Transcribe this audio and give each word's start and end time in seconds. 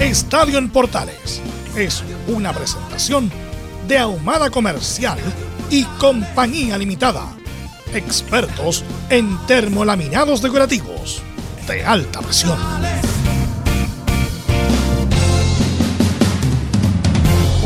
Estadio 0.00 0.58
en 0.58 0.68
Portales 0.68 1.40
es 1.74 2.04
una 2.28 2.52
presentación 2.52 3.30
de 3.88 3.96
Ahumada 3.96 4.50
Comercial 4.50 5.18
y 5.70 5.84
Compañía 5.98 6.76
Limitada. 6.76 7.34
Expertos 7.94 8.84
en 9.08 9.38
termolaminados 9.46 10.42
decorativos 10.42 11.22
de 11.66 11.82
alta 11.82 12.20
presión. 12.20 12.58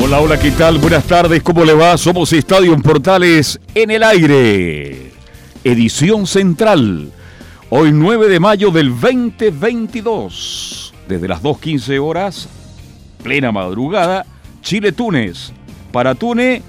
Hola, 0.01 0.20
hola, 0.20 0.39
¿qué 0.39 0.53
tal? 0.53 0.78
Buenas 0.78 1.06
tardes, 1.06 1.42
¿cómo 1.42 1.64
le 1.64 1.75
va? 1.75 1.98
Somos 1.98 2.33
Estadio 2.33 2.75
en 2.75 2.83
Portales 2.83 3.58
en 3.75 3.91
el 3.91 4.05
aire. 4.05 5.11
Edición 5.64 6.28
central. 6.28 7.11
Hoy 7.70 7.91
9 7.91 8.28
de 8.28 8.39
mayo 8.39 8.70
del 8.70 8.91
2022 8.91 10.89
desde 11.11 11.28
las 11.28 11.42
2.15 11.42 12.00
horas, 12.00 12.48
plena 13.22 13.50
madrugada, 13.50 14.25
Chile-Túnez. 14.62 15.52
Para 15.92 16.14
Túnez 16.14 16.62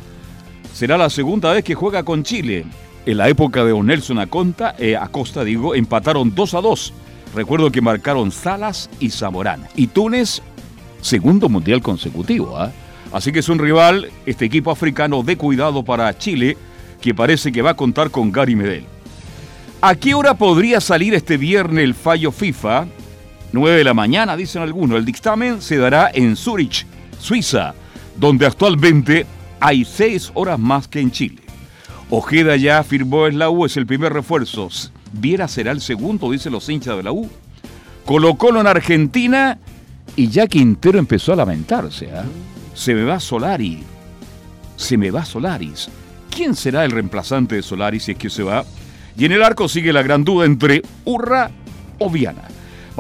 será 0.74 0.98
la 0.98 1.10
segunda 1.10 1.54
vez 1.54 1.64
que 1.64 1.76
juega 1.76 2.04
con 2.04 2.24
Chile. 2.24 2.66
En 3.06 3.18
la 3.18 3.30
época 3.30 3.64
de 3.64 3.74
Nelson 3.80 4.18
Acosta, 4.20 4.76
eh, 4.80 4.98
Acosta 4.98 5.44
digo, 5.44 5.76
empataron 5.76 6.34
2 6.34 6.54
a 6.56 6.62
2. 6.62 6.94
Recuerdo 7.36 7.72
que 7.72 7.82
marcaron 7.82 8.32
Salas 8.32 8.90
y 9.00 9.12
Zamorán. 9.12 9.68
Y 9.76 9.88
Túnez, 9.88 10.42
segundo 11.02 11.48
mundial 11.48 11.82
consecutivo. 11.82 12.58
¿ah? 12.58 12.72
Así 13.14 13.32
que 13.32 13.40
es 13.40 13.50
un 13.50 13.60
rival, 13.60 14.10
este 14.26 14.46
equipo 14.46 14.72
africano 14.72 15.22
de 15.22 15.38
cuidado 15.38 15.84
para 15.84 16.18
Chile, 16.18 16.58
que 17.00 17.14
parece 17.14 17.52
que 17.52 17.62
va 17.62 17.72
a 17.72 17.76
contar 17.76 18.10
con 18.10 18.32
Gary 18.32 18.56
Medel. 18.56 18.86
¿A 19.82 19.96
qué 19.96 20.14
hora 20.16 20.34
podría 20.34 20.82
salir 20.82 21.14
este 21.14 21.38
viernes 21.38 21.84
el 21.84 21.94
fallo 21.94 22.32
FIFA 22.32 22.88
9 23.52 23.78
de 23.78 23.84
la 23.84 23.94
mañana, 23.94 24.38
dicen 24.38 24.62
algunos. 24.62 24.98
El 24.98 25.06
dictamen 25.06 25.62
se 25.62 25.78
dará 25.78 26.10
en 26.14 26.36
Zurich, 26.36 26.86
Suiza, 27.20 27.74
donde 28.18 28.46
actualmente 28.46 29.26
hay 29.60 29.86
6 29.86 30.32
horas 30.34 30.60
más 30.60 30.88
que 30.88 31.00
en 31.00 31.12
Chile. 31.12 31.42
Ojeda 32.10 32.56
ya 32.58 32.80
afirmó 32.80 33.28
en 33.28 33.40
la 33.40 33.50
U, 33.50 33.66
es 33.66 33.78
el 33.78 33.86
primer 33.86 34.14
refuerzo. 34.14 34.70
Viera 35.14 35.48
será 35.48 35.72
el 35.72 35.82
segundo, 35.82 36.32
dicen 36.32 36.52
los 36.52 36.68
hinchas 36.68 36.98
de 36.98 37.04
la 37.04 37.12
U. 37.12 37.30
Colocólo 38.06 38.60
en 38.60 38.68
Argentina 38.68 39.60
y 40.16 40.28
ya 40.28 40.48
Quintero 40.48 41.00
empezó 41.00 41.34
a 41.34 41.38
lamentarse. 41.38 42.10
¿ah? 42.14 42.26
Se 42.74 42.94
me 42.94 43.04
va 43.04 43.20
Solari. 43.20 43.84
Se 44.76 44.98
me 44.98 45.12
va 45.12 45.24
Solaris. 45.24 45.90
¿Quién 46.30 46.56
será 46.56 46.86
el 46.86 46.92
reemplazante 46.92 47.56
de 47.56 47.62
Solari 47.62 48.00
si 48.00 48.12
es 48.12 48.18
que 48.18 48.30
se 48.30 48.44
va? 48.44 48.66
Y 49.18 49.26
en 49.26 49.34
el 49.34 49.44
arco 49.44 49.68
sigue 49.68 49.94
la 49.94 50.02
gran 50.02 50.24
duda 50.24 50.46
entre 50.46 50.82
Urra 51.06 51.52
o 52.00 52.10
Viana. 52.10 52.44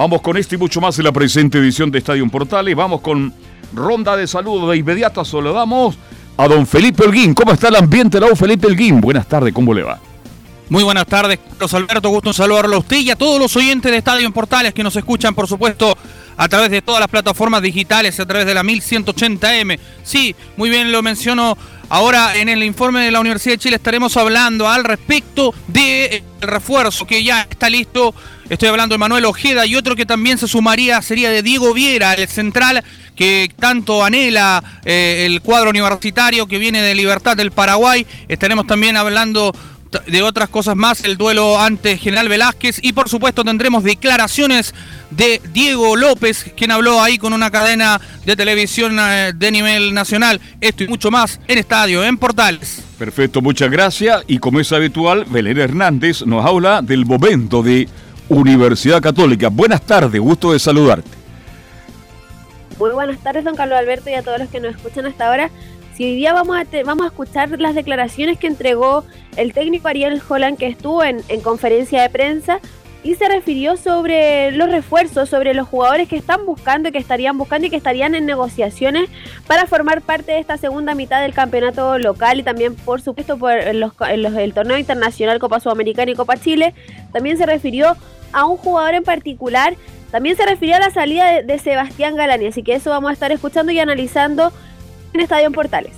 Vamos 0.01 0.23
con 0.23 0.35
esto 0.35 0.56
y 0.56 0.57
mucho 0.57 0.81
más 0.81 0.97
en 0.97 1.06
la 1.06 1.12
presente 1.12 1.59
edición 1.59 1.91
de 1.91 2.00
Estadio 2.00 2.28
Portales. 2.28 2.75
Vamos 2.75 3.01
con 3.01 3.31
ronda 3.72 4.17
de 4.17 4.25
saludos 4.25 4.72
de 4.72 4.78
inmediata. 4.78 5.23
Saludamos 5.23 5.95
a 6.38 6.47
don 6.47 6.66
Felipe 6.66 7.06
Elguín. 7.06 7.35
¿Cómo 7.35 7.51
está 7.51 7.67
el 7.67 7.75
ambiente, 7.75 8.19
don 8.19 8.35
Felipe 8.35 8.66
Elguín? 8.66 9.00
Buenas 9.00 9.28
tardes, 9.28 9.53
¿cómo 9.53 9.75
le 9.75 9.84
va? 9.84 10.00
Muy 10.69 10.84
buenas 10.84 11.06
tardes, 11.06 11.38
Carlos 11.51 11.73
Alberto. 11.75 12.09
Gusto 12.09 12.34
saludarlo 12.34 12.78
a 12.78 12.79
usted 12.79 12.97
y 12.97 13.11
a 13.11 13.16
todos 13.16 13.40
los 13.40 13.56
oyentes 13.56 13.91
de 13.91 14.00
Estadio 14.00 14.31
Portales 14.31 14.73
que 14.73 14.81
nos 14.81 14.95
escuchan, 14.95 15.35
por 15.35 15.47
supuesto, 15.47 15.95
a 16.35 16.50
través 16.50 16.72
de 16.72 16.81
todas 16.81 17.00
las 17.00 17.09
plataformas 17.09 17.61
digitales, 17.61 18.19
a 18.19 18.25
través 18.25 18.47
de 18.47 18.56
la 18.56 18.63
1180M. 18.63 19.78
Sí, 20.01 20.35
muy 20.57 20.72
bien 20.72 20.91
lo 20.91 21.03
menciono 21.03 21.56
Ahora 21.91 22.38
en 22.38 22.47
el 22.47 22.63
informe 22.63 23.01
de 23.01 23.11
la 23.11 23.19
Universidad 23.19 23.56
de 23.56 23.57
Chile 23.57 23.75
estaremos 23.75 24.16
hablando 24.16 24.69
al 24.69 24.85
respecto 24.85 25.53
del 25.67 26.23
refuerzo 26.40 27.06
que 27.06 27.22
ya 27.22 27.45
está 27.50 27.69
listo. 27.69 28.16
Estoy 28.51 28.67
hablando 28.67 28.95
de 28.95 29.00
Manuel 29.00 29.23
Ojeda 29.23 29.66
y 29.66 29.78
otro 29.78 29.95
que 29.95 30.06
también 30.06 30.38
se 30.38 30.45
sumaría 30.45 31.01
sería 31.01 31.29
de 31.29 31.41
Diego 31.41 31.73
Viera, 31.73 32.16
el 32.16 32.28
central 32.28 32.84
que 33.16 33.50
tanto 33.57 34.03
anhela 34.03 34.62
eh, 34.84 35.23
el 35.25 35.39
cuadro 35.39 35.69
universitario 35.69 36.45
que 36.47 36.57
viene 36.57 36.81
de 36.81 36.94
Libertad 36.94 37.38
del 37.38 37.51
Paraguay. 37.51 38.06
Estaremos 38.28 38.67
también 38.67 38.97
hablando 38.97 39.56
de 40.06 40.22
otras 40.22 40.50
cosas 40.50 40.75
más, 40.75 41.06
el 41.06 41.16
duelo 41.16 41.61
ante 41.61 41.97
General 41.97 42.28
Velázquez 42.28 42.79
y 42.81 42.91
por 42.91 43.07
supuesto 43.07 43.45
tendremos 43.45 43.85
declaraciones 43.85 44.75
de 45.11 45.41
Diego 45.53 45.95
López, 45.95 46.51
quien 46.57 46.72
habló 46.72 47.01
ahí 47.01 47.17
con 47.17 47.31
una 47.31 47.51
cadena 47.51 48.01
de 48.25 48.35
televisión 48.35 48.97
eh, 49.00 49.31
de 49.34 49.51
nivel 49.51 49.94
nacional. 49.94 50.41
Esto 50.59 50.84
y 50.84 50.90
mucho 50.90 51.09
más 51.09 51.40
en 51.47 51.57
Estadio, 51.57 52.03
en 52.03 52.17
Portales. 52.17 52.84
Perfecto, 53.00 53.41
muchas 53.41 53.72
gracias. 53.72 54.23
Y 54.28 54.40
como 54.40 54.59
es 54.59 54.73
habitual, 54.73 55.23
Belén 55.29 55.57
Hernández 55.57 56.25
nos 56.25 56.45
habla 56.45 56.81
del 56.81 57.06
momento 57.06 57.63
de 57.63 57.88
Universidad 58.31 59.01
Católica. 59.01 59.49
Buenas 59.49 59.81
tardes, 59.81 60.21
gusto 60.21 60.53
de 60.53 60.59
saludarte. 60.59 61.09
Muy 62.79 62.91
buenas 62.91 63.19
tardes, 63.19 63.43
don 63.43 63.57
Carlos 63.57 63.77
Alberto, 63.77 64.09
y 64.09 64.13
a 64.13 64.23
todos 64.23 64.39
los 64.39 64.47
que 64.47 64.61
nos 64.61 64.73
escuchan 64.73 65.05
hasta 65.05 65.27
ahora. 65.27 65.49
Si 65.95 66.05
hoy 66.05 66.15
día 66.15 66.31
vamos 66.31 66.55
a, 66.55 66.65
vamos 66.85 67.03
a 67.03 67.07
escuchar 67.07 67.59
las 67.59 67.75
declaraciones 67.75 68.39
que 68.39 68.47
entregó 68.47 69.03
el 69.35 69.51
técnico 69.51 69.89
Ariel 69.89 70.21
Holland, 70.27 70.57
que 70.57 70.67
estuvo 70.67 71.03
en, 71.03 71.21
en 71.27 71.41
conferencia 71.41 72.01
de 72.01 72.09
prensa, 72.09 72.61
y 73.03 73.15
se 73.15 73.27
refirió 73.27 73.77
sobre 73.77 74.51
los 74.51 74.69
refuerzos, 74.69 75.27
sobre 75.27 75.53
los 75.53 75.67
jugadores 75.67 76.07
que 76.07 76.15
están 76.15 76.45
buscando, 76.45 76.91
que 76.91 76.99
estarían 76.99 77.37
buscando 77.37 77.67
y 77.67 77.69
que 77.69 77.75
estarían 77.75 78.15
en 78.15 78.25
negociaciones 78.25 79.09
para 79.47 79.65
formar 79.65 80.01
parte 80.01 80.31
de 80.31 80.39
esta 80.39 80.55
segunda 80.57 80.93
mitad 80.95 81.21
del 81.21 81.33
campeonato 81.33 81.97
local 81.97 82.39
y 82.39 82.43
también, 82.43 82.75
por 82.75 83.01
supuesto, 83.01 83.37
por 83.37 83.53
los, 83.73 83.91
el 84.07 84.53
torneo 84.53 84.77
internacional 84.77 85.39
Copa 85.39 85.59
Sudamericana 85.59 86.11
y 86.11 86.15
Copa 86.15 86.37
Chile. 86.37 86.75
También 87.11 87.37
se 87.37 87.45
refirió 87.45 87.97
a 88.33 88.45
un 88.45 88.57
jugador 88.57 88.95
en 88.95 89.03
particular, 89.03 89.75
también 90.11 90.35
se 90.35 90.45
refirió 90.45 90.75
a 90.75 90.79
la 90.79 90.91
salida 90.91 91.41
de, 91.41 91.59
Sebastián 91.59 92.15
Galani, 92.15 92.47
así 92.47 92.63
que 92.63 92.75
eso 92.75 92.89
vamos 92.89 93.09
a 93.09 93.13
estar 93.13 93.31
escuchando 93.31 93.71
y 93.71 93.79
analizando 93.79 94.51
en 95.13 95.21
Estadio 95.21 95.51
Portales. 95.51 95.93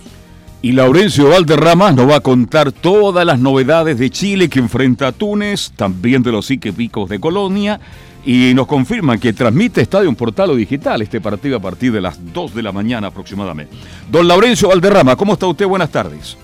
Y 0.61 0.71
Laurencio 0.71 1.29
Valderrama 1.29 1.91
nos 1.91 2.09
va 2.09 2.17
a 2.17 2.19
contar 2.21 2.71
todas 2.71 3.25
las 3.25 3.39
novedades 3.39 3.97
de 3.99 4.09
Chile 4.09 4.49
que 4.49 4.59
enfrenta 4.59 5.07
a 5.07 5.11
Túnez, 5.11 5.71
también 5.75 6.23
de 6.23 6.31
los 6.31 6.47
Picos 6.47 7.09
de 7.09 7.19
Colonia, 7.19 7.79
y 8.25 8.53
nos 8.53 8.67
confirman 8.67 9.19
que 9.19 9.33
transmite 9.33 9.81
Estadio 9.81 10.13
Portal 10.13 10.55
Digital 10.55 11.01
este 11.01 11.19
partido 11.19 11.57
a 11.57 11.59
partir 11.59 11.91
de 11.91 11.99
las 11.99 12.17
2 12.33 12.55
de 12.55 12.63
la 12.63 12.71
mañana 12.71 13.07
aproximadamente. 13.07 13.75
Don 14.09 14.27
Laurencio 14.27 14.69
Valderrama, 14.69 15.17
¿cómo 15.17 15.33
está 15.33 15.47
usted? 15.47 15.65
Buenas 15.65 15.89
tardes. 15.89 16.37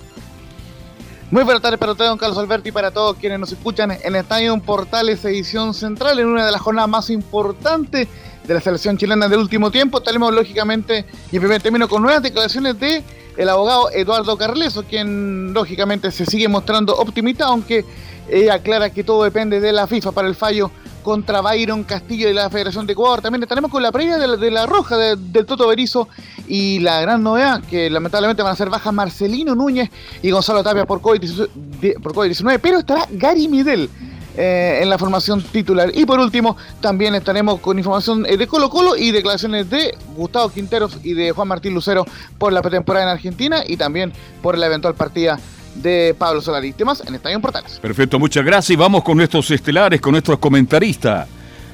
Muy 1.31 1.43
buenas 1.43 1.61
tardes 1.61 1.77
para 1.77 1.91
usted, 1.91 2.05
don 2.05 2.17
Carlos 2.17 2.39
Alberti, 2.39 2.69
y 2.69 2.71
para 2.71 2.89
todos 2.89 3.15
quienes 3.17 3.39
nos 3.39 3.51
escuchan 3.51 3.91
en 3.91 4.15
Estadio 4.15 4.59
Portales 4.61 5.23
Edición 5.23 5.75
Central, 5.75 6.17
en 6.17 6.25
una 6.25 6.43
de 6.43 6.51
las 6.51 6.59
jornadas 6.59 6.89
más 6.89 7.09
importantes 7.11 8.07
de 8.43 8.53
la 8.55 8.59
selección 8.59 8.97
chilena 8.97 9.27
del 9.27 9.37
último 9.37 9.69
tiempo. 9.69 9.99
Estaremos, 9.99 10.33
lógicamente, 10.33 11.05
y 11.31 11.35
en 11.35 11.41
primer 11.43 11.61
término, 11.61 11.87
con 11.87 12.01
nuevas 12.01 12.23
declaraciones 12.23 12.79
de 12.79 13.03
el 13.37 13.47
abogado 13.47 13.91
Eduardo 13.91 14.37
Carleso, 14.37 14.85
quien 14.85 15.53
lógicamente 15.53 16.09
se 16.09 16.25
sigue 16.25 16.47
mostrando 16.47 16.95
optimista, 16.95 17.45
aunque 17.45 17.85
ella 18.27 18.55
aclara 18.55 18.89
que 18.89 19.03
todo 19.03 19.23
depende 19.23 19.59
de 19.59 19.71
la 19.71 19.85
FIFA 19.85 20.11
para 20.13 20.27
el 20.27 20.33
fallo 20.33 20.71
contra 21.09 21.41
Byron 21.41 21.85
Castillo 21.85 22.27
de 22.27 22.35
la 22.35 22.51
Federación 22.51 22.85
de 22.85 22.93
Ecuador. 22.93 23.19
También 23.19 23.41
estaremos 23.41 23.71
con 23.71 23.81
la 23.81 23.91
previa 23.91 24.19
de 24.19 24.51
la, 24.51 24.67
Roja 24.67 24.95
del 24.95 25.43
Toto 25.47 25.67
Berizo 25.67 26.07
y 26.47 26.77
la 26.81 27.01
gran 27.01 27.23
novedad 27.23 27.63
que 27.63 27.89
lamentablemente 27.89 28.43
van 28.43 28.53
a 28.53 28.55
ser 28.55 28.69
bajas 28.69 28.93
Marcelino 28.93 29.55
Núñez 29.55 29.89
y 30.21 30.29
Gonzalo 30.29 30.61
Tapia 30.61 30.85
por 30.85 31.01
COVID-19, 31.01 32.59
pero 32.61 32.77
estará 32.77 33.07
Gary 33.09 33.47
Midel 33.47 33.89
eh, 34.37 34.81
en 34.83 34.89
la 34.91 34.99
formación 34.99 35.41
titular. 35.41 35.89
Y 35.95 36.05
por 36.05 36.19
último, 36.19 36.55
también 36.79 37.15
estaremos 37.15 37.59
con 37.59 37.79
información 37.79 38.21
de 38.21 38.45
Colo 38.45 38.69
Colo 38.69 38.95
y 38.95 39.11
declaraciones 39.11 39.67
de 39.67 39.97
Gustavo 40.15 40.49
Quinteros 40.49 40.99
y 41.01 41.15
de 41.15 41.31
Juan 41.31 41.47
Martín 41.47 41.73
Lucero 41.73 42.05
por 42.37 42.53
la 42.53 42.61
pretemporada 42.61 43.05
en 43.05 43.11
Argentina 43.13 43.63
y 43.65 43.77
también 43.77 44.13
por 44.43 44.55
la 44.59 44.67
eventual 44.67 44.93
partida 44.93 45.39
de 45.81 46.15
Pablo 46.17 46.41
Solari. 46.41 46.73
Temas 46.73 47.03
en 47.05 47.15
Estadio 47.15 47.39
Portales. 47.39 47.79
Perfecto, 47.79 48.19
muchas 48.19 48.45
gracias. 48.45 48.71
Y 48.71 48.75
vamos 48.75 49.03
con 49.03 49.17
nuestros 49.17 49.49
estelares, 49.51 49.99
con 50.01 50.11
nuestros 50.11 50.39
comentaristas. 50.39 51.27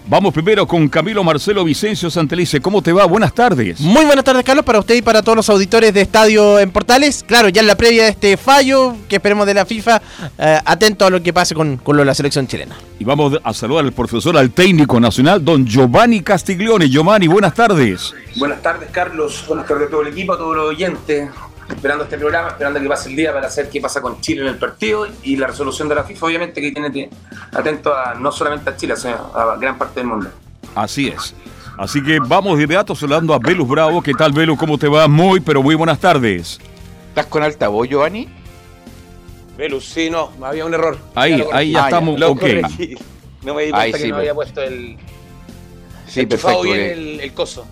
Vamos 0.08 0.36
primero 0.36 0.68
con 0.68 0.88
Camilo 0.88 1.24
Marcelo 1.24 1.64
Vicencio 1.64 2.12
Santelice. 2.12 2.62
¿Cómo 2.62 2.80
te 2.84 2.94
va? 2.94 3.06
Buenas 3.06 3.34
tardes. 3.34 3.80
Muy 3.80 4.06
buenas 4.06 4.24
tardes, 4.24 4.44
Carlos, 4.44 4.64
para 4.64 4.78
usted 4.78 4.94
y 4.94 5.02
para 5.02 5.24
todos 5.24 5.36
los 5.36 5.50
auditores 5.50 5.96
de 5.96 6.02
Estadio 6.02 6.60
en 6.60 6.70
Portales. 6.70 7.26
Claro, 7.28 7.50
ya 7.50 7.62
en 7.62 7.68
la 7.68 7.76
previa 7.76 8.04
de 8.04 8.10
este 8.10 8.38
fallo 8.38 8.96
que 9.10 9.16
esperemos 9.16 9.48
de 9.48 9.56
la 9.56 9.66
FIFA, 9.66 10.00
eh, 10.38 10.60
atento 10.64 11.08
a 11.08 11.10
lo 11.10 11.24
que 11.24 11.34
pase 11.34 11.56
con, 11.56 11.78
con 11.78 12.06
la 12.06 12.14
selección 12.14 12.46
chilena. 12.46 12.76
Y 13.00 13.04
vamos 13.04 13.40
a 13.44 13.52
saludar 13.52 13.84
al 13.84 13.94
profesor, 13.94 14.38
al 14.38 14.52
técnico 14.52 15.00
nacional, 15.00 15.44
don 15.44 15.66
Giovanni 15.66 16.22
Castiglione. 16.22 16.88
Giovanni, 16.88 17.26
buenas 17.26 17.56
tardes. 17.56 18.14
Buenas 18.36 18.62
tardes, 18.62 18.90
Carlos. 18.92 19.44
Buenas 19.48 19.66
tardes 19.66 19.88
a 19.88 19.90
todo 19.90 20.04
el 20.04 20.10
equipo, 20.10 20.34
a 20.34 20.38
todos 20.38 20.56
los 20.56 20.70
oyentes 20.70 21.32
esperando 21.70 22.04
este 22.04 22.18
programa, 22.18 22.50
esperando 22.50 22.80
que 22.80 22.88
pase 22.88 23.10
el 23.10 23.16
día 23.16 23.34
para 23.34 23.50
saber 23.50 23.70
qué 23.70 23.82
pasa 23.82 24.02
con 24.02 24.22
Chile 24.22 24.42
en 24.42 24.48
el 24.48 24.58
partido 24.58 25.08
y 25.24 25.36
la 25.36 25.48
resolución 25.48 25.90
de 25.90 25.96
la 25.96 26.04
FIFA, 26.04 26.26
obviamente, 26.26 26.62
que 26.62 26.72
tiene 26.72 27.10
atento 27.52 27.96
a 27.96 28.16
no 28.16 28.32
solamente 28.32 28.70
a 28.70 28.76
Chile, 28.76 28.96
sino 28.96 29.32
a 29.36 29.56
gran 29.58 29.78
parte 29.78 30.00
del 30.00 30.08
mundo. 30.08 30.30
Así 30.76 31.08
es. 31.08 31.34
Así 31.78 32.02
que 32.02 32.20
vamos 32.20 32.58
de 32.58 32.64
inmediato 32.64 32.96
saludando 32.96 33.34
a 33.34 33.40
Velus 33.40 33.68
Bravo. 33.68 34.02
¿Qué 34.02 34.14
tal, 34.14 34.32
Velus? 34.32 34.58
¿Cómo 34.58 34.78
te 34.78 34.88
va? 34.88 35.08
Muy, 35.08 35.40
pero 35.40 35.62
muy 35.62 35.76
buenas 35.76 36.00
tardes. 36.00 36.60
¿Estás 37.10 37.26
con 37.26 37.44
altavoz, 37.44 37.88
Giovanni? 37.88 38.30
Velus, 39.58 39.86
sí, 39.86 40.10
no, 40.10 40.32
había 40.42 40.66
un 40.66 40.74
error. 40.74 40.98
Ahí, 41.16 41.44
ahí 41.54 41.72
ya 41.72 41.86
estamos, 41.86 42.22
ok. 42.22 42.44
No 43.44 43.54
me 43.54 43.64
di 43.64 43.72
cuenta 43.72 43.98
que 43.98 44.08
no 44.08 44.18
había 44.18 44.34
puesto 44.34 44.62
el... 44.62 44.98
Sí, 46.08 46.26
perfecto. 46.26 46.62
bien 46.62 46.80
el, 46.80 47.20
el 47.20 47.34
coso. 47.34 47.66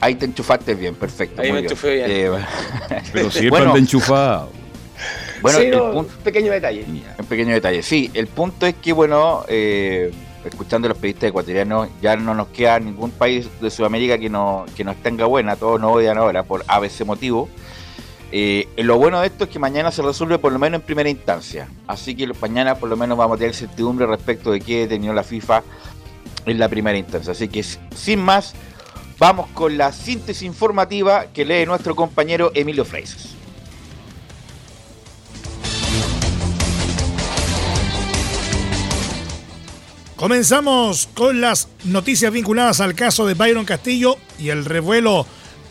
Ahí 0.00 0.14
te 0.14 0.26
enchufaste 0.26 0.74
bien, 0.74 0.94
perfecto. 0.94 1.42
Ahí 1.42 1.52
me 1.52 1.60
enchufé 1.60 1.94
bien. 1.94 2.10
Eh, 2.10 2.30
Pero 3.12 3.30
siempre 3.30 3.50
bueno, 3.50 3.76
enchufado. 3.76 4.50
Bueno, 5.42 5.58
sí, 5.58 5.68
no, 5.68 5.92
un 5.92 6.06
pequeño 6.06 6.52
detalle. 6.52 6.84
Un 7.18 7.26
pequeño 7.26 7.54
detalle. 7.54 7.82
Sí, 7.82 8.10
el 8.14 8.26
punto 8.26 8.66
es 8.66 8.74
que, 8.74 8.92
bueno, 8.92 9.44
eh, 9.48 10.12
escuchando 10.44 10.86
a 10.86 10.90
los 10.90 10.98
periodistas 10.98 11.30
ecuatorianos, 11.30 11.88
ya 12.00 12.16
no 12.16 12.34
nos 12.34 12.48
queda 12.48 12.78
ningún 12.78 13.10
país 13.10 13.48
de 13.60 13.70
Sudamérica 13.70 14.18
que, 14.18 14.28
no, 14.28 14.64
que 14.76 14.84
nos 14.84 14.96
tenga 14.96 15.26
buena. 15.26 15.56
Todos 15.56 15.80
nos 15.80 15.92
odian 15.94 16.18
ahora 16.18 16.42
por 16.42 16.64
ABC 16.66 17.04
motivo. 17.04 17.48
Eh, 18.32 18.68
lo 18.78 18.98
bueno 18.98 19.20
de 19.20 19.28
esto 19.28 19.44
es 19.44 19.50
que 19.50 19.58
mañana 19.58 19.92
se 19.92 20.02
resuelve 20.02 20.38
por 20.38 20.52
lo 20.52 20.58
menos 20.58 20.80
en 20.80 20.86
primera 20.86 21.08
instancia. 21.08 21.68
Así 21.86 22.14
que 22.14 22.26
mañana 22.40 22.74
por 22.74 22.88
lo 22.88 22.96
menos 22.96 23.16
vamos 23.16 23.36
a 23.36 23.38
tener 23.38 23.54
certidumbre 23.54 24.06
respecto 24.06 24.50
de 24.50 24.60
qué 24.60 24.86
tenido 24.86 25.14
la 25.14 25.22
FIFA 25.22 25.62
en 26.46 26.58
la 26.58 26.68
primera 26.68 26.98
instancia. 26.98 27.32
Así 27.32 27.48
que 27.48 27.62
sin 27.62 28.20
más, 28.20 28.54
Vamos 29.18 29.48
con 29.54 29.78
la 29.78 29.92
síntesis 29.92 30.42
informativa 30.42 31.26
que 31.32 31.46
lee 31.46 31.64
nuestro 31.64 31.96
compañero 31.96 32.52
Emilio 32.54 32.84
Freises. 32.84 33.34
Comenzamos 40.16 41.08
con 41.14 41.40
las 41.40 41.68
noticias 41.84 42.30
vinculadas 42.32 42.80
al 42.80 42.94
caso 42.94 43.26
de 43.26 43.34
Byron 43.34 43.64
Castillo 43.64 44.16
y 44.38 44.50
el 44.50 44.64
revuelo 44.64 45.26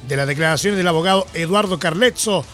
de 0.07 0.17
las 0.17 0.27
declaraciones 0.27 0.77
del 0.77 0.87
abogado 0.87 1.27
Eduardo 1.33 1.77
Carlezzo, 1.77 2.45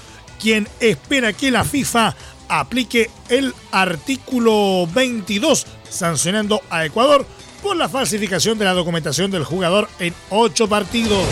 quien 0.42 0.68
espera 0.82 1.32
que 1.32 1.52
la 1.52 1.64
FIFA 1.64 2.16
aplique 2.50 3.10
el 3.30 3.54
artículo 3.72 4.88
22 4.94 5.68
sancionando 5.90 6.62
a 6.70 6.86
Ecuador 6.86 7.26
por 7.62 7.76
la 7.76 7.90
falsificación 7.90 8.58
de 8.58 8.66
la 8.66 8.74
documentación 8.74 9.32
del 9.32 9.44
jugador 9.44 9.88
en 10.00 10.14
ocho 10.30 10.68
partidos. 10.68 11.26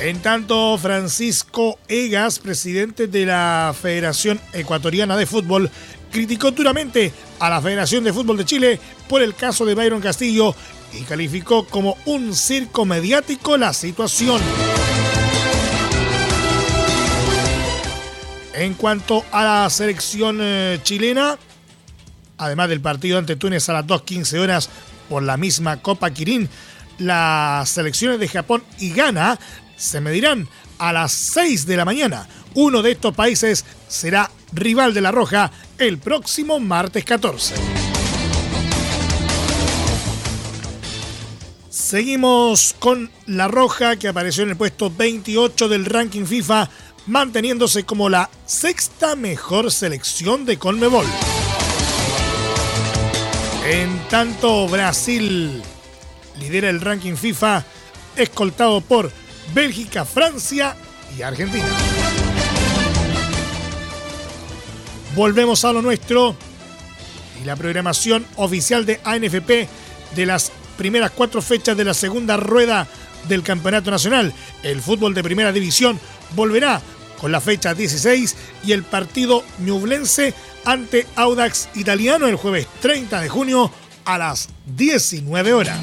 En 0.00 0.20
tanto, 0.20 0.78
Francisco 0.78 1.78
Egas, 1.88 2.38
presidente 2.38 3.08
de 3.08 3.26
la 3.26 3.74
Federación 3.80 4.40
Ecuatoriana 4.52 5.16
de 5.16 5.26
Fútbol, 5.26 5.70
criticó 6.12 6.52
duramente 6.52 7.12
a 7.40 7.50
la 7.50 7.60
Federación 7.60 8.04
de 8.04 8.12
Fútbol 8.12 8.36
de 8.36 8.44
Chile 8.44 8.80
por 9.08 9.22
el 9.22 9.34
caso 9.34 9.64
de 9.64 9.74
Byron 9.74 10.00
Castillo 10.00 10.54
y 10.92 11.02
calificó 11.02 11.64
como 11.66 11.96
un 12.06 12.34
circo 12.34 12.84
mediático 12.84 13.56
la 13.56 13.72
situación. 13.72 14.40
En 18.54 18.74
cuanto 18.74 19.24
a 19.30 19.44
la 19.44 19.70
selección 19.70 20.38
eh, 20.40 20.78
chilena, 20.82 21.38
además 22.38 22.68
del 22.68 22.80
partido 22.80 23.18
ante 23.18 23.36
Túnez 23.36 23.68
a 23.68 23.74
las 23.74 23.86
2.15 23.86 24.38
horas 24.38 24.70
por 25.08 25.22
la 25.22 25.36
misma 25.36 25.82
Copa 25.82 26.10
Kirin, 26.10 26.48
las 26.98 27.68
selecciones 27.68 28.18
de 28.18 28.28
Japón 28.28 28.64
y 28.78 28.92
Ghana 28.92 29.38
se 29.76 30.00
medirán 30.00 30.48
a 30.78 30.92
las 30.92 31.12
6 31.12 31.66
de 31.66 31.76
la 31.76 31.84
mañana. 31.84 32.28
Uno 32.54 32.82
de 32.82 32.92
estos 32.92 33.14
países 33.14 33.64
será 33.88 34.30
rival 34.52 34.94
de 34.94 35.00
la 35.00 35.12
Roja 35.12 35.50
el 35.78 35.98
próximo 35.98 36.58
martes 36.58 37.04
14. 37.04 37.54
Seguimos 41.70 42.74
con 42.78 43.10
la 43.26 43.48
Roja 43.48 43.96
que 43.96 44.08
apareció 44.08 44.42
en 44.42 44.50
el 44.50 44.56
puesto 44.56 44.90
28 44.90 45.68
del 45.68 45.86
ranking 45.86 46.24
FIFA, 46.24 46.68
manteniéndose 47.06 47.84
como 47.84 48.08
la 48.08 48.28
sexta 48.44 49.16
mejor 49.16 49.70
selección 49.70 50.44
de 50.44 50.58
Conmebol. 50.58 51.06
En 53.70 53.98
tanto, 54.08 54.66
Brasil 54.66 55.62
lidera 56.40 56.70
el 56.70 56.80
ranking 56.80 57.16
FIFA, 57.16 57.66
escoltado 58.16 58.80
por 58.80 59.12
Bélgica, 59.52 60.06
Francia 60.06 60.74
y 61.18 61.20
Argentina. 61.20 61.66
Volvemos 65.14 65.66
a 65.66 65.74
lo 65.74 65.82
nuestro 65.82 66.34
y 67.42 67.44
la 67.44 67.56
programación 67.56 68.24
oficial 68.36 68.86
de 68.86 69.02
ANFP 69.04 69.68
de 70.16 70.24
las 70.24 70.50
primeras 70.78 71.10
cuatro 71.10 71.42
fechas 71.42 71.76
de 71.76 71.84
la 71.84 71.92
segunda 71.92 72.38
rueda 72.38 72.88
del 73.28 73.42
Campeonato 73.42 73.90
Nacional. 73.90 74.32
El 74.62 74.80
fútbol 74.80 75.12
de 75.12 75.22
primera 75.22 75.52
división 75.52 76.00
volverá 76.34 76.80
con 77.20 77.32
la 77.32 77.40
fecha 77.40 77.74
16 77.74 78.36
y 78.64 78.72
el 78.72 78.82
partido 78.82 79.44
ñublense 79.58 80.34
ante 80.64 81.06
Audax 81.16 81.68
Italiano 81.74 82.26
el 82.26 82.36
jueves 82.36 82.66
30 82.80 83.20
de 83.20 83.28
junio 83.28 83.70
a 84.04 84.18
las 84.18 84.48
19 84.76 85.52
horas. 85.52 85.78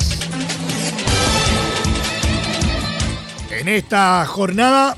En 3.51 3.67
esta 3.67 4.25
jornada 4.25 4.97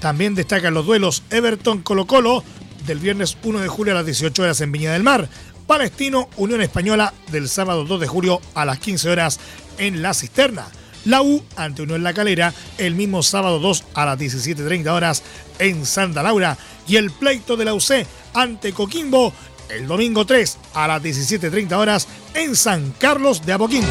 también 0.00 0.34
destacan 0.34 0.74
los 0.74 0.86
duelos 0.86 1.22
Everton 1.30 1.82
Colo 1.82 2.06
Colo 2.06 2.44
del 2.86 2.98
viernes 2.98 3.36
1 3.42 3.60
de 3.60 3.68
julio 3.68 3.92
a 3.92 3.96
las 3.96 4.06
18 4.06 4.42
horas 4.42 4.60
en 4.60 4.72
Viña 4.72 4.92
del 4.92 5.02
Mar, 5.02 5.28
Palestino 5.66 6.28
Unión 6.36 6.60
Española 6.60 7.12
del 7.32 7.48
sábado 7.48 7.84
2 7.84 8.00
de 8.00 8.06
julio 8.06 8.40
a 8.54 8.64
las 8.64 8.78
15 8.78 9.10
horas 9.10 9.40
en 9.78 10.02
La 10.02 10.14
Cisterna. 10.14 10.66
La 11.06 11.22
U 11.22 11.42
ante 11.56 11.82
Unión 11.82 12.02
La 12.02 12.12
Calera 12.12 12.52
el 12.78 12.94
mismo 12.94 13.22
sábado 13.22 13.60
2 13.60 13.84
a 13.94 14.04
las 14.06 14.18
17.30 14.18 14.88
horas 14.88 15.22
en 15.58 15.86
Santa 15.86 16.22
Laura 16.22 16.58
y 16.86 16.96
el 16.96 17.10
pleito 17.10 17.56
de 17.56 17.64
la 17.64 17.74
UC 17.74 18.06
ante 18.34 18.72
Coquimbo 18.72 19.32
el 19.68 19.86
domingo 19.86 20.26
3 20.26 20.58
a 20.74 20.88
las 20.88 21.02
17.30 21.02 21.72
horas 21.74 22.08
en 22.34 22.56
San 22.56 22.92
Carlos 22.98 23.46
de 23.46 23.52
Apoquindo. 23.52 23.88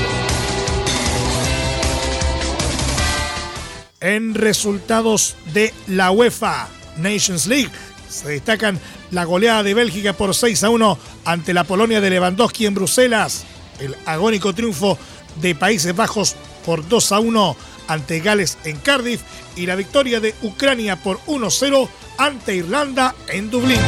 En 4.02 4.36
resultados 4.36 5.36
de 5.54 5.74
la 5.88 6.12
UEFA 6.12 6.68
Nations 6.98 7.48
League 7.48 7.72
se 8.10 8.28
destacan 8.28 8.80
la 9.12 9.24
goleada 9.24 9.64
de 9.64 9.74
Bélgica 9.74 10.14
por 10.14 10.36
6 10.36 10.64
a 10.66 10.70
1 10.70 11.00
ante 11.24 11.54
la 11.54 11.64
Polonia 11.64 12.02
de 12.02 12.10
Lewandowski 12.10 12.66
en 12.66 12.76
Bruselas, 12.76 13.46
el 13.80 13.96
agónico 14.06 14.54
triunfo 14.54 14.98
de 15.42 15.56
Países 15.56 15.96
Bajos 15.96 16.36
por 16.66 16.88
2 16.88 17.12
a 17.12 17.20
1 17.20 17.58
ante 17.88 18.20
Gales 18.20 18.58
en 18.64 18.78
Cardiff 18.78 19.22
y 19.56 19.66
la 19.66 19.76
victoria 19.76 20.20
de 20.20 20.34
Ucrania 20.42 20.96
por 20.96 21.20
1-0 21.28 21.88
ante 22.18 22.56
Irlanda 22.56 23.16
en 23.30 23.50
Dublín. 23.50 23.80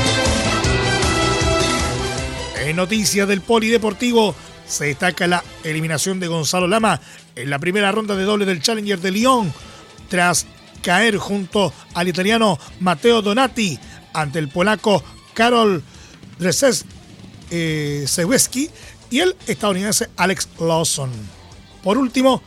En 2.60 2.76
noticias 2.76 3.28
del 3.28 3.42
polideportivo 3.42 4.36
se 4.68 4.86
destaca 4.86 5.28
la 5.28 5.44
eliminación 5.64 6.20
de 6.20 6.28
Gonzalo 6.28 6.68
Lama 6.68 7.00
en 7.36 7.50
la 7.50 7.60
primera 7.60 7.92
ronda 7.92 8.16
de 8.16 8.24
doble 8.24 8.46
del 8.46 8.62
Challenger 8.62 9.00
de 9.00 9.12
Lyon 9.12 9.54
tras 10.10 10.46
caer 10.82 11.18
junto 11.18 11.74
al 11.94 12.08
italiano 12.08 12.60
Matteo 12.80 13.22
Donati 13.22 13.80
ante 14.14 14.40
el 14.40 14.50
polaco 14.50 15.04
Karol 15.34 15.84
Drzeski 16.40 16.86
eh, 17.52 18.06
y 19.10 19.20
el 19.20 19.36
estadounidense 19.48 20.10
Alex 20.18 20.50
Lawson. 20.60 21.12
Por 21.84 21.98
último, 21.98 22.42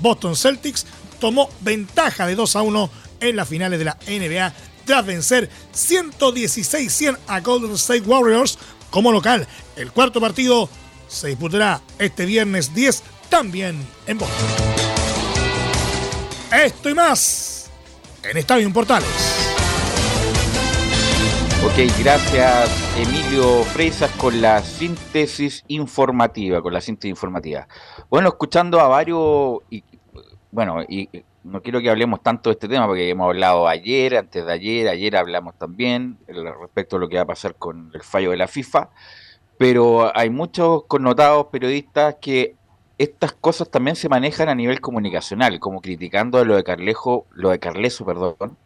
Boston 0.00 0.36
Celtics 0.36 0.86
tomó 1.20 1.50
ventaja 1.60 2.26
de 2.26 2.34
2 2.34 2.56
a 2.56 2.62
1 2.62 2.90
en 3.20 3.36
las 3.36 3.48
finales 3.48 3.78
de 3.78 3.84
la 3.84 3.96
NBA 4.06 4.52
tras 4.84 5.04
vencer 5.04 5.50
116-100 5.74 7.18
a 7.26 7.40
Golden 7.40 7.72
State 7.72 8.02
Warriors 8.02 8.58
como 8.90 9.12
local. 9.12 9.46
El 9.76 9.92
cuarto 9.92 10.20
partido 10.20 10.68
se 11.08 11.28
disputará 11.28 11.80
este 11.98 12.24
viernes 12.24 12.74
10 12.74 13.02
también 13.28 13.86
en 14.06 14.18
Boston. 14.18 14.46
Esto 16.52 16.88
y 16.88 16.94
más 16.94 17.70
en 18.22 18.36
Estadio 18.36 18.72
Portales. 18.72 19.47
Ok, 21.68 21.86
gracias 22.00 22.96
Emilio 22.96 23.62
Fresas 23.62 24.10
con 24.12 24.40
la 24.40 24.62
síntesis 24.62 25.64
informativa, 25.68 26.62
con 26.62 26.72
la 26.72 26.80
síntesis 26.80 27.10
informativa. 27.10 27.68
Bueno, 28.08 28.28
escuchando 28.28 28.80
a 28.80 28.88
varios, 28.88 29.58
y, 29.68 29.84
bueno, 30.50 30.82
y 30.88 31.10
no 31.44 31.60
quiero 31.60 31.82
que 31.82 31.90
hablemos 31.90 32.22
tanto 32.22 32.48
de 32.48 32.54
este 32.54 32.68
tema 32.68 32.86
porque 32.86 33.10
hemos 33.10 33.26
hablado 33.26 33.68
ayer, 33.68 34.16
antes 34.16 34.46
de 34.46 34.50
ayer, 34.50 34.88
ayer 34.88 35.14
hablamos 35.14 35.58
también 35.58 36.16
respecto 36.26 36.96
a 36.96 37.00
lo 37.00 37.08
que 37.08 37.16
va 37.16 37.22
a 37.22 37.26
pasar 37.26 37.54
con 37.54 37.90
el 37.92 38.02
fallo 38.02 38.30
de 38.30 38.38
la 38.38 38.48
FIFA, 38.48 38.88
pero 39.58 40.10
hay 40.16 40.30
muchos 40.30 40.84
connotados 40.84 41.48
periodistas 41.48 42.16
que 42.18 42.56
estas 42.96 43.34
cosas 43.34 43.70
también 43.70 43.94
se 43.94 44.08
manejan 44.08 44.48
a 44.48 44.54
nivel 44.54 44.80
comunicacional, 44.80 45.60
como 45.60 45.82
criticando 45.82 46.38
a 46.38 46.44
lo 46.44 46.56
de 46.56 46.64
Carlejo, 46.64 47.26
lo 47.30 47.50
de 47.50 47.58
Carleso, 47.58 48.06
perdón, 48.06 48.56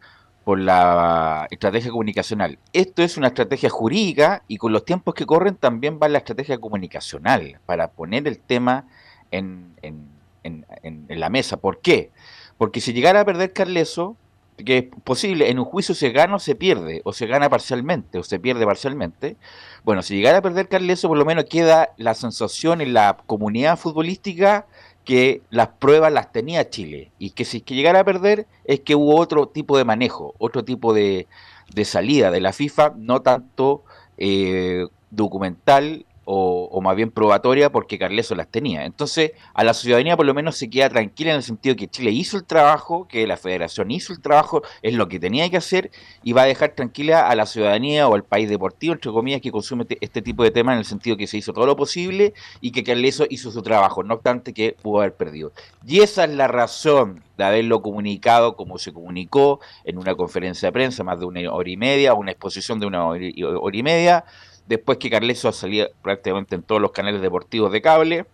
por 0.43 0.59
la 0.59 1.47
estrategia 1.51 1.91
comunicacional. 1.91 2.59
Esto 2.73 3.01
es 3.01 3.17
una 3.17 3.27
estrategia 3.27 3.69
jurídica 3.69 4.43
y 4.47 4.57
con 4.57 4.73
los 4.73 4.85
tiempos 4.85 5.13
que 5.13 5.25
corren 5.25 5.55
también 5.55 5.99
va 6.01 6.09
la 6.09 6.17
estrategia 6.17 6.57
comunicacional 6.57 7.59
para 7.65 7.91
poner 7.91 8.27
el 8.27 8.39
tema 8.39 8.85
en, 9.31 9.73
en, 9.81 10.07
en, 10.43 10.65
en 10.83 11.19
la 11.19 11.29
mesa. 11.29 11.57
¿Por 11.57 11.79
qué? 11.79 12.11
Porque 12.57 12.81
si 12.81 12.93
llegara 12.93 13.21
a 13.21 13.25
perder 13.25 13.53
Carleso, 13.53 14.17
que 14.57 14.77
es 14.77 14.85
posible, 15.03 15.49
en 15.49 15.59
un 15.59 15.65
juicio 15.65 15.95
se 15.95 16.11
gana 16.11 16.35
o 16.35 16.39
se 16.39 16.55
pierde, 16.55 17.01
o 17.05 17.13
se 17.13 17.25
gana 17.25 17.49
parcialmente, 17.49 18.19
o 18.19 18.23
se 18.23 18.39
pierde 18.39 18.65
parcialmente. 18.65 19.37
Bueno, 19.83 20.03
si 20.03 20.15
llegara 20.15 20.37
a 20.37 20.41
perder 20.41 20.67
Carleso, 20.67 21.07
por 21.07 21.17
lo 21.17 21.25
menos 21.25 21.45
queda 21.45 21.89
la 21.97 22.13
sensación 22.13 22.81
en 22.81 22.93
la 22.93 23.17
comunidad 23.25 23.77
futbolística 23.77 24.67
que 25.03 25.41
las 25.49 25.67
pruebas 25.67 26.13
las 26.13 26.31
tenía 26.31 26.69
Chile, 26.69 27.11
y 27.19 27.31
que 27.31 27.45
si 27.45 27.61
que 27.61 27.75
llegara 27.75 27.99
a 27.99 28.05
perder 28.05 28.47
es 28.65 28.79
que 28.79 28.95
hubo 28.95 29.19
otro 29.19 29.47
tipo 29.47 29.77
de 29.77 29.85
manejo, 29.85 30.33
otro 30.37 30.63
tipo 30.63 30.93
de, 30.93 31.27
de 31.73 31.85
salida 31.85 32.31
de 32.31 32.41
la 32.41 32.53
FIFA, 32.53 32.93
no 32.97 33.21
tanto 33.21 33.83
eh, 34.17 34.87
documental 35.11 36.05
o, 36.25 36.81
más 36.81 36.95
bien 36.95 37.11
probatoria 37.11 37.71
porque 37.71 37.97
Carleso 37.97 38.35
las 38.35 38.47
tenía. 38.47 38.85
Entonces, 38.85 39.31
a 39.53 39.63
la 39.63 39.73
ciudadanía 39.73 40.17
por 40.17 40.25
lo 40.25 40.33
menos 40.33 40.57
se 40.57 40.69
queda 40.69 40.89
tranquila 40.89 41.31
en 41.31 41.37
el 41.37 41.43
sentido 41.43 41.75
que 41.75 41.87
Chile 41.87 42.11
hizo 42.11 42.37
el 42.37 42.45
trabajo, 42.45 43.07
que 43.07 43.25
la 43.27 43.37
federación 43.37 43.91
hizo 43.91 44.13
el 44.13 44.21
trabajo, 44.21 44.61
es 44.81 44.93
lo 44.93 45.07
que 45.07 45.19
tenía 45.19 45.49
que 45.49 45.57
hacer 45.57 45.91
y 46.23 46.33
va 46.33 46.43
a 46.43 46.45
dejar 46.45 46.75
tranquila 46.75 47.29
a 47.29 47.35
la 47.35 47.45
ciudadanía 47.45 48.07
o 48.07 48.15
al 48.15 48.23
país 48.23 48.49
deportivo, 48.49 48.93
entre 48.93 49.11
comillas, 49.11 49.41
que 49.41 49.51
consume 49.51 49.85
este 50.01 50.21
tipo 50.21 50.43
de 50.43 50.51
temas 50.51 50.73
en 50.73 50.79
el 50.79 50.85
sentido 50.85 51.17
que 51.17 51.27
se 51.27 51.37
hizo 51.37 51.53
todo 51.53 51.65
lo 51.65 51.75
posible 51.75 52.33
y 52.61 52.71
que 52.71 52.83
Carleso 52.83 53.25
hizo 53.29 53.51
su 53.51 53.61
trabajo, 53.61 54.03
no 54.03 54.15
obstante 54.15 54.53
que 54.53 54.75
pudo 54.81 54.99
haber 54.99 55.15
perdido. 55.15 55.51
Y 55.85 56.01
esa 56.01 56.25
es 56.25 56.31
la 56.31 56.47
razón 56.47 57.23
de 57.37 57.43
haberlo 57.43 57.81
comunicado 57.81 58.55
como 58.55 58.77
se 58.77 58.93
comunicó 58.93 59.59
en 59.83 59.97
una 59.97 60.15
conferencia 60.15 60.67
de 60.67 60.73
prensa, 60.73 61.03
más 61.03 61.19
de 61.19 61.25
una 61.25 61.51
hora 61.51 61.69
y 61.69 61.77
media, 61.77 62.13
una 62.13 62.31
exposición 62.31 62.79
de 62.79 62.85
una 62.85 63.05
hora 63.05 63.77
y 63.77 63.83
media, 63.83 64.25
después 64.67 64.97
que 64.97 65.09
Carleso 65.09 65.51
salía 65.51 65.89
prácticamente 66.01 66.55
en 66.55 66.63
todos 66.63 66.81
los 66.81 66.91
canales 66.91 67.21
deportivos 67.21 67.71
de 67.71 67.81
cable 67.81 68.25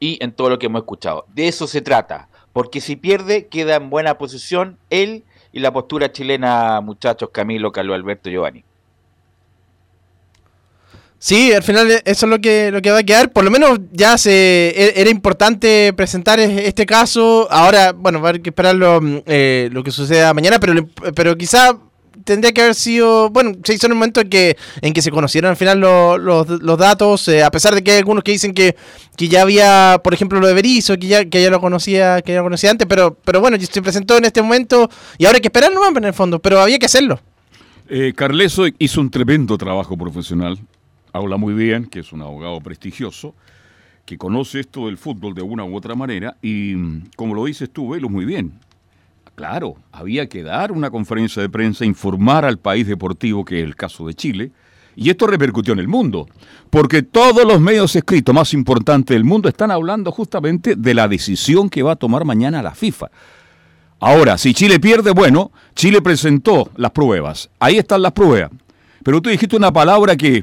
y 0.00 0.22
en 0.22 0.32
todo 0.32 0.50
lo 0.50 0.58
que 0.58 0.66
hemos 0.66 0.82
escuchado. 0.82 1.24
De 1.34 1.48
eso 1.48 1.66
se 1.66 1.80
trata, 1.80 2.28
porque 2.52 2.80
si 2.80 2.96
pierde 2.96 3.46
queda 3.46 3.76
en 3.76 3.90
buena 3.90 4.18
posición 4.18 4.78
él 4.90 5.24
y 5.52 5.60
la 5.60 5.72
postura 5.72 6.12
chilena, 6.12 6.80
muchachos, 6.80 7.30
Camilo, 7.32 7.72
Carlos 7.72 7.94
Alberto, 7.94 8.30
Giovanni. 8.30 8.64
Sí, 11.20 11.52
al 11.52 11.64
final 11.64 11.90
eso 11.90 12.26
es 12.26 12.30
lo 12.30 12.38
que, 12.38 12.70
lo 12.70 12.80
que 12.80 12.92
va 12.92 12.98
a 12.98 13.02
quedar. 13.02 13.32
Por 13.32 13.42
lo 13.42 13.50
menos 13.50 13.80
ya 13.90 14.16
se 14.16 14.68
e, 14.68 15.00
era 15.00 15.10
importante 15.10 15.92
presentar 15.94 16.38
este 16.38 16.86
caso. 16.86 17.48
Ahora, 17.50 17.92
bueno, 17.92 18.20
va 18.20 18.28
a 18.28 18.30
haber 18.30 18.42
que 18.42 18.50
esperar 18.50 18.76
lo, 18.76 19.00
mm, 19.00 19.22
eh, 19.26 19.70
que 19.84 19.90
suceda 19.90 20.32
mañana, 20.32 20.60
pero, 20.60 20.88
pero 21.16 21.36
quizá 21.36 21.76
tendría 22.28 22.52
que 22.52 22.60
haber 22.60 22.74
sido, 22.74 23.30
bueno, 23.30 23.52
se 23.64 23.72
hizo 23.72 23.86
en 23.86 23.92
un 23.92 23.98
momento 23.98 24.20
en 24.20 24.28
que, 24.28 24.58
en 24.82 24.92
que 24.92 25.00
se 25.00 25.10
conocieron 25.10 25.48
al 25.50 25.56
final 25.56 25.80
los, 25.80 26.78
datos, 26.78 27.26
eh, 27.28 27.42
a 27.42 27.50
pesar 27.50 27.74
de 27.74 27.82
que 27.82 27.92
hay 27.92 27.96
algunos 27.96 28.22
que 28.22 28.32
dicen 28.32 28.52
que, 28.52 28.76
que 29.16 29.28
ya 29.28 29.40
había, 29.40 29.98
por 30.04 30.12
ejemplo, 30.12 30.38
lo 30.38 30.46
de 30.46 30.52
Berizzo, 30.52 30.98
que 30.98 31.06
ya, 31.06 31.24
que 31.24 31.42
ya 31.42 31.48
lo 31.48 31.58
conocía, 31.58 32.20
que 32.20 32.32
ya 32.32 32.38
lo 32.38 32.44
conocía 32.44 32.70
antes, 32.70 32.86
pero, 32.86 33.16
pero 33.24 33.40
bueno, 33.40 33.56
se 33.58 33.80
presentó 33.80 34.18
en 34.18 34.26
este 34.26 34.42
momento 34.42 34.90
y 35.16 35.24
ahora 35.24 35.36
hay 35.36 35.40
que 35.40 35.48
esperar 35.48 35.72
nomás 35.72 35.96
en 35.96 36.04
el 36.04 36.12
fondo, 36.12 36.38
pero 36.38 36.60
había 36.60 36.78
que 36.78 36.84
hacerlo. 36.84 37.18
Eh, 37.88 38.12
Carleso 38.14 38.66
hizo 38.78 39.00
un 39.00 39.10
tremendo 39.10 39.56
trabajo 39.56 39.96
profesional, 39.96 40.58
habla 41.14 41.38
muy 41.38 41.54
bien, 41.54 41.86
que 41.86 42.00
es 42.00 42.12
un 42.12 42.20
abogado 42.20 42.60
prestigioso, 42.60 43.34
que 44.04 44.18
conoce 44.18 44.60
esto 44.60 44.84
del 44.84 44.98
fútbol 44.98 45.34
de 45.34 45.40
una 45.40 45.64
u 45.64 45.74
otra 45.74 45.94
manera 45.94 46.36
y, 46.42 46.74
como 47.16 47.34
lo 47.34 47.46
dices 47.46 47.70
tú, 47.70 47.88
velo 47.88 48.10
muy 48.10 48.26
bien 48.26 48.52
Claro, 49.38 49.76
había 49.92 50.28
que 50.28 50.42
dar 50.42 50.72
una 50.72 50.90
conferencia 50.90 51.40
de 51.40 51.48
prensa, 51.48 51.84
informar 51.84 52.44
al 52.44 52.58
país 52.58 52.88
deportivo, 52.88 53.44
que 53.44 53.60
es 53.60 53.64
el 53.64 53.76
caso 53.76 54.04
de 54.04 54.14
Chile, 54.14 54.50
y 54.96 55.10
esto 55.10 55.28
repercutió 55.28 55.74
en 55.74 55.78
el 55.78 55.86
mundo, 55.86 56.26
porque 56.70 57.02
todos 57.04 57.46
los 57.46 57.60
medios 57.60 57.94
escritos 57.94 58.34
más 58.34 58.52
importantes 58.52 59.14
del 59.14 59.22
mundo 59.22 59.48
están 59.48 59.70
hablando 59.70 60.10
justamente 60.10 60.74
de 60.74 60.92
la 60.92 61.06
decisión 61.06 61.70
que 61.70 61.84
va 61.84 61.92
a 61.92 61.96
tomar 61.96 62.24
mañana 62.24 62.64
la 62.64 62.74
FIFA. 62.74 63.12
Ahora, 64.00 64.38
si 64.38 64.54
Chile 64.54 64.80
pierde, 64.80 65.12
bueno, 65.12 65.52
Chile 65.76 66.02
presentó 66.02 66.72
las 66.74 66.90
pruebas, 66.90 67.48
ahí 67.60 67.78
están 67.78 68.02
las 68.02 68.10
pruebas, 68.10 68.50
pero 69.04 69.22
tú 69.22 69.30
dijiste 69.30 69.54
una 69.54 69.72
palabra 69.72 70.16
que 70.16 70.42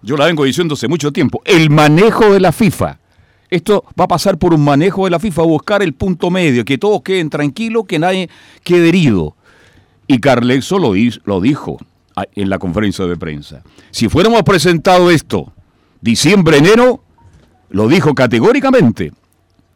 yo 0.00 0.16
la 0.16 0.24
vengo 0.24 0.44
diciendo 0.44 0.72
hace 0.72 0.88
mucho 0.88 1.12
tiempo, 1.12 1.42
el 1.44 1.68
manejo 1.68 2.32
de 2.32 2.40
la 2.40 2.52
FIFA. 2.52 2.96
Esto 3.52 3.84
va 4.00 4.04
a 4.04 4.08
pasar 4.08 4.38
por 4.38 4.54
un 4.54 4.64
manejo 4.64 5.04
de 5.04 5.10
la 5.10 5.18
FIFA, 5.18 5.42
buscar 5.42 5.82
el 5.82 5.92
punto 5.92 6.30
medio, 6.30 6.64
que 6.64 6.78
todos 6.78 7.02
queden 7.02 7.28
tranquilos, 7.28 7.84
que 7.86 7.98
nadie 7.98 8.30
quede 8.64 8.88
herido. 8.88 9.36
Y 10.06 10.20
Carlexo 10.20 10.78
lo, 10.78 10.94
lo 11.26 11.40
dijo 11.42 11.76
en 12.34 12.48
la 12.48 12.58
conferencia 12.58 13.04
de 13.04 13.14
prensa. 13.18 13.62
Si 13.90 14.08
fuéramos 14.08 14.42
presentado 14.44 15.10
esto 15.10 15.52
diciembre, 16.00 16.56
enero, 16.56 17.04
lo 17.68 17.88
dijo 17.88 18.14
categóricamente. 18.14 19.12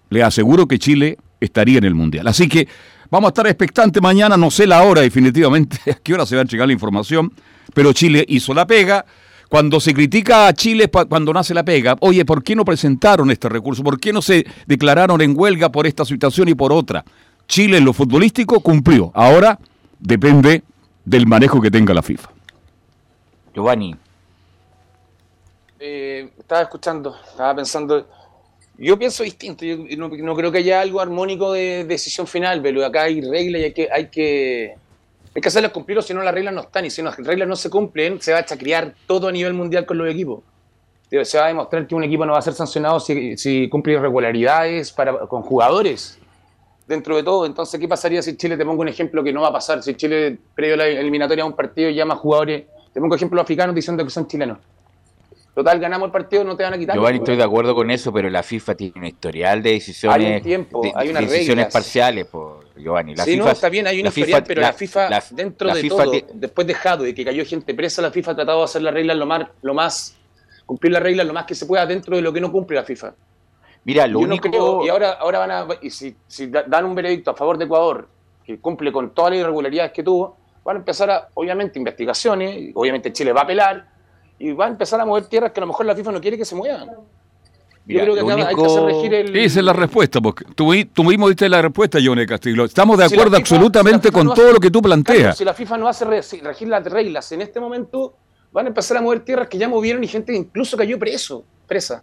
Le 0.09 0.23
aseguro 0.23 0.67
que 0.67 0.79
Chile 0.79 1.19
estaría 1.39 1.77
en 1.77 1.85
el 1.85 1.95
Mundial. 1.95 2.27
Así 2.29 2.49
que 2.49 2.67
vamos 3.11 3.29
a 3.29 3.33
estar 3.33 3.47
expectantes 3.47 4.03
mañana, 4.03 4.39
no 4.39 4.51
sé 4.51 4.67
la 4.67 4.85
hora 4.85 5.03
definitivamente, 5.03 5.79
a 5.91 5.97
qué 5.97 6.15
hora 6.15 6.25
se 6.25 6.35
va 6.35 6.41
a 6.41 6.47
llegar 6.47 6.67
la 6.67 6.73
información, 6.73 7.31
pero 7.75 7.93
Chile 7.93 8.25
hizo 8.27 8.55
la 8.55 8.67
pega 8.67 9.05
cuando 9.49 9.81
se 9.81 9.95
critica 9.95 10.49
a 10.49 10.53
Chile 10.53 10.91
cuando 10.91 11.33
nace 11.33 11.55
la 11.55 11.65
pega, 11.65 11.97
oye, 12.01 12.25
¿por 12.25 12.43
qué 12.43 12.57
no 12.57 12.65
presentaron 12.65 13.31
este 13.31 13.49
recurso? 13.49 13.83
¿Por 13.83 14.01
qué 14.01 14.13
no 14.13 14.23
se 14.23 14.45
declararon 14.67 15.21
en 15.21 15.39
huelga 15.39 15.71
por 15.71 15.87
esta 15.87 16.05
situación 16.05 16.49
y 16.49 16.55
por 16.55 16.73
otra? 16.73 17.05
Chile 17.47 17.79
en 17.79 17.85
lo 17.85 17.93
futbolístico 17.93 18.61
cumplió. 18.61 19.13
Ahora 19.15 19.59
depende 19.99 20.63
del 21.05 21.27
manejo 21.27 21.61
que 21.61 21.71
tenga 21.71 21.95
la 21.95 22.03
FIFA. 22.03 22.31
Giovanni. 23.55 23.95
Eh, 25.79 26.31
estaba 26.39 26.63
escuchando, 26.63 27.15
estaba 27.31 27.55
pensando. 27.55 28.09
Yo 28.79 28.99
pienso 28.99 29.23
distinto. 29.23 29.65
Yo 29.65 29.77
no, 29.97 30.35
creo 30.37 30.51
que 30.51 30.59
haya 30.59 30.81
algo 30.81 31.01
armónico 31.01 31.53
de 31.53 31.85
decisión 31.85 32.27
final, 32.27 32.61
pero 32.61 32.85
acá 32.85 33.05
hay 33.05 33.21
reglas 33.21 33.61
y 33.61 33.65
hay 33.65 33.73
que, 33.73 33.89
hay 33.91 34.09
que 34.09 34.75
hay 35.37 35.43
que 35.43 35.49
hacerlas 35.49 35.71
cumplir 35.71 35.99
o 35.99 36.03
si 36.03 36.15
no 36.15 36.23
las 36.23 36.33
reglas 36.33 36.55
no 36.55 36.63
están. 36.63 36.87
Y 36.87 36.91
si 36.91 37.03
las 37.03 37.15
reglas 37.19 37.47
no 37.47 37.57
se 37.57 37.69
cumplen, 37.69 38.23
se 38.23 38.33
va 38.33 38.39
a 38.39 38.45
chacriar 38.47 38.95
todo 39.07 39.29
a 39.29 39.33
nivel 39.33 39.53
mundial 39.53 39.85
con 39.85 39.99
los 39.99 40.09
equipos. 40.09 40.43
Se 41.11 41.39
va 41.39 41.45
a 41.45 41.49
demostrar 41.49 41.87
que 41.87 41.95
un 41.95 42.03
equipo 42.03 42.25
no 42.25 42.33
va 42.33 42.39
a 42.39 42.43
ser 42.43 42.55
sancionado 42.55 42.99
si, 42.99 43.69
cumple 43.69 43.93
irregularidades 43.93 44.93
para, 44.93 45.27
con 45.27 45.43
jugadores 45.43 46.19
dentro 46.89 47.17
de 47.17 47.23
todo. 47.23 47.45
Entonces, 47.45 47.79
¿qué 47.79 47.87
pasaría 47.87 48.23
si 48.23 48.35
Chile, 48.39 48.57
te 48.57 48.65
pongo 48.65 48.81
un 48.81 48.89
ejemplo 48.89 49.23
que 49.23 49.31
no 49.31 49.43
va 49.43 49.49
a 49.49 49.53
pasar, 49.53 49.83
si 49.83 49.95
Chile, 49.95 50.39
previo 50.55 50.75
a 50.75 50.79
la 50.79 50.87
eliminatoria 50.87 51.45
a 51.45 51.47
un 51.47 51.55
partido, 51.55 51.91
llama 51.91 52.15
a 52.15 52.17
jugadores, 52.17 52.65
te 52.95 52.99
pongo 52.99 53.15
ejemplos 53.15 53.43
africanos 53.43 53.75
diciendo 53.75 54.03
que 54.03 54.11
son 54.11 54.27
chilenos? 54.27 54.59
Total, 55.55 55.79
ganamos 55.79 56.07
el 56.07 56.13
partido, 56.13 56.45
no 56.45 56.57
te 56.57 56.63
van 56.63 56.73
a 56.73 56.79
quitar. 56.79 56.97
Yo 56.97 57.07
estoy 57.07 57.37
de 57.37 57.45
acuerdo 57.45 57.75
con 57.75 57.91
eso, 57.91 58.11
pero 58.11 58.31
la 58.31 58.43
FIFA 58.43 58.75
tiene 58.75 58.95
un 58.97 59.05
historial 59.05 59.63
de 59.63 59.73
decisiones, 59.73 60.27
hay 60.27 60.37
un 60.37 60.43
tiempo, 60.43 60.83
hay 60.95 61.11
unas 61.11 61.31
decisiones 61.31 61.71
parciales, 61.71 62.25
por 62.25 62.66
Giovanni. 62.77 63.15
La 63.15 63.25
sí, 63.25 63.37
no, 63.37 63.49
está 63.49 63.69
bien, 63.69 63.87
hay 63.87 64.01
un 64.01 64.07
historial, 64.07 64.45
pero 64.47 64.61
la, 64.61 64.73
FIFA, 64.73 65.09
dentro 65.31 65.75
de 65.75 65.89
todo, 65.89 66.13
después 66.35 66.67
dejado 66.67 67.05
de 67.05 67.15
que 67.15 67.25
cayó 67.25 67.45
gente 67.45 67.75
presa, 67.75 68.03
la 68.03 68.11
FIFA 68.11 68.33
ha 68.33 68.35
tratado 68.37 68.59
de 68.59 68.65
hacer 68.65 68.83
las 68.83 68.95
reglas 68.95 69.17
lo 69.17 69.27
más, 69.27 69.49
lo 69.63 69.75
más, 69.75 70.17
cumplir 70.65 70.93
las 70.93 71.03
reglas 71.03 71.27
lo 71.27 71.33
más 71.33 71.47
que 71.47 71.55
se 71.55 71.67
pueda 71.67 71.87
dentro 71.87 72.17
de 72.17 72.23
lo 72.23 72.33
que 72.33 72.41
no 72.41 72.53
cumple 72.53 72.77
la 72.77 72.85
FIFA. 72.85 73.15
Mira, 73.85 74.07
lo 74.07 74.21
único... 74.21 74.85
y 74.85 74.89
ahora, 74.89 75.13
ahora 75.13 75.39
van 75.39 75.51
a, 75.51 75.67
y 75.81 75.91
si, 75.91 76.17
si 76.27 76.49
dan 76.49 76.85
un 76.85 76.95
veredicto 76.95 77.31
a 77.31 77.35
favor 77.35 77.57
de 77.57 77.67
Ecuador, 77.67 78.09
que 78.45 78.59
cumple 78.59 78.93
con 78.93 79.15
todas 79.15 79.33
las 79.33 79.41
irregularidades 79.41 79.93
que 79.93 80.03
tuvo, 80.03 80.37
van 80.65 80.77
a 80.77 80.79
empezar, 80.81 81.11
a, 81.11 81.29
obviamente, 81.35 81.79
investigaciones, 81.79 82.73
obviamente 82.75 83.13
Chile 83.13 83.33
va 83.33 83.43
a 83.43 83.45
apelar, 83.45 83.89
y 84.39 84.53
va 84.53 84.67
a 84.67 84.69
empezar 84.69 85.01
a 85.01 85.05
mover 85.05 85.27
tierras 85.27 85.53
que 85.53 85.61
a 85.61 85.63
lo 85.63 85.69
mejor 85.69 85.87
la 85.87 85.95
FIFA 85.95 86.13
no 86.13 86.21
quiere 86.21 86.37
que 86.37 86.45
se 86.45 86.55
muevan. 86.55 86.91
Mira, 87.87 88.05
Yo 88.05 88.13
creo 88.15 88.27
que 88.27 88.33
acá 88.33 88.49
hay 88.49 88.55
que 88.57 88.65
hacer 88.65 88.83
regir 88.83 89.15
el. 89.15 89.37
Esa 89.37 89.59
es 89.61 89.65
la 89.65 89.73
respuesta, 89.73 90.21
porque 90.21 90.45
tú, 90.57 90.73
tú 90.93 91.05
mismo 91.05 91.29
diste 91.29 91.49
la 91.49 91.63
respuesta, 91.63 91.99
Johnny 92.05 92.27
Castillo. 92.27 92.65
Estamos 92.65 92.99
de 92.99 93.09
Si 93.09 93.15
acuerdo 93.15 93.37
FIFA- 93.37 93.41
absolutamente 93.41 94.09
si 94.09 94.13
con 94.15 94.27
no 94.27 94.35
todo 94.35 94.47
hace- 94.47 94.55
lo 94.55 94.61
que 94.61 94.71
tú 94.71 94.83
planteas. 94.83 95.39
Si 95.39 95.45
la 95.45 95.55
FIFA 95.55 95.79
no 95.79 95.87
hace 95.89 96.05
regir 96.05 96.69
las 96.69 96.85
reglas 96.85 97.31
en 97.33 97.43
este 97.43 97.61
momento, 97.61 98.15
van 98.53 98.67
a 98.67 98.69
empezar 98.71 98.97
a 98.97 99.01
mover 99.03 99.21
tierras 99.21 99.49
que 99.49 99.57
ya 99.59 99.69
movieron 99.69 100.03
y 100.03 100.09
gente 100.09 100.33
que 100.33 100.39
incluso 100.39 100.77
cayó 100.77 100.99
preso, 100.99 101.45
presa. 101.69 102.03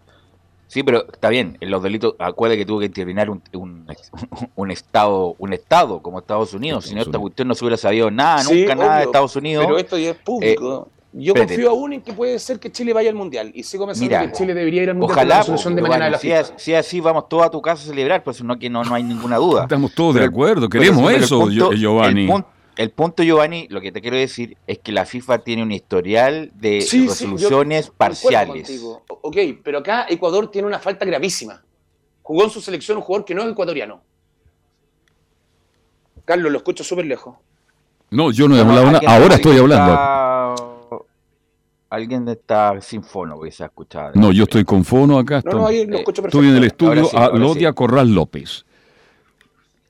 Sí, 0.66 0.82
pero 0.82 1.06
está 1.12 1.28
bien, 1.28 1.58
en 1.60 1.70
los 1.70 1.82
delitos, 1.82 2.14
acuérdate 2.18 2.58
que 2.60 2.64
tuvo 2.66 2.80
que 2.80 2.86
intervenir 2.86 3.28
un, 3.28 3.42
un, 3.52 3.86
un 4.56 4.70
estado 4.70 5.36
un 5.38 5.52
estado 5.52 6.00
como 6.00 6.18
Estados 6.18 6.54
Unidos, 6.54 6.86
si 6.86 6.94
no 6.94 7.02
esta 7.02 7.18
cuestión 7.18 7.46
no 7.48 7.54
se 7.54 7.62
hubiera 7.64 7.76
sabido 7.76 8.10
nada, 8.10 8.38
Sí, 8.42 8.62
nunca 8.62 8.74
nada 8.74 8.96
de 8.98 9.04
Estados 9.04 9.36
Unidos. 9.36 9.66
Pero 9.66 9.78
esto 9.78 9.98
ya 9.98 10.10
es 10.10 10.16
público. 10.16 10.88
Yo 11.16 11.28
espérate. 11.32 11.54
confío 11.54 11.70
aún 11.70 11.92
en 11.92 12.02
que 12.02 12.12
puede 12.12 12.36
ser 12.40 12.58
que 12.58 12.72
Chile 12.72 12.92
vaya 12.92 13.08
al 13.08 13.14
Mundial. 13.14 13.52
Y 13.54 13.62
sigo 13.62 13.86
pensando 13.86 14.08
Mira, 14.08 14.26
que 14.26 14.32
Chile 14.36 14.52
debería 14.52 14.82
ir 14.82 14.90
al 14.90 14.96
Mundial 14.96 15.08
por 15.14 15.16
Ojalá, 15.16 15.34
la 15.36 15.40
resolución 15.42 15.76
de 15.76 15.82
pues, 15.82 15.92
de 16.00 16.10
la 16.10 16.18
si, 16.18 16.32
es- 16.32 16.52
si 16.56 16.72
es 16.72 16.78
así, 16.80 16.98
vamos 17.00 17.28
todos 17.28 17.44
a 17.44 17.50
tu 17.50 17.62
casa 17.62 17.84
a 17.84 17.86
celebrar, 17.86 18.24
pues 18.24 18.42
no, 18.42 18.58
que 18.58 18.68
no, 18.68 18.82
no 18.82 18.94
hay 18.96 19.04
ninguna 19.04 19.36
duda. 19.36 19.62
Estamos 19.62 19.94
todos 19.94 20.16
de 20.16 20.24
acuerdo, 20.24 20.68
queremos 20.68 21.06
pero 21.06 21.24
eso, 21.24 21.38
punto- 21.40 21.72
Giovanni. 21.72 22.22
El, 22.24 22.28
pun- 22.30 22.44
el 22.76 22.90
punto, 22.90 23.22
Giovanni, 23.22 23.68
lo 23.70 23.80
que 23.80 23.92
te 23.92 24.00
quiero 24.00 24.16
decir 24.16 24.56
es 24.66 24.80
que 24.80 24.90
la 24.90 25.06
FIFA 25.06 25.38
tiene 25.38 25.62
un 25.62 25.70
historial 25.70 26.50
de 26.56 26.80
Sí, 26.80 26.88
sí, 26.88 27.04
yo 27.04 27.10
resoluciones 27.12 27.90
parciales. 27.90 28.82
Ok, 29.06 29.36
pero 29.62 29.78
acá 29.78 30.06
Ecuador 30.08 30.50
tiene 30.50 30.66
una 30.66 30.80
falta 30.80 31.04
gravísima. 31.04 31.62
Jugó 32.22 32.42
en 32.42 32.50
su 32.50 32.60
selección 32.60 32.96
un 32.96 33.04
jugador 33.04 33.24
que 33.24 33.34
no 33.36 33.42
es 33.42 33.52
ecuatoriano. 33.52 34.02
Carlos, 36.24 36.50
lo 36.50 36.58
escucho 36.58 36.82
súper 36.82 37.04
lejos. 37.06 37.36
No, 38.10 38.30
yo 38.30 38.48
no 38.48 38.54
he 38.56 38.58
No, 38.58 38.64
hablado 38.70 38.86
nada. 38.86 38.98
alguien- 38.98 39.22
Ahora 39.22 39.34
estoy 39.36 39.58
hablando. 39.58 39.92
Alguien 41.94 42.28
está 42.28 42.80
sin 42.80 43.02
fono, 43.04 43.36
porque 43.36 43.52
se 43.52 43.62
ha 43.62 43.66
escuchado. 43.66 44.12
No, 44.14 44.32
yo 44.32 44.44
estoy 44.44 44.64
con 44.64 44.84
fono 44.84 45.18
acá. 45.18 45.40
No, 45.44 45.52
no, 45.52 45.66
ahí 45.68 45.86
lo 45.86 45.96
Eh, 45.96 45.98
escucho 46.00 46.22
Estoy 46.26 46.48
en 46.48 46.54
el 46.54 46.60
perfecto. 46.62 46.84
estudio 46.92 47.00
Ahora 47.02 47.10
sí, 47.10 47.16
a 47.16 47.24
ahora 47.26 47.38
Lodia 47.38 47.68
sí. 47.68 47.74
Corral 47.74 48.14
López. 48.14 48.64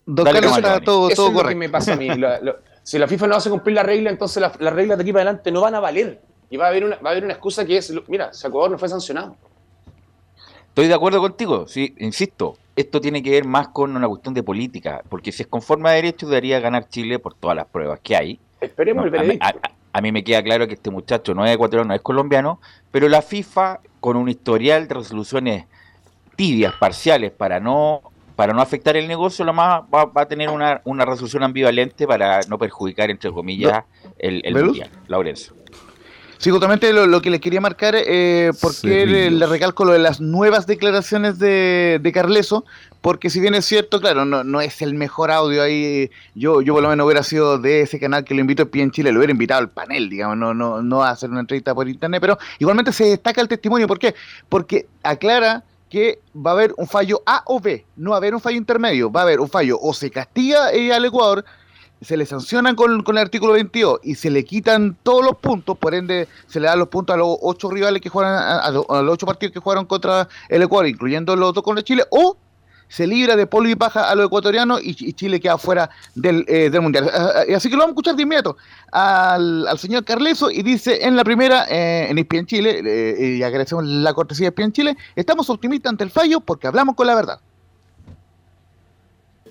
Don 0.07 0.25
Dale, 0.27 0.41
Carlos 0.41 0.57
está 0.59 0.81
todo, 0.81 1.09
Eso 1.09 1.17
todo 1.17 1.27
es 1.29 1.33
lo 1.33 1.39
que 1.39 1.43
correcto. 1.45 1.59
me 1.61 1.69
pasa 1.71 1.93
a 1.95 1.97
mí. 1.97 2.09
La- 2.09 2.41
lo- 2.41 2.57
si 2.83 2.99
la 2.99 3.09
FIFA 3.09 3.27
no 3.29 3.37
hace 3.37 3.49
cumplir 3.49 3.75
la 3.75 3.83
regla, 3.83 4.11
entonces 4.11 4.41
la- 4.41 4.53
las 4.59 4.73
reglas 4.75 4.99
de 4.99 5.03
aquí 5.03 5.13
para 5.13 5.23
adelante 5.23 5.51
no 5.51 5.63
van 5.63 5.75
a 5.75 5.81
valer. 5.81 6.21
Y 6.51 6.59
va 6.59 6.67
a 6.67 6.69
haber 6.69 6.85
una, 6.85 6.97
va 6.97 7.09
a 7.09 7.13
haber 7.13 7.25
una 7.25 7.33
excusa 7.33 7.65
que 7.65 7.79
es, 7.79 7.89
lo- 7.91 8.05
mira, 8.09 8.33
si 8.35 8.47
Ecuador 8.47 8.71
no 8.71 8.79
fue 8.79 8.89
sancionado. 8.91 9.35
Estoy 10.69 10.89
de 10.89 10.95
acuerdo 10.95 11.21
contigo, 11.21 11.67
sí, 11.69 11.95
insisto, 11.99 12.59
esto 12.77 13.01
tiene 13.01 13.23
que 13.23 13.31
ver 13.31 13.45
más 13.47 13.69
con 13.69 13.97
una 13.97 14.09
cuestión 14.09 14.35
de 14.35 14.43
política, 14.43 15.03
porque 15.09 15.33
si 15.33 15.43
es 15.45 15.49
conforme 15.49 15.89
a 15.89 15.93
derecho 15.93 16.27
debería 16.27 16.61
ganar 16.61 16.89
Chile 16.89 17.19
por 17.19 17.35
todas 17.35 17.57
las 17.57 17.67
pruebas 17.67 18.01
que 18.03 18.15
hay. 18.17 18.41
Esperemos 18.61 19.03
No, 19.03 19.07
el 19.07 19.11
veredicto. 19.11 19.47
a- 19.47 19.51
a- 19.51 19.73
a 19.95 20.01
mí 20.01 20.11
me 20.11 20.25
queda 20.25 20.43
claro 20.43 20.67
que 20.67 20.75
este 20.75 20.91
muchacho 20.91 21.35
no 21.35 21.47
es 21.47 21.55
ecuatoriano, 21.55 21.89
no 21.89 21.95
es 21.95 22.03
colombiano, 22.03 22.61
pero 22.91 23.09
la 23.09 23.23
FIFA, 23.23 23.79
con 24.01 24.17
un 24.17 24.29
historial 24.29 24.89
de 24.89 24.95
resoluciones 24.95 25.67
tibias, 26.35 26.75
parciales, 26.75 27.31
para 27.31 27.61
no 27.61 28.03
para 28.35 28.53
no 28.53 28.61
afectar 28.61 28.97
el 28.97 29.07
negocio, 29.07 29.45
lo 29.45 29.53
más 29.53 29.83
va, 29.83 30.07
va 30.07 30.23
a 30.23 30.27
tener 30.27 30.51
una, 30.51 30.81
una 30.85 31.05
resolución 31.05 31.45
ambivalente 31.45 32.05
para 32.09 32.41
no 32.49 32.59
perjudicar, 32.59 33.09
entre 33.09 33.31
comillas, 33.31 33.85
el, 34.19 34.43
el 34.45 34.65
mundial. 34.65 34.91
Laurencio. 35.07 35.55
Sí, 36.39 36.51
justamente 36.51 36.93
lo, 36.93 37.07
lo 37.07 37.23
que 37.23 37.31
le 37.31 37.39
quería 37.39 37.61
marcar, 37.61 37.95
eh, 37.97 38.51
porque 38.61 39.07
le 39.07 39.47
recalco 39.47 39.85
lo 39.85 39.93
de 39.93 40.01
las 40.01 40.21
nuevas 40.21 40.67
declaraciones 40.67 41.39
de, 41.39 42.01
de 42.03 42.13
Carleso, 42.13 42.65
porque 43.05 43.29
si 43.29 43.39
bien 43.39 43.55
es 43.55 43.67
cierto, 43.67 44.01
claro, 44.01 44.25
no, 44.25 44.45
no 44.45 44.63
es 44.63 44.81
el 44.81 44.95
mejor 44.95 45.31
audio 45.31 45.63
ahí, 45.63 46.11
yo, 46.35 46.63
yo 46.63 46.73
por 46.73 46.83
lo 46.83 46.89
menos 46.89 47.05
hubiera 47.05 47.23
sido 47.23 47.59
de 47.59 47.83
ese 47.83 48.01
canal 48.01 48.25
que 48.25 48.33
lo 48.33 48.41
invito, 48.41 48.71
Pie 48.71 48.83
en 48.83 48.93
Chile, 48.93 49.13
lo 49.13 49.19
hubiera 49.19 49.31
invitado 49.31 49.61
al 49.61 49.69
panel, 49.69 50.09
digamos, 50.09 50.39
no, 50.39 50.55
no, 50.55 50.81
no 50.81 51.03
a 51.03 51.11
hacer 51.11 51.29
una 51.29 51.41
entrevista 51.41 51.75
por 51.75 51.87
internet, 51.87 52.19
pero 52.19 52.39
igualmente 52.59 52.95
se 52.95 53.05
destaca 53.05 53.43
el 53.43 53.49
testimonio, 53.49 53.87
¿por 53.87 53.99
qué? 53.99 54.15
Porque 54.49 54.87
aclara 55.03 55.65
que 55.91 56.21
va 56.35 56.53
a 56.53 56.55
haber 56.55 56.73
un 56.79 56.87
fallo 56.87 57.21
A 57.27 57.43
o 57.45 57.61
B, 57.61 57.85
no 57.95 58.13
va 58.13 58.17
a 58.17 58.21
haber 58.21 58.35
un 58.35 58.41
fallo 58.41 58.57
intermedio, 58.57 59.13
va 59.13 59.21
a 59.21 59.25
haber 59.25 59.39
un 59.39 59.51
fallo 59.51 59.79
o 59.83 59.93
se 59.93 60.11
castiga 60.11 60.73
eh, 60.73 60.91
al 60.91 61.05
Ecuador, 61.05 61.45
se 62.01 62.17
le 62.17 62.25
sancionan 62.25 62.75
con, 62.75 63.03
con 63.03 63.19
el 63.19 63.23
artículo 63.25 63.53
22 63.53 64.01
y 64.03 64.15
se 64.15 64.31
le 64.31 64.47
quitan 64.47 64.97
todos 65.03 65.23
los 65.23 65.37
puntos, 65.37 65.77
por 65.77 65.95
ende 65.95 66.27
se 66.47 66.59
le 66.59 66.69
dan 66.69 66.79
los 66.79 66.89
puntos 66.89 67.13
a 67.13 67.19
los 67.19 67.37
ocho 67.43 67.71
rivales 67.71 68.01
que 68.01 68.09
juegan, 68.09 68.33
a, 68.33 68.61
a 68.61 68.71
los, 68.71 68.87
ocho 68.89 69.27
partidos 69.27 69.53
que 69.53 69.61
jugaron 69.61 69.85
contra 69.85 70.27
el 70.49 70.63
Ecuador, 70.63 70.87
incluyendo 70.87 71.37
los 71.37 71.53
dos 71.53 71.63
con 71.63 71.77
el 71.77 71.85
Chile, 71.85 72.05
o 72.09 72.39
se 72.95 73.09
libra 73.09 73.35
de 73.35 73.49
polvo 73.49 73.69
y 73.69 73.75
paja 73.75 74.09
a 74.09 74.15
los 74.15 74.27
ecuatorianos 74.27 74.81
y, 74.81 74.91
y 74.91 75.13
Chile 75.15 75.41
queda 75.41 75.59
fuera 75.59 75.91
del, 76.15 76.45
eh, 76.47 76.71
del 76.71 76.81
Mundial. 76.81 77.11
Ah, 77.13 77.33
ah, 77.39 77.57
Así 77.57 77.69
que 77.69 77.75
lo 77.75 77.81
vamos 77.81 77.91
a 77.91 77.95
escuchar 77.95 78.15
de 78.15 78.23
inmediato 78.23 78.57
al, 78.93 79.67
al 79.67 79.79
señor 79.81 80.05
Carleso 80.05 80.49
y 80.49 80.63
dice 80.63 81.05
en 81.05 81.17
la 81.17 81.25
primera, 81.25 81.67
eh, 81.69 82.07
en 82.09 82.19
ESPN 82.19 82.47
Chile, 82.47 82.83
eh, 82.85 83.37
y 83.39 83.43
agradecemos 83.43 83.85
la 83.85 84.15
cortesía 84.15 84.49
de 84.49 84.55
ESPN 84.57 84.73
Chile, 84.73 84.97
estamos 85.17 85.51
optimistas 85.51 85.91
ante 85.91 86.05
el 86.05 86.11
fallo 86.11 86.39
porque 86.39 86.69
hablamos 86.69 86.95
con 86.95 87.09
la 87.09 87.17
verdad. 87.17 87.41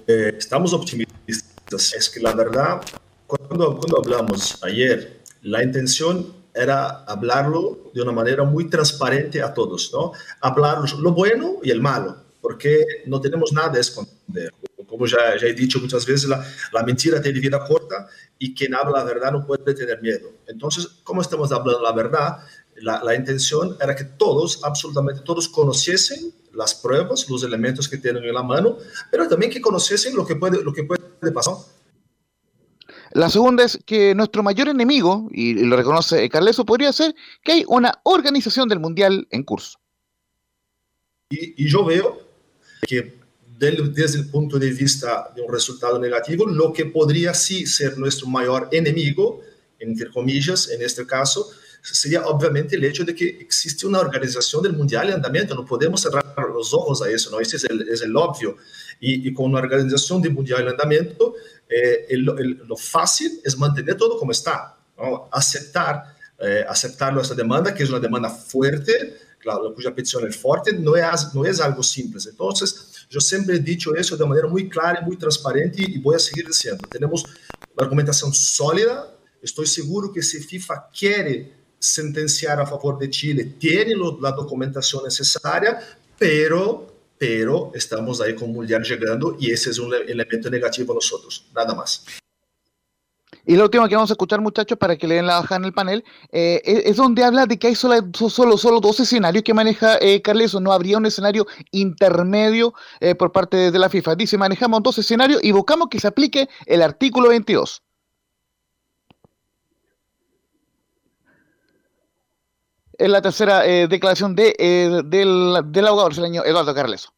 Eh, 0.08 0.36
estamos 0.38 0.72
optimistas. 0.72 1.14
Es 1.98 2.10
que 2.10 2.22
la 2.22 2.34
verdad, 2.34 2.82
cuando, 3.28 3.76
cuando 3.78 3.98
hablamos 3.98 4.64
ayer, 4.64 5.22
la 5.42 5.64
intención 5.64 6.34
era 6.56 7.04
hablarlo 7.06 7.92
de 7.94 8.02
una 8.02 8.12
manera 8.12 8.44
muy 8.44 8.70
transparente 8.70 9.42
a 9.42 9.54
todos, 9.54 9.92
¿no? 9.92 10.14
Hablar 10.40 10.78
lo 11.00 11.12
bueno 11.12 11.56
y 11.62 11.72
el 11.72 11.82
malo, 11.82 12.23
porque 12.44 12.86
no 13.06 13.22
tenemos 13.22 13.54
nada 13.54 13.78
a 13.78 13.80
esconder. 13.80 14.54
Como 14.86 15.08
ya, 15.08 15.38
ya 15.40 15.48
he 15.48 15.54
dicho 15.54 15.80
muchas 15.80 16.06
veces, 16.06 16.28
la, 16.28 16.46
la 16.74 16.84
mentira 16.84 17.22
tiene 17.22 17.40
vida 17.40 17.66
corta 17.66 18.06
y 18.38 18.54
quien 18.54 18.76
habla 18.76 19.00
la 19.00 19.06
verdad 19.06 19.32
no 19.32 19.48
puede 19.48 19.74
tener 19.74 20.02
miedo. 20.02 20.30
Entonces, 20.46 20.86
como 21.04 21.22
estamos 21.22 21.54
hablando 21.54 21.82
la 21.82 21.94
verdad, 21.94 22.40
la, 22.76 23.02
la 23.02 23.16
intención 23.16 23.78
era 23.82 23.96
que 23.96 24.04
todos, 24.04 24.60
absolutamente 24.64 25.22
todos, 25.22 25.48
conociesen 25.48 26.34
las 26.54 26.76
pruebas, 26.76 27.30
los 27.30 27.44
elementos 27.44 27.88
que 27.88 27.98
tienen 27.98 28.26
en 28.26 28.34
la 28.34 28.44
mano, 28.44 28.78
pero 29.10 29.28
también 29.30 29.50
que 29.50 29.62
conociesen 29.62 30.14
lo 30.14 30.26
que 30.28 30.36
puede, 30.36 30.62
lo 30.62 30.74
que 30.74 30.84
puede 30.84 31.32
pasar. 31.32 31.56
La 33.14 33.30
segunda 33.30 33.64
es 33.64 33.80
que 33.86 34.14
nuestro 34.16 34.44
mayor 34.44 34.68
enemigo, 34.68 35.30
y 35.32 35.54
lo 35.54 35.78
reconoce 35.78 36.28
Carleso, 36.30 36.66
podría 36.66 36.92
ser 36.92 37.16
que 37.42 37.54
hay 37.54 37.64
una 37.68 38.02
organización 38.04 38.68
del 38.68 38.82
Mundial 38.82 39.28
en 39.32 39.44
curso. 39.44 39.80
Y, 41.30 41.64
y 41.64 41.70
yo 41.70 41.86
veo 41.86 42.33
que 42.86 43.20
del, 43.58 43.94
desde 43.94 44.20
el 44.20 44.28
punto 44.28 44.60
de 44.60 44.72
vista 44.72 45.32
de 45.36 45.42
un 45.42 45.52
resultado 45.52 46.00
negativo, 46.00 46.46
lo 46.46 46.74
que 46.74 46.86
podría 46.86 47.34
sí 47.34 47.66
ser 47.66 47.98
nuestro 47.98 48.28
mayor 48.28 48.70
enemigo, 48.72 49.42
entre 49.80 50.10
comillas, 50.10 50.70
en 50.70 50.82
este 50.82 51.06
caso, 51.06 51.50
sería 51.82 52.26
obviamente 52.26 52.76
el 52.76 52.84
hecho 52.86 53.04
de 53.04 53.14
que 53.14 53.26
existe 53.28 53.86
una 53.86 54.00
organización 54.00 54.64
del 54.64 54.74
Mundial 54.74 55.10
en 55.10 55.16
andamiento, 55.16 55.54
no 55.54 55.66
podemos 55.66 56.02
cerrar 56.02 56.24
los 56.54 56.74
ojos 56.74 57.02
a 57.02 57.10
eso, 57.10 57.30
¿no? 57.30 57.40
Ese 57.40 57.58
es 57.58 57.66
el, 57.66 57.88
es 57.90 58.02
el 58.02 58.16
obvio. 58.16 58.56
Y, 59.00 59.28
y, 59.28 59.34
con 59.34 59.48
una 59.48 59.60
organización 59.60 60.22
del 60.22 60.32
Mundial 60.32 60.62
en 60.62 60.70
andamiento, 60.70 61.36
eh, 61.68 62.06
el, 62.10 62.30
el, 62.40 62.62
lo 62.66 62.78
fácil 62.78 63.42
es 63.44 63.58
mantener 63.58 63.96
todo 63.96 64.18
como 64.18 64.32
está, 64.32 64.78
¿no? 64.98 65.28
aceptar, 65.32 66.16
eh, 66.40 66.64
aceptar 66.68 67.14
nuestra 67.14 67.36
demanda, 67.36 67.74
que 67.74 67.84
es 67.84 67.90
una 67.90 68.00
demanda 68.00 68.30
fuerte, 68.30 69.18
claro, 69.44 69.74
cuya 69.76 69.94
petición 69.94 70.26
es 70.26 70.38
fuerte, 70.38 70.74
no 70.74 70.96
es, 70.96 71.36
no 71.36 71.46
es 71.46 71.60
algo 71.60 71.84
simple. 71.84 72.20
Entonces, 72.28 73.06
yo 73.10 73.20
siempre 73.20 73.58
he 73.58 73.60
dicho 73.60 73.94
eso 73.94 74.16
de 74.16 74.26
manera 74.26 74.48
muy 74.48 74.70
clara 74.70 75.02
y 75.02 75.06
muy 75.06 75.18
transparente 75.18 75.84
y 75.84 76.00
voy 76.00 76.16
a 76.16 76.20
seguir 76.20 76.48
diciendo, 76.48 76.88
tenemos 76.90 77.26
una 77.26 77.84
argumentación 77.86 78.34
sólida, 78.34 79.14
estoy 79.42 79.68
seguro 79.68 80.12
que 80.12 80.24
si 80.24 80.40
FIFA 80.40 80.90
quiere 80.98 81.54
sentenciar 81.78 82.60
a 82.62 82.66
favor 82.66 82.98
de 82.98 83.10
Chile, 83.10 83.56
tiene 83.60 83.94
la 84.22 84.32
documentación 84.32 85.04
necesaria, 85.04 85.78
pero, 86.18 86.88
pero 87.18 87.72
estamos 87.76 88.22
ahí 88.22 88.34
con 88.36 88.54
Mundial 88.54 88.84
llegando 88.84 89.36
y 89.38 89.52
ese 89.52 89.72
es 89.72 89.80
un 89.80 89.94
elemento 89.94 90.50
negativo 90.50 90.94
a 90.94 90.96
nosotros, 90.96 91.46
nada 91.54 91.76
más. 91.76 92.06
Y 93.46 93.56
la 93.58 93.64
última 93.64 93.90
que 93.90 93.96
vamos 93.96 94.10
a 94.10 94.14
escuchar, 94.14 94.40
muchachos, 94.42 94.78
para 94.78 94.96
que 94.96 95.08
le 95.08 95.16
den 95.16 95.28
la 95.28 95.40
baja 95.40 95.58
en 95.58 95.66
el 95.66 95.74
panel, 95.74 96.04
eh, 96.32 96.62
es, 96.64 96.96
donde 96.96 97.24
habla 97.24 97.46
de 97.46 97.60
que 97.60 97.68
hay 97.68 97.76
solo, 97.76 97.96
solo, 98.30 98.58
solo 98.58 98.80
dos 98.80 99.00
escenarios 99.02 99.44
que 99.44 99.54
maneja 99.54 99.98
eh, 100.00 100.22
Carleso. 100.22 100.62
No 100.62 100.72
habría 100.72 100.98
un 100.98 101.06
escenario 101.06 101.46
intermedio 101.72 102.74
eh, 103.02 103.16
por 103.16 103.32
parte 103.34 103.72
de, 103.72 103.80
la 103.80 103.90
FIFA. 103.90 104.16
Dice, 104.16 104.38
manejamos 104.38 104.82
dos 104.82 104.98
escenarios 104.98 105.44
y 105.44 105.52
buscamos 105.52 105.90
que 105.90 106.00
se 106.00 106.08
aplique 106.08 106.48
el 106.66 106.82
artículo 106.82 107.30
22. 107.30 107.84
Es 112.98 113.10
la 113.10 113.22
tercera 113.22 113.66
eh, 113.66 113.88
declaración 113.88 114.36
de, 114.36 114.56
del, 115.06 115.60
del 115.66 115.88
abogado 115.88 116.08
brasileño 116.08 116.46
Eduardo 116.46 116.74
Carleso. 116.74 117.14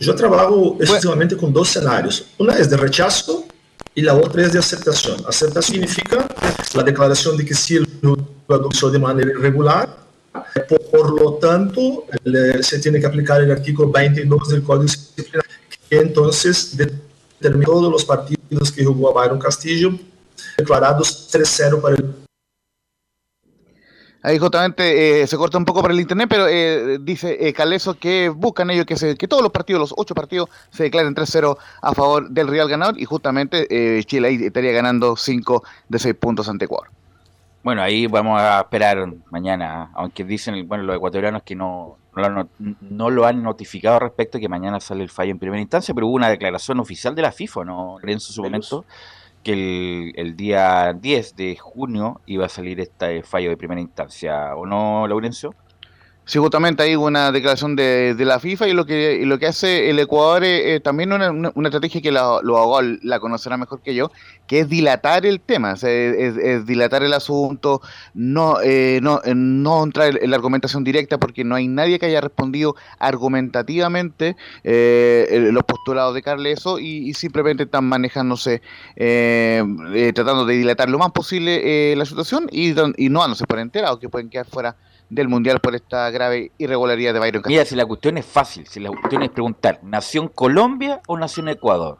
Yo 0.00 0.14
trabajo 0.14 0.78
exclusivamente 0.80 1.36
con 1.36 1.52
dos 1.52 1.68
escenarios. 1.68 2.24
Una 2.38 2.54
es 2.56 2.70
de 2.70 2.76
rechazo 2.78 3.44
y 3.94 4.00
la 4.00 4.14
otra 4.14 4.42
es 4.42 4.52
de 4.54 4.58
aceptación. 4.58 5.18
Aceptación 5.28 5.74
significa 5.74 6.26
la 6.72 6.82
declaración 6.82 7.36
de 7.36 7.44
que 7.44 7.54
si 7.54 7.76
el 7.76 7.86
jugador 8.00 8.68
hizo 8.72 8.90
de 8.90 8.98
manera 8.98 9.30
irregular, 9.30 9.94
por 10.90 11.20
lo 11.20 11.34
tanto, 11.34 12.06
se 12.62 12.78
tiene 12.78 12.98
que 12.98 13.06
aplicar 13.06 13.42
el 13.42 13.50
artículo 13.50 13.90
22 13.90 14.48
del 14.48 14.62
Código 14.62 14.84
Disciplinario, 14.84 15.50
que 15.88 15.98
entonces 15.98 16.76
determina 16.76 17.66
todos 17.66 17.92
los 17.92 18.04
partidos 18.04 18.72
que 18.72 18.82
jugó 18.82 19.10
a 19.10 19.22
Byron 19.22 19.38
Castillo, 19.38 19.92
declarados 20.56 21.28
3-0 21.30 21.80
para 21.80 21.96
el 21.96 22.14
Ahí 24.22 24.38
justamente 24.38 25.22
eh, 25.22 25.26
se 25.26 25.36
corta 25.38 25.56
un 25.56 25.64
poco 25.64 25.80
por 25.80 25.90
el 25.90 25.98
internet, 26.00 26.28
pero 26.28 26.46
eh, 26.46 26.98
dice 27.00 27.38
eh, 27.48 27.52
Caleso 27.54 27.94
que 27.98 28.28
buscan 28.28 28.68
ellos 28.70 28.84
que, 28.84 28.96
se, 28.96 29.16
que 29.16 29.26
todos 29.26 29.42
los 29.42 29.50
partidos, 29.50 29.80
los 29.80 29.94
ocho 29.96 30.14
partidos, 30.14 30.50
se 30.70 30.82
declaren 30.84 31.14
3-0 31.14 31.56
a 31.80 31.94
favor 31.94 32.28
del 32.28 32.46
Real 32.48 32.68
ganador 32.68 33.00
y 33.00 33.06
justamente 33.06 33.66
eh, 33.70 34.04
Chile 34.04 34.28
ahí 34.28 34.34
estaría 34.44 34.72
ganando 34.72 35.16
5 35.16 35.64
de 35.88 35.98
6 35.98 36.14
puntos 36.16 36.48
ante 36.50 36.66
Ecuador. 36.66 36.88
Bueno, 37.62 37.82
ahí 37.82 38.06
vamos 38.06 38.40
a 38.40 38.60
esperar 38.60 39.06
mañana, 39.30 39.90
aunque 39.94 40.24
dicen 40.24 40.66
bueno 40.68 40.84
los 40.84 40.96
ecuatorianos 40.96 41.42
que 41.42 41.54
no, 41.54 41.96
no, 42.14 42.28
lo, 42.28 42.40
han- 42.40 42.48
no 42.80 43.10
lo 43.10 43.26
han 43.26 43.42
notificado 43.42 43.96
al 43.96 44.00
respecto 44.02 44.38
que 44.38 44.48
mañana 44.48 44.80
sale 44.80 45.02
el 45.02 45.10
fallo 45.10 45.30
en 45.30 45.38
primera 45.38 45.60
instancia, 45.60 45.94
pero 45.94 46.06
hubo 46.06 46.16
una 46.16 46.28
declaración 46.28 46.78
oficial 46.80 47.14
de 47.14 47.22
la 47.22 47.32
FIFA, 47.32 47.64
¿no, 47.64 47.96
en 48.02 48.20
su 48.20 48.32
momento? 48.42 48.84
Que 49.42 49.52
el, 49.52 50.12
el 50.16 50.36
día 50.36 50.92
10 50.92 51.36
de 51.36 51.56
junio 51.56 52.20
iba 52.26 52.46
a 52.46 52.48
salir 52.48 52.80
este 52.80 53.22
fallo 53.22 53.50
de 53.50 53.56
primera 53.56 53.80
instancia, 53.80 54.54
¿o 54.56 54.66
no, 54.66 55.06
Laurencio? 55.08 55.56
Sí, 56.30 56.38
justamente 56.38 56.84
hay 56.84 56.94
una 56.94 57.32
declaración 57.32 57.74
de, 57.74 58.14
de 58.14 58.24
la 58.24 58.38
FIFA 58.38 58.68
y 58.68 58.72
lo 58.72 58.86
que 58.86 59.26
lo 59.26 59.40
que 59.40 59.48
hace 59.48 59.90
el 59.90 59.98
Ecuador 59.98 60.44
es 60.44 60.80
también 60.80 61.12
una, 61.12 61.28
una- 61.32 61.50
estrategia 61.68 62.00
que 62.00 62.12
la- 62.12 62.20
abogados 62.20 63.00
la 63.02 63.18
conocerán 63.18 63.58
mejor 63.58 63.80
que 63.82 63.96
yo, 63.96 64.12
que 64.46 64.60
es 64.60 64.68
dilatar 64.68 65.26
el 65.26 65.40
tema, 65.40 65.72
o 65.72 65.86
es, 65.88 66.66
dilatar 66.66 67.02
el 67.02 67.14
asunto, 67.14 67.80
no 68.14 68.60
eh, 68.62 69.00
no, 69.02 69.20
eh, 69.24 69.34
no 69.34 69.82
entrar 69.82 70.18
en 70.22 70.30
la 70.30 70.36
argumentación 70.36 70.84
directa 70.84 71.18
porque 71.18 71.42
no 71.42 71.56
hay 71.56 71.66
nadie 71.66 71.98
que 71.98 72.06
haya 72.06 72.20
respondido 72.20 72.76
argumentativamente 73.00 74.36
eh, 74.62 75.48
los 75.52 75.64
postulados 75.64 76.14
de 76.14 76.22
Carleso 76.22 76.78
y, 76.78 77.12
simplemente 77.14 77.64
están 77.64 77.86
manejándose, 77.86 78.62
eh, 78.94 79.64
eh, 79.94 80.12
tratando 80.14 80.46
de 80.46 80.54
dilatar 80.54 80.90
lo 80.90 80.98
más 80.98 81.10
posible 81.10 81.96
la 81.96 82.04
situación 82.04 82.46
y, 82.52 82.72
y 83.04 83.08
no 83.08 83.20
dándose 83.20 83.46
por 83.48 83.58
enterados 83.58 83.98
que 83.98 84.08
pueden 84.08 84.30
quedar 84.30 84.46
fuera 84.46 84.76
del 85.10 85.28
Mundial 85.28 85.60
por 85.60 85.74
esta 85.74 86.08
grave 86.10 86.52
irregularidad 86.56 87.12
de 87.12 87.18
Byron 87.20 87.42
Castillo. 87.42 87.58
Mira, 87.60 87.68
si 87.68 87.76
la 87.76 87.84
cuestión 87.84 88.16
es 88.16 88.24
fácil, 88.26 88.66
si 88.66 88.80
la 88.80 88.90
cuestión 88.90 89.22
es 89.22 89.30
preguntar, 89.30 89.80
¿nació 89.82 90.22
en 90.22 90.28
Colombia 90.28 91.00
o 91.06 91.18
nació 91.18 91.42
en 91.42 91.48
Ecuador? 91.50 91.98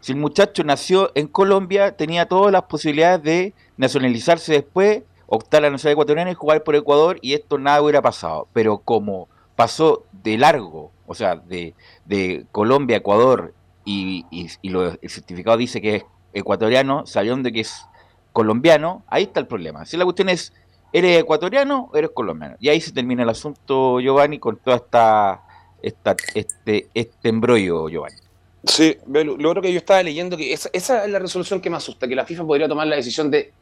Si 0.00 0.12
el 0.12 0.18
muchacho 0.18 0.62
nació 0.64 1.10
en 1.14 1.26
Colombia, 1.26 1.96
tenía 1.96 2.26
todas 2.26 2.52
las 2.52 2.62
posibilidades 2.62 3.22
de 3.22 3.54
nacionalizarse 3.76 4.52
después, 4.52 5.02
optar 5.26 5.58
a 5.58 5.62
la 5.62 5.70
nacionalidad 5.70 5.92
ecuatoriana 5.94 6.30
y 6.30 6.34
jugar 6.34 6.62
por 6.62 6.76
Ecuador 6.76 7.18
y 7.22 7.34
esto 7.34 7.58
nada 7.58 7.82
hubiera 7.82 8.00
pasado. 8.02 8.46
Pero 8.52 8.78
como 8.78 9.28
pasó 9.56 10.04
de 10.12 10.38
largo, 10.38 10.90
o 11.06 11.14
sea, 11.14 11.36
de, 11.36 11.74
de 12.04 12.46
Colombia 12.52 12.96
a 12.96 13.00
Ecuador 13.00 13.52
y, 13.84 14.24
y- 14.30 14.48
y 14.62 14.68
lo- 14.70 14.92
el 15.00 15.10
certificado 15.10 15.56
dice 15.56 15.80
que 15.80 15.96
es 15.96 16.04
ecuatoriano, 16.32 17.06
sabiendo 17.06 17.44
de 17.48 17.52
que 17.52 17.60
es 17.60 17.86
colombiano, 18.32 19.02
ahí 19.08 19.24
está 19.24 19.40
el 19.40 19.46
problema. 19.46 19.84
Si 19.84 19.96
la 19.96 20.04
cuestión 20.04 20.28
es, 20.28 20.52
¿eres 20.92 21.20
ecuatoriano 21.20 21.90
o 21.92 21.96
eres 21.96 22.10
colombiano? 22.10 22.56
Y 22.60 22.68
ahí 22.68 22.80
se 22.80 22.92
termina 22.92 23.22
el 23.22 23.28
asunto, 23.28 24.00
Giovanni, 24.00 24.38
con 24.38 24.56
toda 24.56 24.76
esta, 24.76 25.42
esta 25.82 26.16
este, 26.34 26.88
este 26.94 27.28
embrollo, 27.28 27.88
Giovanni. 27.88 28.16
Sí, 28.64 28.96
lo 29.06 29.50
otro 29.50 29.62
que 29.62 29.72
yo 29.72 29.78
estaba 29.78 30.02
leyendo, 30.02 30.36
que 30.36 30.52
esa, 30.52 30.68
esa 30.72 31.04
es 31.04 31.10
la 31.10 31.18
resolución 31.18 31.60
que 31.60 31.70
me 31.70 31.76
asusta, 31.78 32.06
que 32.06 32.14
la 32.14 32.26
FIFA 32.26 32.44
podría 32.46 32.68
tomar 32.68 32.86
la 32.86 32.96
decisión 32.96 33.30
de 33.30 33.52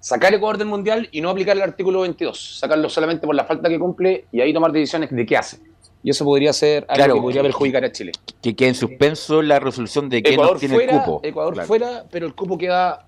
sacar 0.00 0.32
Ecuador 0.32 0.56
del 0.56 0.68
Mundial 0.68 1.08
y 1.12 1.20
no 1.20 1.28
aplicar 1.30 1.56
el 1.56 1.62
artículo 1.62 2.00
22, 2.02 2.58
sacarlo 2.60 2.88
solamente 2.88 3.26
por 3.26 3.34
la 3.34 3.44
falta 3.44 3.68
que 3.68 3.78
cumple 3.78 4.24
y 4.32 4.40
ahí 4.40 4.54
tomar 4.54 4.72
decisiones 4.72 5.10
de 5.10 5.26
qué 5.26 5.36
hace. 5.36 5.58
Y 6.02 6.10
eso 6.10 6.24
podría 6.24 6.52
ser 6.52 6.84
algo 6.88 6.94
Claro. 6.94 7.14
que 7.16 7.20
podría 7.20 7.42
perjudicar 7.42 7.84
a 7.84 7.90
Chile. 7.92 8.12
Que 8.40 8.54
quede 8.54 8.68
en 8.68 8.74
suspenso 8.76 9.42
la 9.42 9.58
resolución 9.58 10.08
de 10.08 10.22
quién 10.22 10.34
Ecuador 10.34 10.54
no 10.54 10.60
tiene 10.60 10.74
fuera, 10.76 10.92
el 10.92 10.98
cupo. 11.00 11.20
Ecuador 11.24 11.52
Claro. 11.54 11.66
fuera, 11.66 12.04
pero 12.10 12.26
el 12.26 12.34
cupo 12.34 12.56
queda 12.56 13.06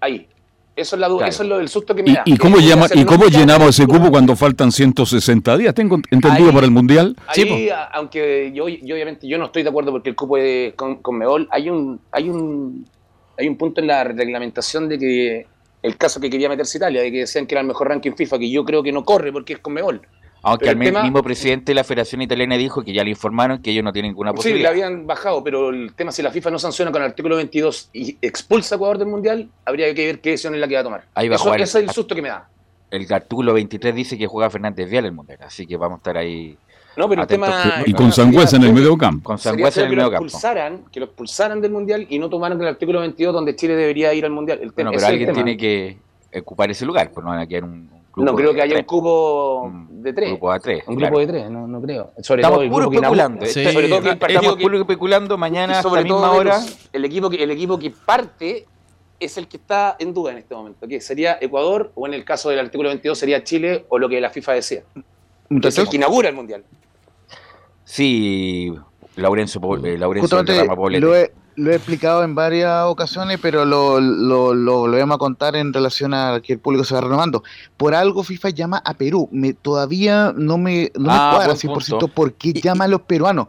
ahí. 0.00 0.28
Eso 0.74 0.96
es 0.96 1.00
la 1.00 1.08
Claro. 1.08 1.26
eso 1.26 1.42
es 1.42 1.48
lo 1.48 1.58
del 1.58 1.68
susto 1.68 1.94
que 1.94 2.02
me 2.02 2.10
¿Y, 2.10 2.14
da. 2.14 2.22
y 2.24 2.32
que 2.32 2.38
cómo, 2.38 2.58
llama, 2.58 2.86
¿Y 2.94 3.04
cómo 3.04 3.26
llenamos 3.26 3.68
ese 3.68 3.86
cupo 3.86 4.10
cuando 4.10 4.34
faltan 4.36 4.72
160 4.72 5.56
días? 5.58 5.74
Tengo 5.74 5.96
entendido 6.10 6.48
Ahí- 6.48 6.52
para 6.54 6.64
el 6.64 6.72
Mundial. 6.72 7.14
Ahí, 7.26 7.68
a- 7.68 7.84
aunque 7.92 8.52
yo, 8.54 8.68
yo 8.68 8.94
obviamente 8.94 9.28
yo 9.28 9.36
no 9.36 9.46
estoy 9.46 9.62
de 9.64 9.68
acuerdo 9.68 9.90
porque 9.92 10.08
el 10.10 10.16
cupo 10.16 10.38
es 10.38 10.72
con, 10.74 10.96
con 11.02 11.18
Meol, 11.18 11.46
hay 11.50 11.68
un, 11.68 12.00
hay 12.10 12.28
un 12.30 12.86
hay 13.38 13.48
un 13.48 13.56
punto 13.56 13.80
en 13.80 13.86
la 13.88 14.04
reglamentación 14.04 14.88
de 14.88 14.98
que 14.98 15.46
el 15.82 15.96
caso 15.96 16.20
que 16.20 16.30
quería 16.30 16.48
meterse 16.48 16.78
Italia, 16.78 17.00
de 17.02 17.10
que 17.10 17.18
decían 17.20 17.46
que 17.46 17.54
era 17.54 17.60
el 17.62 17.66
mejor 17.66 17.88
ranking 17.88 18.12
FIFA, 18.12 18.38
que 18.38 18.50
yo 18.50 18.64
creo 18.64 18.82
que 18.82 18.92
no 18.92 19.04
corre 19.04 19.32
porque 19.32 19.54
es 19.54 19.58
con 19.58 19.72
Meol. 19.74 20.00
Aunque 20.44 20.68
al 20.70 20.78
tema- 20.78 21.02
mismo 21.02 21.22
presidente 21.22 21.70
de 21.70 21.74
la 21.76 21.84
Federación 21.84 22.20
Italiana 22.22 22.56
dijo 22.56 22.82
que 22.82 22.92
ya 22.92 23.04
le 23.04 23.10
informaron 23.10 23.62
que 23.62 23.70
ellos 23.70 23.84
no 23.84 23.92
tienen 23.92 24.10
ninguna 24.10 24.30
Sí, 24.30 24.34
le 24.34 24.36
posibilidad. 24.36 24.70
habían 24.72 25.06
bajado, 25.06 25.44
pero 25.44 25.70
el 25.70 25.92
tema 25.94 26.10
si 26.10 26.20
la 26.22 26.30
FIFA 26.32 26.50
no 26.50 26.58
sanciona 26.58 26.90
con 26.90 27.00
el 27.02 27.08
artículo 27.08 27.36
22 27.36 27.90
y 27.92 28.16
expulsa 28.20 28.74
a 28.74 28.76
Ecuador 28.76 28.98
del 28.98 29.08
Mundial, 29.08 29.48
habría 29.64 29.94
que 29.94 30.06
ver 30.06 30.20
qué 30.20 30.30
decisión 30.30 30.54
es 30.54 30.60
la 30.60 30.66
que 30.68 30.74
va 30.74 30.80
a 30.80 30.84
tomar. 30.84 31.04
Ahí 31.14 31.28
va 31.28 31.34
a 31.34 31.36
Eso- 31.36 31.44
jugar- 31.44 31.60
ese 31.60 31.78
es 31.78 31.84
el 31.84 31.90
susto 31.90 32.14
que 32.14 32.22
me 32.22 32.28
da. 32.28 32.48
El 32.90 33.10
artículo 33.12 33.54
23 33.54 33.94
dice 33.94 34.18
que 34.18 34.26
juega 34.26 34.50
Fernández 34.50 34.90
Vial 34.90 35.04
el 35.06 35.12
Mundial, 35.12 35.38
así 35.42 35.66
que 35.66 35.76
vamos 35.76 35.96
a 35.96 36.00
estar 36.00 36.16
ahí. 36.18 36.56
No, 36.96 37.08
pero 37.08 37.22
el 37.22 37.28
tema- 37.28 37.82
Y 37.86 37.92
con 37.94 38.12
Sangüesa 38.12 38.56
en 38.56 38.64
el 38.64 38.72
medio 38.74 38.98
campo. 38.98 39.24
Con 39.24 39.38
Sangüesa 39.38 39.80
en 39.80 39.86
el 39.90 39.96
medio 39.96 40.10
campo. 40.10 40.24
expulsaran, 40.26 40.84
que 40.92 41.00
lo 41.00 41.06
expulsaran 41.06 41.60
del 41.62 41.70
Mundial 41.70 42.06
y 42.10 42.18
no 42.18 42.28
tomaran 42.28 42.60
el 42.60 42.66
artículo 42.66 43.00
22 43.00 43.32
donde 43.32 43.56
Chile 43.56 43.76
debería 43.76 44.12
ir 44.12 44.24
al 44.26 44.30
Mundial. 44.32 44.58
El 44.60 44.72
tema, 44.74 44.90
Bueno, 44.90 44.98
ese 44.98 45.06
pero 45.06 45.06
el 45.06 45.12
alguien 45.12 45.28
tema. 45.32 45.44
tiene 45.44 45.56
que 45.56 46.38
ocupar 46.40 46.70
ese 46.70 46.84
lugar, 46.84 47.10
pues 47.14 47.24
no 47.24 47.30
van 47.30 47.38
a 47.40 47.46
quedar 47.46 47.64
un, 47.64 47.70
un 47.90 48.01
grupo 48.14 48.30
No 48.30 48.36
creo 48.36 48.54
que 48.54 48.62
haya 48.62 48.76
un 48.76 48.82
cupo 48.84 49.72
de 49.90 50.12
tres. 50.12 50.28
un 50.28 50.34
grupo 50.36 50.52
de 50.52 50.60
tres. 50.60 50.84
Un 50.86 50.96
claro. 50.96 51.10
grupo 51.16 51.20
de 51.20 51.26
tres, 51.26 51.50
no, 51.50 51.66
no 51.66 51.80
creo. 51.82 52.12
Sobre 52.22 52.42
Estamos 52.42 52.58
todo 52.60 52.70
puro 52.70 52.90
que 52.90 52.96
especulando. 52.96 53.46
Sí. 53.46 53.64
Sobre 53.64 53.88
todo 53.88 54.02
que 54.02 54.10
el 54.10 54.18
partido 54.18 54.40
Estamos 54.40 54.56
que- 54.58 54.62
puro 54.64 54.78
especulando 54.80 55.38
mañana 55.38 55.72
y 55.74 55.76
a 55.76 55.82
sobre 55.82 56.02
misma 56.04 56.32
hora. 56.32 56.60
El 56.92 57.04
equipo 57.04 57.30
que 57.30 57.42
el 57.42 57.50
equipo 57.50 57.78
que 57.78 57.90
parte 57.90 58.66
es 59.18 59.38
el 59.38 59.46
que 59.48 59.56
está 59.56 59.96
en 59.98 60.12
duda 60.12 60.32
en 60.32 60.38
este 60.38 60.54
momento, 60.54 60.86
que 60.88 61.00
sería 61.00 61.38
Ecuador 61.40 61.92
o 61.94 62.06
en 62.06 62.14
el 62.14 62.24
caso 62.24 62.50
del 62.50 62.58
artículo 62.58 62.88
22 62.88 63.16
sería 63.16 63.42
Chile 63.44 63.84
o 63.88 63.98
lo 63.98 64.08
que 64.08 64.20
la 64.20 64.30
FIFA 64.30 64.52
decía. 64.54 64.82
Que 65.60 65.68
es 65.68 65.78
el 65.78 65.88
que 65.88 65.96
inaugura 65.96 66.28
el 66.28 66.34
mundial. 66.34 66.64
Sí, 67.84 68.72
Laurencio, 69.16 69.60
eh, 69.84 69.98
Laurencio 69.98 70.22
justamente 70.38 71.00
lo 71.00 71.14
he, 71.14 71.32
lo 71.56 71.70
he 71.70 71.74
explicado 71.74 72.24
en 72.24 72.34
varias 72.34 72.84
ocasiones, 72.84 73.38
pero 73.40 73.64
lo, 73.64 74.00
lo, 74.00 74.54
lo, 74.54 74.82
vamos 74.90 75.16
a 75.16 75.18
contar 75.18 75.56
en 75.56 75.72
relación 75.72 76.14
a 76.14 76.40
que 76.42 76.54
el 76.54 76.58
público 76.58 76.84
se 76.84 76.94
va 76.94 77.00
renovando. 77.02 77.42
Por 77.76 77.94
algo 77.94 78.22
FIFA 78.22 78.50
llama 78.50 78.82
a 78.84 78.94
Perú. 78.94 79.28
Me, 79.32 79.52
todavía 79.52 80.32
no 80.36 80.58
me, 80.58 80.90
no 80.94 81.08
me 81.08 81.12
Ah, 81.12 81.32
cuadra 81.34 81.54
buen 81.54 81.58
100% 81.58 81.88
punto. 81.90 82.08
por 82.08 82.34
qué 82.34 82.52
llama 82.52 82.84
a 82.84 82.88
los 82.88 83.02
peruanos. 83.02 83.48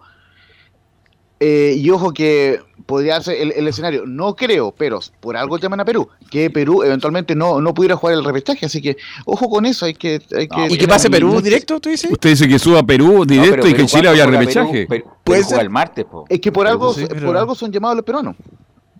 Eh, 1.39 1.75
y 1.77 1.89
ojo 1.89 2.13
que 2.13 2.61
podría 2.85 3.19
ser 3.21 3.35
el, 3.41 3.51
el 3.53 3.67
escenario, 3.67 4.03
no 4.05 4.35
creo, 4.35 4.71
pero 4.77 4.99
por 5.19 5.35
algo 5.37 5.57
llaman 5.57 5.79
a 5.79 5.85
Perú, 5.85 6.07
que 6.29 6.49
Perú 6.49 6.83
eventualmente 6.83 7.35
no, 7.35 7.61
no 7.61 7.73
pudiera 7.73 7.95
jugar 7.95 8.15
el 8.15 8.23
repechaje, 8.23 8.65
así 8.65 8.81
que 8.81 8.97
ojo 9.25 9.49
con 9.49 9.65
eso, 9.65 9.85
hay 9.85 9.93
que... 9.93 10.21
Hay 10.35 10.47
que 10.47 10.67
¿Y 10.69 10.77
que 10.77 10.87
pase 10.87 11.09
Perú 11.09 11.41
directo, 11.41 11.79
tú 11.79 11.89
dices? 11.89 12.11
Usted 12.11 12.29
dice 12.31 12.47
que 12.47 12.59
suba 12.59 12.79
a 12.79 12.83
Perú 12.83 13.19
No, 13.19 13.25
directo 13.25 13.51
pero 13.57 13.67
y 13.67 13.71
que 13.71 13.75
Perú, 13.77 13.87
Chile 13.87 14.01
¿cuándo 14.03 14.09
había 14.23 14.39
repechaje. 14.39 14.87
Perú? 14.87 14.87
Perú, 14.87 15.03
Puede 15.23 15.39
Perú 15.39 15.43
juega 15.45 15.47
ser. 15.49 15.59
el 15.61 15.69
martes, 15.69 16.05
po. 16.05 16.25
Es 16.29 16.39
que 16.39 16.51
por 16.51 16.67
algo, 16.67 16.93
Sí, 16.93 17.05
pero- 17.07 17.25
por 17.25 17.37
algo 17.37 17.55
son 17.55 17.71
llamados 17.71 17.95
los 17.97 18.05
peruanos. 18.05 18.35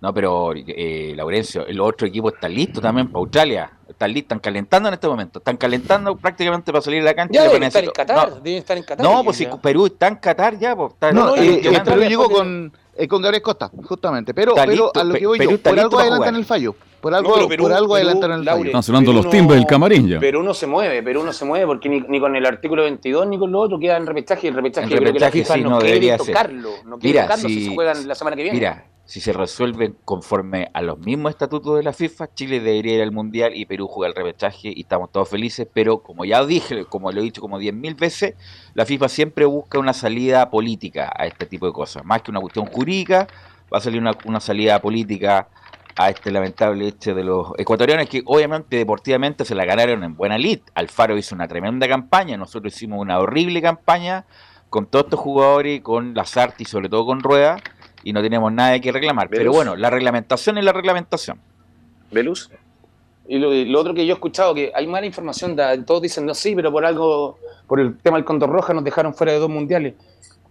No, 0.01 0.13
pero 0.13 0.51
eh, 0.53 1.13
Laurencio, 1.15 1.65
el 1.65 1.79
otro 1.79 2.05
equipo 2.05 2.27
está 2.27 2.49
listo 2.49 2.81
también 2.81 3.07
para 3.07 3.19
Australia. 3.19 3.71
Están 3.87 4.11
listos, 4.11 4.25
están 4.35 4.39
calentando 4.39 4.89
en 4.89 4.95
este 4.95 5.07
momento. 5.07 5.39
Están 5.39 5.55
calentando 5.55 6.17
prácticamente 6.17 6.73
para 6.73 6.81
salir 6.81 6.99
de 7.01 7.05
la 7.05 7.13
cancha. 7.13 7.33
Ya 7.35 7.43
deben 7.47 7.63
estar 7.63 7.81
en 7.85 7.91
Qatar, 7.91 8.29
No, 8.31 8.35
deben 8.41 8.57
estar 8.59 8.75
en 8.77 8.83
Qatar. 8.83 9.05
No, 9.05 9.23
pues 9.23 9.37
si. 9.37 9.47
Perú 9.61 9.85
está 9.85 10.07
en 10.09 10.15
Qatar 10.17 10.59
ya, 10.59 10.75
pues 10.75 10.91
está 10.91 11.13
No, 11.13 11.27
no, 11.27 11.35
eh, 11.37 11.61
eh. 11.63 11.81
Perú 11.85 12.01
llegó 12.01 12.29
con, 12.29 12.73
eh, 12.95 13.07
con 13.07 13.21
Gabriel 13.21 13.41
Costa, 13.41 13.69
justamente. 13.85 14.33
Pero, 14.33 14.53
pero 14.55 14.91
a 14.93 15.03
lo 15.03 15.13
que 15.15 15.25
voy 15.27 15.37
Perú 15.39 15.51
yo, 15.51 15.57
por 15.59 15.79
algo 15.79 15.99
adelantan 15.99 16.27
jugar. 16.29 16.35
el 16.39 16.45
fallo. 16.45 16.75
Por 17.01 17.11
No, 17.11 17.17
algo, 17.17 17.33
Perú- 17.49 17.63
por 17.63 17.73
algo 17.73 17.93
Perú, 17.95 18.07
adelantan 18.07 18.31
el 18.31 18.45
fallo. 18.45 18.63
Están 18.65 18.83
sonando 18.83 19.11
Perú 19.11 19.23
los 19.23 19.31
timbres 19.31 19.59
del 19.59 19.67
camarín 19.67 20.07
ya. 20.07 20.19
Pero 20.19 20.39
uno 20.39 20.53
se 20.53 20.67
mueve, 20.67 21.03
pero 21.03 21.21
uno 21.21 21.33
se 21.33 21.43
mueve 21.43 21.65
porque 21.65 21.89
ni, 21.89 21.99
ni 22.01 22.19
con 22.19 22.35
el 22.35 22.45
artículo 22.45 22.83
22 22.83 23.27
ni 23.27 23.37
con 23.37 23.51
lo 23.51 23.59
otro 23.59 23.77
queda 23.77 23.97
en 23.97 24.05
repechaje. 24.07 24.47
El 24.47 24.53
repechaje, 24.53 24.87
yo 24.89 24.97
creo 24.97 25.13
que 25.13 25.19
la 25.19 25.25
repechaje 25.27 25.39
FIFA 25.39 25.53
sí, 25.55 25.61
no, 25.63 25.69
no 25.71 25.75
quiere 25.79 25.93
debería 25.95 26.17
ser. 26.17 26.27
tocarlo. 26.27 26.69
No 26.85 26.97
quiere 26.99 27.13
Mira, 27.19 27.23
tocarlo 27.23 27.49
si, 27.49 27.55
si- 27.55 27.65
se 27.69 27.75
juegan 27.75 28.07
la 28.07 28.15
semana 28.15 28.35
que 28.37 28.43
viene. 28.43 28.57
Mira, 28.57 28.85
si 29.13 29.21
se 29.21 29.31
resuelven 29.31 29.95
conforme 30.05 30.71
a 30.73 30.81
los 30.81 30.97
mismos 30.97 31.29
estatutos 31.29 31.77
de 31.77 31.83
la 31.83 31.93
FIFA, 31.93 32.33
Chile 32.33 32.59
debería 32.59 32.95
ir 32.95 33.01
al 33.03 33.11
Mundial 33.11 33.51
y 33.53 33.67
Perú 33.67 33.87
juega 33.87 34.09
el 34.09 34.15
repechaje 34.15 34.73
y 34.75 34.81
estamos 34.81 35.11
todos 35.11 35.29
felices, 35.29 35.67
pero 35.71 35.99
como 35.99 36.25
ya 36.25 36.43
dije, 36.43 36.85
como 36.85 37.11
lo 37.11 37.21
he 37.21 37.23
dicho 37.23 37.39
como 37.39 37.59
10.000 37.59 37.95
veces, 37.95 38.33
la 38.73 38.87
FIFA 38.87 39.09
siempre 39.09 39.45
busca 39.45 39.77
una 39.77 39.93
salida 39.93 40.49
política 40.49 41.13
a 41.15 41.27
este 41.27 41.45
tipo 41.45 41.67
de 41.67 41.73
cosas. 41.73 42.03
Más 42.03 42.23
que 42.23 42.31
una 42.31 42.39
cuestión 42.39 42.65
jurídica, 42.65 43.27
va 43.71 43.77
a 43.77 43.81
salir 43.81 44.01
una, 44.01 44.17
una 44.25 44.39
salida 44.39 44.81
política 44.81 45.47
a 45.95 46.09
este 46.09 46.31
lamentable 46.31 46.87
hecho 46.87 47.13
de 47.13 47.23
los 47.23 47.51
ecuatorianos 47.59 48.09
que 48.09 48.23
obviamente 48.25 48.77
deportivamente 48.77 49.45
se 49.45 49.53
la 49.53 49.65
ganaron 49.65 50.03
en 50.03 50.15
buena 50.15 50.39
lid. 50.39 50.61
Alfaro 50.73 51.15
hizo 51.19 51.35
una 51.35 51.47
tremenda 51.47 51.87
campaña, 51.87 52.35
nosotros 52.35 52.75
hicimos 52.75 52.99
una 52.99 53.19
horrible 53.19 53.61
campaña 53.61 54.25
con 54.71 54.87
todos 54.87 55.05
estos 55.05 55.19
jugadores, 55.19 55.81
con 55.81 56.15
Lazarte 56.15 56.63
y 56.63 56.65
sobre 56.65 56.89
todo 56.89 57.05
con 57.05 57.21
Rueda, 57.21 57.57
y 58.03 58.13
no 58.13 58.21
tenemos 58.21 58.51
nada 58.51 58.79
que 58.79 58.91
reclamar. 58.91 59.29
Pero 59.29 59.51
bueno, 59.51 59.75
la 59.75 59.89
reglamentación 59.89 60.57
es 60.57 60.65
la 60.65 60.73
reglamentación. 60.73 61.39
Velus. 62.11 62.49
Y 63.27 63.37
lo, 63.39 63.51
lo 63.53 63.79
otro 63.79 63.93
que 63.93 64.05
yo 64.05 64.13
he 64.13 64.15
escuchado, 64.15 64.53
que 64.53 64.71
hay 64.75 64.85
mala 64.85 65.05
información, 65.05 65.55
da- 65.55 65.81
todos 65.85 66.01
dicen, 66.01 66.25
no, 66.25 66.33
sí, 66.33 66.55
pero 66.55 66.71
por 66.71 66.85
algo 66.85 67.37
por 67.67 67.79
el 67.79 67.97
tema 67.97 68.17
del 68.17 68.25
Condor 68.25 68.49
Roja 68.49 68.73
nos 68.73 68.83
dejaron 68.83 69.13
fuera 69.13 69.31
de 69.31 69.39
dos 69.39 69.49
mundiales. 69.49 69.93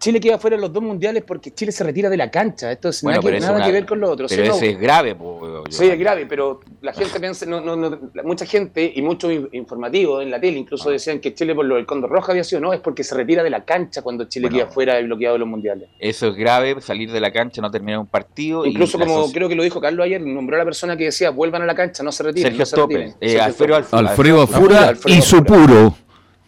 Chile 0.03 0.19
queda 0.19 0.37
fuera 0.37 0.57
de 0.57 0.63
los 0.63 0.73
dos 0.73 0.83
mundiales 0.83 1.23
porque 1.25 1.53
Chile 1.55 1.71
se 1.71 1.85
retira 1.85 2.11
de 2.11 2.17
la 2.17 2.29
cancha. 2.29 2.73
Esto 2.73 2.89
es 2.89 3.03
Bueno, 3.03 3.19
nada, 3.19 3.23
pero 3.23 3.33
que, 3.39 3.45
eso 3.45 3.53
nada 3.57 3.71
ver 3.71 3.87
con 3.87 4.01
lo 4.01 4.11
otro. 4.11 4.27
Pero 4.29 4.47
no, 4.47 4.55
ese 4.57 4.71
es 4.71 4.81
grave, 4.81 5.15
po, 5.15 5.63
Sí, 5.71 5.87
es 5.87 5.97
grave, 5.97 6.27
pero 6.27 6.59
la 6.81 6.93
gente 6.93 7.21
piensa, 7.21 7.47
no, 7.47 7.61
no, 7.61 7.77
no, 7.77 7.99
mucha 8.25 8.45
gente 8.45 8.93
y 8.97 9.01
muchos 9.01 9.31
in- 9.31 9.49
informativos 9.53 10.21
en 10.25 10.33
la 10.33 10.41
tele 10.41 10.59
incluso 10.59 10.89
Ah. 10.89 10.93
decían 10.93 11.21
que 11.21 11.33
Chile 11.35 11.55
por 11.55 11.67
lo 11.67 11.77
del 11.77 11.87
Condor 11.87 12.11
Roja 12.11 12.33
había 12.33 12.43
sido, 12.43 12.61
no, 12.61 12.73
es 12.73 12.81
porque 12.81 13.05
se 13.05 13.15
retira 13.15 13.45
de 13.45 13.51
la 13.51 13.65
cancha 13.65 14.03
cuando 14.03 14.25
Chile 14.25 14.49
Bueno. 14.49 14.65
queda 14.65 14.75
fuera 14.75 14.99
y 15.01 15.05
bloqueado 15.05 15.35
de 15.35 15.39
los 15.39 15.49
mundiales. 15.49 15.89
Eso 16.01 16.27
es 16.27 16.35
grave, 16.35 16.81
salir 16.81 17.13
de 17.13 17.21
la 17.21 17.31
cancha, 17.31 17.63
no 17.63 17.71
terminar 17.71 18.01
un 18.01 18.07
partido. 18.09 18.67
Incluso 18.67 18.99
como 18.99 19.31
creo 19.31 19.49
que 19.49 19.55
lo 19.55 19.63
dijo 19.63 19.81
Carlos 19.81 20.05
ayer, 20.05 20.21
nombró 20.21 20.57
a 20.57 20.59
la 20.59 20.65
persona 20.65 20.97
que 20.97 21.05
decía, 21.05 21.31
vuelvan 21.31 21.63
a 21.63 21.67
la 21.67 21.77
cancha, 21.77 22.03
no 22.03 22.11
se 22.11 22.25
retiren. 22.25 22.49
Sergio 22.57 22.59
no 22.63 22.67
se 22.67 22.71
Stope, 22.77 22.95
retiren". 22.97 23.17
eh, 23.21 23.29
Sergio 23.29 23.45
Alfredo 23.45 23.77
Alfredo 23.77 24.09
Alfredo 24.09 24.43
Afura 24.43 24.75
y 25.07 25.19
Afura. 25.19 25.23
su 25.23 25.45
puro. 25.45 25.95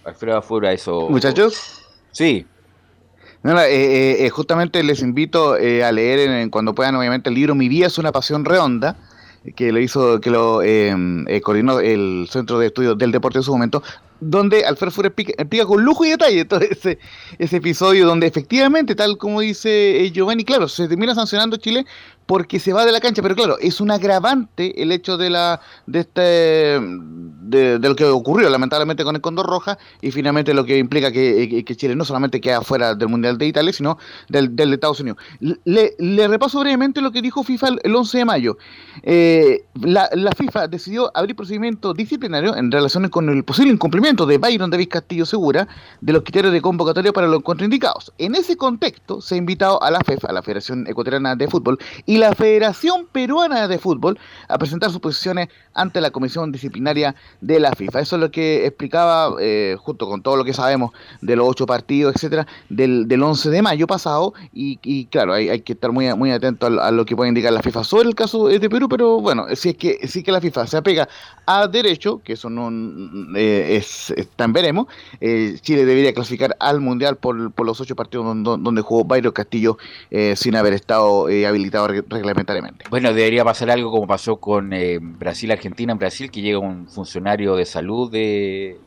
Alfredo 0.04 0.36
Afura, 0.38 0.72
eso. 0.72 1.08
Muchachos, 1.08 1.80
Sí, 2.10 2.44
no, 3.52 3.60
eh, 3.60 3.66
eh, 3.74 4.26
eh, 4.26 4.30
justamente 4.30 4.82
les 4.82 5.02
invito 5.02 5.56
eh, 5.56 5.84
a 5.84 5.92
leer 5.92 6.20
en- 6.30 6.50
cuando 6.50 6.74
puedan, 6.74 6.94
obviamente, 6.96 7.28
el 7.28 7.34
libro 7.34 7.54
Mi 7.54 7.68
vida 7.68 7.86
es 7.86 7.98
una 7.98 8.10
pasión 8.12 8.44
redonda, 8.44 8.96
que 9.56 9.70
lo 9.72 9.78
hizo, 9.78 10.20
que 10.22 10.30
lo 10.30 10.62
eh, 10.62 10.96
eh, 11.28 11.40
coordinó 11.42 11.80
el 11.80 12.26
Centro 12.30 12.58
de 12.58 12.68
Estudios 12.68 12.96
del 12.96 13.12
Deporte 13.12 13.38
en 13.38 13.42
su 13.44 13.52
momento, 13.52 13.82
donde 14.24 14.64
Alfredo 14.64 14.90
Fura 14.90 15.08
explica, 15.08 15.66
con 15.66 15.84
lujo 15.84 16.04
y 16.04 16.10
detalle 16.10 16.44
todo 16.44 16.60
ese, 16.60 16.98
episodio 17.38 18.06
donde 18.06 18.26
efectivamente, 18.26 18.94
tal 18.94 19.18
como 19.18 19.40
dice 19.40 20.04
eh, 20.04 20.10
Giovanni, 20.10 20.44
claro, 20.44 20.68
se 20.68 20.88
termina 20.88 21.14
sancionando 21.14 21.56
Chile 21.56 21.84
porque 22.26 22.58
se 22.58 22.72
va 22.72 22.86
de 22.86 22.92
la 22.92 23.00
cancha, 23.00 23.20
pero 23.22 23.34
claro, 23.34 23.58
es 23.58 23.80
un 23.80 23.90
agravante 23.90 24.82
el 24.82 24.92
hecho 24.92 25.18
de 25.18 25.28
la 25.28 25.60
de 25.86 26.00
este 26.00 26.20
de, 26.80 27.78
lo 27.78 27.94
que 27.94 28.06
ocurrió 28.06 28.48
lamentablemente 28.48 29.04
con 29.04 29.14
el 29.14 29.20
Condor 29.20 29.46
Roja 29.46 29.78
y 30.00 30.10
finalmente 30.10 30.54
lo 30.54 30.64
que 30.64 30.78
implica 30.78 31.12
que, 31.12 31.42
eh, 31.42 31.64
que 31.64 31.76
Chile 31.76 31.94
no 31.94 32.04
solamente 32.04 32.40
queda 32.40 32.62
fuera 32.62 32.94
del 32.94 33.08
Mundial 33.08 33.36
de 33.36 33.46
Italia, 33.46 33.72
sino 33.72 33.98
del, 34.28 34.56
del 34.56 34.70
de 34.70 34.74
Estados 34.74 35.00
Unidos. 35.00 35.18
Le, 35.64 35.94
le 35.98 36.28
repaso 36.28 36.60
brevemente 36.60 37.02
lo 37.02 37.12
que 37.12 37.20
dijo 37.20 37.44
FIFA 37.44 37.68
el 37.82 37.94
11 37.94 38.18
de 38.18 38.24
mayo. 38.24 38.56
Eh, 39.02 39.64
la, 39.82 40.08
la 40.14 40.32
FIFA 40.32 40.68
decidió 40.68 41.10
abrir 41.14 41.36
procedimiento 41.36 41.92
disciplinario 41.92 42.56
en 42.56 42.72
relación 42.72 43.08
con 43.10 43.28
el 43.28 43.44
posible 43.44 43.72
incumplimiento 43.72 44.13
de 44.14 44.38
Byron 44.38 44.70
David 44.70 44.88
Castillo 44.88 45.26
Segura 45.26 45.66
de 46.00 46.12
los 46.12 46.22
criterios 46.22 46.52
de 46.52 46.62
convocatoria 46.62 47.12
para 47.12 47.26
los 47.26 47.42
contraindicados. 47.42 48.12
En 48.18 48.36
ese 48.36 48.56
contexto 48.56 49.20
se 49.20 49.34
ha 49.34 49.38
invitado 49.38 49.82
a 49.82 49.90
la 49.90 49.98
FEF, 50.00 50.24
a 50.24 50.32
la 50.32 50.42
Federación 50.42 50.86
Ecuatoriana 50.86 51.34
de 51.34 51.48
Fútbol, 51.48 51.78
y 52.06 52.18
la 52.18 52.32
Federación 52.34 53.06
Peruana 53.10 53.66
de 53.66 53.78
Fútbol 53.78 54.16
a 54.48 54.56
presentar 54.58 54.90
sus 54.90 55.00
posiciones 55.00 55.48
ante 55.74 56.00
la 56.00 56.10
Comisión 56.12 56.52
Disciplinaria 56.52 57.16
de 57.40 57.58
la 57.58 57.72
FIFA. 57.72 58.00
Eso 58.00 58.16
es 58.16 58.20
lo 58.20 58.30
que 58.30 58.66
explicaba, 58.66 59.34
eh, 59.40 59.76
junto 59.80 60.06
con 60.08 60.22
todo 60.22 60.36
lo 60.36 60.44
que 60.44 60.52
sabemos 60.54 60.92
de 61.20 61.34
los 61.34 61.48
ocho 61.48 61.66
partidos, 61.66 62.14
etcétera, 62.14 62.46
del, 62.68 63.08
del 63.08 63.22
11 63.22 63.50
de 63.50 63.62
mayo 63.62 63.86
pasado. 63.88 64.34
Y, 64.52 64.78
y 64.84 65.06
claro, 65.06 65.32
hay, 65.32 65.60
que 65.62 65.72
estar 65.72 65.90
muy, 65.90 66.12
muy 66.14 66.30
atento 66.30 66.66
a, 66.66 66.90
lo- 66.92 67.04
que 67.04 67.16
puede 67.16 67.28
indicar 67.28 67.52
la 67.52 67.60
FIFA 67.62 67.84
sobre 67.84 68.08
el 68.08 68.14
caso 68.14 68.46
de 68.48 68.68
Perú, 68.70 68.88
pero 68.88 69.20
bueno, 69.20 69.46
si 69.54 69.70
es 69.70 69.76
que, 69.76 70.06
si 70.08 70.22
que 70.22 70.32
la 70.32 70.40
FIFA 70.40 70.66
se 70.66 70.76
apega 70.76 71.08
a 71.46 71.66
derecho, 71.68 72.20
que 72.24 72.34
eso 72.34 72.48
no 72.50 72.70
eh, 73.36 73.76
es, 73.76 74.03
está 74.10 74.46
veremos, 74.46 74.86
eh, 75.20 75.56
Chile 75.60 75.84
debería 75.84 76.12
clasificar 76.12 76.56
al 76.60 76.80
Mundial 76.80 77.16
por, 77.16 77.50
por 77.52 77.66
los 77.66 77.80
ocho 77.80 77.96
partidos 77.96 78.26
donde, 78.26 78.62
donde 78.62 78.82
jugó 78.82 79.04
Byron 79.04 79.32
Castillo 79.32 79.78
eh, 80.10 80.34
sin 80.36 80.54
haber 80.54 80.72
estado 80.74 81.28
eh, 81.28 81.46
habilitado 81.46 81.88
re- 81.88 82.04
reglamentariamente. 82.08 82.84
Bueno, 82.90 83.12
debería 83.12 83.44
pasar 83.44 83.70
algo 83.70 83.90
como 83.90 84.06
pasó 84.06 84.36
con 84.36 84.72
eh, 84.72 84.98
Brasil-Argentina 85.00 85.92
en 85.92 85.98
Brasil, 85.98 86.30
que 86.30 86.40
llega 86.42 86.58
un 86.58 86.86
funcionario 86.88 87.56
de 87.56 87.64
salud 87.64 88.10
de, 88.10 88.78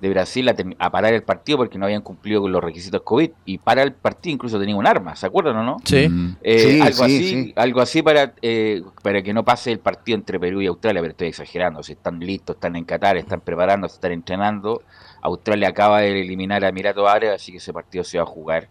de 0.00 0.10
Brasil 0.10 0.46
a, 0.78 0.90
parar 0.90 1.14
el 1.14 1.22
partido 1.22 1.58
porque 1.58 1.78
no 1.78 1.86
habían 1.86 2.02
cumplido 2.02 2.42
con 2.42 2.52
los 2.52 2.62
requisitos 2.62 3.00
COVID 3.02 3.30
y 3.46 3.58
para 3.58 3.82
el 3.82 3.92
partido 3.94 4.34
incluso 4.34 4.58
tenía 4.58 4.76
un 4.76 4.86
arma, 4.86 5.16
¿se 5.16 5.26
acuerdan 5.26 5.56
o 5.56 5.62
no? 5.62 5.76
Sí. 5.84 6.08
Mm. 6.08 6.36
Eh, 6.42 6.58
Sí, 6.58 6.80
algo 6.80 6.96
sí, 6.96 7.02
así, 7.04 7.28
sí. 7.28 7.52
algo 7.56 7.80
así 7.80 8.02
para 8.02 8.34
eh, 8.42 8.82
para 9.02 9.22
que 9.22 9.32
no 9.32 9.44
pase 9.44 9.72
el 9.72 9.78
partido 9.78 10.16
entre 10.18 10.38
Perú 10.38 10.60
y 10.60 10.66
Australia, 10.66 11.00
pero 11.00 11.12
estoy 11.12 11.28
exagerando, 11.28 11.82
si 11.82 11.92
están 11.92 12.18
listos, 12.20 12.56
están 12.56 12.76
en 12.76 12.84
Qatar, 12.84 13.16
están 13.16 13.40
preparando, 13.40 13.86
están 13.86 14.12
entrenando. 14.12 14.82
Australia 15.22 15.68
acaba 15.68 16.00
de 16.02 16.20
eliminar 16.20 16.64
a 16.64 16.68
Emiratos 16.68 17.08
Árabes, 17.08 17.36
así 17.42 17.52
que 17.52 17.58
ese 17.58 17.72
partido 17.72 18.04
se 18.04 18.18
va 18.18 18.24
a 18.24 18.26
jugar 18.26 18.68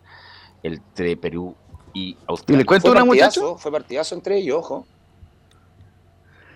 entre 0.63 1.17
Perú 1.17 1.55
y 1.93 2.09
Y 2.11 2.17
Australia. 2.27 2.59
le 2.59 2.65
cuento 2.65 2.87
Fue 2.87 2.91
una 2.91 3.05
partidazo, 3.05 3.41
muchacho. 3.41 3.57
fue 3.57 3.71
partidazo 3.71 4.15
entre 4.15 4.37
ellos, 4.37 4.57
ojo. 4.59 4.85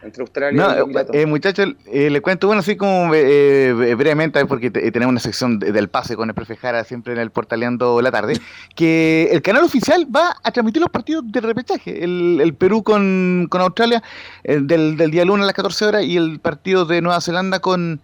Entre 0.02 0.22
Australia 0.22 0.62
No, 0.64 0.74
y 0.74 0.78
eh, 0.78 0.82
Emiratos. 0.82 1.16
eh, 1.16 1.26
muchachos, 1.26 1.68
eh, 1.92 2.10
le 2.10 2.22
cuento, 2.22 2.48
bueno, 2.48 2.62
así 2.62 2.78
como 2.78 3.14
eh, 3.14 3.70
eh, 3.70 3.96
brevemente, 3.96 4.46
porque 4.46 4.72
te- 4.72 4.90
tenemos 4.92 5.12
una 5.12 5.20
sección 5.20 5.60
de- 5.60 5.72
del 5.74 5.90
pase 5.90 6.16
con 6.16 6.30
el 6.30 6.36
profe 6.36 6.56
Jara 6.56 6.84
siempre 6.86 7.14
en 7.14 7.20
el 7.20 7.32
Portaleando 7.32 8.02
la 8.02 8.12
tarde, 8.12 8.34
que 8.76 9.30
el 9.32 9.42
canal 9.42 9.64
oficial 9.64 10.08
va 10.14 10.36
a 10.44 10.52
transmitir 10.52 10.82
los 10.82 10.90
partidos 10.92 11.24
de 11.32 11.42
repechaje. 11.42 12.04
El, 12.04 12.40
el 12.42 12.54
Perú 12.54 12.82
con, 12.84 13.48
con 13.50 13.62
Australia 13.62 14.02
eh, 14.44 14.60
del, 14.62 14.96
del 14.96 15.12
día 15.12 15.26
lunes 15.26 15.44
a 15.44 15.48
las 15.48 15.56
14 15.56 15.86
horas 15.86 16.04
y 16.04 16.16
el 16.18 16.40
partido 16.40 16.86
de 16.86 17.02
Nueva 17.02 17.20
Zelanda 17.22 17.60
con, 17.60 18.00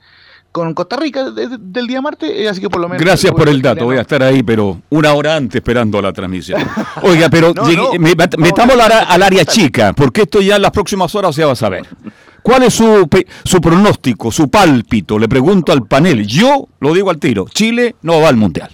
con 0.56 0.74
Costa 0.74 0.96
Rica 0.96 1.32
de- 1.32 1.50
de- 1.50 1.58
del 1.60 1.86
día 1.86 2.02
martes, 2.02 2.32
eh, 2.34 2.48
así 2.48 2.62
que 2.62 2.70
por 2.70 2.80
lo 2.80 2.88
menos... 2.88 3.04
Gracias 3.04 3.34
por 3.34 3.50
el 3.50 3.62
dato, 3.62 3.84
voy 3.84 3.98
a 3.98 4.02
estar 4.02 4.24
ahí, 4.24 4.42
pero 4.42 4.80
una 4.90 5.14
hora 5.14 5.36
antes 5.36 5.56
esperando 5.56 6.02
la 6.02 6.14
transmisión. 6.14 6.62
Oiga, 7.02 7.28
pero 7.30 7.54
No, 7.54 7.64
llegué- 7.68 7.76
no. 7.76 8.00
me- 8.00 8.16
No, 8.16 8.38
metamos 8.38 8.78
no, 8.78 8.84
al, 8.84 9.22
área 9.22 9.44
chica, 9.44 9.92
porque 9.92 10.22
esto 10.22 10.40
ya 10.40 10.56
en 10.56 10.62
las 10.62 10.72
próximas 10.72 11.14
horas 11.14 11.36
se 11.36 11.44
va 11.44 11.52
a 11.52 11.56
saber. 11.58 11.86
¿Cuál 12.42 12.64
es 12.64 12.74
su, 12.74 13.06
su 13.44 13.60
pronóstico, 13.60 14.32
su 14.32 14.50
pálpito? 14.50 15.20
Le 15.20 15.28
pregunto 15.28 15.74
al 15.74 15.86
panel. 15.88 16.26
Yo 16.26 16.70
lo 16.80 16.94
digo 16.94 17.10
al 17.10 17.18
tiro. 17.18 17.48
Chile 17.54 17.96
no 18.04 18.22
va 18.22 18.30
al 18.30 18.38
Mundial. 18.38 18.70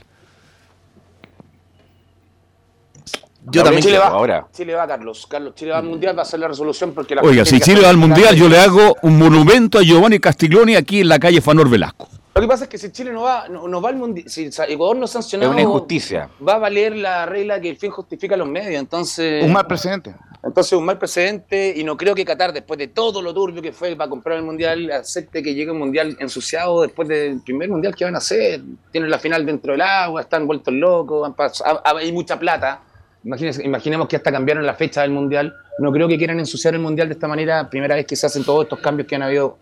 Yo 3.46 3.64
también. 3.64 3.84
Chile 3.84 3.98
va, 3.98 4.08
ahora. 4.08 4.48
Chile 4.54 4.76
va, 4.76 4.88
Carlos. 4.88 5.26
Carlos, 5.28 5.56
Chile 5.56 5.72
va 5.72 5.80
al 5.80 5.86
mundial, 5.86 6.18
va 6.18 6.22
a 6.22 6.26
ser 6.26 6.40
la 6.40 6.48
resolución 6.48 6.94
porque 6.94 7.16
la 7.16 7.22
Oiga, 7.22 7.44
si 7.46 7.60
Chile 7.60 7.82
va 7.82 7.90
al 7.90 7.98
Mundial, 7.98 8.36
yo 8.36 8.48
le 8.48 8.60
hago 8.60 8.96
un 9.02 9.18
monumento 9.18 9.80
a 9.80 9.82
Giovanni 9.82 10.20
Castiglioni 10.20 10.76
aquí 10.76 11.02
en 11.02 11.10
la 11.10 11.18
calle 11.20 11.42
Fanor 11.42 11.70
Velasco. 11.70 12.08
Lo 12.34 12.42
que 12.42 12.48
pasa 12.48 12.64
es 12.64 12.70
que 12.70 12.78
si 12.78 12.92
Chile 12.92 13.12
no 13.12 13.24
va, 13.24 13.50
no, 13.50 13.68
no 13.68 13.82
va 13.82 13.90
al 13.90 13.98
mundial, 13.98 14.30
si 14.30 14.50
Ecuador 14.70 14.96
no 14.96 15.04
Es 15.06 15.12
sanciona, 15.12 15.50
una 15.50 15.62
injusticia. 15.62 16.30
va 16.48 16.54
a 16.54 16.58
valer 16.60 16.96
la 16.96 17.26
regla 17.26 17.60
que 17.60 17.70
el 17.70 17.76
fin 17.78 17.92
justifica 17.92 18.38
los 18.38 18.48
medios. 18.48 18.80
Entonces, 18.80 19.44
Un 19.44 19.52
mal 19.52 19.68
presidente. 19.68 20.16
entonces 20.42 20.72
un 20.74 20.86
mal 20.86 20.98
precedente 20.98 21.74
y 21.76 21.84
no 21.84 21.98
creo 21.98 22.16
que 22.16 22.24
Qatar, 22.24 22.54
después 22.54 22.78
de 22.78 22.88
todo 22.88 23.22
lo 23.22 23.34
turbio 23.34 23.62
que 23.62 23.74
fue 23.74 23.98
para 23.98 24.10
comprar 24.10 24.38
el 24.38 24.44
mundial, 24.44 24.90
acepte 24.92 25.44
que 25.44 25.54
llegue 25.54 25.72
un 25.72 25.80
mundial 25.80 26.16
ensuciado 26.22 26.82
después 26.84 27.08
del 27.10 27.42
primer 27.42 27.68
mundial 27.70 27.94
que 27.96 28.06
van 28.06 28.16
a 28.16 28.20
hacer. 28.20 28.62
Tienen 28.94 29.10
la 29.10 29.20
final 29.20 29.46
dentro 29.46 29.74
del 29.74 29.82
agua, 29.82 30.22
están 30.22 30.48
vueltos 30.48 30.74
locos, 30.74 31.28
han 31.28 31.36
hay 31.84 32.12
mucha 32.14 32.40
plata. 32.40 32.82
Imagínense- 33.24 33.64
imaginemos 33.64 34.08
que 34.08 34.16
hasta 34.16 34.32
cambiaron 34.32 34.66
la 34.66 34.74
fecha 34.74 35.02
del 35.02 35.12
mundial. 35.12 35.54
No 35.80 35.92
creo 35.92 36.08
que 36.08 36.18
quieran 36.18 36.40
ensuciar 36.40 36.74
el 36.74 36.80
mundial 36.80 37.08
de 37.08 37.14
esta 37.14 37.28
manera. 37.28 37.70
Primera 37.70 37.96
vez 37.96 38.06
que 38.06 38.16
se 38.16 38.26
hacen 38.26 38.44
todos 38.44 38.64
estos 38.64 38.80
cambios 38.80 39.08
que 39.08 39.16
han 39.16 39.22
habido 39.24 39.58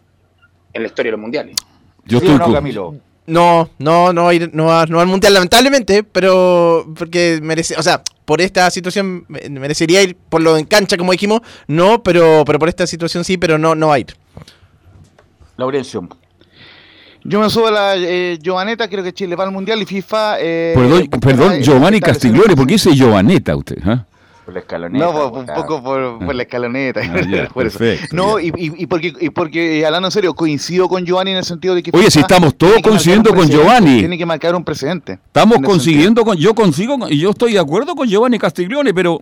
en 0.73 0.81
la 0.83 0.87
historia 0.87 1.09
de 1.09 1.11
los 1.13 1.21
mundiales. 1.21 1.55
Yo 2.05 2.19
¿Sí 2.19 2.27
o 2.27 2.31
estoy 2.31 2.47
no, 2.47 2.53
Camilo? 2.53 2.95
No, 3.27 3.69
no, 3.77 4.11
no 4.13 4.31
ir, 4.31 4.49
no 4.55 4.71
al 4.71 4.89
mundial, 5.07 5.33
lamentablemente, 5.35 6.03
pero 6.03 6.87
porque 6.97 7.39
merece, 7.43 7.75
o 7.77 7.83
sea, 7.83 8.01
por 8.25 8.41
esta 8.41 8.69
situación 8.71 9.25
me- 9.27 9.47
merecería 9.49 10.01
ir 10.01 10.15
por 10.29 10.41
lo 10.41 10.57
en 10.57 10.65
cancha, 10.65 10.97
como 10.97 11.11
dijimos, 11.11 11.41
no, 11.67 12.01
pero, 12.01 12.43
pero 12.45 12.57
por 12.57 12.69
esta 12.69 12.87
situación 12.87 13.23
sí, 13.23 13.37
pero 13.37 13.59
no, 13.59 13.75
no 13.75 13.89
va 13.89 13.95
a 13.95 13.99
ir. 13.99 14.07
Laurencio. 15.57 16.07
Yo 17.23 17.39
me 17.41 17.49
subo 17.49 17.67
a 17.67 17.71
la 17.71 17.95
eh, 17.97 18.37
Giovaneta, 18.41 18.87
creo 18.87 19.03
que 19.03 19.13
Chile 19.13 19.35
va 19.35 19.43
al 19.43 19.51
Mundial 19.51 19.81
y 19.81 19.85
FIFA... 19.85 20.37
eh, 20.39 20.73
Perdón, 20.75 21.07
perdón 21.19 21.53
eh, 21.53 21.61
Giovanni 21.63 21.99
Castiglioni, 21.99 22.55
¿por 22.55 22.65
qué 22.65 22.73
dice 22.73 22.95
Giovaneta 22.95 23.55
usted? 23.55 23.77
ah? 23.85 24.05
Por 24.45 24.53
la 24.55 24.61
escaloneta. 24.61 25.05
No, 25.05 25.11
por- 25.11 25.39
un 25.41 25.45
poco 25.45 25.83
por, 25.83 26.25
por 26.25 26.33
la 26.33 26.41
escaloneta. 26.43 27.01
Ah, 27.03 27.21
ya, 27.29 27.47
por 27.53 27.67
eso. 27.67 27.77
perfecto, 27.77 28.15
No, 28.15 28.39
y, 28.39 28.51
y- 28.55 28.87
porque, 28.87 29.13
y 29.19 29.29
porque, 29.29 29.85
hablando 29.85 30.07
en 30.07 30.11
serio, 30.11 30.33
coincido 30.33 30.87
con 30.89 31.05
Giovanni 31.05 31.31
en 31.31 31.37
el 31.37 31.43
sentido 31.43 31.75
de 31.75 31.83
que. 31.83 31.91
Oye, 31.93 32.09
si 32.09 32.19
estamos 32.19 32.55
todos 32.57 32.81
coincidiendo 32.81 33.31
con 33.35 33.47
Giovanni. 33.47 33.99
Tiene 33.99 34.17
que 34.17 34.25
marcar 34.25 34.55
un 34.55 34.63
precedente. 34.63 35.19
Estamos 35.27 35.59
consiguiendo 35.63 36.23
con, 36.25 36.35
yo 36.37 36.55
consigo 36.55 36.97
con- 36.97 37.13
y 37.13 37.19
yo 37.19 37.29
estoy 37.29 37.53
de 37.53 37.59
acuerdo 37.59 37.93
con 37.95 38.07
Giovanni 38.07 38.39
Castiglione, 38.39 38.91
pero 38.91 39.21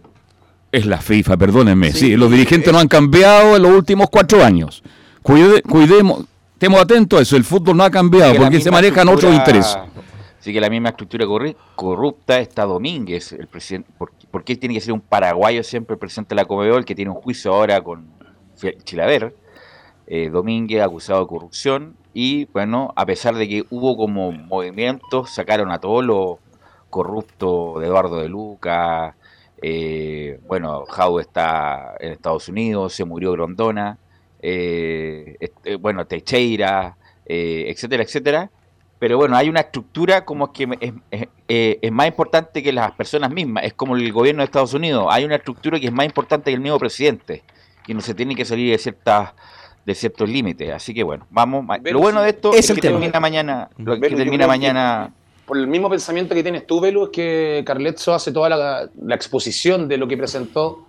es 0.72 0.86
la 0.86 1.00
FIFA, 1.02 1.36
perdónenme. 1.36 1.92
Sí, 1.92 2.00
Sí, 2.00 2.16
los 2.16 2.32
dirigentes 2.32 2.72
no 2.72 2.80
han 2.80 2.88
cambiado 2.88 3.58
en 3.58 3.64
los 3.64 3.72
últimos 3.72 4.08
cuatro 4.10 4.46
años. 4.46 4.82
Cuide- 5.24 5.62
cuidemos, 5.64 6.24
estemos 6.58 6.82
atentos 6.82 7.20
a 7.20 7.22
eso. 7.22 7.38
El 7.38 7.44
fútbol 7.44 7.78
no 7.78 7.84
ha 7.84 7.92
cambiado 7.92 8.34
porque 8.36 8.60
se 8.60 8.72
manejan 8.72 9.08
otros 9.08 9.32
intereses. 9.34 9.78
Sí, 10.40 10.52
que 10.52 10.60
la 10.60 10.70
misma 10.70 10.90
estructura 10.90 11.26
corrupta 11.76 12.40
está 12.40 12.66
Domínguez, 12.66 13.32
el 13.34 13.48
presidente. 13.48 13.90
¿Por, 13.98 14.12
por 14.32 14.44
qué 14.44 14.56
tiene 14.56 14.74
que 14.74 14.82
ser 14.82 14.94
un 14.94 15.02
paraguayo 15.02 15.64
siempre 15.64 15.94
el 15.94 16.00
presidente 16.00 16.34
de 16.34 16.42
la 16.42 16.46
Comebol, 16.46 16.84
que 16.84 16.96
tiene 16.96 17.12
un 17.12 17.18
juicio 17.18 17.54
ahora 17.54 17.82
con 17.82 18.08
Chilaver? 18.84 19.36
Eh, 20.08 20.30
Domínguez 20.32 20.82
acusado 20.82 21.20
de 21.22 21.28
corrupción. 21.28 21.96
Y 22.14 22.46
bueno, 22.46 22.92
a 22.96 23.06
pesar 23.06 23.36
de 23.36 23.48
que 23.48 23.66
hubo 23.70 23.96
como 23.96 24.32
movimientos, 24.32 25.30
sacaron 25.30 25.72
a 25.72 25.80
todos 25.80 26.04
los 26.04 26.38
corruptos 26.90 27.80
de 27.82 27.88
Eduardo 27.88 28.18
de 28.20 28.30
Luca. 28.30 29.16
eh, 29.62 30.40
bueno, 30.48 30.86
Jau 30.86 31.20
está 31.20 31.96
en 32.00 32.14
Estados 32.14 32.48
Unidos, 32.48 32.94
se 32.94 33.06
murió 33.06 33.32
Grondona. 33.34 34.00
Eh, 34.50 35.36
este, 35.40 35.76
bueno, 35.76 36.06
Teixeira, 36.08 36.96
eh, 37.26 37.66
etcétera, 37.68 38.04
etcétera 38.04 38.50
Pero 39.00 39.18
bueno, 39.18 39.36
hay 39.36 39.50
una 39.50 39.60
estructura 39.60 40.24
como 40.24 40.52
que 40.54 40.64
es, 40.80 40.94
es- 41.12 41.28
eh, 41.50 41.80
es 41.82 41.92
más 41.92 42.08
importante 42.08 42.62
que 42.64 42.72
las 42.74 42.92
personas 42.94 43.30
mismas. 43.32 43.64
Es 43.66 43.74
como 43.74 43.96
el 43.96 44.12
gobierno 44.12 44.42
de 44.42 44.46
Estados 44.46 44.74
Unidos. 44.74 45.06
Hay 45.10 45.24
una 45.24 45.36
estructura 45.36 45.80
que 45.80 45.88
es 45.88 45.94
más 45.94 46.06
importante 46.06 46.50
que 46.52 46.56
el 46.56 46.62
mismo 46.62 46.80
presidente. 46.80 47.44
Que 47.86 47.94
no 47.94 48.02
se 48.02 48.14
tiene 48.14 48.36
que 48.36 48.44
salir 48.46 48.72
de 48.72 48.78
ciertas 48.78 49.32
de 49.86 49.96
ciertos 49.96 50.28
límites. 50.30 50.70
Así 50.74 50.94
que 50.94 51.04
bueno, 51.04 51.26
vamos. 51.30 51.64
Lo 51.84 52.00
bueno 52.00 52.22
de 52.22 52.30
esto 52.32 52.52
es 52.54 52.68
que 52.74 52.82
tema. 52.82 52.98
termina 53.00 53.20
mañana. 53.22 53.70
Lo 53.78 53.94
que 53.96 54.00
Velo, 54.02 54.18
termina 54.18 54.44
que- 54.46 54.48
mañana. 54.48 55.14
Por 55.46 55.58
el 55.58 55.68
mismo 55.68 55.90
pensamiento 55.90 56.36
que 56.36 56.44
tienes 56.44 56.66
tú, 56.68 56.82
Velo, 56.82 57.06
es 57.06 57.10
que 57.12 57.64
Carletzo 57.66 58.14
hace 58.14 58.32
toda 58.34 58.50
la, 58.50 58.90
la 59.02 59.16
exposición 59.16 59.88
de 59.88 59.96
lo 59.98 60.06
que 60.08 60.18
presentó 60.18 60.86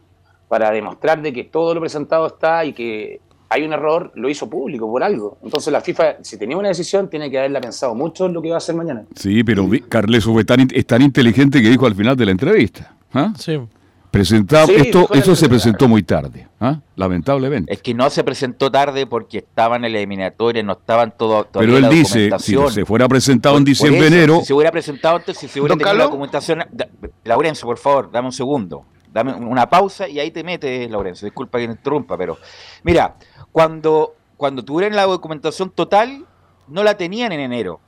para 0.48 0.70
demostrar 0.72 1.22
de 1.22 1.32
que 1.32 1.44
todo 1.44 1.74
lo 1.74 1.80
presentado 1.80 2.26
está 2.26 2.64
y 2.64 2.72
que 2.72 3.20
hay 3.50 3.62
un 3.64 3.72
error, 3.72 4.12
lo 4.14 4.28
hizo 4.28 4.48
público 4.48 4.90
por 4.90 5.02
algo. 5.02 5.38
Entonces 5.42 5.72
la 5.72 5.80
FIFA, 5.80 6.16
si 6.22 6.36
tenía 6.36 6.56
una 6.56 6.68
decisión, 6.68 7.08
tiene 7.08 7.30
que 7.30 7.38
haberla 7.38 7.60
pensado 7.60 7.94
mucho 7.94 8.26
en 8.26 8.32
lo 8.34 8.42
que 8.42 8.48
va 8.50 8.56
a 8.56 8.58
hacer 8.58 8.74
mañana. 8.74 9.04
Sí, 9.16 9.42
pero 9.44 9.66
vi- 9.66 9.80
Carleso 9.80 10.32
fue 10.32 10.44
tan, 10.44 10.68
es 10.72 10.86
tan 10.86 11.00
inteligente 11.02 11.62
que 11.62 11.68
dijo 11.70 11.86
al 11.86 11.94
final 11.94 12.16
de 12.16 12.24
la 12.26 12.32
entrevista. 12.32 12.94
¿ah? 13.14 13.32
Sí. 13.38 13.58
Presentaba, 14.10 14.64
Sí, 14.66 14.74
esto, 14.74 15.06
la 15.10 15.20
eso 15.20 15.36
se 15.36 15.48
presentó 15.50 15.86
muy 15.86 16.02
tarde, 16.02 16.48
¿ah? 16.60 16.80
lamentablemente. 16.96 17.70
Es 17.72 17.82
que 17.82 17.92
no 17.92 18.08
se 18.08 18.24
presentó 18.24 18.70
tarde 18.70 19.06
porque 19.06 19.38
estaban 19.38 19.84
en 19.84 19.92
la 19.92 19.98
eliminatoria, 19.98 20.62
no 20.62 20.72
estaban 20.72 21.12
todo, 21.16 21.46
Pero 21.52 21.76
él 21.76 21.82
la 21.82 21.88
dice, 21.90 22.30
si 22.38 22.56
se 22.70 22.86
fuera 22.86 23.06
presentado 23.06 23.56
en 23.58 23.64
Por- 23.64 23.68
diciembre, 23.68 24.06
eso, 24.06 24.14
enero, 24.16 24.38
Si 24.40 24.46
se 24.46 24.54
hubiera 24.54 24.70
presentado 24.72 25.16
antes, 25.16 25.36
si 25.36 25.46
se 25.46 25.60
hubiera 25.60 25.74
tenido 25.74 25.86
la 25.86 25.90
Carlos. 25.92 26.06
documentación. 26.06 26.64
da- 26.72 26.88
Laurencio, 27.24 27.66
por 27.66 27.76
favor, 27.78 28.10
dame 28.10 28.28
un 28.28 28.32
segundo. 28.32 28.84
Dame 29.12 29.34
una 29.34 29.68
pausa 29.68 30.08
y 30.08 30.18
ahí 30.20 30.30
te 30.30 30.42
metes, 30.44 30.90
Laurencio. 30.90 31.26
Disculpa 31.26 31.58
que 31.58 31.66
te 31.66 31.72
interrumpa, 31.72 32.16
pero. 32.16 32.38
Mira, 32.84 33.14
cuando, 33.58 34.14
cuando 34.36 34.64
tuvieran 34.64 34.94
la 34.94 35.02
documentación 35.02 35.70
total, 35.70 36.24
no 36.68 36.84
la 36.84 36.96
tenían 36.96 37.32
en 37.32 37.40
enero. 37.40 37.80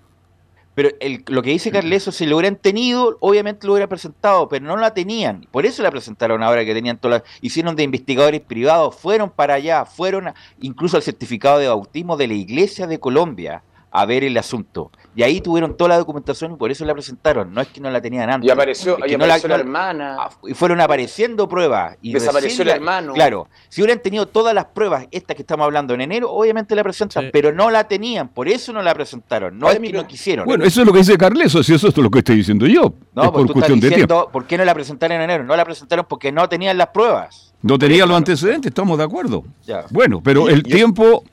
Pero 0.75 0.89
el- 0.99 1.23
lo 1.29 1.43
que 1.43 1.51
dice 1.51 1.71
Carleso, 1.71 2.11
si 2.11 2.27
lo 2.27 2.37
hubieran 2.39 2.57
tenido, 2.57 3.17
obviamente 3.21 3.69
lo 3.69 3.75
hubiera 3.75 3.89
presentado, 3.89 4.49
pero 4.49 4.67
no 4.67 4.77
la 4.77 4.95
tenían. 4.95 5.47
Por 5.53 5.67
eso 5.67 5.85
la 5.85 5.93
presentaron 5.93 6.43
ahora 6.43 6.65
que 6.65 6.75
tenían 6.75 6.99
todas 6.99 7.21
las. 7.23 7.31
Hicieron 7.41 7.77
de 7.77 7.85
investigadores 7.85 8.41
privados, 8.41 8.97
fueron 8.97 9.31
para 9.31 9.55
allá, 9.55 9.85
fueron 9.85 10.33
incluso 10.61 10.97
al 10.97 11.05
certificado 11.05 11.61
de 11.61 11.69
bautismo 11.69 12.17
de 12.17 12.27
la 12.27 12.35
Iglesia 12.35 12.89
de 12.89 12.99
Colombia 12.99 13.63
a 13.93 14.07
ver 14.07 14.25
el 14.25 14.37
asunto. 14.37 14.91
Y 15.17 15.25
ahí 15.25 15.41
tuvieron 15.41 15.77
toda 15.77 15.89
la 15.89 15.99
documentación 15.99 16.53
y 16.53 16.57
por 16.57 16.71
eso 16.71 16.85
la 16.85 16.93
presentaron. 16.93 17.53
No 17.53 17.61
es 17.61 17.67
que 17.69 17.81
no 17.81 17.91
la 17.91 18.01
tenían 18.01 18.31
antes. 18.31 18.47
Y 18.47 18.51
apareció, 18.51 18.97
Es 18.99 19.05
que 19.05 19.13
y 19.13 19.17
no 19.17 19.27
la- 19.27 19.35
apareció 19.35 19.49
la, 19.49 19.57
hermana. 19.57 20.17
Ah, 20.21 20.31
y 20.47 20.55
fueron 20.55 20.81
apareciendo 20.81 21.49
pruebas. 21.49 21.97
Y 22.01 22.13
Desapareció 22.13 22.63
el 22.63 22.69
la- 22.69 22.75
hermano. 22.77 23.13
Claro, 23.15 23.49
si 23.69 23.83
hubieran 23.83 24.01
tenido 24.01 24.27
todas 24.27 24.55
las 24.55 24.67
pruebas, 24.67 25.07
estas 25.11 25.35
que 25.35 25.43
estamos 25.43 25.65
hablando 25.65 25.95
en 25.95 26.03
enero, 26.03 26.31
obviamente 26.31 26.75
la 26.77 26.85
presentan, 26.85 27.25
Sí. 27.25 27.31
pero 27.33 27.53
no 27.53 27.71
la 27.73 27.89
tenían, 27.89 28.29
por 28.29 28.47
eso 28.49 28.73
no 28.73 28.81
la 28.83 28.95
presentaron. 28.95 29.59
No 29.59 29.69
es 29.71 29.81
mi 29.81 29.89
que 29.91 29.97
no 29.99 30.07
quisieron. 30.07 30.47
bueno, 30.47 30.65
eso 30.65 30.81
es 30.83 30.87
lo 30.87 30.93
que 30.93 31.01
dice 31.01 31.19
Carleso, 31.19 31.63
si 31.65 31.75
eso 31.75 31.89
es 31.89 31.97
lo 31.97 32.09
que 32.11 32.21
estoy 32.21 32.37
diciendo 32.37 32.67
yo. 32.67 32.95
no, 33.15 33.25
es 33.25 33.31
pues 33.31 33.33
por 33.33 33.47
tú 33.49 33.53
cuestión 33.55 33.79
estás 33.79 33.91
de 33.91 33.97
tiempo. 33.97 34.15
diciendo, 34.15 34.29
¿por 34.33 34.47
qué 34.47 34.57
no 34.59 34.65
la 34.65 34.75
presentaron 34.75 35.17
en 35.17 35.23
enero? 35.23 35.45
No 35.45 35.57
la 35.57 35.65
presentaron 35.65 36.07
porque 36.09 36.31
no 36.31 36.49
tenían 36.49 36.79
las 36.79 36.89
pruebas. 36.89 37.53
No 37.63 37.77
tenía 37.79 38.07
los 38.07 38.17
antecedentes, 38.17 38.71
estamos 38.71 38.97
de 38.97 39.05
acuerdo. 39.05 39.43
Ya. 39.67 39.85
Bueno, 39.91 40.21
pero 40.23 40.49
Y- 40.49 40.53
el 40.53 40.63
tiempo 40.63 41.25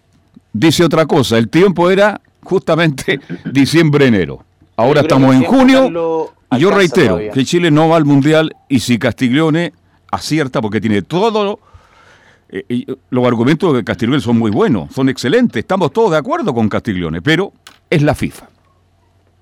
dice 0.51 0.83
otra 0.83 1.05
cosa. 1.05 1.37
El 1.37 1.47
tiempo 1.49 1.89
era 1.91 2.19
justamente 2.47 3.19
diciembre-enero. 3.51 4.43
Ahora 4.75 5.01
estamos 5.01 5.35
en 5.35 5.43
junio 5.43 6.31
y 6.51 6.59
yo 6.59 6.71
reitero 6.71 7.07
todavía. 7.07 7.31
que 7.31 7.45
Chile 7.45 7.71
no 7.71 7.89
va 7.89 7.97
al 7.97 8.05
Mundial 8.05 8.55
y 8.69 8.79
si 8.79 8.97
Castiglione 8.97 9.73
acierta 10.11 10.61
porque 10.61 10.79
tiene 10.79 11.01
todo... 11.01 11.59
eh, 12.49 12.63
y 12.69 12.87
los 13.09 13.25
argumentos 13.25 13.75
de 13.75 13.83
Castiglione 13.83 14.21
son 14.21 14.37
muy 14.37 14.51
buenos, 14.51 14.93
son 14.93 15.09
excelentes. 15.09 15.59
Estamos 15.59 15.91
todos 15.91 16.11
de 16.11 16.17
acuerdo 16.17 16.53
con 16.53 16.69
Castiglione, 16.69 17.21
pero 17.21 17.51
es 17.89 18.01
la 18.01 18.15
FIFA. 18.15 18.47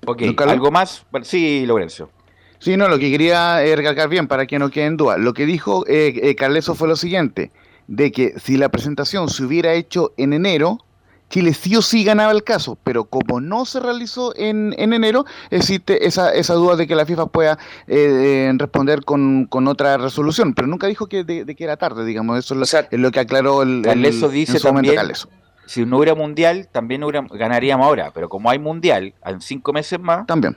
Ok. 0.06 0.22
¿algo 0.40 0.70
más? 0.70 1.04
Bueno, 1.10 1.24
sí, 1.24 1.64
Lorenzo. 1.66 2.10
Sí, 2.58 2.76
no, 2.76 2.88
lo 2.88 2.98
que 2.98 3.10
quería 3.10 3.62
eh, 3.64 3.76
recalcar 3.76 4.08
bien 4.08 4.28
para 4.28 4.46
que 4.46 4.58
no 4.58 4.70
quede 4.70 4.86
en 4.86 4.96
duda. 4.96 5.18
Lo 5.18 5.34
que 5.34 5.46
dijo 5.46 5.84
eh, 5.86 6.18
eh, 6.22 6.34
Carleso 6.34 6.74
fue 6.74 6.88
lo 6.88 6.96
siguiente, 6.96 7.50
de 7.86 8.10
que 8.10 8.34
si 8.38 8.56
la 8.56 8.70
presentación 8.70 9.28
se 9.28 9.44
hubiera 9.44 9.74
hecho 9.74 10.12
en 10.16 10.32
enero, 10.32 10.78
Chile 11.28 11.52
sí 11.54 11.74
o 11.74 11.82
sí 11.82 12.04
ganaba 12.04 12.30
el 12.32 12.44
caso, 12.44 12.78
pero 12.84 13.04
como 13.04 13.40
no 13.40 13.64
se 13.64 13.80
realizó 13.80 14.32
en, 14.36 14.74
en 14.78 14.92
enero, 14.92 15.24
existe 15.50 16.06
esa, 16.06 16.32
esa 16.32 16.54
duda 16.54 16.76
de 16.76 16.86
que 16.86 16.94
la 16.94 17.04
FIFA 17.04 17.26
pueda 17.26 17.58
eh, 17.88 18.52
responder 18.56 19.04
con, 19.04 19.46
con 19.46 19.66
otra 19.66 19.96
resolución, 19.96 20.54
pero 20.54 20.68
nunca 20.68 20.86
dijo 20.86 21.08
que 21.08 21.24
de, 21.24 21.44
de 21.44 21.54
que 21.56 21.64
era 21.64 21.76
tarde, 21.76 22.04
digamos, 22.04 22.38
eso 22.38 22.54
es 22.54 22.58
lo, 22.58 22.62
O 22.62 22.66
sea, 22.66 22.86
es 22.90 22.98
lo 23.00 23.10
que 23.10 23.18
aclaró 23.20 23.62
el, 23.62 23.78
el- 23.78 23.82
Carleso 23.82 24.28
dice 24.28 24.52
en 24.52 24.58
su 24.60 24.66
momento 24.68 24.88
también- 24.90 24.96
Carleso. 24.96 25.28
Si 25.66 25.84
no 25.84 25.96
hubiera 25.96 26.14
mundial, 26.14 26.68
también 26.70 27.02
hubiera- 27.02 27.26
ganaríamos 27.28 27.84
ahora, 27.86 28.12
pero 28.14 28.28
como 28.28 28.48
hay 28.48 28.60
mundial, 28.60 29.12
en 29.24 29.40
cinco 29.40 29.72
meses 29.72 29.98
más, 29.98 30.24
También. 30.28 30.56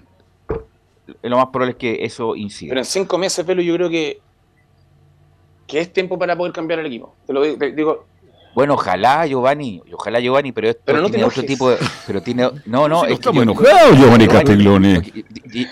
lo 1.24 1.36
más 1.38 1.48
probable 1.48 1.72
es 1.72 1.78
que 1.78 2.06
eso 2.06 2.36
incida. 2.36 2.70
Pero 2.70 2.82
en 2.82 2.86
cinco 2.86 3.18
meses, 3.18 3.44
Velo, 3.44 3.64
yo 3.64 3.74
creo 3.74 3.90
que, 3.90 4.22
que 5.66 5.80
es 5.80 5.92
tiempo 5.92 6.20
para 6.20 6.36
poder 6.38 6.54
cambiar 6.54 6.80
el 6.80 6.86
equipo. 6.86 7.16
Te 7.26 7.34
lo 7.34 7.42
digo, 7.42 7.58
te 7.58 7.72
digo 7.72 8.06
Bueno, 8.60 8.74
ojalá 8.74 9.26
Giovanni, 9.26 9.82
ojalá 9.94 10.20
Giovanni, 10.20 10.52
pero 10.52 10.68
esto 10.68 10.82
Pero 10.84 10.98
no 11.00 11.06
te 11.06 11.12
tiene 11.14 11.24
otro 11.30 11.44
tipo 11.46 11.70
de, 11.70 11.78
pero 12.06 12.22
tiene, 12.22 12.44
no, 12.66 12.90
no, 12.90 13.04
Si 13.04 13.04
no 13.04 13.04
es 13.04 13.08
que 13.08 13.14
estamos 13.14 13.36
yo- 13.38 13.42
enojados, 13.44 13.98
Giovanni 13.98 14.28
Castiglione. 14.28 15.14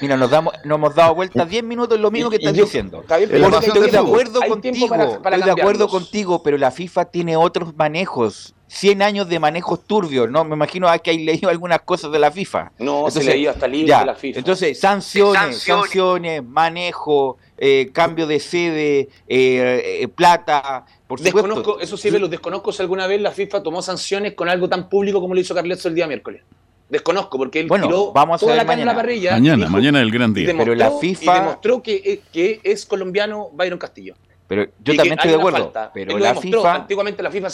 Mira, 0.01 0.15
nos 0.15 0.29
damos, 0.29 0.53
nos 0.63 0.77
hemos 0.77 0.95
dado 0.95 1.13
vuelta 1.15 1.45
10 1.45 1.63
minutos 1.65 1.97
en 1.97 2.01
lo 2.01 2.11
mismo 2.11 2.29
que 2.29 2.37
estás 2.37 2.53
diciendo. 2.53 3.01
Está 3.01 3.17
bien, 3.17 3.29
El 3.29 3.35
pero 3.41 3.47
evasión 3.49 3.75
Estoy 3.75 3.91
de 3.91 3.97
acuerdo 3.97 4.41
Hay 4.41 4.49
contigo, 4.49 4.73
tiempo 4.73 4.87
para- 4.95 5.21
para 5.21 5.35
estoy 5.35 5.53
de 5.53 5.61
acuerdo 5.61 5.87
contigo, 5.89 6.41
pero 6.41 6.57
la 6.57 6.71
FIFA 6.71 7.03
tiene 7.05 7.35
otros 7.35 7.75
manejos, 7.75 8.55
100 8.67 9.01
años 9.01 9.27
de 9.27 9.37
manejos 9.39 9.83
turbios, 9.85 10.29
¿no? 10.29 10.45
Me 10.45 10.55
imagino 10.55 10.87
ah, 10.87 10.97
que 10.97 11.09
hay 11.11 11.25
leído 11.25 11.49
algunas 11.49 11.81
cosas 11.81 12.09
de 12.13 12.19
la 12.19 12.31
FIFA. 12.31 12.71
No, 12.79 12.99
Entonces, 12.99 13.25
se 13.25 13.31
leía 13.31 13.51
hasta 13.51 13.67
libros 13.67 13.99
de 13.99 14.05
la 14.05 14.15
FIFA. 14.15 14.39
Entonces, 14.39 14.79
sanciones, 14.79 15.57
sanciones, 15.61 16.41
manejo, 16.41 17.35
eh, 17.57 17.89
cambio 17.93 18.27
de 18.27 18.39
sede, 18.39 18.99
eh, 19.27 19.99
eh, 20.01 20.07
plata, 20.07 20.85
por 21.07 21.19
supuesto. 21.19 21.37
Desconozco, 21.47 21.79
eso 21.79 21.97
sí, 21.97 22.09
Velo, 22.09 22.27
desconozco 22.27 22.71
si 22.71 22.81
alguna 22.81 23.07
vez 23.07 23.21
la 23.21 23.31
FIFA 23.31 23.63
tomó 23.63 23.81
sanciones 23.81 24.33
con 24.33 24.49
algo 24.49 24.67
tan 24.69 24.89
público 24.89 25.19
como 25.19 25.33
lo 25.33 25.39
hizo 25.39 25.55
Carletzo 25.55 25.87
el 25.89 25.95
día 25.95 26.07
miércoles. 26.07 26.43
Desconozco, 26.89 27.37
porque 27.37 27.59
él 27.59 27.67
Bueno, 27.67 27.87
tiró 27.87 28.11
vamos 28.13 28.41
a 28.41 28.45
toda 28.45 28.55
la 28.55 28.65
carne 28.65 28.83
en 28.83 28.87
la 28.87 28.95
parrilla. 28.95 29.31
Mañana, 29.33 29.65
dijo- 29.65 29.71
mañana 29.71 29.99
es 29.99 30.03
el 30.03 30.11
gran 30.11 30.33
día. 30.33 30.53
Pero 30.57 30.73
la 30.75 30.91
FIFA- 30.91 31.35
y 31.35 31.39
demostró 31.39 31.83
que, 31.83 32.21
que 32.31 32.61
es 32.63 32.85
colombiano 32.85 33.49
Byron 33.53 33.77
Castillo. 33.77 34.15
Pero 34.47 34.63
yo 34.81 34.93
Y 34.93 34.95
también 34.97 35.15
estoy 35.19 35.31
de 35.31 35.37
acuerdo. 35.37 35.59
falta. 35.65 35.91
Pero 35.93 36.15
Él 36.15 36.21
la 36.23 36.29
demostró. 36.29 36.59
FIFA, 36.61 36.75
Antiguamente 36.75 37.21
la 37.21 37.31
FIFA, 37.31 37.47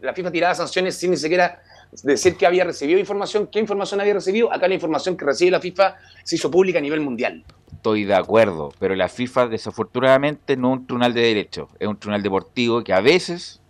la 0.00 0.14
FIFA 0.14 0.30
tiraba 0.30 0.54
sanciones 0.54 0.96
sin 0.96 1.10
ni 1.10 1.18
siquiera 1.18 1.60
decir 2.02 2.36
que 2.36 2.46
había 2.46 2.64
recibido 2.64 2.98
información, 2.98 3.46
qué 3.52 3.58
información 3.58 4.00
había 4.00 4.14
recibido. 4.14 4.50
Acá 4.50 4.66
la 4.66 4.74
información 4.74 5.14
que 5.18 5.26
recibe 5.26 5.50
la 5.50 5.60
FIFA 5.60 5.96
se 6.24 6.36
hizo 6.36 6.50
pública 6.50 6.78
a 6.78 6.82
nivel 6.82 7.02
mundial. 7.02 7.44
Estoy 7.78 8.04
de 8.04 8.14
acuerdo. 8.14 8.72
Pero 8.78 8.94
la 8.94 9.08
FIFA, 9.08 9.46
desafortunadamente, 9.48 10.56
no 10.56 10.74
es 10.74 10.80
un 10.80 10.86
tribunal 10.86 11.14
de 11.14 11.22
derecho. 11.22 11.68
Es 11.78 11.88
un 11.88 11.96
tribunal 11.96 12.22
deportivo 12.22 12.82
que 12.82 12.92
a 12.92 13.00
veces 13.00 13.60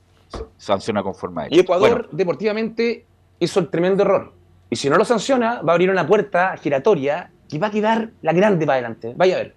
sanciona 0.56 1.02
conforme 1.02 1.42
a 1.42 1.46
ello. 1.46 1.56
Y 1.56 1.60
Ecuador, 1.60 1.90
Bueno, 1.90 2.08
deportivamente, 2.12 3.06
hizo 3.38 3.60
el 3.60 3.68
tremendo 3.68 4.02
error. 4.02 4.32
Y 4.70 4.76
si 4.76 4.90
no 4.90 4.96
lo 4.96 5.04
sanciona, 5.04 5.62
va 5.62 5.72
a 5.72 5.74
abrir 5.74 5.90
una 5.90 6.06
puerta 6.06 6.56
giratoria 6.56 7.30
que 7.48 7.58
va 7.58 7.68
a 7.68 7.70
quedar 7.70 8.10
la 8.22 8.32
grande 8.32 8.66
para 8.66 8.74
adelante. 8.74 9.14
Vaya 9.16 9.36
a 9.36 9.38
ver. 9.38 9.54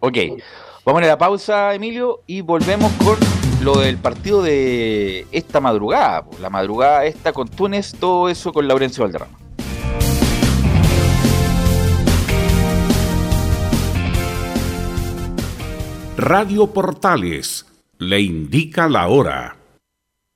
ok. 0.00 0.16
Vamos 0.82 1.02
a 1.02 1.06
la 1.06 1.18
pausa, 1.18 1.74
Emilio, 1.74 2.22
y 2.26 2.40
volvemos 2.40 2.90
con 3.04 3.16
lo 3.62 3.78
del 3.80 3.98
partido 3.98 4.42
de 4.42 5.26
esta 5.30 5.60
madrugada. 5.60 6.24
La 6.40 6.48
madrugada 6.48 7.04
esta 7.04 7.34
con 7.34 7.48
Túnez, 7.48 7.92
todo 8.00 8.30
eso 8.30 8.50
con 8.50 8.66
Laurencio 8.66 9.04
Valderrama. 9.04 9.38
Radio 16.20 16.66
Portales 16.66 17.64
le 17.96 18.20
indica 18.20 18.90
la 18.90 19.08
hora. 19.08 19.56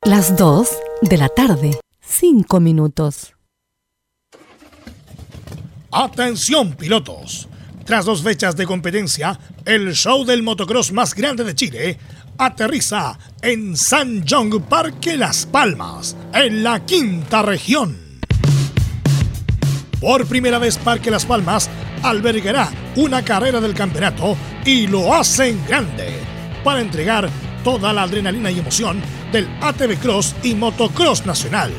Las 0.03 0.35
2 0.35 0.67
de 1.03 1.19
la 1.19 1.29
tarde, 1.29 1.79
5 2.01 2.59
minutos. 2.59 3.35
Atención 5.93 6.73
pilotos. 6.73 7.49
Tras 7.85 8.07
dos 8.07 8.23
fechas 8.23 8.57
de 8.57 8.65
competencia, 8.65 9.39
el 9.67 9.93
show 9.93 10.25
del 10.25 10.43
motocross 10.43 10.91
más 10.91 11.15
grande 11.15 11.45
de 11.45 11.55
Chile 11.55 11.99
aterriza 12.39 13.19
en 13.43 13.77
San 13.77 14.25
John 14.27 14.63
Parque 14.63 15.19
Las 15.19 15.45
Palmas, 15.45 16.17
en 16.33 16.63
la 16.63 16.87
quinta 16.87 17.43
región. 17.43 18.04
Por 20.05 20.27
primera 20.27 20.59
vez 20.59 20.77
Parque 20.77 21.11
Las 21.11 21.25
Palmas 21.25 21.71
albergará 22.03 22.69
una 22.95 23.25
carrera 23.25 23.59
del 23.59 23.73
campeonato 23.73 24.37
y 24.63 24.87
lo 24.87 25.15
hacen 25.15 25.59
grande 25.67 26.19
para 26.63 26.83
entregar 26.83 27.31
toda 27.65 27.91
la 27.95 28.03
adrenalina 28.03 28.51
y 28.51 28.59
emoción 28.59 29.01
del 29.33 29.49
ATV 29.63 29.97
Cross 29.97 30.35
y 30.43 30.55
Motocross 30.57 31.25
Nacional. 31.25 31.73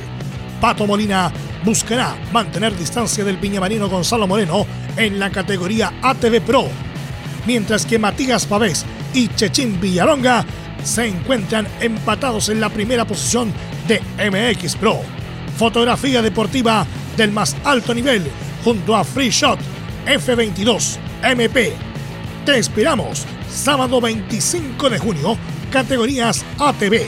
Pato 0.59 0.87
Molina 0.87 1.31
buscará 1.63 2.15
mantener 2.33 2.75
distancia 2.75 3.23
del 3.23 3.37
piñamarino 3.37 3.89
Gonzalo 3.89 4.25
Moreno 4.25 4.65
en 4.97 5.19
la 5.19 5.29
categoría 5.29 5.93
ATV 6.01 6.41
Pro, 6.41 6.65
mientras 7.45 7.85
que 7.85 7.99
Matías 7.99 8.47
Pavés 8.47 8.87
y 9.13 9.27
Chechín 9.35 9.79
Villalonga 9.79 10.43
se 10.83 11.05
encuentran 11.05 11.67
empatados 11.79 12.49
en 12.49 12.59
la 12.59 12.69
primera 12.69 13.05
posición 13.05 13.53
de 13.87 14.01
MX 14.17 14.77
Pro. 14.77 14.99
Fotografía 15.59 16.23
deportiva 16.23 16.87
del 17.17 17.31
más 17.31 17.55
alto 17.63 17.93
nivel 17.93 18.23
junto 18.63 18.95
a 18.95 19.03
Free 19.03 19.29
Shot 19.29 19.59
F22 20.05 20.97
MP. 21.23 21.73
Te 22.45 22.59
esperamos 22.59 23.25
sábado 23.49 23.99
25 24.01 24.89
de 24.89 24.99
junio, 24.99 25.37
categorías 25.71 26.43
ATV. 26.59 27.07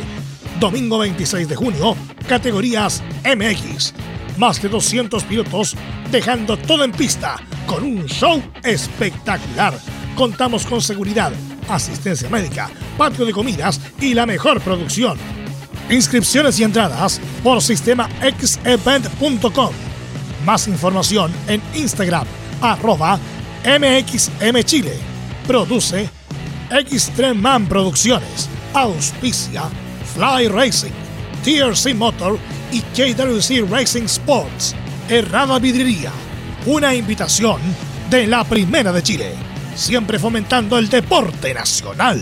Domingo 0.60 0.98
26 1.00 1.48
de 1.48 1.56
junio, 1.56 1.96
categorías 2.28 3.02
MX. 3.24 3.94
Más 4.38 4.62
de 4.62 4.68
200 4.70 5.24
pilotos 5.24 5.76
dejando 6.12 6.58
todo 6.58 6.84
en 6.84 6.92
pista 6.92 7.38
con 7.66 7.84
un 7.84 8.06
show 8.06 8.44
espectacular. 8.64 9.74
Contamos 10.16 10.66
con 10.66 10.82
seguridad, 10.82 11.32
asistencia 11.70 12.30
médica, 12.30 12.70
patio 12.98 13.26
de 13.26 13.34
comidas 13.34 13.80
y 14.00 14.16
la 14.16 14.26
mejor 14.26 14.62
producción. 14.62 15.18
Inscripciones 15.90 16.60
y 16.60 16.64
entradas 16.64 17.22
por 17.44 17.62
sistemaxevent.com. 17.62 19.87
Más 20.46 20.68
información 20.68 21.32
en 21.48 21.62
Instagram, 21.74 22.26
arroba 22.62 23.20
MXMChile. 23.66 24.98
Produce 25.48 26.10
Extreme 26.70 27.42
Man 27.42 27.68
Producciones. 27.68 28.50
Auspicia 28.74 29.64
Fly 30.14 30.48
Racing, 30.48 30.92
TRC 31.44 31.94
Motor 31.96 32.38
y 32.72 32.82
KWC 32.82 33.70
Racing 33.70 34.04
Sports. 34.04 34.76
Errada 35.10 35.60
Vidriería. 35.60 36.12
Una 36.66 36.94
invitación 36.94 37.62
de 38.10 38.28
la 38.28 38.44
Primera 38.44 38.92
de 38.92 39.04
Chile. 39.04 39.34
Siempre 39.76 40.20
fomentando 40.20 40.78
el 40.78 40.90
deporte 40.90 41.54
nacional. 41.54 42.22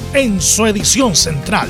en 0.13 0.41
su 0.41 0.65
edición 0.65 1.15
central. 1.15 1.69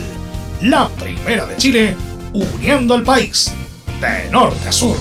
La 0.62 0.90
primera 0.90 1.46
de 1.46 1.58
Chile, 1.58 1.96
uniendo 2.34 2.96
al 2.96 3.04
país 3.04 3.54
de 4.00 4.30
norte 4.32 4.68
a 4.68 4.72
sur. 4.72 4.96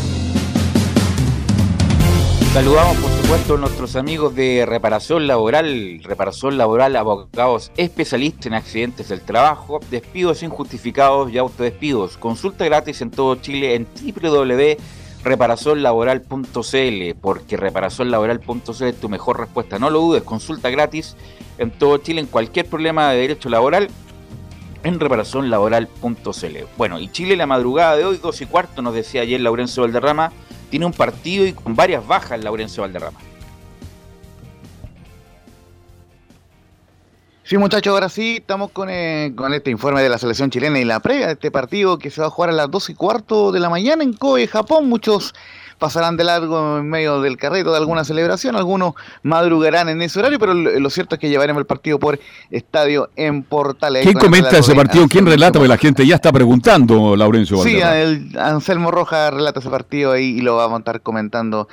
Saludamos, 2.52 2.96
por 2.96 3.10
supuesto, 3.12 3.54
a 3.54 3.58
nuestros 3.58 3.96
amigos 3.96 4.34
de 4.34 4.66
Reparación 4.66 5.26
Laboral. 5.26 6.00
Reparación 6.02 6.58
Laboral, 6.58 6.96
abogados 6.96 7.70
especialistas 7.76 8.46
en 8.46 8.54
accidentes 8.54 9.08
del 9.08 9.20
trabajo, 9.20 9.80
despidos 9.90 10.42
injustificados 10.42 11.32
y 11.32 11.38
autodespidos. 11.38 12.16
Consulta 12.16 12.64
gratis 12.64 13.00
en 13.02 13.10
todo 13.10 13.36
Chile 13.36 13.76
en 13.76 13.86
www.reparacionlaboral.cl 15.22 17.20
porque 17.20 17.56
reparacionlaboral.cl 17.56 18.84
es 18.84 19.00
tu 19.00 19.08
mejor 19.08 19.38
respuesta. 19.40 19.78
No 19.78 19.90
lo 19.90 20.00
dudes, 20.00 20.22
consulta 20.22 20.70
gratis 20.70 21.16
en 21.58 21.70
todo 21.70 21.98
Chile 21.98 22.20
en 22.20 22.26
cualquier 22.26 22.66
problema 22.66 23.10
de 23.10 23.20
derecho 23.20 23.48
laboral 23.48 23.88
en 24.82 24.98
reparacionlaboral.cl. 24.98 26.56
Bueno, 26.76 26.98
y 26.98 27.08
Chile 27.08 27.36
la 27.36 27.46
madrugada 27.46 27.96
de 27.96 28.04
hoy, 28.04 28.16
dos 28.16 28.40
y 28.40 28.46
cuarto, 28.46 28.82
nos 28.82 28.94
decía 28.94 29.22
ayer 29.22 29.40
Laurencio 29.40 29.82
Valderrama, 29.82 30.32
tiene 30.70 30.86
un 30.86 30.92
partido 30.92 31.46
y 31.46 31.52
con 31.52 31.76
varias 31.76 32.06
bajas 32.06 32.42
Laurencio 32.42 32.82
Valderrama. 32.82 33.18
Sí, 37.50 37.58
muchachos, 37.58 37.92
ahora 37.92 38.08
sí 38.08 38.36
estamos 38.36 38.70
con, 38.70 38.88
eh, 38.90 39.32
con 39.34 39.52
este 39.52 39.72
informe 39.72 40.00
de 40.00 40.08
la 40.08 40.18
selección 40.18 40.50
chilena 40.50 40.78
y 40.78 40.84
la 40.84 41.00
previa 41.00 41.26
de 41.26 41.32
este 41.32 41.50
partido 41.50 41.98
que 41.98 42.08
se 42.08 42.20
va 42.20 42.28
a 42.28 42.30
jugar 42.30 42.50
a 42.50 42.52
las 42.52 42.70
2 42.70 42.90
y 42.90 42.94
cuarto 42.94 43.50
de 43.50 43.58
la 43.58 43.68
mañana 43.68 44.04
en 44.04 44.12
Kobe, 44.12 44.46
Japón. 44.46 44.88
Muchos 44.88 45.34
pasarán 45.76 46.16
de 46.16 46.22
largo 46.22 46.78
en 46.78 46.88
medio 46.88 47.20
del 47.20 47.36
carrito 47.36 47.72
de 47.72 47.78
alguna 47.78 48.04
celebración, 48.04 48.54
algunos 48.54 48.94
madrugarán 49.24 49.88
en 49.88 50.00
ese 50.00 50.20
horario, 50.20 50.38
pero 50.38 50.54
lo, 50.54 50.90
cierto 50.90 51.16
es 51.16 51.20
que 51.20 51.28
llevaremos 51.28 51.58
el 51.58 51.66
partido 51.66 51.98
por 51.98 52.20
estadio 52.52 53.10
en 53.16 53.42
Portales. 53.42 54.04
¿Quién 54.04 54.16
comenta 54.16 54.56
ese 54.56 54.72
partido? 54.76 55.08
¿Quién 55.08 55.26
relata? 55.26 55.58
Porque 55.58 55.70
la 55.70 55.76
gente 55.76 56.06
ya 56.06 56.14
está 56.14 56.30
preguntando, 56.30 57.16
Laurencio 57.16 57.56
Sí, 57.64 57.80
Valderrama. 57.80 57.96
el 57.96 58.38
Anselmo 58.38 58.92
Rojas 58.92 59.34
relata 59.34 59.58
ese 59.58 59.70
partido 59.70 60.12
ahí 60.12 60.38
y 60.38 60.40
lo 60.40 60.54
vamos 60.54 60.76
a 60.76 60.78
estar 60.78 61.00
comentando 61.00 61.66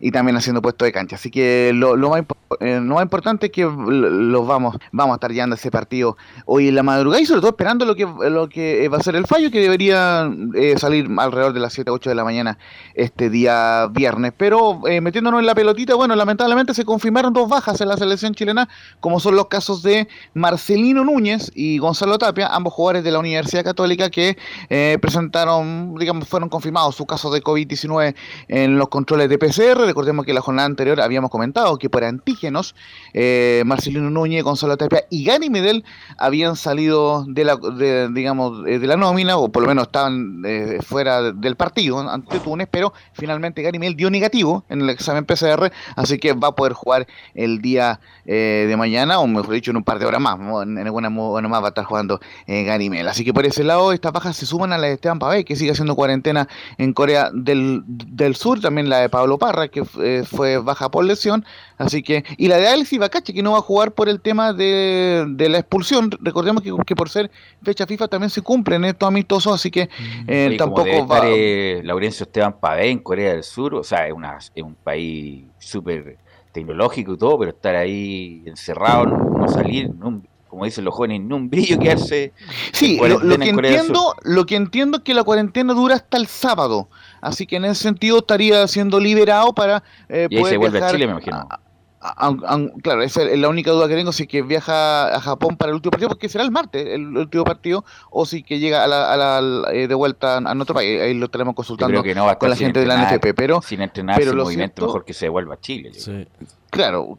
y 0.00 0.10
también 0.10 0.36
haciendo 0.36 0.62
puesto 0.62 0.84
de 0.84 0.92
cancha. 0.92 1.16
Así 1.16 1.30
que 1.30 1.72
lo, 1.74 1.96
lo 1.96 2.10
más, 2.10 2.22
eh, 2.60 2.80
lo 2.82 2.94
más 2.94 3.02
importante 3.02 3.46
es 3.46 3.52
que 3.52 3.62
los 3.62 4.46
vamos, 4.46 4.76
vamos 4.92 5.14
a 5.14 5.16
estar 5.16 5.32
llevando 5.32 5.56
ese 5.56 5.70
partido 5.70 6.16
hoy 6.46 6.68
en 6.68 6.74
la 6.74 6.82
madrugada 6.82 7.20
y 7.20 7.26
sobre 7.26 7.40
todo 7.40 7.50
esperando 7.50 7.84
lo 7.84 7.94
que, 7.94 8.06
lo 8.06 8.48
que 8.48 8.88
va 8.88 8.98
a 8.98 9.02
ser 9.02 9.16
el 9.16 9.26
fallo, 9.26 9.50
que 9.50 9.60
debería 9.60 10.30
eh, 10.54 10.78
salir 10.78 11.08
alrededor 11.18 11.52
de 11.52 11.60
las 11.60 11.72
7 11.72 11.90
8 11.90 12.10
de 12.10 12.16
la 12.16 12.24
mañana 12.24 12.58
este 12.94 13.30
día 13.30 13.88
viernes. 13.88 14.32
Pero 14.36 14.86
eh, 14.86 15.00
metiéndonos 15.00 15.40
en 15.40 15.46
la 15.46 15.54
pelotita, 15.54 15.94
bueno, 15.94 16.14
lamentablemente 16.14 16.74
se 16.74 16.84
confirmaron 16.84 17.32
dos 17.32 17.48
bajas 17.48 17.80
en 17.80 17.88
la 17.88 17.96
selección 17.96 18.34
chilena, 18.34 18.68
como 19.00 19.20
son 19.20 19.36
los 19.36 19.46
casos 19.46 19.82
de 19.82 20.08
Marcelino 20.34 21.04
Núñez 21.04 21.50
y 21.54 21.78
Gonzalo 21.78 22.18
Tapia, 22.18 22.48
ambos 22.48 22.72
jugadores 22.72 23.04
de 23.04 23.10
la 23.10 23.18
Universidad 23.18 23.64
Católica 23.64 24.10
que 24.10 24.36
eh, 24.68 24.98
presentaron, 25.00 25.94
digamos, 25.96 26.28
fueron 26.28 26.48
confirmados 26.48 26.96
su 26.96 27.06
caso 27.06 27.30
de 27.30 27.42
COVID-19 27.42 28.14
en 28.48 28.78
los 28.78 28.88
controles 28.88 29.28
de 29.28 29.38
PCR 29.38 29.87
Recordemos 29.88 30.26
que 30.26 30.34
la 30.34 30.42
jornada 30.42 30.66
anterior 30.66 31.00
habíamos 31.00 31.30
comentado 31.30 31.78
que 31.78 31.88
por 31.88 32.04
antígenos, 32.04 32.74
eh, 33.14 33.62
Marcelino 33.64 34.10
Núñez, 34.10 34.44
Gonzalo 34.44 34.76
Tapia 34.76 35.04
y 35.08 35.24
Gani 35.24 35.48
Medel 35.48 35.82
habían 36.18 36.56
salido 36.56 37.24
de 37.26 37.44
la, 37.44 37.56
de, 37.56 38.10
digamos, 38.12 38.64
de 38.64 38.86
la 38.86 38.96
nómina, 38.96 39.38
o 39.38 39.48
por 39.48 39.62
lo 39.62 39.68
menos 39.68 39.86
estaban 39.86 40.42
eh, 40.44 40.78
fuera 40.82 41.32
del 41.32 41.56
partido 41.56 41.98
ante 41.98 42.38
Túnez, 42.40 42.68
pero 42.70 42.92
finalmente 43.14 43.62
Gani 43.62 43.78
Medel 43.78 43.96
dio 43.96 44.10
negativo 44.10 44.64
en 44.68 44.82
el 44.82 44.90
examen 44.90 45.24
PCR, 45.24 45.72
así 45.96 46.18
que 46.18 46.34
va 46.34 46.48
a 46.48 46.52
poder 46.54 46.74
jugar 46.74 47.06
el 47.34 47.62
día 47.62 48.00
eh, 48.26 48.66
de 48.68 48.76
mañana, 48.76 49.20
o 49.20 49.26
mejor 49.26 49.54
dicho, 49.54 49.70
en 49.70 49.78
un 49.78 49.84
par 49.84 49.98
de 49.98 50.04
horas 50.04 50.20
más. 50.20 50.38
En 50.38 50.78
alguna 50.78 51.08
hora 51.08 51.48
más 51.48 51.62
va 51.62 51.66
a 51.66 51.68
estar 51.68 51.84
jugando 51.84 52.20
eh, 52.46 52.64
Gani 52.64 52.90
Medel. 52.90 53.08
Así 53.08 53.24
que 53.24 53.32
por 53.32 53.46
ese 53.46 53.64
lado, 53.64 53.92
estas 53.92 54.12
bajas 54.12 54.36
se 54.36 54.46
suman 54.46 54.72
a 54.72 54.78
la 54.78 54.88
de 54.88 54.94
Esteban 54.94 55.18
Pabé, 55.18 55.44
que 55.44 55.56
sigue 55.56 55.70
haciendo 55.70 55.96
cuarentena 55.96 56.48
en 56.76 56.92
Corea 56.92 57.30
del, 57.32 57.82
del 57.86 58.36
Sur, 58.36 58.60
también 58.60 58.88
la 58.88 58.98
de 58.98 59.08
Pablo 59.08 59.38
Parra, 59.38 59.68
que 59.68 59.77
eh, 60.02 60.24
fue 60.24 60.58
baja 60.58 60.90
por 60.90 61.04
lesión, 61.04 61.44
así 61.76 62.02
que, 62.02 62.24
y 62.36 62.48
la 62.48 62.56
de 62.56 62.68
Alex 62.68 62.92
Ibacache, 62.92 63.32
que 63.32 63.42
no 63.42 63.52
va 63.52 63.58
a 63.58 63.62
jugar 63.62 63.92
por 63.92 64.08
el 64.08 64.20
tema 64.20 64.52
de, 64.52 65.24
de 65.28 65.48
la 65.48 65.58
expulsión, 65.58 66.10
recordemos 66.20 66.62
que, 66.62 66.72
que, 66.86 66.96
por 66.96 67.08
ser 67.08 67.30
fecha 67.62 67.86
FIFA 67.86 68.08
también 68.08 68.30
se 68.30 68.42
cumplen 68.42 68.84
estos 68.84 69.06
amistosos, 69.06 69.54
así 69.54 69.70
que 69.70 69.88
eh, 70.26 70.56
tampoco 70.58 71.06
va... 71.06 71.16
Estar, 71.16 71.30
eh, 71.30 71.80
Laurencio 71.84 72.24
Esteban 72.24 72.58
Pabé 72.58 72.90
en 72.90 72.98
Corea 72.98 73.32
del 73.32 73.42
Sur, 73.42 73.74
o 73.74 73.84
sea, 73.84 74.06
es, 74.06 74.12
una, 74.12 74.38
es 74.38 74.62
un 74.62 74.74
país 74.74 75.44
súper 75.58 76.18
tecnológico 76.52 77.14
y 77.14 77.18
todo, 77.18 77.38
pero 77.38 77.50
estar 77.50 77.76
ahí 77.76 78.42
encerrado, 78.46 79.06
no, 79.06 79.38
no 79.38 79.48
salir, 79.48 79.94
no, 79.94 80.22
como 80.58 80.64
dicen 80.64 80.84
los 80.84 80.92
jóvenes, 80.94 81.20
en 81.20 81.32
un 81.32 81.48
brillo 81.48 81.78
quedarse. 81.78 82.32
Sí, 82.72 82.98
lo, 82.98 83.20
lo, 83.20 83.38
que 83.38 83.48
entiendo, 83.50 84.16
lo 84.24 84.44
que 84.44 84.56
entiendo 84.56 84.96
es 84.98 85.04
que 85.04 85.14
la 85.14 85.22
cuarentena 85.22 85.72
dura 85.72 85.94
hasta 85.94 86.16
el 86.16 86.26
sábado. 86.26 86.88
Así 87.20 87.46
que 87.46 87.56
en 87.56 87.64
ese 87.66 87.80
sentido 87.80 88.18
estaría 88.18 88.66
siendo 88.66 88.98
liberado 88.98 89.54
para 89.54 89.84
eh, 90.08 90.26
y 90.28 90.34
ahí 90.34 90.40
poder 90.40 90.52
se 90.54 90.56
vuelve 90.58 90.78
viajar 90.78 90.88
a 90.88 90.92
Chile, 90.92 91.06
me 91.06 91.12
imagino. 91.12 91.36
a- 91.48 91.60
a- 92.00 92.28
a- 92.54 92.68
claro, 92.82 93.02
esa 93.02 93.22
es 93.22 93.38
la 93.38 93.48
única 93.48 93.70
duda 93.70 93.86
que 93.86 93.94
tengo, 93.94 94.10
si 94.12 94.24
es 94.24 94.28
que 94.28 94.42
viaja 94.42 95.14
a 95.14 95.20
Japón 95.20 95.56
para 95.56 95.70
el 95.70 95.76
último 95.76 95.90
partido, 95.92 96.08
porque 96.08 96.28
será 96.28 96.42
el 96.42 96.50
martes 96.50 96.86
el 96.88 97.16
último 97.16 97.44
partido, 97.44 97.84
o 98.10 98.26
si 98.26 98.42
que 98.42 98.58
llega 98.58 98.82
a 98.82 98.88
la, 98.88 99.12
a 99.12 99.16
la- 99.40 99.72
eh, 99.72 99.86
de 99.86 99.94
vuelta 99.94 100.38
a 100.38 100.54
nuestro 100.54 100.74
país. 100.74 101.00
Ahí 101.00 101.14
lo 101.14 101.26
estaremos 101.26 101.54
consultando 101.54 102.02
que 102.02 102.14
no 102.16 102.36
con 102.36 102.50
la 102.50 102.56
gente 102.56 102.80
de 102.80 102.86
la 102.86 102.94
NFP, 102.96 103.32
pero 103.34 103.62
sin 103.62 103.80
entrenar, 103.80 104.16
pero 104.16 104.30
sin 104.30 104.38
lo 104.38 104.44
movimiento, 104.44 104.86
mejor 104.86 105.04
que 105.04 105.12
se 105.12 105.26
devuelva 105.26 105.54
a 105.54 105.60
Chile. 105.60 105.92
creo. 106.04 106.26
Claro, 106.70 107.18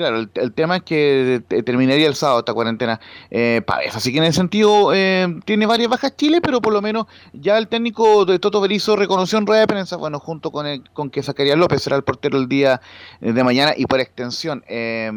claro, 0.00 0.18
el, 0.18 0.30
el 0.34 0.52
tema 0.52 0.76
es 0.76 0.82
que 0.82 1.42
te- 1.46 1.62
terminaría 1.62 2.06
el 2.06 2.14
sábado 2.14 2.38
esta 2.40 2.54
cuarentena 2.54 3.00
eh, 3.30 3.62
Pavés. 3.66 3.94
Así 3.94 4.12
que 4.12 4.18
en 4.18 4.24
ese 4.24 4.38
sentido 4.38 4.92
eh, 4.94 5.28
tiene 5.44 5.66
varias 5.66 5.90
bajas 5.90 6.16
Chile, 6.16 6.40
pero 6.40 6.60
por 6.60 6.72
lo 6.72 6.80
menos 6.82 7.06
ya 7.32 7.58
el 7.58 7.68
técnico 7.68 8.24
de 8.24 8.38
Toto 8.38 8.60
Berizzo 8.60 8.96
reconoció 8.96 9.38
en 9.38 9.46
rueda 9.46 9.60
de 9.60 9.66
prensa, 9.66 9.96
bueno, 9.96 10.18
junto 10.18 10.50
con, 10.50 10.66
el- 10.66 10.88
con 10.92 11.10
que 11.10 11.22
Zacarías 11.22 11.58
López 11.58 11.82
será 11.82 11.96
el 11.96 12.02
portero 12.02 12.38
el 12.38 12.48
día 12.48 12.80
eh, 13.20 13.32
de 13.32 13.44
mañana 13.44 13.74
y 13.76 13.86
por 13.86 14.00
extensión 14.00 14.64
eh, 14.68 15.10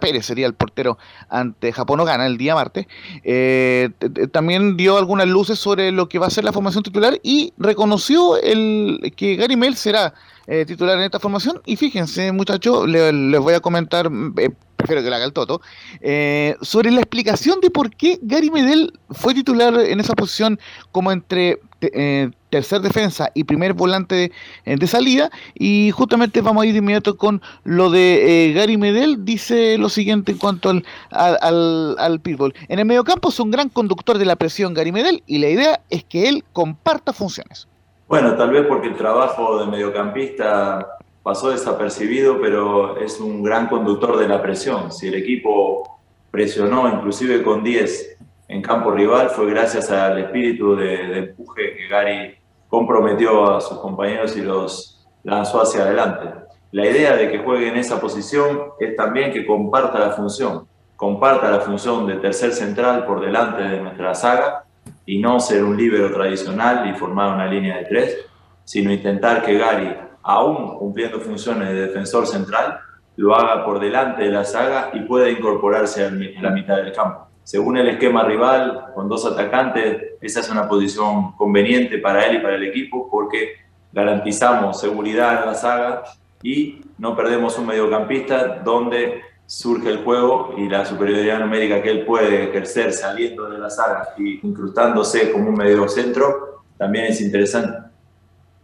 Pérez 0.00 0.26
sería 0.26 0.46
el 0.46 0.54
portero 0.54 0.98
ante 1.28 1.72
Japón 1.72 2.00
o 2.00 2.04
gana 2.04 2.26
el 2.26 2.36
día 2.36 2.54
martes. 2.54 2.86
Eh, 3.22 3.90
también 4.32 4.76
dio 4.76 4.96
algunas 4.98 5.28
luces 5.28 5.58
sobre 5.58 5.92
lo 5.92 6.08
que 6.08 6.18
va 6.18 6.26
a 6.26 6.30
ser 6.30 6.44
la 6.44 6.52
formación 6.52 6.82
titular 6.82 7.18
y 7.22 7.52
reconoció 7.58 8.36
el 8.40 9.12
que 9.16 9.36
Gary 9.36 9.56
Mel 9.56 9.76
será 9.76 10.14
eh, 10.50 10.64
titular 10.66 10.98
en 10.98 11.04
esta 11.04 11.20
formación. 11.20 11.60
Y 11.64 11.76
fíjense, 11.76 12.32
muchachos, 12.32 12.88
le- 12.88 13.12
les 13.12 13.40
voy 13.40 13.54
a 13.54 13.60
comentar, 13.60 14.10
eh, 14.36 14.50
prefiero 14.76 15.02
que 15.02 15.08
lo 15.10 15.16
haga 15.16 15.24
el 15.24 15.32
Toto, 15.32 15.60
eh, 16.00 16.56
sobre 16.60 16.90
la 16.90 17.00
explicación 17.00 17.60
de 17.60 17.70
por 17.70 17.90
qué 17.94 18.18
Gary 18.22 18.50
Medel 18.50 18.92
fue 19.10 19.32
titular 19.34 19.72
en 19.78 20.00
esa 20.00 20.14
posición 20.14 20.58
como 20.90 21.12
entre 21.12 21.60
eh, 21.82 22.30
tercer 22.50 22.80
defensa 22.80 23.30
y 23.34 23.44
primer 23.44 23.72
volante 23.74 24.32
de 24.66 24.86
salida. 24.86 25.30
Y 25.54 25.90
justamente 25.92 26.40
vamos 26.40 26.62
a 26.62 26.66
ir 26.66 26.72
de 26.72 26.78
inmediato 26.80 27.16
con 27.16 27.40
lo 27.64 27.90
de 27.90 28.52
Gary 28.54 28.76
Medel. 28.76 29.24
Dice 29.24 29.78
lo 29.78 29.88
siguiente 29.88 30.32
en 30.32 30.38
cuanto 30.38 30.70
al, 30.70 30.84
al, 31.10 31.38
al, 31.42 31.96
al 31.98 32.20
pitbull. 32.20 32.54
En 32.68 32.78
el 32.80 32.86
mediocampo 32.86 33.28
es 33.28 33.38
un 33.40 33.50
gran 33.50 33.68
conductor 33.68 34.18
de 34.18 34.24
la 34.24 34.36
presión 34.36 34.74
Gary 34.74 34.92
Medel 34.92 35.22
y 35.26 35.38
la 35.38 35.48
idea 35.48 35.80
es 35.90 36.04
que 36.04 36.28
él 36.28 36.44
comparta 36.52 37.12
funciones. 37.12 37.66
Bueno, 38.10 38.34
tal 38.34 38.50
vez 38.50 38.66
porque 38.66 38.88
el 38.88 38.96
trabajo 38.96 39.60
de 39.60 39.70
mediocampista 39.70 40.98
pasó 41.22 41.50
desapercibido, 41.50 42.40
pero 42.40 42.96
es 42.96 43.20
un 43.20 43.40
gran 43.40 43.68
conductor 43.68 44.18
de 44.18 44.26
la 44.26 44.42
presión. 44.42 44.90
Si 44.90 45.06
el 45.06 45.14
equipo 45.14 46.00
presionó 46.28 46.88
inclusive 46.88 47.40
con 47.44 47.62
10 47.62 48.18
en 48.48 48.62
campo 48.62 48.90
rival, 48.90 49.30
fue 49.30 49.48
gracias 49.48 49.92
al 49.92 50.18
espíritu 50.18 50.74
de, 50.74 51.06
de 51.06 51.18
empuje 51.20 51.76
que 51.76 51.86
Gary 51.86 52.34
comprometió 52.68 53.54
a 53.54 53.60
sus 53.60 53.78
compañeros 53.78 54.36
y 54.36 54.42
los 54.42 55.06
lanzó 55.22 55.62
hacia 55.62 55.82
adelante. 55.82 56.30
La 56.72 56.86
idea 56.86 57.14
de 57.14 57.30
que 57.30 57.38
juegue 57.38 57.68
en 57.68 57.76
esa 57.76 58.00
posición 58.00 58.72
es 58.80 58.96
también 58.96 59.32
que 59.32 59.46
comparta 59.46 60.00
la 60.00 60.10
función, 60.10 60.66
comparta 60.96 61.48
la 61.48 61.60
función 61.60 62.08
de 62.08 62.16
tercer 62.16 62.50
central 62.54 63.06
por 63.06 63.20
delante 63.20 63.62
de 63.62 63.80
nuestra 63.80 64.16
saga 64.16 64.64
y 65.06 65.18
no 65.18 65.40
ser 65.40 65.64
un 65.64 65.76
líbero 65.76 66.12
tradicional 66.12 66.88
y 66.88 66.98
formar 66.98 67.34
una 67.34 67.46
línea 67.46 67.78
de 67.78 67.84
tres, 67.84 68.26
sino 68.64 68.92
intentar 68.92 69.42
que 69.42 69.58
Gary, 69.58 69.94
aún 70.22 70.78
cumpliendo 70.78 71.20
funciones 71.20 71.68
de 71.68 71.86
defensor 71.86 72.26
central, 72.26 72.80
lo 73.16 73.34
haga 73.34 73.64
por 73.64 73.80
delante 73.80 74.22
de 74.22 74.30
la 74.30 74.44
saga 74.44 74.90
y 74.94 75.00
pueda 75.00 75.28
incorporarse 75.28 76.04
a 76.04 76.10
la 76.10 76.50
mitad 76.50 76.76
del 76.76 76.92
campo. 76.92 77.26
Según 77.42 77.76
el 77.76 77.88
esquema 77.88 78.22
rival, 78.22 78.92
con 78.94 79.08
dos 79.08 79.26
atacantes, 79.26 80.14
esa 80.20 80.40
es 80.40 80.50
una 80.50 80.68
posición 80.68 81.32
conveniente 81.32 81.98
para 81.98 82.24
él 82.26 82.36
y 82.36 82.38
para 82.38 82.54
el 82.54 82.62
equipo 82.62 83.08
porque 83.10 83.54
garantizamos 83.92 84.80
seguridad 84.80 85.42
en 85.42 85.46
la 85.46 85.54
saga 85.54 86.02
y 86.42 86.80
no 86.98 87.16
perdemos 87.16 87.58
un 87.58 87.66
mediocampista 87.66 88.60
donde 88.64 89.22
surge 89.50 89.88
el 89.88 90.04
juego 90.04 90.54
y 90.56 90.68
la 90.68 90.86
superioridad 90.86 91.40
numérica 91.40 91.82
que 91.82 91.90
él 91.90 92.04
puede 92.06 92.44
ejercer 92.50 92.92
saliendo 92.92 93.50
de 93.50 93.58
la 93.58 93.68
saga 93.68 94.10
y 94.16 94.38
incrustándose 94.46 95.32
como 95.32 95.48
un 95.48 95.56
mediocentro 95.56 96.62
también 96.78 97.06
es 97.06 97.20
interesante. 97.20 97.78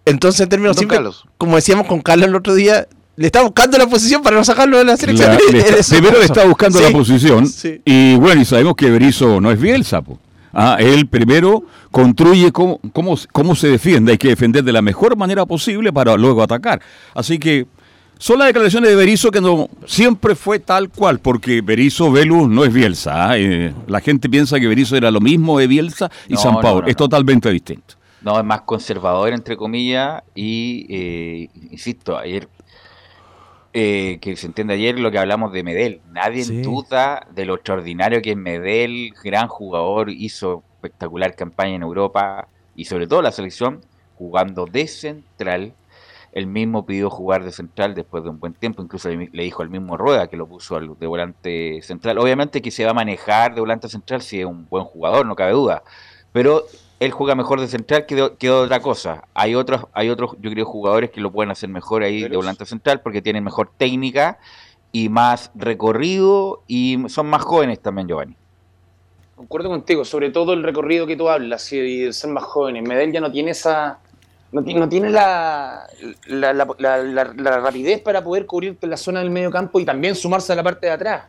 Entonces, 0.05 0.43
en 0.43 0.49
términos 0.49 0.76
simples, 0.76 0.99
Carlos. 0.99 1.24
como 1.39 1.57
decíamos 1.57 1.89
con 1.89 2.01
Carlos 2.03 2.28
el 2.28 2.37
otro 2.37 2.55
día, 2.55 2.87
le 3.16 3.26
está 3.26 3.43
buscando 3.43 3.76
la 3.78 3.89
posición 3.89 4.22
para 4.22 4.37
no 4.37 4.45
sacarlo 4.45 4.78
de 4.78 4.84
la 4.84 4.97
selección. 4.97 5.30
La- 5.32 5.39
le 5.53 5.59
está- 5.80 5.97
primero 5.97 6.18
le 6.20 6.24
está 6.24 6.45
buscando 6.45 6.78
Sí. 6.78 6.84
la 6.84 6.91
posición. 6.93 7.47
Sí. 7.49 7.82
Y 7.84 8.14
bueno, 8.16 8.41
y 8.41 8.45
sabemos 8.45 8.76
que 8.76 8.89
Berizzo 8.89 9.41
no 9.41 9.51
es 9.51 9.61
Bielsa. 9.61 10.03
po. 10.03 10.20
Ah, 10.53 10.76
él 10.78 11.09
primero 11.09 11.64
construye 11.91 12.53
cómo, 12.53 12.78
cómo, 12.93 13.16
cómo 13.32 13.57
se 13.57 13.68
defiende. 13.68 14.12
Hay 14.12 14.18
que 14.18 14.28
defender 14.28 14.62
de 14.62 14.72
la 14.72 14.80
mejor 14.82 15.16
manera 15.16 15.45
posible 15.45 15.93
para 15.93 16.16
luego 16.16 16.43
atacar. 16.43 16.80
Así 17.12 17.39
que 17.41 17.66
son 18.18 18.38
las 18.38 18.48
declaraciones 18.48 18.90
de 18.90 18.96
Berizzo 18.96 19.30
que 19.30 19.40
no 19.40 19.68
siempre 19.86 20.34
fue 20.34 20.58
tal 20.58 20.88
cual, 20.88 21.18
porque 21.20 21.60
Berizzo 21.60 22.10
Velus 22.10 22.48
no 22.48 22.64
es 22.64 22.72
Bielsa. 22.72 23.30
ah, 23.30 23.38
eh, 23.38 23.72
la 23.86 24.00
gente 24.00 24.28
piensa 24.28 24.58
que 24.58 24.66
Berizzo 24.66 24.96
era 24.96 25.10
lo 25.10 25.20
mismo 25.20 25.58
de 25.58 25.66
Bielsa 25.66 26.10
y 26.28 26.34
No, 26.34 26.38
San 26.40 26.54
no, 26.54 26.60
Paulo. 26.60 26.82
no, 26.82 26.86
es 26.88 26.94
no. 26.94 26.98
totalmente 26.98 27.50
distinto. 27.50 27.94
No, 28.22 28.38
es 28.38 28.44
más 28.44 28.62
conservador, 28.62 29.32
entre 29.32 29.56
comillas, 29.56 30.22
y, 30.34 30.86
eh, 30.88 31.48
insisto, 31.70 32.16
ayer, 32.18 32.48
eh, 33.72 34.18
que 34.20 34.34
se 34.36 34.46
entiende 34.46 34.74
ayer 34.74 34.98
lo 34.98 35.10
que 35.10 35.18
hablamos 35.18 35.52
de 35.52 35.62
Medel. 35.62 36.00
Nadie 36.10 36.44
Sí. 36.44 36.62
duda 36.62 37.26
de 37.34 37.44
lo 37.44 37.54
extraordinario 37.56 38.22
que 38.22 38.30
es 38.30 38.36
Medel, 38.36 39.12
gran 39.22 39.48
jugador, 39.48 40.10
hizo 40.10 40.62
espectacular 40.76 41.34
campaña 41.36 41.74
en 41.76 41.82
Europa 41.82 42.48
y 42.74 42.86
sobre 42.86 43.06
todo 43.06 43.20
la 43.22 43.32
selección 43.32 43.82
jugando 44.16 44.64
de 44.64 44.86
central. 44.88 45.72
Él 46.37 46.47
mismo 46.47 46.84
pidió 46.87 47.09
jugar 47.11 47.45
de 47.45 47.53
central 47.53 47.95
después 47.95 48.22
de 48.24 48.30
un 48.30 48.39
buen 48.41 48.55
tiempo, 48.55 48.82
incluso 48.82 49.09
le, 49.09 49.30
le 49.32 49.43
dijo 49.45 49.62
al 49.62 49.70
mismo 49.70 49.97
Rueda 49.97 50.28
que 50.28 50.37
lo 50.37 50.47
puso 50.47 50.76
al- 50.76 50.99
de 50.99 51.07
volante 51.07 51.80
central. 51.82 52.18
Obviamente 52.18 52.61
que 52.62 52.70
se 52.70 52.84
va 52.84 52.91
a 52.93 52.95
manejar 52.95 53.55
de 53.55 53.61
volante 53.61 53.89
central 53.89 54.22
si 54.22 54.41
es 54.41 54.47
un 54.47 54.68
buen 54.68 54.84
jugador, 54.84 55.26
no 55.26 55.34
cabe 55.37 55.53
duda. 55.53 55.82
Pero 56.32 56.64
él 57.01 57.11
juega 57.12 57.34
mejor 57.34 57.61
de 57.61 57.68
central 57.68 58.07
que 58.07 58.14
de, 58.16 58.37
que 58.39 58.49
de 58.49 58.53
otra 58.53 58.80
cosa. 58.80 59.24
Hay 59.34 59.55
otros, 59.55 59.87
hay 59.95 60.11
otros, 60.11 60.32
yo 60.41 60.51
creo, 60.51 60.66
jugadores 60.66 61.11
que 61.11 61.20
lo 61.22 61.32
pueden 61.32 61.51
hacer 61.51 61.68
mejor 61.70 62.03
ahí 62.03 62.28
de 62.28 62.37
volante 62.37 62.66
central 62.66 63.01
porque 63.03 63.22
tienen 63.22 63.45
mejor 63.45 63.70
técnica 63.76 64.39
y 64.93 65.09
más 65.09 65.51
recorrido 65.55 66.62
y 66.66 66.99
son 67.09 67.26
más 67.28 67.43
jóvenes 67.43 67.80
también, 67.80 68.09
Giovanni. 68.09 68.37
Concuerdo 69.34 69.68
contigo, 69.68 70.05
sobre 70.05 70.30
todo 70.30 70.55
el 70.55 70.62
recorrido 70.62 71.07
que 71.07 71.16
tú 71.16 71.28
hablas 71.28 71.70
y 71.72 72.05
de 72.05 72.12
ser 72.12 72.30
más 72.30 72.45
jóvenes. 72.45 72.82
Medel 72.82 73.12
ya 73.12 73.20
no 73.20 73.30
tiene 73.30 73.51
esa. 73.51 74.01
No 74.53 74.62
tiene, 74.62 74.80
no 74.80 74.88
tiene 74.88 75.11
la, 75.11 75.86
la, 76.28 76.53
la- 76.55 77.03
la- 77.03 77.61
rapidez 77.61 78.01
para 78.01 78.22
poder 78.22 78.47
cubrir 78.47 78.76
la 78.82 78.97
zona 78.97 79.20
del 79.20 79.30
medio 79.30 79.51
campo 79.51 79.80
y 79.80 79.84
también 79.84 80.14
sumarse 80.14 80.53
a 80.53 80.57
la 80.57 80.62
parte 80.62 80.86
de 80.86 80.92
atrás. 80.92 81.24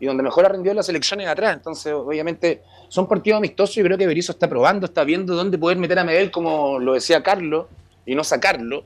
Y 0.00 0.06
donde 0.06 0.22
mejor 0.22 0.46
ha 0.46 0.48
rendido 0.48 0.74
las 0.74 0.86
selecciones 0.86 1.28
atrás. 1.28 1.54
Entonces, 1.54 1.92
obviamente, 1.92 2.62
son 2.88 3.06
partidos 3.06 3.38
amistosos. 3.38 3.76
Yo 3.76 3.84
creo 3.84 3.96
que 3.98 4.06
Berizzo 4.06 4.32
está 4.32 4.48
probando, 4.48 4.86
está 4.86 5.04
viendo 5.04 5.34
dónde 5.34 5.56
poder 5.58 5.76
meter 5.78 5.98
a 5.98 6.04
Medel, 6.04 6.30
como 6.30 6.78
lo 6.78 6.94
decía 6.94 7.22
Carlos, 7.22 7.66
y 8.06 8.14
no 8.14 8.24
sacarlo. 8.24 8.84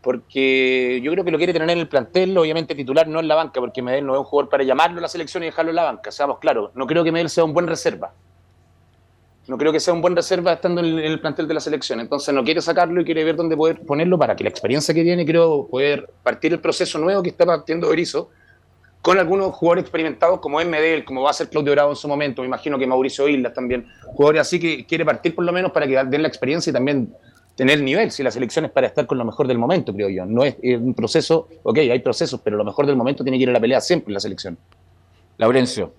Porque 0.00 1.00
yo 1.04 1.12
creo 1.12 1.24
que 1.24 1.30
lo 1.30 1.36
quiere 1.38 1.52
tener 1.52 1.68
en 1.70 1.78
el 1.78 1.88
plantel, 1.88 2.36
obviamente 2.36 2.74
titular, 2.74 3.06
no 3.06 3.20
en 3.20 3.28
la 3.28 3.34
banca, 3.34 3.60
porque 3.60 3.82
Medel 3.82 4.06
no 4.06 4.14
es 4.14 4.18
un 4.20 4.24
jugador 4.24 4.50
para 4.50 4.64
llamarlo 4.64 4.98
a 4.98 5.02
la 5.02 5.08
selección 5.08 5.42
y 5.42 5.46
dejarlo 5.46 5.70
en 5.70 5.76
la 5.76 5.84
banca, 5.84 6.10
seamos 6.10 6.38
claros. 6.38 6.70
No 6.74 6.86
creo 6.86 7.04
que 7.04 7.12
Medel 7.12 7.28
sea 7.28 7.44
un 7.44 7.52
buen 7.52 7.66
reserva. 7.66 8.12
No 9.50 9.58
creo 9.58 9.72
que 9.72 9.80
sea 9.80 9.92
un 9.92 10.00
buen 10.00 10.14
reserva 10.14 10.52
estando 10.52 10.80
en 10.80 10.96
el 11.00 11.18
plantel 11.18 11.48
de 11.48 11.54
la 11.54 11.58
selección. 11.58 11.98
Entonces 11.98 12.32
no 12.32 12.44
quiere 12.44 12.62
sacarlo 12.62 13.00
y 13.00 13.04
quiere 13.04 13.24
ver 13.24 13.34
dónde 13.34 13.56
poder 13.56 13.80
ponerlo 13.80 14.16
para 14.16 14.36
que 14.36 14.44
la 14.44 14.50
experiencia 14.50 14.94
que 14.94 15.02
tiene, 15.02 15.26
creo, 15.26 15.66
poder 15.66 16.08
partir 16.22 16.52
el 16.52 16.60
proceso 16.60 17.00
nuevo 17.00 17.20
que 17.20 17.30
está 17.30 17.44
partiendo 17.44 17.88
Berizzo 17.88 18.30
con 19.02 19.18
algunos 19.18 19.52
jugadores 19.56 19.82
experimentados 19.82 20.38
como 20.38 20.64
Medel, 20.64 21.04
como 21.04 21.22
va 21.22 21.30
a 21.30 21.32
ser 21.32 21.48
Claudio 21.48 21.72
Bravo 21.72 21.90
en 21.90 21.96
su 21.96 22.06
momento, 22.06 22.42
me 22.42 22.46
imagino 22.46 22.78
que 22.78 22.86
Mauricio 22.86 23.26
Islas 23.26 23.52
también, 23.52 23.88
jugadores 24.06 24.42
así 24.42 24.60
que 24.60 24.86
quiere 24.86 25.04
partir 25.04 25.34
por 25.34 25.44
lo 25.44 25.52
menos 25.52 25.72
para 25.72 25.84
que 25.88 25.96
den 26.04 26.22
la 26.22 26.28
experiencia 26.28 26.70
y 26.70 26.72
también 26.72 27.12
tener 27.56 27.82
nivel, 27.82 28.12
si 28.12 28.22
la 28.22 28.30
selección 28.30 28.66
es 28.66 28.70
para 28.70 28.86
estar 28.86 29.04
con 29.06 29.18
lo 29.18 29.24
mejor 29.24 29.48
del 29.48 29.58
momento, 29.58 29.92
creo 29.92 30.10
yo. 30.10 30.26
No 30.26 30.44
es 30.44 30.54
un 30.62 30.94
proceso, 30.94 31.48
ok, 31.64 31.78
hay 31.78 31.98
procesos, 31.98 32.40
pero 32.44 32.56
lo 32.56 32.64
mejor 32.64 32.86
del 32.86 32.94
momento 32.94 33.24
tiene 33.24 33.36
que 33.36 33.42
ir 33.42 33.50
a 33.50 33.52
la 33.52 33.60
pelea 33.60 33.80
siempre 33.80 34.12
en 34.12 34.14
la 34.14 34.20
selección. 34.20 34.56
Laurencio. 35.38 35.92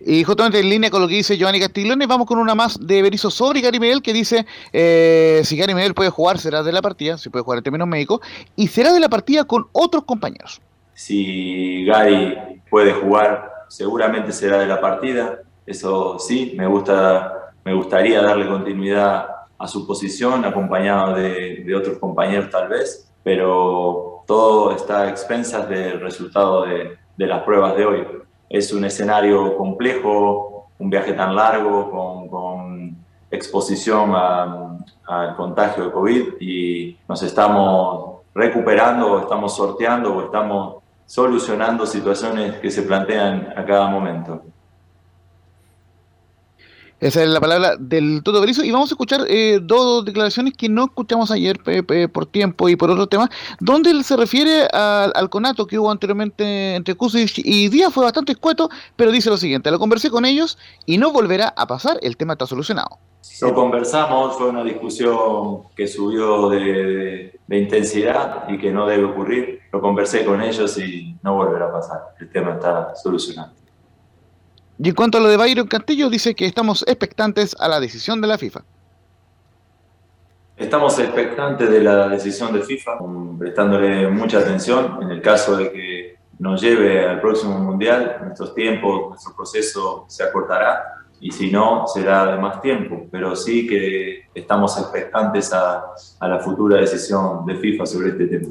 Y 0.00 0.22
justamente 0.22 0.60
en 0.60 0.68
línea 0.68 0.90
con 0.90 1.02
lo 1.02 1.08
que 1.08 1.14
dice 1.14 1.36
Giovanni 1.36 1.58
Castiglione, 1.58 2.06
vamos 2.06 2.26
con 2.26 2.38
una 2.38 2.54
más 2.54 2.78
de 2.86 3.02
Berizzo 3.02 3.30
sobre 3.30 3.60
Gary 3.60 3.80
Medel 3.80 4.00
que 4.00 4.12
dice, 4.12 4.46
eh, 4.72 5.40
si 5.44 5.56
Gary 5.56 5.74
Medel 5.74 5.94
puede 5.94 6.10
jugar, 6.10 6.38
será 6.38 6.62
de 6.62 6.72
la 6.72 6.82
partida, 6.82 7.18
si 7.18 7.30
puede 7.30 7.44
jugar 7.44 7.58
en 7.58 7.64
términos 7.64 7.88
médicos, 7.88 8.20
y 8.54 8.68
será 8.68 8.92
de 8.92 9.00
la 9.00 9.08
partida 9.08 9.44
con 9.44 9.66
otros 9.72 10.04
compañeros. 10.04 10.60
Si 10.94 11.84
Gary 11.84 12.60
puede 12.70 12.92
jugar, 12.92 13.50
seguramente 13.68 14.32
será 14.32 14.58
de 14.58 14.66
la 14.66 14.80
partida, 14.80 15.40
eso 15.66 16.18
sí, 16.18 16.54
me, 16.56 16.66
gusta, 16.66 17.52
me 17.64 17.74
gustaría 17.74 18.22
darle 18.22 18.46
continuidad 18.46 19.26
a 19.58 19.66
su 19.66 19.86
posición, 19.86 20.44
acompañado 20.44 21.14
de, 21.14 21.64
de 21.66 21.74
otros 21.74 21.98
compañeros 21.98 22.50
tal 22.50 22.68
vez, 22.68 23.10
pero 23.24 24.22
todo 24.28 24.74
está 24.76 25.02
a 25.02 25.08
expensas 25.10 25.68
del 25.68 26.00
resultado 26.00 26.64
de, 26.64 26.96
de 27.16 27.26
las 27.26 27.42
pruebas 27.42 27.76
de 27.76 27.84
hoy 27.84 28.06
es 28.48 28.72
un 28.72 28.84
escenario 28.84 29.56
complejo, 29.56 30.68
un 30.78 30.90
viaje 30.90 31.12
tan 31.12 31.34
largo, 31.34 31.90
con, 31.90 32.96
exposición 33.30 34.14
al 34.14 35.36
contagio 35.36 35.84
de 35.84 35.90
COVID 35.90 36.24
y 36.40 36.96
nos 37.06 37.22
estamos 37.22 38.20
recuperando 38.34 39.20
estamos 39.20 39.54
sorteando 39.54 40.16
o 40.16 40.24
estamos 40.24 40.76
solucionando 41.04 41.84
situaciones 41.84 42.54
que 42.54 42.70
se 42.70 42.82
plantean 42.82 43.52
a 43.54 43.64
cada 43.66 43.88
momento. 43.88 44.42
Esa 47.00 47.22
es 47.22 47.28
la 47.28 47.40
palabra 47.40 47.76
del 47.78 48.22
Toto 48.24 48.40
Berizzo. 48.40 48.64
Y 48.64 48.72
vamos 48.72 48.90
a 48.90 48.94
escuchar 48.94 49.20
eh, 49.28 49.60
dos 49.62 50.04
declaraciones 50.04 50.54
que 50.54 50.68
no 50.68 50.86
escuchamos 50.86 51.30
ayer 51.30 51.60
por 52.12 52.26
tiempo 52.26 52.68
y 52.68 52.74
por 52.74 52.90
otro 52.90 53.06
tema, 53.06 53.30
donde 53.60 53.90
él 53.90 54.02
se 54.02 54.16
refiere 54.16 54.66
al 54.72 55.30
conato 55.30 55.66
que 55.66 55.78
hubo 55.78 55.90
anteriormente 55.90 56.74
entre 56.74 56.96
Kusic 56.96 57.38
y 57.38 57.68
Díaz. 57.68 57.92
Fue 57.92 58.02
bastante 58.02 58.32
escueto, 58.32 58.68
pero 58.96 59.12
dice 59.12 59.30
lo 59.30 59.36
siguiente: 59.36 59.70
Lo 59.70 59.78
conversé 59.78 60.10
con 60.10 60.24
ellos 60.24 60.58
y 60.86 60.98
no 60.98 61.12
volverá 61.12 61.54
a 61.56 61.66
pasar. 61.68 61.98
El 62.02 62.16
tema 62.16 62.32
está 62.32 62.46
solucionado. 62.46 62.98
Lo 63.42 63.54
conversamos, 63.54 64.36
fue 64.36 64.48
una 64.48 64.64
discusión 64.64 65.68
que 65.76 65.86
subió 65.86 66.48
de 66.48 67.38
intensidad 67.48 68.48
y 68.48 68.58
que 68.58 68.72
no 68.72 68.86
debe 68.86 69.04
ocurrir. 69.04 69.60
Lo 69.72 69.80
conversé 69.80 70.24
con 70.24 70.40
ellos 70.40 70.76
y 70.78 71.16
no 71.22 71.34
volverá 71.34 71.66
a 71.66 71.72
pasar. 71.72 72.00
El 72.18 72.28
tema 72.30 72.54
está 72.54 72.96
solucionado. 72.96 73.57
Y 74.78 74.90
en 74.90 74.94
cuanto 74.94 75.18
a 75.18 75.20
lo 75.20 75.28
de 75.28 75.36
Byron 75.36 75.66
Castillo, 75.66 76.08
dice 76.08 76.34
que 76.34 76.46
estamos 76.46 76.84
expectantes 76.86 77.56
a 77.58 77.66
la 77.68 77.80
decisión 77.80 78.20
de 78.20 78.28
la 78.28 78.38
FIFA. 78.38 78.62
Estamos 80.56 80.98
expectantes 80.98 81.70
de 81.70 81.80
la 81.82 82.08
decisión 82.08 82.52
de 82.52 82.62
FIFA, 82.62 82.98
prestándole 83.38 84.08
mucha 84.08 84.38
atención 84.38 84.98
en 85.02 85.10
el 85.10 85.22
caso 85.22 85.56
de 85.56 85.72
que 85.72 86.16
nos 86.38 86.60
lleve 86.60 87.06
al 87.06 87.20
próximo 87.20 87.58
Mundial, 87.58 88.18
nuestros 88.24 88.54
tiempos, 88.54 89.08
nuestro 89.08 89.34
proceso 89.34 90.04
se 90.08 90.22
acortará 90.22 90.98
y 91.20 91.32
si 91.32 91.50
no, 91.50 91.86
será 91.86 92.26
de 92.26 92.38
más 92.38 92.60
tiempo, 92.60 93.06
pero 93.10 93.34
sí 93.34 93.66
que 93.66 94.26
estamos 94.34 94.78
expectantes 94.78 95.52
a, 95.52 95.86
a 96.20 96.28
la 96.28 96.38
futura 96.38 96.80
decisión 96.80 97.44
de 97.44 97.56
FIFA 97.56 97.86
sobre 97.86 98.10
este 98.10 98.26
tema. 98.26 98.48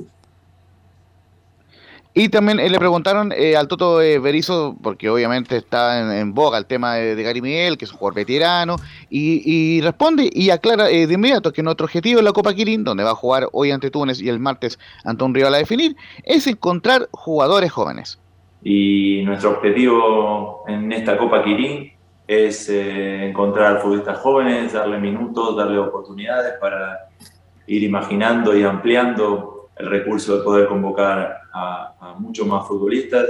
Y 2.19 2.29
también 2.29 2.59
eh, 2.59 2.67
le 2.67 2.79
preguntaron 2.79 3.31
eh, 3.31 3.55
al 3.55 3.67
Toto 3.67 4.01
eh, 4.01 4.17
Berizzo, 4.17 4.75
porque 4.81 5.07
obviamente 5.07 5.55
está 5.55 5.99
en, 5.99 6.11
en 6.11 6.33
boga 6.33 6.57
el 6.57 6.65
tema 6.65 6.95
de, 6.95 7.21
Gary 7.21 7.43
Miguel, 7.43 7.77
que 7.77 7.85
es 7.85 7.91
un 7.91 7.99
jugador 7.99 8.15
veterano, 8.15 8.77
y, 9.07 9.79
responde 9.81 10.27
y 10.33 10.49
aclara 10.49 10.89
eh, 10.89 11.05
de 11.05 11.13
inmediato 11.13 11.53
que 11.53 11.61
nuestro 11.61 11.85
objetivo 11.85 12.17
en 12.17 12.25
la 12.25 12.31
Copa 12.31 12.55
Kirin, 12.55 12.83
donde 12.83 13.03
va 13.03 13.11
a 13.11 13.15
jugar 13.15 13.47
hoy 13.51 13.69
ante 13.69 13.91
Túnez 13.91 14.19
y 14.19 14.29
el 14.29 14.39
martes 14.39 14.79
ante 15.05 15.23
un 15.25 15.35
rival 15.35 15.53
a 15.53 15.59
definir, 15.59 15.95
es 16.23 16.47
encontrar 16.47 17.07
jugadores 17.11 17.71
jóvenes. 17.71 18.19
Y 18.63 19.21
nuestro 19.23 19.51
objetivo 19.51 20.63
en 20.67 20.91
esta 20.91 21.19
Copa 21.19 21.43
Kirin 21.43 21.91
es 22.27 22.67
encontrar 22.67 23.79
futbolistas 23.79 24.17
jóvenes, 24.17 24.73
darle 24.73 24.97
minutos, 24.97 25.55
darle 25.55 25.77
oportunidades 25.77 26.53
para 26.59 27.09
ir 27.67 27.83
imaginando 27.83 28.57
y 28.57 28.63
ampliando 28.63 29.56
el 29.79 29.89
recurso 29.89 30.37
de 30.37 30.43
poder 30.43 30.67
convocar 30.67 31.41
a, 31.53 31.93
a 31.99 32.13
muchos 32.13 32.45
más 32.47 32.67
futbolistas 32.67 33.25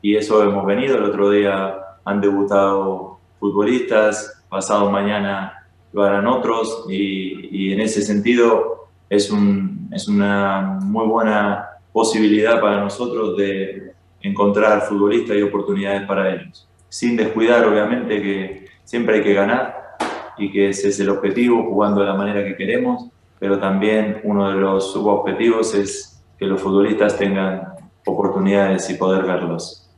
y 0.00 0.16
eso 0.16 0.42
hemos 0.42 0.66
venido. 0.66 0.96
El 0.96 1.04
otro 1.04 1.30
día 1.30 1.76
han 2.04 2.20
debutado 2.20 3.18
futbolistas, 3.38 4.44
pasado 4.48 4.90
mañana 4.90 5.66
lo 5.92 6.02
harán 6.02 6.26
otros 6.26 6.86
y, 6.88 7.48
y 7.50 7.72
en 7.72 7.80
ese 7.80 8.02
sentido 8.02 8.88
es, 9.08 9.30
un, 9.30 9.88
es 9.92 10.08
una 10.08 10.78
muy 10.82 11.06
buena 11.06 11.68
posibilidad 11.92 12.60
para 12.60 12.80
nosotros 12.80 13.36
de 13.36 13.92
encontrar 14.22 14.82
futbolistas 14.82 15.36
y 15.36 15.42
oportunidades 15.42 16.06
para 16.06 16.34
ellos. 16.34 16.68
Sin 16.88 17.16
descuidar, 17.16 17.66
obviamente, 17.66 18.22
que 18.22 18.66
siempre 18.84 19.16
hay 19.16 19.22
que 19.22 19.34
ganar 19.34 19.96
y 20.38 20.50
que 20.50 20.70
ese 20.70 20.88
es 20.88 21.00
el 21.00 21.10
objetivo, 21.10 21.62
jugando 21.64 22.00
de 22.00 22.06
la 22.06 22.14
manera 22.14 22.44
que 22.44 22.56
queremos, 22.56 23.10
pero 23.42 23.58
también 23.58 24.20
uno 24.22 24.52
de 24.52 24.54
los 24.54 24.92
subobjetivos 24.92 25.74
es 25.74 26.22
que 26.38 26.46
los 26.46 26.62
futbolistas 26.62 27.18
tengan 27.18 27.74
oportunidades 28.06 28.88
y 28.88 28.94
poder 28.94 29.24
verlos. 29.24 29.90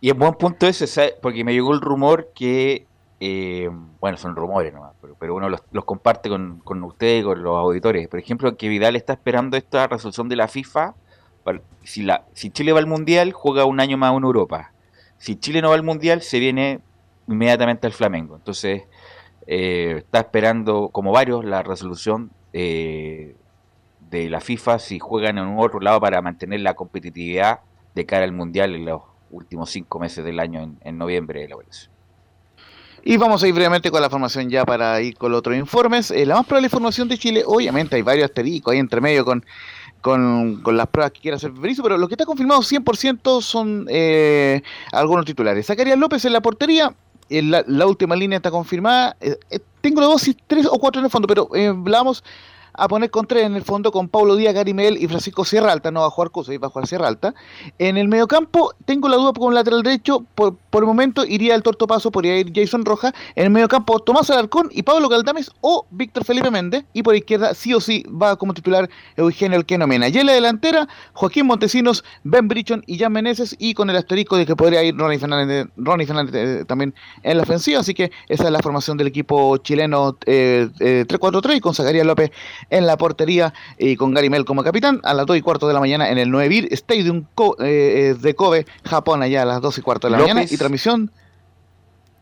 Y 0.00 0.08
en 0.08 0.18
buen 0.18 0.32
punto 0.32 0.66
ese, 0.66 1.16
porque 1.20 1.44
me 1.44 1.52
llegó 1.52 1.74
el 1.74 1.82
rumor 1.82 2.30
que, 2.34 2.86
eh, 3.20 3.68
bueno, 4.00 4.16
son 4.16 4.34
rumores 4.36 4.72
nomás, 4.72 4.94
pero, 5.02 5.16
pero 5.20 5.34
uno 5.34 5.50
los, 5.50 5.60
comparte 5.84 6.30
con, 6.30 6.60
con 6.60 6.82
usted 6.82 7.18
y 7.18 7.22
con 7.22 7.42
los 7.42 7.54
auditores. 7.58 8.08
Por 8.08 8.20
ejemplo, 8.20 8.56
que 8.56 8.70
Vidal 8.70 8.96
está 8.96 9.12
esperando 9.12 9.58
esta 9.58 9.86
resolución 9.86 10.30
de 10.30 10.36
la 10.36 10.48
FIFA. 10.48 10.94
Para, 11.44 11.60
si, 11.82 12.04
la, 12.04 12.24
si 12.32 12.48
Chile 12.48 12.72
va 12.72 12.78
al 12.78 12.86
Mundial, 12.86 13.32
juega 13.34 13.66
un 13.66 13.80
año 13.80 13.98
más 13.98 14.16
en 14.16 14.24
Europa. 14.24 14.72
Si 15.18 15.36
Chile 15.36 15.60
no 15.60 15.68
va 15.68 15.74
al 15.74 15.82
Mundial, 15.82 16.22
se 16.22 16.38
viene 16.38 16.80
inmediatamente 17.26 17.86
al 17.86 17.92
Flamengo. 17.92 18.34
Entonces, 18.36 18.84
eh, 19.50 19.94
está 20.04 20.20
esperando, 20.20 20.90
como 20.90 21.10
varios, 21.10 21.42
la 21.42 21.62
resolución 21.62 22.30
eh, 22.52 23.34
de 24.10 24.28
la 24.28 24.42
FIFA 24.42 24.78
si 24.78 24.98
juegan 24.98 25.38
en 25.38 25.46
un 25.46 25.58
otro 25.58 25.80
lado 25.80 25.98
para 26.02 26.20
mantener 26.20 26.60
la 26.60 26.74
competitividad 26.74 27.60
de 27.94 28.04
cara 28.04 28.24
al 28.24 28.32
Mundial 28.32 28.74
en 28.74 28.84
los 28.84 29.00
últimos 29.30 29.70
cinco 29.70 29.98
meses 29.98 30.22
del 30.22 30.38
año 30.38 30.76
en, 30.82 30.98
noviembre 30.98 31.40
de 31.40 31.48
la 31.48 31.54
evaluación. 31.54 31.90
Y 33.04 33.16
vamos 33.16 33.42
a 33.42 33.48
ir 33.48 33.54
brevemente 33.54 33.90
con 33.90 34.02
la 34.02 34.10
formación 34.10 34.50
ya 34.50 34.66
para 34.66 35.00
ir 35.00 35.16
con 35.16 35.32
los 35.32 35.38
otros 35.38 35.56
informes. 35.56 36.10
Eh, 36.10 36.26
la 36.26 36.34
más 36.34 36.44
probable 36.44 36.68
formación 36.68 37.08
de 37.08 37.16
Chile, 37.16 37.42
obviamente 37.46 37.96
hay 37.96 38.02
varios 38.02 38.26
asteriscos 38.26 38.72
ahí 38.72 38.78
entre 38.78 39.00
medio 39.00 39.24
con, 39.24 39.46
con, 40.02 40.60
con, 40.60 40.76
las 40.76 40.88
pruebas 40.88 41.12
que 41.12 41.20
quiera 41.20 41.38
hacer 41.38 41.52
Berizzo, 41.52 41.82
pero 41.82 41.96
lo 41.96 42.06
que 42.06 42.14
está 42.14 42.26
confirmado 42.26 42.60
100% 42.60 43.40
son 43.40 43.86
eh, 43.88 44.60
algunos 44.92 45.24
titulares. 45.24 45.66
Zacarías 45.66 45.98
López 45.98 46.22
en 46.26 46.34
la 46.34 46.42
portería, 46.42 46.92
la, 47.28 47.64
la, 47.66 47.86
última 47.86 48.16
línea 48.16 48.36
está 48.36 48.50
confirmada. 48.50 49.16
Eh, 49.20 49.36
tengo 49.80 50.00
la 50.00 50.06
dosis 50.06 50.36
tres 50.46 50.66
o 50.66 50.78
cuatro 50.78 51.00
en 51.00 51.06
el 51.06 51.10
fondo, 51.10 51.26
pero 51.28 51.48
eh, 51.54 51.72
vamos 51.74 52.24
a 52.78 52.88
poner 52.88 53.10
con 53.10 53.26
tres 53.26 53.44
en 53.44 53.56
el 53.56 53.64
fondo 53.64 53.90
con 53.90 54.08
Paulo 54.08 54.36
Díaz, 54.36 54.54
Gary 54.54 54.72
Mel 54.72 54.96
y 55.02 55.08
Francisco 55.08 55.44
Sierra 55.44 55.72
Alta. 55.72 55.90
No 55.90 56.00
va 56.00 56.06
a 56.06 56.10
jugar 56.10 56.30
Cosa, 56.30 56.52
va 56.58 56.68
a 56.68 56.70
jugar 56.70 56.86
Sierra 56.86 57.08
Alta. 57.08 57.34
En 57.78 57.96
el 57.96 58.08
mediocampo 58.08 58.72
tengo 58.84 59.08
la 59.08 59.16
duda 59.16 59.32
con 59.32 59.52
lateral 59.52 59.82
derecho. 59.82 60.24
Por, 60.34 60.56
por 60.70 60.84
el 60.84 60.86
momento 60.86 61.24
iría 61.24 61.56
el 61.56 61.62
torto 61.62 61.88
paso, 61.88 62.12
podría 62.12 62.38
ir 62.38 62.52
Jason 62.54 62.84
Roja. 62.84 63.12
En 63.34 63.44
el 63.44 63.50
mediocampo 63.50 63.98
Tomás 63.98 64.30
Alarcón 64.30 64.68
y 64.70 64.84
Pablo 64.84 65.08
Caldames 65.08 65.50
o 65.60 65.86
Víctor 65.90 66.24
Felipe 66.24 66.50
Méndez. 66.50 66.84
Y 66.92 67.02
por 67.02 67.16
izquierda 67.16 67.52
sí 67.54 67.74
o 67.74 67.80
sí 67.80 68.04
va 68.10 68.36
como 68.36 68.54
titular 68.54 68.88
Eugenio 69.16 69.58
Elqueno 69.58 69.88
Mena. 69.88 70.08
Y 70.08 70.16
en 70.16 70.26
la 70.26 70.32
delantera 70.34 70.88
Joaquín 71.14 71.46
Montesinos, 71.46 72.04
Ben 72.22 72.46
Brichon 72.46 72.84
y 72.86 72.98
Jan 72.98 73.12
Meneses. 73.12 73.56
Y 73.58 73.74
con 73.74 73.90
el 73.90 73.96
asterisco 73.96 74.36
de 74.36 74.46
que 74.46 74.54
podría 74.54 74.84
ir 74.84 74.96
Ronnie 74.96 75.18
Fernández, 75.18 75.66
Ronnie 75.76 76.06
Fernández 76.06 76.34
eh, 76.34 76.64
también 76.64 76.94
en 77.24 77.36
la 77.36 77.42
ofensiva. 77.42 77.80
Así 77.80 77.92
que 77.92 78.12
esa 78.28 78.44
es 78.44 78.50
la 78.50 78.60
formación 78.60 78.96
del 78.96 79.08
equipo 79.08 79.56
chileno 79.56 80.16
eh, 80.26 80.68
eh, 80.78 81.04
3-4-3 81.08 81.56
y 81.56 81.60
con 81.60 81.74
Zacarías 81.74 82.06
López 82.06 82.30
en 82.70 82.86
la 82.86 82.96
portería 82.96 83.52
y 83.78 83.96
con 83.96 84.12
Gary 84.14 84.30
Mel 84.30 84.44
como 84.44 84.62
capitán 84.62 85.00
a 85.04 85.14
las 85.14 85.26
2 85.26 85.38
y 85.38 85.42
cuarto 85.42 85.66
de 85.68 85.74
la 85.74 85.80
mañana 85.80 86.10
en 86.10 86.18
el 86.18 86.30
9 86.30 86.68
Stadium 86.72 87.24
Co 87.34 87.56
eh, 87.60 88.14
de 88.20 88.34
Kobe, 88.34 88.66
Japón, 88.84 89.22
allá 89.22 89.42
a 89.42 89.44
las 89.46 89.60
2 89.60 89.78
y 89.78 89.82
cuarto 89.82 90.06
de 90.06 90.12
la 90.12 90.18
López. 90.18 90.34
mañana 90.34 90.48
y 90.52 90.56
transmisión 90.56 91.10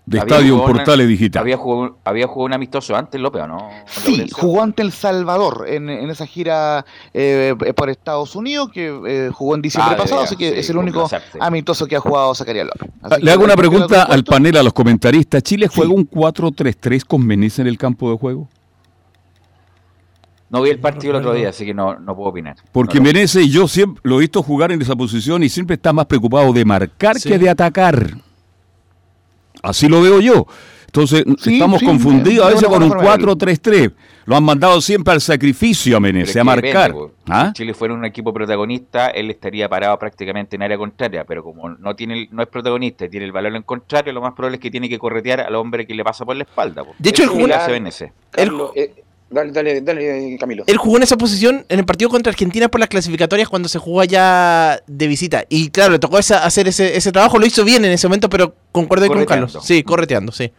de 0.09 0.21
Había 0.21 0.37
Estadio 0.37 0.65
Portales 0.65 1.09
Digital. 1.09 1.41
Había 1.43 1.57
jugado, 1.57 1.99
había 2.05 2.29
jugado 2.29 2.45
un 2.47 2.53
amistoso 2.53 2.95
antes, 2.95 3.21
López, 3.21 3.43
¿o 3.43 3.49
no? 3.49 3.71
Sí, 3.87 4.25
jugó 4.31 4.63
ante 4.63 4.83
El 4.83 4.93
Salvador 4.93 5.65
en, 5.69 5.89
en 5.91 6.09
esa 6.11 6.27
gira 6.27 6.87
eh, 7.13 7.57
por 7.75 7.91
Estados 7.91 8.37
Unidos 8.37 8.71
que 8.73 8.87
eh, 9.05 9.31
jugó 9.33 9.57
en 9.57 9.63
diciembre 9.63 9.95
Ah, 9.95 9.99
pasado, 9.99 10.21
ya, 10.21 10.25
así 10.27 10.37
que 10.37 10.53
sí, 10.53 10.59
es 10.61 10.71
el 10.71 10.77
único 10.77 11.11
amistoso 11.41 11.89
que 11.89 11.97
ha 11.97 12.01
jugado 12.01 12.33
Zacarías 12.37 12.67
López. 12.67 12.89
Así 13.03 13.15
Ah, 13.17 13.19
Le 13.21 13.33
hago 13.33 13.43
una 13.43 13.57
pregunta 13.57 14.05
al 14.05 14.23
panel, 14.23 14.57
a 14.57 14.63
los 14.63 14.73
comentaristas. 14.73 15.43
¿Chile 15.43 15.67
juega 15.67 15.93
un 15.93 16.09
4-3-3 16.09 17.05
con 17.05 17.27
Menezes 17.27 17.59
en 17.59 17.67
el 17.67 17.77
campo 17.77 18.09
de 18.13 18.17
juego? 18.17 18.49
No 20.49 20.63
vi 20.63 20.71
el 20.71 20.79
partido 20.79 21.11
el 21.13 21.17
otro 21.19 21.33
día, 21.35 21.49
así 21.49 21.65
que 21.67 21.75
no, 21.75 21.99
no 21.99 22.15
puedo 22.15 22.31
opinar. 22.31 22.57
Porque 22.73 22.99
No. 22.99 23.05
Menezes, 23.05 23.49
yo 23.51 23.67
siempre 23.67 24.01
lo 24.05 24.17
he 24.19 24.21
visto 24.21 24.43
jugar 24.43 24.71
en 24.73 24.81
esa 24.81 24.95
posición 24.95 25.43
y 25.43 25.49
siempre 25.49 25.75
está 25.75 25.93
más 25.93 26.07
preocupado 26.07 26.53
de 26.53 26.65
marcar 26.65 27.19
Sí. 27.19 27.29
que 27.29 27.39
de 27.39 27.51
atacar. 27.51 28.11
Así 29.63 29.89
lo 29.89 30.01
veo 30.01 30.21
yo. 30.21 30.47
Entonces, 30.87 31.25
Sí, 31.39 31.55
estamos 31.55 31.81
sí, 31.81 31.87
confundidos 31.87 32.47
a 32.47 32.51
veces 32.51 32.65
con 32.69 32.75
un 32.83 32.89
buena 32.89 32.95
forma 33.03 33.11
de 33.13 33.17
verlo. 33.19 33.37
4-3-3. 33.37 33.93
Lo 34.25 34.37
han 34.37 34.45
mandado 34.45 34.81
siempre 34.81 35.13
al 35.13 35.21
sacrificio 35.21 35.97
a 35.97 36.01
Menezes, 36.01 36.31
es 36.31 36.41
a 36.41 36.45
marcar. 36.45 36.93
depende. 36.95 37.13
¿Ah? 37.29 37.47
Si 37.49 37.53
Chile 37.55 37.75
fuera 37.75 37.93
un 37.93 38.05
equipo 38.05 38.33
protagonista, 38.33 39.09
él 39.09 39.31
estaría 39.31 39.69
parado 39.69 39.99
prácticamente 39.99 40.57
en 40.57 40.63
área 40.63 40.79
contraria, 40.79 41.25
pero 41.25 41.43
como 41.45 41.69
no 41.69 41.95
tiene 41.97 42.15
el- 42.23 42.29
no 42.31 42.43
es 42.43 42.49
protagonista 42.49 43.05
y 43.05 43.09
tiene 43.11 43.27
el 43.27 43.33
valor 43.33 43.55
en 43.57 43.63
contrario, 43.63 44.13
lo 44.13 44.21
más 44.23 44.33
probable 44.35 44.57
es 44.57 44.61
que 44.63 44.71
tiene 44.71 44.89
que 44.89 44.99
corretear 44.99 45.41
al 45.41 45.55
hombre 45.57 45.87
que 45.87 45.95
le 45.95 46.05
pasa 46.05 46.25
por 46.25 46.35
la 46.37 46.45
espalda. 46.45 46.83
po. 46.85 46.95
De 46.99 47.11
hecho, 47.11 47.25
Eso 47.25 47.33
el 47.35 47.41
es 48.75 48.91
dale, 49.31 49.53
dale, 49.53 49.81
dale, 49.81 50.37
Camilo. 50.39 50.65
Él 50.67 50.77
jugó 50.77 50.97
en 50.97 51.03
esa 51.03 51.17
posición 51.17 51.65
en 51.69 51.79
el 51.79 51.85
partido 51.85 52.11
contra 52.11 52.31
Argentina 52.31 52.69
por 52.69 52.81
las 52.81 52.89
clasificatorias 52.89 53.49
cuando 53.49 53.69
se 53.69 53.79
jugó 53.79 54.01
allá 54.01 54.83
de 54.87 55.07
visita. 55.07 55.45
Y 55.49 55.71
claro, 55.71 55.93
le 55.93 55.99
tocó 55.99 56.19
esa- 56.19 56.45
hacer 56.45 56.69
ese, 56.69 56.97
ese 56.97 57.13
trabajo, 57.13 57.39
lo 57.39 57.47
hizo 57.47 57.65
bien 57.65 57.85
en 57.85 57.93
ese 57.93 58.07
momento, 58.09 58.29
pero 58.31 58.55
concuerdo 58.73 59.09
con. 59.09 59.25
Carlos. 59.25 59.59
Sí, 59.63 59.83
correteando, 59.83 60.33
sí. 60.33 60.53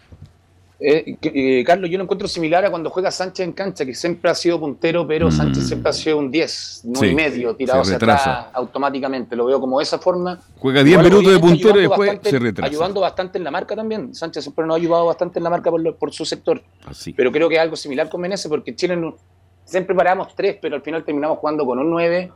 Eh, 0.79 1.17
eh, 1.23 1.63
Carlos, 1.65 1.89
yo 1.89 1.97
lo 1.97 2.03
encuentro 2.03 2.27
similar 2.27 2.63
a 2.63 2.69
cuando 2.69 2.91
juega 2.91 3.09
Sánchez 3.09 3.45
en 3.47 3.51
cancha, 3.53 3.83
que 3.83 3.95
siempre 3.95 4.29
ha 4.29 4.35
sido 4.35 4.59
puntero, 4.59 5.07
pero 5.07 5.27
Mm. 5.27 5.31
Sánchez 5.31 5.67
siempre 5.67 5.89
ha 5.89 5.93
sido 5.93 6.19
un 6.19 6.29
10, 6.29 6.81
no 6.85 6.99
Sí, 6.99 7.07
y 7.07 7.15
medio, 7.15 7.55
tirado 7.55 7.83
se 7.83 7.95
hacia 7.95 8.13
atrás 8.13 8.45
automáticamente. 8.53 9.35
Lo 9.35 9.45
veo 9.45 9.59
como 9.59 9.79
de 9.79 9.83
esa 9.83 9.97
forma. 9.97 10.39
Juega 10.59 10.83
10 10.83 10.99
Igual, 10.99 11.11
minutos 11.11 11.33
de 11.33 11.39
puntero 11.39 11.77
y 11.79 11.81
después 11.81 12.07
bastante- 12.09 12.29
se 12.29 12.39
retrasa. 12.39 12.69
Ayudando 12.69 13.01
bastante 13.01 13.37
en 13.39 13.43
la 13.43 13.49
marca 13.51 13.75
también. 13.75 14.13
Sánchez 14.13 14.43
siempre 14.43 14.65
nos 14.67 14.75
ha 14.75 14.77
ayudado 14.77 15.05
bastante 15.07 15.39
en 15.39 15.43
la 15.43 15.49
marca 15.49 15.71
por, 15.71 15.81
lo- 15.81 15.95
por 15.95 16.13
su 16.13 16.25
sector. 16.25 16.61
Así. 16.85 17.11
Pero 17.13 17.31
creo 17.31 17.49
que 17.49 17.55
es 17.55 17.61
algo 17.61 17.75
similar 17.75 18.07
con 18.07 18.21
Menezes, 18.21 18.47
porque 18.47 18.75
Chile 18.75 18.95
no- 18.95 19.15
siempre 19.65 19.95
paramos 19.95 20.35
tres, 20.35 20.57
pero 20.61 20.75
al 20.75 20.83
final 20.83 21.03
terminamos 21.03 21.39
jugando 21.39 21.65
con 21.65 21.79
un 21.79 21.89
9 21.89 22.31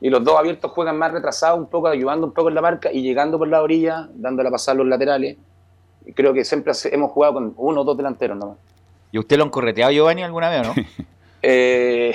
y 0.00 0.10
los 0.10 0.22
dos 0.24 0.36
abiertos 0.36 0.70
juegan 0.72 0.98
más 0.98 1.12
retrasados, 1.12 1.60
un 1.60 1.66
poco 1.70 1.86
ayudando 1.86 2.26
un 2.26 2.32
poco 2.34 2.48
en 2.48 2.56
la 2.56 2.60
marca 2.60 2.92
y 2.92 3.02
llegando 3.02 3.38
por 3.38 3.46
la 3.46 3.62
orilla, 3.62 4.08
dándole 4.14 4.48
a 4.48 4.52
pasar 4.52 4.74
los 4.74 4.86
laterales. 4.86 5.36
Creo 6.14 6.34
que 6.34 6.44
siempre 6.44 6.72
hemos 6.92 7.10
jugado 7.12 7.34
con 7.34 7.54
uno 7.56 7.80
o 7.80 7.84
dos 7.84 7.96
delanteros 7.96 8.36
nomás. 8.36 8.58
¿Y 9.12 9.18
usted 9.18 9.36
lo 9.38 9.44
han 9.44 9.50
correteado, 9.50 9.92
Giovanni, 9.92 10.22
alguna 10.22 10.50
vez 10.50 10.60
o 10.60 10.74
no? 10.74 10.74
Eh, 11.46 12.14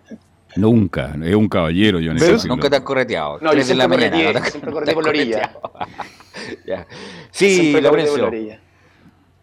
Nunca, 0.56 1.14
es 1.22 1.34
un 1.36 1.48
caballero 1.48 2.00
yo 2.00 2.12
ese 2.12 2.48
nunca 2.48 2.68
te 2.70 2.76
han 2.76 2.82
correteado. 2.82 3.38
No, 3.40 3.52
yo 3.54 3.74
la 3.74 3.86
mañana, 3.86 4.10
correteé, 4.16 4.32
no 4.32 4.40
te- 4.40 4.50
siempre 4.50 4.72
correteé 4.72 4.90
te 4.90 4.94
por 4.94 5.04
la 5.04 5.10
orilla. 5.10 5.52
Ya. 6.66 6.86
Sí, 7.30 7.54
siempre 7.54 7.82
correteé 7.82 8.08
por 8.10 8.18
la 8.18 8.24
Laurencio. 8.24 8.26
orilla. 8.26 8.60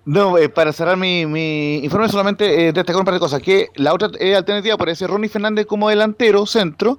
No, 0.05 0.38
eh, 0.38 0.49
para 0.49 0.73
cerrar 0.73 0.97
mi, 0.97 1.25
mi 1.25 1.77
informe 1.77 2.09
solamente 2.09 2.67
eh, 2.67 2.73
destacar 2.73 2.97
un 2.99 3.05
par 3.05 3.13
de 3.13 3.19
cosas, 3.21 3.41
que 3.41 3.67
la 3.75 3.93
otra 3.93 4.09
eh, 4.19 4.36
alternativa 4.36 4.75
parece 4.75 5.07
Ronnie 5.07 5.29
Fernández 5.29 5.65
como 5.65 5.88
delantero, 5.88 6.45
centro, 6.45 6.97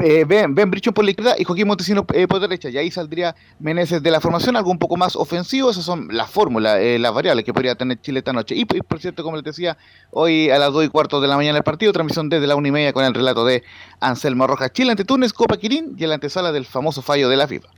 eh, 0.00 0.24
Ben, 0.26 0.54
ben 0.54 0.70
Brichon 0.70 0.94
por 0.94 1.04
la 1.04 1.10
izquierda 1.10 1.34
y 1.38 1.44
Joaquín 1.44 1.66
Montesino 1.66 2.06
eh, 2.14 2.26
por 2.26 2.40
derecha, 2.40 2.68
y 2.68 2.78
ahí 2.78 2.90
saldría 2.90 3.34
Meneses 3.58 4.02
de 4.02 4.10
la 4.10 4.20
formación, 4.20 4.56
algo 4.56 4.70
un 4.70 4.78
poco 4.78 4.96
más 4.96 5.16
ofensivo, 5.16 5.70
esas 5.70 5.84
son 5.84 6.08
las 6.10 6.30
fórmulas, 6.30 6.78
eh, 6.80 6.98
las 6.98 7.12
variables 7.12 7.44
que 7.44 7.52
podría 7.52 7.74
tener 7.74 8.00
Chile 8.00 8.20
esta 8.20 8.32
noche. 8.32 8.54
Y, 8.54 8.62
y, 8.62 8.82
por 8.82 9.00
cierto, 9.00 9.22
como 9.22 9.36
les 9.36 9.44
decía, 9.44 9.76
hoy 10.10 10.50
a 10.50 10.58
las 10.58 10.72
2 10.72 10.86
y 10.86 10.88
cuarto 10.88 11.20
de 11.20 11.28
la 11.28 11.36
mañana 11.36 11.58
el 11.58 11.64
partido, 11.64 11.92
transmisión 11.92 12.28
desde 12.28 12.46
la 12.46 12.56
1 12.56 12.68
y 12.68 12.72
media 12.72 12.92
con 12.92 13.04
el 13.04 13.14
relato 13.14 13.44
de 13.44 13.62
Anselmo 14.00 14.46
Rojas, 14.46 14.72
Chile 14.72 14.90
ante 14.90 15.04
Túnez, 15.04 15.32
Copa 15.32 15.56
Quirín 15.56 15.94
y 15.98 16.04
en 16.04 16.08
la 16.08 16.14
antesala 16.14 16.52
del 16.52 16.64
famoso 16.64 17.02
fallo 17.02 17.28
de 17.28 17.36
la 17.36 17.46
FIFA. 17.46 17.68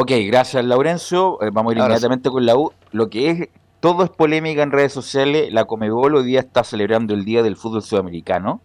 Ok, 0.00 0.12
gracias 0.26 0.64
Laurencio. 0.64 1.42
Eh, 1.42 1.50
vamos 1.52 1.72
a 1.72 1.74
ir 1.74 1.80
Ahora 1.80 1.94
inmediatamente 1.94 2.30
con 2.30 2.46
la 2.46 2.56
U. 2.56 2.72
Lo 2.92 3.10
que 3.10 3.30
es, 3.30 3.48
todo 3.80 4.04
es 4.04 4.10
polémica 4.10 4.62
en 4.62 4.70
redes 4.70 4.92
sociales. 4.92 5.52
La 5.52 5.64
Comebol 5.64 6.14
hoy 6.14 6.24
día 6.24 6.38
está 6.38 6.62
celebrando 6.62 7.14
el 7.14 7.24
Día 7.24 7.42
del 7.42 7.56
Fútbol 7.56 7.82
Sudamericano 7.82 8.62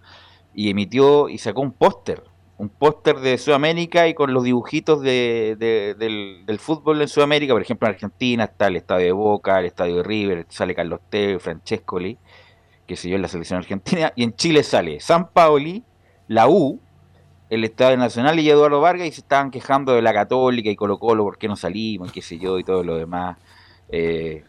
y 0.53 0.69
emitió 0.69 1.29
y 1.29 1.39
sacó 1.39 1.61
un 1.61 1.71
póster. 1.71 2.23
Un 2.58 2.70
póster 2.70 3.20
de 3.20 3.38
Sudamérica 3.38 4.08
y 4.08 4.14
con 4.14 4.34
los 4.34 4.43
dibujitos 4.43 5.01
de, 5.01 5.56
de- 5.60 5.95
del, 5.95 6.60
fútbol 6.60 7.01
en 7.01 7.08
Sudamérica. 7.08 7.54
Por 7.54 7.62
ejemplo, 7.62 7.88
en 7.88 7.93
Argentina 7.95 8.43
está 8.45 8.68
el 8.68 8.76
estadio 8.78 9.06
de 9.08 9.12
Boca, 9.12 9.60
el 9.60 9.66
estadio 9.66 9.97
de 9.97 10.04
River, 10.04 10.45
sale 10.49 10.76
Carlos 10.76 10.99
Tevez, 11.10 11.41
Francescoli, 11.41 12.18
que 12.88 12.95
se 12.95 13.10
yo 13.10 13.16
en 13.16 13.22
la 13.24 13.28
selección 13.28 13.58
argentina. 13.60 14.14
Y 14.16 14.24
en 14.24 14.36
Chile 14.36 14.64
sale 14.64 14.99
San 14.99 15.30
Paoli, 15.30 15.84
la 16.28 16.47
U, 16.47 16.80
el 17.49 17.64
Estadio 17.64 17.97
Nacional 17.97 18.39
y 18.39 18.49
Eduardo 18.49 18.82
Vargas 18.82 19.08
y 19.08 19.12
se 19.12 19.22
estaban 19.22 19.51
quejando 19.51 19.93
de 19.93 20.01
la 20.01 20.14
Católica 20.14 20.70
y 20.70 20.76
Colo 20.76 20.97
Colo, 20.99 21.24
por 21.24 21.38
qué 21.38 21.47
no 21.47 21.56
salimos, 21.56 22.12
qué 22.12 22.22
sé 22.22 22.38
yo, 22.39 22.60
y 22.60 22.64
todo 22.64 22.84
lo 22.84 22.95
demás. 22.97 23.38
Eh, 23.89 24.43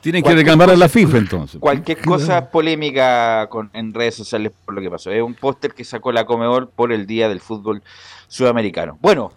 Tienen 0.00 0.22
que 0.22 0.34
reclamar 0.34 0.70
a 0.70 0.76
la 0.76 0.88
FIFA 0.88 1.18
entonces. 1.18 1.60
Cualquier 1.60 2.00
cosa 2.00 2.50
polémica 2.50 3.46
con, 3.50 3.70
en 3.74 3.92
redes 3.92 4.14
sociales 4.14 4.52
por 4.64 4.74
lo 4.74 4.80
que 4.80 4.90
pasó. 4.90 5.10
Es 5.10 5.22
un 5.22 5.34
póster 5.34 5.74
que 5.74 5.84
sacó 5.84 6.10
la 6.12 6.24
Comedor 6.24 6.70
por 6.70 6.92
el 6.92 7.06
Día 7.06 7.28
del 7.28 7.40
Fútbol 7.40 7.82
Sudamericano. 8.28 8.98
Bueno, 9.02 9.32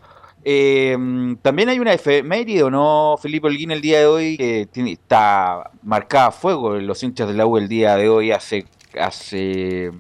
eh, 0.45 0.97
también 1.41 1.70
hay 1.70 1.80
una 1.80 1.93
efeméride, 1.93 2.64
¿o 2.64 2.70
no, 2.70 3.16
Felipe 3.22 3.47
Holguín, 3.47 3.72
el 3.72 3.82
día 3.82 3.99
de 3.99 4.05
hoy, 4.05 4.38
que 4.38 4.68
tiene- 4.72 4.93
está 4.93 5.72
marcada 5.84 6.28
a 6.28 6.32
fuego 6.32 6.78
en 6.78 6.88
los 6.88 7.01
hinchas 7.03 7.28
de 7.28 7.34
la 7.34 7.45
U 7.45 7.57
el 7.57 7.68
día 7.68 7.95
de 7.97 8.07
hoy, 8.09 8.32
hace, 8.32 8.66
hace 8.99 9.91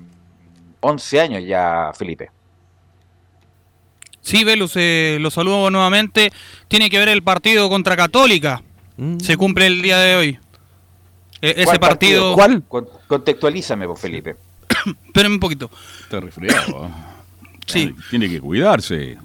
11 0.79 1.19
años 1.21 1.43
ya, 1.45 1.91
Felipe. 1.97 2.29
Sí, 4.21 4.43
Velus, 4.45 4.73
eh, 4.75 5.17
lo 5.19 5.29
saludo 5.31 5.69
nuevamente. 5.69 6.31
Tiene 6.69 6.89
que 6.89 6.97
ver 6.97 7.09
el 7.09 7.21
partido 7.23 7.67
contra 7.69 7.97
Católica. 7.97 8.61
Mm. 8.95 9.19
Se 9.19 9.35
cumple 9.35 9.67
el 9.67 9.81
día 9.81 9.97
de 9.97 10.15
hoy. 10.15 10.39
E- 11.43 11.49
ese 11.57 11.65
¿Cuál 11.65 11.79
partido. 11.79 12.33
¿Cuál? 12.35 12.63
Con- 12.67 12.87
contextualízame, 13.07 13.85
pues, 13.87 13.99
Felipe. 13.99 14.35
Espérenme 15.07 15.35
un 15.35 15.39
poquito. 15.39 15.69
Está 16.01 16.19
resfriado. 16.21 16.89
Sí. 17.65 17.95
Tiene 18.09 18.27
que 18.27 18.41
cuidarse. 18.41 19.17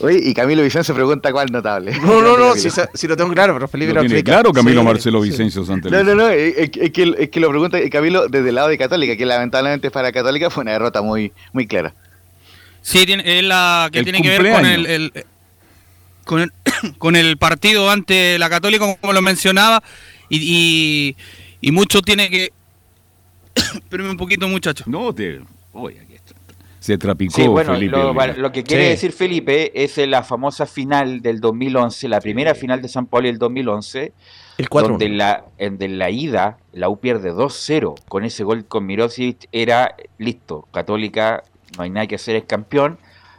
Oye, 0.00 0.18
y 0.24 0.34
Camilo 0.34 0.60
Vicencio 0.62 0.92
pregunta 0.92 1.30
cuál 1.30 1.52
notable. 1.52 1.92
No, 2.00 2.20
no, 2.20 2.36
no, 2.36 2.54
si, 2.56 2.68
sa- 2.68 2.90
si 2.92 3.06
lo 3.06 3.16
tengo 3.16 3.32
claro, 3.32 3.54
pero 3.54 3.68
Felipe 3.68 3.92
Lo 3.94 4.02
lo 4.02 4.08
tiene 4.08 4.24
claro 4.24 4.52
Camilo 4.52 4.80
Sí, 4.80 4.86
Marcelo 4.86 5.22
sí. 5.22 5.30
Vicencio 5.30 5.60
No, 5.60 5.66
Santeliz. 5.68 6.04
no, 6.04 6.14
no, 6.16 6.28
es, 6.30 6.54
es 6.56 6.90
que, 6.90 7.14
es 7.16 7.28
que 7.30 7.38
lo 7.40 7.48
pregunta 7.50 7.78
Camilo 7.90 8.26
desde 8.26 8.48
el 8.48 8.56
lado 8.56 8.66
de 8.68 8.76
Católica, 8.76 9.16
que 9.16 9.24
lamentablemente 9.24 9.88
para 9.92 10.10
Católica 10.10 10.50
fue 10.50 10.62
una 10.62 10.72
derrota 10.72 11.00
muy, 11.00 11.32
muy 11.52 11.68
clara. 11.68 11.94
Sí, 12.82 13.06
tiene, 13.06 13.38
es 13.38 13.44
la 13.44 13.88
que 13.92 14.00
El 14.00 14.04
tiene 14.04 14.20
que 14.20 14.36
ver 14.38 14.52
con 14.52 14.66
el, 14.66 14.86
el- 14.86 15.12
con 16.24 16.40
el 16.40 16.52
con 16.98 17.14
el 17.16 17.36
partido 17.36 17.88
ante 17.88 18.36
la 18.40 18.50
Católica, 18.50 18.84
como 19.00 19.12
lo 19.12 19.22
mencionaba, 19.22 19.82
y, 20.28 20.38
y, 20.38 21.16
y 21.60 21.72
mucho 21.72 22.02
tiene 22.02 22.28
que. 22.30 22.52
Espérenme 23.74 24.10
un 24.12 24.16
poquito, 24.16 24.48
muchachos. 24.48 24.86
No, 24.86 25.14
te. 25.14 25.40
Oye, 25.72 26.00
aquí 26.00 26.14
está. 26.14 26.34
Se 26.80 26.96
trapicó 26.96 27.34
Sí, 27.34 27.46
bueno, 27.48 27.74
Felipe. 27.74 27.96
lo, 28.36 28.52
que 28.52 28.62
quiere 28.62 28.84
Sí. 28.84 28.88
decir 28.90 29.12
Felipe 29.12 29.72
es 29.82 29.98
la 30.06 30.22
famosa 30.22 30.64
final 30.64 31.20
del 31.20 31.40
2011, 31.40 32.08
la 32.08 32.20
primera 32.20 32.54
final 32.54 32.80
de 32.80 32.88
San 32.88 33.06
Paulo 33.06 33.26
del 33.26 33.36
2011, 33.38 34.12
El 34.58 34.68
4 34.68 34.90
donde 34.90 35.06
en 35.06 35.18
la, 35.18 35.44
en 35.58 35.76
de 35.76 35.88
la 35.88 36.08
ida 36.10 36.58
la 36.72 36.88
U 36.88 36.98
pierde 37.00 37.32
2-0 37.32 37.94
con 38.08 38.24
ese 38.24 38.44
gol 38.44 38.64
con 38.64 38.86
Mirosic, 38.86 39.48
era 39.50 39.96
listo, 40.18 40.68
Católica, 40.72 41.42
no 41.76 41.82
hay 41.82 41.90
nada 41.90 42.06
que 42.06 42.14
hacer, 42.14 42.36
es 42.36 42.44
campeón. 42.44 42.98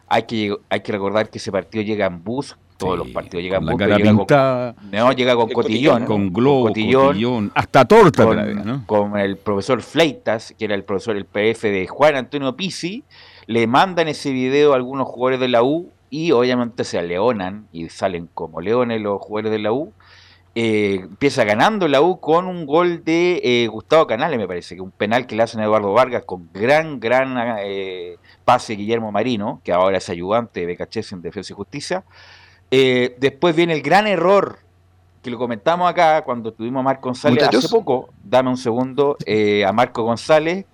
Hay 0.10 0.24
que, 0.24 0.56
hay 0.70 0.82
que 0.82 0.92
recordar 0.92 1.30
que 1.30 1.38
ese 1.38 1.52
partido 1.52 1.84
llega 1.84 2.08
en 2.08 2.24
bus, 2.24 2.58
todos 2.80 2.94
Sí, 3.00 3.06
los 3.06 3.14
partidos 3.14 3.34
con 3.34 3.44
llega 3.44 4.12
con- 4.12 4.18
pintada, 4.18 4.76
no, 4.92 5.12
llega 5.12 5.36
con 5.36 5.50
El 5.50 5.54
cotillón, 5.54 6.00
cotillón, 6.00 6.06
con 6.06 6.34
globo, 6.34 6.68
cotillón, 6.70 7.08
cotillón, 7.08 7.52
hasta 7.54 7.86
torta 7.86 8.26
con, 8.26 8.66
¿no? 8.66 8.84
con 8.88 9.18
el 9.20 9.38
profesor 9.38 9.82
Fleitas, 9.82 10.56
que 10.58 10.66
era 10.66 10.76
el 10.76 10.84
profesor, 10.84 11.18
el 11.18 11.26
PF 11.26 11.70
de 11.70 11.86
Juan 11.88 12.16
Antonio 12.16 12.56
Pizzi, 12.56 13.04
le 13.46 13.68
mandan 13.68 14.08
ese 14.08 14.32
video 14.32 14.74
a 14.74 14.78
algunos 14.78 15.08
jugadores 15.08 15.40
de 15.40 15.50
la 15.50 15.62
U 15.62 15.92
y 16.10 16.32
obviamente 16.32 16.84
se 16.86 16.98
aleonan 16.98 17.68
y 17.72 17.90
salen 17.90 18.30
como 18.34 18.62
leones 18.62 19.02
los 19.02 19.20
jugadores 19.22 19.52
de 19.52 19.60
la 19.60 19.72
U. 19.74 19.92
Eh, 20.56 21.02
empieza 21.04 21.44
ganando 21.44 21.88
la 21.88 22.02
U 22.02 22.20
con 22.20 22.48
un 22.48 22.66
gol 22.66 23.04
de 23.04 23.40
eh, 23.44 23.68
Gustavo 23.68 24.08
Canales, 24.08 24.40
me 24.40 24.48
parece, 24.48 24.76
que 24.76 24.82
un 24.82 24.92
penal 24.92 25.28
que 25.28 25.36
le 25.36 25.44
hacen 25.44 25.62
a 25.62 25.66
Eduardo 25.66 25.94
Vargas 25.94 26.24
con 26.26 26.50
gran, 26.54 27.00
gran 27.00 27.36
eh, 27.60 28.16
pase 28.46 28.74
Guillermo 28.74 29.12
Marino, 29.12 29.62
que 29.64 29.72
ahora 29.72 29.98
es 30.00 30.10
ayudante 30.10 30.62
de 30.62 30.66
Becachese 30.66 31.14
en 31.14 31.22
Defensa 31.22 31.54
y 31.54 31.56
Justicia. 31.56 32.04
Eh, 32.72 33.16
después 33.20 33.56
viene 33.56 33.74
el 33.74 33.82
gran 33.82 34.08
error 34.08 34.60
que 35.24 35.30
lo 35.30 35.38
comentamos 35.38 35.90
acá 35.90 36.22
cuando 36.24 36.54
tuvimos 36.54 36.80
a 36.80 36.84
Marco 36.84 37.10
González 37.10 37.40
Muchachos. 37.44 37.66
hace 37.66 37.74
poco. 37.76 38.10
Dame 38.24 38.50
un 38.50 38.58
segundo 38.58 39.18
eh, 39.26 39.66
a 39.66 39.72
Marco 39.74 40.04
González. 40.04 40.66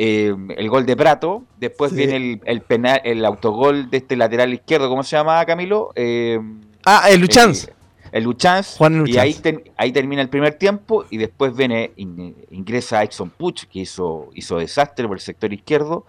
eh, 0.00 0.32
el 0.56 0.68
gol 0.70 0.86
de 0.86 0.96
Prato, 0.96 1.42
después 1.58 1.90
Sí. 1.90 1.96
viene 1.96 2.16
el, 2.16 2.40
el 2.44 2.60
penal, 2.60 3.00
el 3.02 3.24
autogol 3.24 3.90
de 3.90 3.96
este 3.96 4.14
lateral 4.16 4.54
izquierdo, 4.54 4.88
¿cómo 4.88 5.02
se 5.02 5.16
llama 5.16 5.44
Camilo? 5.44 5.90
Eh, 5.96 6.38
Ah, 6.84 7.08
el 7.10 7.20
Luchans. 7.20 7.64
eh, 7.66 7.72
el 8.12 8.22
Luchans, 8.22 8.76
Juan 8.78 8.94
y 8.94 8.98
Luchans. 8.98 9.18
ahí, 9.44 9.58
ahí 9.76 9.90
termina 9.90 10.22
el 10.22 10.28
primer 10.28 10.54
tiempo 10.54 11.04
y 11.10 11.16
después 11.16 11.56
viene, 11.56 11.90
in- 11.96 12.36
ingresa 12.52 13.02
Exxon 13.02 13.30
Puch, 13.30 13.64
que 13.64 13.80
hizo, 13.80 14.28
hizo 14.34 14.58
desastre 14.58 15.08
por 15.08 15.16
el 15.16 15.20
sector 15.20 15.52
izquierdo, 15.52 16.06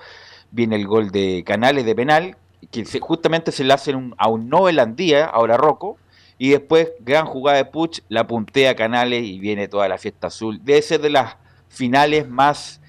viene 0.51 0.75
el 0.75 0.85
gol 0.85 1.09
de 1.09 1.43
Canales 1.43 1.83
de 1.83 1.95
penal, 1.95 2.37
que 2.71 2.83
justamente 2.99 3.51
se 3.51 3.63
le 3.63 3.73
hacen 3.73 3.95
un- 3.95 4.15
a 4.17 4.27
un 4.27 4.49
Noel 4.49 4.79
Andía, 4.79 5.25
ahora 5.25 5.57
Rocco, 5.57 5.97
y 6.37 6.49
después 6.49 6.89
gran 6.99 7.25
jugada 7.25 7.57
de 7.57 7.65
Puch, 7.65 7.99
la 8.09 8.25
puntea 8.27 8.75
Canales 8.75 9.23
y 9.23 9.39
viene 9.39 9.67
toda 9.67 9.87
la 9.87 9.97
fiesta 9.97 10.27
azul. 10.27 10.59
Debe 10.63 10.81
ser 10.81 11.01
de 11.01 11.09
las 11.09 11.35
finales 11.69 12.27
más 12.29 12.79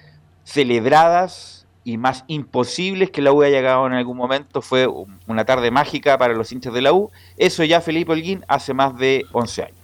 celebradas 0.45 1.67
y 1.85 1.97
más 1.97 2.25
imposibles 2.27 3.11
que 3.11 3.23
la 3.23 3.33
U 3.33 3.43
haya 3.43 3.57
llegado 3.57 3.87
en 3.87 3.95
algún 3.95 4.17
momento. 4.17 4.61
Fue 4.63 4.87
un- 4.87 5.19
una 5.27 5.45
tarde 5.45 5.71
mágica 5.71 6.19
para 6.19 6.35
los 6.35 6.53
hinchas 6.53 6.73
de 6.75 6.83
la 6.83 6.93
U. 6.93 7.11
Eso 7.37 7.65
ya 7.65 7.81
Felipe 7.81 8.13
Holguín 8.13 8.45
hace 8.49 8.75
más 8.75 8.97
de 8.99 9.25
11 9.33 9.63
años. 9.65 9.77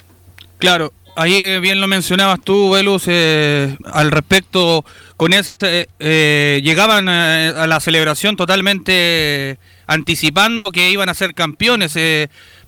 Claro, 0.59 0.93
ahí 1.17 1.43
eh, 1.45 1.59
bien 1.61 1.81
lo 1.81 1.87
mencionabas 1.89 2.41
tú, 2.43 2.71
Velus, 2.71 3.05
eh, 3.09 3.77
al 3.93 4.11
respecto, 4.11 4.85
con 5.17 5.33
este, 5.33 5.89
eh, 5.99 6.61
llegaban 6.63 7.09
a 7.09 7.67
la 7.67 7.81
celebración 7.81 8.37
totalmente 8.37 9.59
anticipando 9.87 10.71
que 10.73 10.91
iban 10.91 11.09
a 11.09 11.15
ser 11.15 11.35
campeones. 11.35 11.97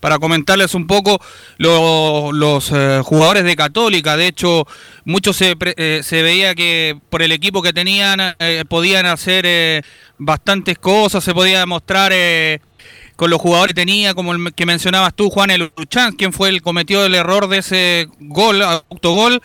para 0.01 0.18
comentarles 0.20 0.74
un 0.74 0.86
poco, 0.86 1.20
lo- 1.59 2.30
los 2.32 2.72
jugadores 3.05 3.44
de 3.44 3.57
Católica, 3.57 4.16
de 4.16 4.28
hecho, 4.28 4.66
muchos 5.05 5.36
se, 5.36 5.57
se 6.03 6.22
veía 6.22 6.55
que 6.55 6.96
por 7.11 7.22
el 7.22 7.32
equipo 7.32 7.62
que 7.62 7.72
tenían 7.72 8.20
podían 8.68 9.07
hacer 9.07 9.84
bastantes 10.18 10.78
cosas, 10.78 11.24
se 11.24 11.34
podía 11.34 11.66
mostrar... 11.66 12.12
con 13.19 13.31
los 13.31 13.41
jugadores 13.41 13.75
que 13.75 13.81
tenía, 13.81 14.14
como 14.14 14.33
el 14.33 14.55
que 14.55 14.64
mencionabas 14.64 15.12
tú, 15.12 15.29
Juan 15.29 15.51
El 15.51 15.73
Luchán, 15.77 16.14
quien 16.14 16.33
fue 16.33 16.51
el 16.51 16.62
cometió 16.62 17.05
el 17.05 17.16
error 17.16 17.49
de 17.49 17.59
ese 17.59 18.07
gol, 18.21 18.62
autogol, 18.62 19.43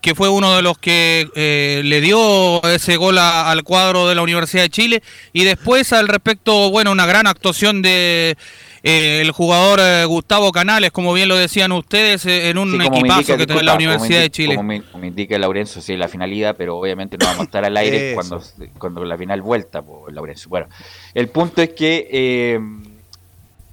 que 0.00 0.14
fue 0.14 0.30
uno 0.30 0.56
de 0.56 0.62
los 0.62 0.78
que 0.78 1.28
eh, 1.36 1.82
le 1.84 2.00
dio 2.00 2.62
ese 2.64 2.96
gol 2.96 3.18
a- 3.18 3.50
al 3.50 3.62
cuadro 3.62 4.08
de 4.08 4.14
la 4.14 4.22
Universidad 4.22 4.62
de 4.62 4.70
Chile. 4.70 5.02
Y 5.34 5.44
después, 5.44 5.92
al 5.92 6.08
respecto, 6.08 6.70
bueno, 6.70 6.92
una 6.92 7.04
gran 7.04 7.26
actuación 7.26 7.82
de 7.82 8.38
eh, 8.82 9.20
el 9.20 9.30
jugador 9.32 9.80
eh, 9.82 10.06
Gustavo 10.06 10.50
Canales, 10.52 10.90
como 10.90 11.12
bien 11.12 11.28
lo 11.28 11.36
decían 11.36 11.72
ustedes, 11.72 12.24
eh, 12.24 12.48
en 12.48 12.56
un 12.56 12.70
Sí, 12.70 12.76
equipazo 12.86 13.20
indica- 13.20 13.36
que 13.36 13.46
tiene 13.46 13.62
la 13.64 13.74
Universidad 13.74 14.20
de 14.20 14.30
Chile. 14.30 14.54
Como 14.56 14.66
me, 14.68 14.80
como 14.80 15.04
indica 15.04 15.38
Laurencio, 15.38 15.82
sí, 15.82 15.94
la 15.98 16.08
finalidad, 16.08 16.54
pero 16.56 16.78
obviamente 16.78 17.18
no 17.18 17.26
vamos 17.26 17.40
a 17.42 17.44
estar 17.44 17.66
al 17.66 17.76
aire 17.76 18.12
cuando, 18.14 18.42
cuando 18.78 19.04
la 19.04 19.18
final 19.18 19.42
vuelta, 19.42 19.82
por. 19.82 20.10
Bueno, 20.48 20.68
el 21.12 21.28
punto 21.28 21.60
es 21.60 21.68
que 21.74 22.08
eh, 22.10 22.58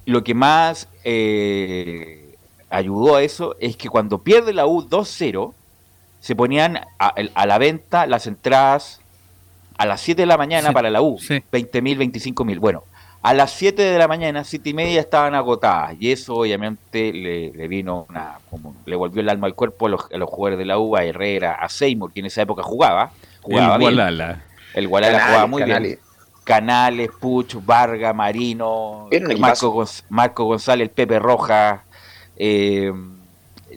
lo 0.08 0.24
que 0.24 0.34
más 0.34 0.88
eh, 1.04 2.36
ayudó 2.70 3.16
a 3.18 3.22
eso 3.24 3.56
es 3.60 3.78
que 3.78 3.90
cuando 3.90 4.20
pierde 4.20 4.54
la 4.54 4.66
U 4.66 4.82
2-0, 4.90 5.54
se 6.20 6.36
ponían 6.36 6.78
a, 7.00 7.14
a 7.36 7.46
la 7.46 7.58
venta 7.60 8.08
las 8.08 8.26
entradas 8.26 9.00
a 9.78 9.86
las 9.86 10.02
7 10.02 10.24
de 10.24 10.26
la 10.26 10.38
mañana 10.38 10.70
Sí, 10.70 10.74
para 10.74 10.90
la 10.90 11.02
U, 11.02 11.20
sí. 11.20 11.36
20.000, 11.52 12.12
25.000. 12.34 12.60
Bueno, 12.60 12.84
a 13.22 13.34
las 13.34 13.52
7 13.52 13.82
de 13.82 13.98
la 14.00 14.08
mañana, 14.08 14.44
7 14.44 14.70
y 14.70 14.74
media 14.74 15.00
estaban 15.02 15.36
agotadas 15.36 15.96
y 16.00 16.12
eso 16.12 16.36
obviamente 16.36 17.14
le, 17.14 17.52
le 17.52 17.68
vino 17.68 18.08
una, 18.10 18.40
como 18.50 18.76
le 18.86 18.96
volvió 18.96 19.22
el 19.22 19.30
alma 19.30 19.46
al 19.48 19.54
cuerpo 19.54 19.86
a 19.86 19.90
los, 19.90 20.02
a 20.12 20.18
los 20.18 20.30
jugadores 20.30 20.58
de 20.58 20.66
la 20.66 20.80
U, 20.80 20.96
a 20.96 21.04
Herrera, 21.04 21.54
a 21.54 21.70
Seymour, 21.70 22.12
que 22.12 22.22
en 22.22 22.26
esa 22.28 22.42
época 22.42 22.64
jugaba, 22.64 23.12
jugaba 23.42 23.74
El 23.76 23.80
bien. 23.80 23.92
Gualala. 23.94 24.42
El 24.74 24.88
Gualala 24.88 25.12
Canales, 25.14 25.30
jugaba 25.32 25.48
muy 25.48 25.62
Canales. 25.62 25.82
bien. 25.90 26.00
Canales, 26.48 27.10
Puch, 27.20 27.56
Varga, 27.66 28.14
Marino, 28.14 29.10
Marco. 29.38 29.74
Gonz- 29.74 30.04
Marco 30.08 30.46
González, 30.46 30.90
Pepe 30.90 31.20
Roja, 31.20 31.84
eh, 32.38 32.90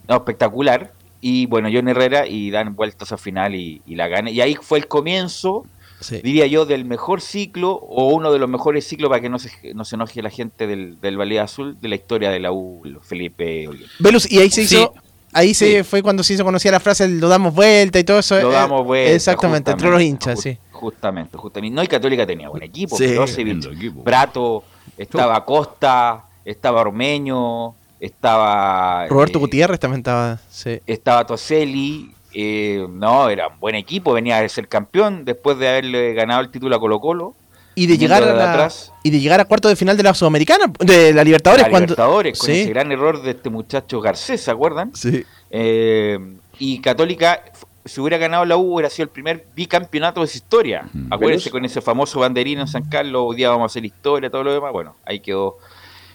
no, 0.08 0.16
espectacular. 0.16 0.92
Y 1.20 1.46
bueno, 1.46 1.68
John 1.72 1.88
Herrera 1.88 2.28
y 2.28 2.50
dan 2.52 2.76
vueltas 2.76 3.10
al 3.10 3.18
final 3.18 3.56
y, 3.56 3.82
y 3.86 3.96
la 3.96 4.06
gana. 4.06 4.30
Y 4.30 4.40
ahí 4.40 4.54
fue 4.54 4.78
el 4.78 4.86
comienzo, 4.86 5.66
Sí. 6.00 6.20
diría 6.22 6.46
yo, 6.46 6.64
del 6.64 6.84
mejor 6.84 7.20
ciclo 7.20 7.72
o 7.72 8.08
uno 8.14 8.32
de 8.32 8.38
los 8.38 8.48
mejores 8.48 8.86
ciclos 8.86 9.10
para 9.10 9.20
que 9.20 9.28
no 9.28 9.38
se, 9.40 9.50
no 9.74 9.84
se 9.84 9.96
enoje 9.96 10.22
la 10.22 10.30
gente 10.30 10.66
del, 10.68 10.98
del 11.00 11.18
Valle 11.20 11.40
Azul 11.40 11.76
de 11.80 11.88
la 11.88 11.96
historia 11.96 12.30
de 12.30 12.38
la 12.38 12.52
U, 12.52 12.82
Felipe. 13.02 13.68
Velus, 13.98 14.30
y 14.30 14.38
ahí 14.38 14.48
se 14.48 14.64
Sí. 14.66 14.76
hizo. 14.76 14.94
Ahí 15.32 15.54
se 15.54 15.78
Sí. 15.78 15.82
fue 15.82 16.02
cuando 16.02 16.22
se 16.22 16.34
hizo 16.34 16.44
conocida 16.44 16.72
la 16.72 16.80
frase 16.80 17.06
lo 17.06 17.28
damos 17.28 17.54
vuelta 17.54 17.98
y 17.98 18.04
todo 18.04 18.18
eso. 18.20 18.40
Lo 18.40 18.50
eh, 18.50 18.54
damos 18.54 18.84
vuelta. 18.86 19.12
Exactamente, 19.12 19.70
entre 19.72 19.90
los 19.90 20.00
hinchas, 20.00 20.40
sí. 20.40 20.56
Justamente, 20.80 21.36
justamente. 21.36 21.74
No, 21.76 21.82
y 21.82 21.86
Católica 21.86 22.26
tenía 22.26 22.48
buen 22.48 22.62
equipo. 22.62 22.96
Sí. 22.96 23.04
Equipo. 23.36 24.02
Prato, 24.02 24.64
estaba 24.96 25.44
Costa, 25.44 26.24
estaba 26.44 26.80
Ormeño, 26.80 27.74
estaba. 28.00 29.06
Roberto 29.08 29.38
eh, 29.38 29.40
Gutiérrez 29.42 29.78
también 29.78 30.00
estaba. 30.00 30.38
Sí. 30.50 30.80
Estaba 30.86 31.26
Toselli. 31.26 32.12
eh, 32.32 32.86
no, 32.88 33.28
era 33.28 33.48
un 33.48 33.58
buen 33.60 33.74
equipo, 33.74 34.12
venía 34.12 34.38
a 34.38 34.48
ser 34.48 34.68
campeón 34.68 35.24
después 35.24 35.58
de 35.58 35.68
haberle 35.68 36.14
ganado 36.14 36.40
el 36.40 36.50
título 36.50 36.76
a 36.76 36.80
Colo 36.80 36.98
Colo. 37.00 37.34
Y 37.74 37.86
de 37.86 37.96
llegar 37.98 38.22
a 38.22 38.34
la, 38.34 38.52
atrás. 38.52 38.92
y 39.04 39.10
de 39.10 39.20
llegar 39.20 39.40
a 39.40 39.44
cuarto 39.44 39.68
de 39.68 39.76
final 39.76 39.96
de 39.96 40.02
la 40.02 40.12
Sudamericana, 40.12 40.72
de 40.80 41.12
la 41.14 41.22
Libertadores, 41.24 41.66
a 41.66 41.70
cuando 41.70 41.86
Libertadores, 41.94 42.38
con 42.38 42.46
Sí. 42.46 42.60
ese 42.62 42.70
gran 42.70 42.90
error 42.92 43.22
de 43.22 43.30
este 43.30 43.48
muchacho 43.48 44.00
Garcés, 44.00 44.40
¿se 44.42 44.50
acuerdan? 44.50 44.90
Sí. 44.94 45.24
Eh, 45.50 46.18
y 46.58 46.80
Católica, 46.80 47.42
si 47.90 48.00
hubiera 48.00 48.18
ganado 48.18 48.44
la 48.44 48.56
U, 48.56 48.74
hubiera 48.74 48.88
sido 48.88 49.04
el 49.04 49.10
primer 49.10 49.44
bicampeonato 49.54 50.20
de 50.20 50.28
su 50.28 50.36
historia. 50.38 50.88
Acuérdense 51.10 51.50
con 51.50 51.64
ese 51.64 51.80
famoso 51.80 52.20
banderino 52.20 52.60
en 52.60 52.68
San 52.68 52.84
Carlos, 52.88 53.22
hoy 53.26 53.36
día 53.36 53.48
vamos 53.50 53.64
a 53.64 53.66
hacer 53.66 53.84
historia, 53.84 54.30
todo 54.30 54.44
lo 54.44 54.52
demás. 54.54 54.72
Bueno, 54.72 54.94
ahí 55.04 55.18
quedó 55.20 55.56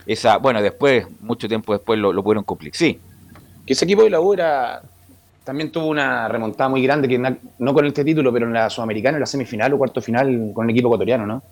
esa. 0.06 0.38
Bueno, 0.38 0.62
después, 0.62 1.06
mucho 1.20 1.48
tiempo 1.50 1.74
después 1.74 2.00
lo, 2.00 2.14
lo 2.14 2.24
pudieron 2.24 2.44
cumplir. 2.46 2.74
Sí, 2.74 2.98
Que 3.66 3.74
ese 3.74 3.84
equipo 3.84 4.04
de 4.04 4.10
la 4.10 4.22
U 4.22 4.34
era, 4.34 4.82
también 5.44 5.70
tuvo 5.72 5.88
una 5.88 6.28
remontada 6.30 6.70
muy 6.70 6.82
grande, 6.82 7.08
que 7.10 7.18
no 7.60 7.74
con 7.74 7.86
este 7.86 8.06
título, 8.06 8.32
pero 8.32 8.46
en 8.46 8.54
la 8.54 8.70
Sudamericana, 8.70 9.18
en 9.18 9.22
la 9.22 9.26
semifinal 9.26 9.74
o 9.74 9.78
cuarto 9.78 10.02
final 10.02 10.52
con 10.54 10.66
el 10.66 10.72
equipo 10.72 10.88
ecuatoriano, 10.88 11.26
¿no? 11.26 11.44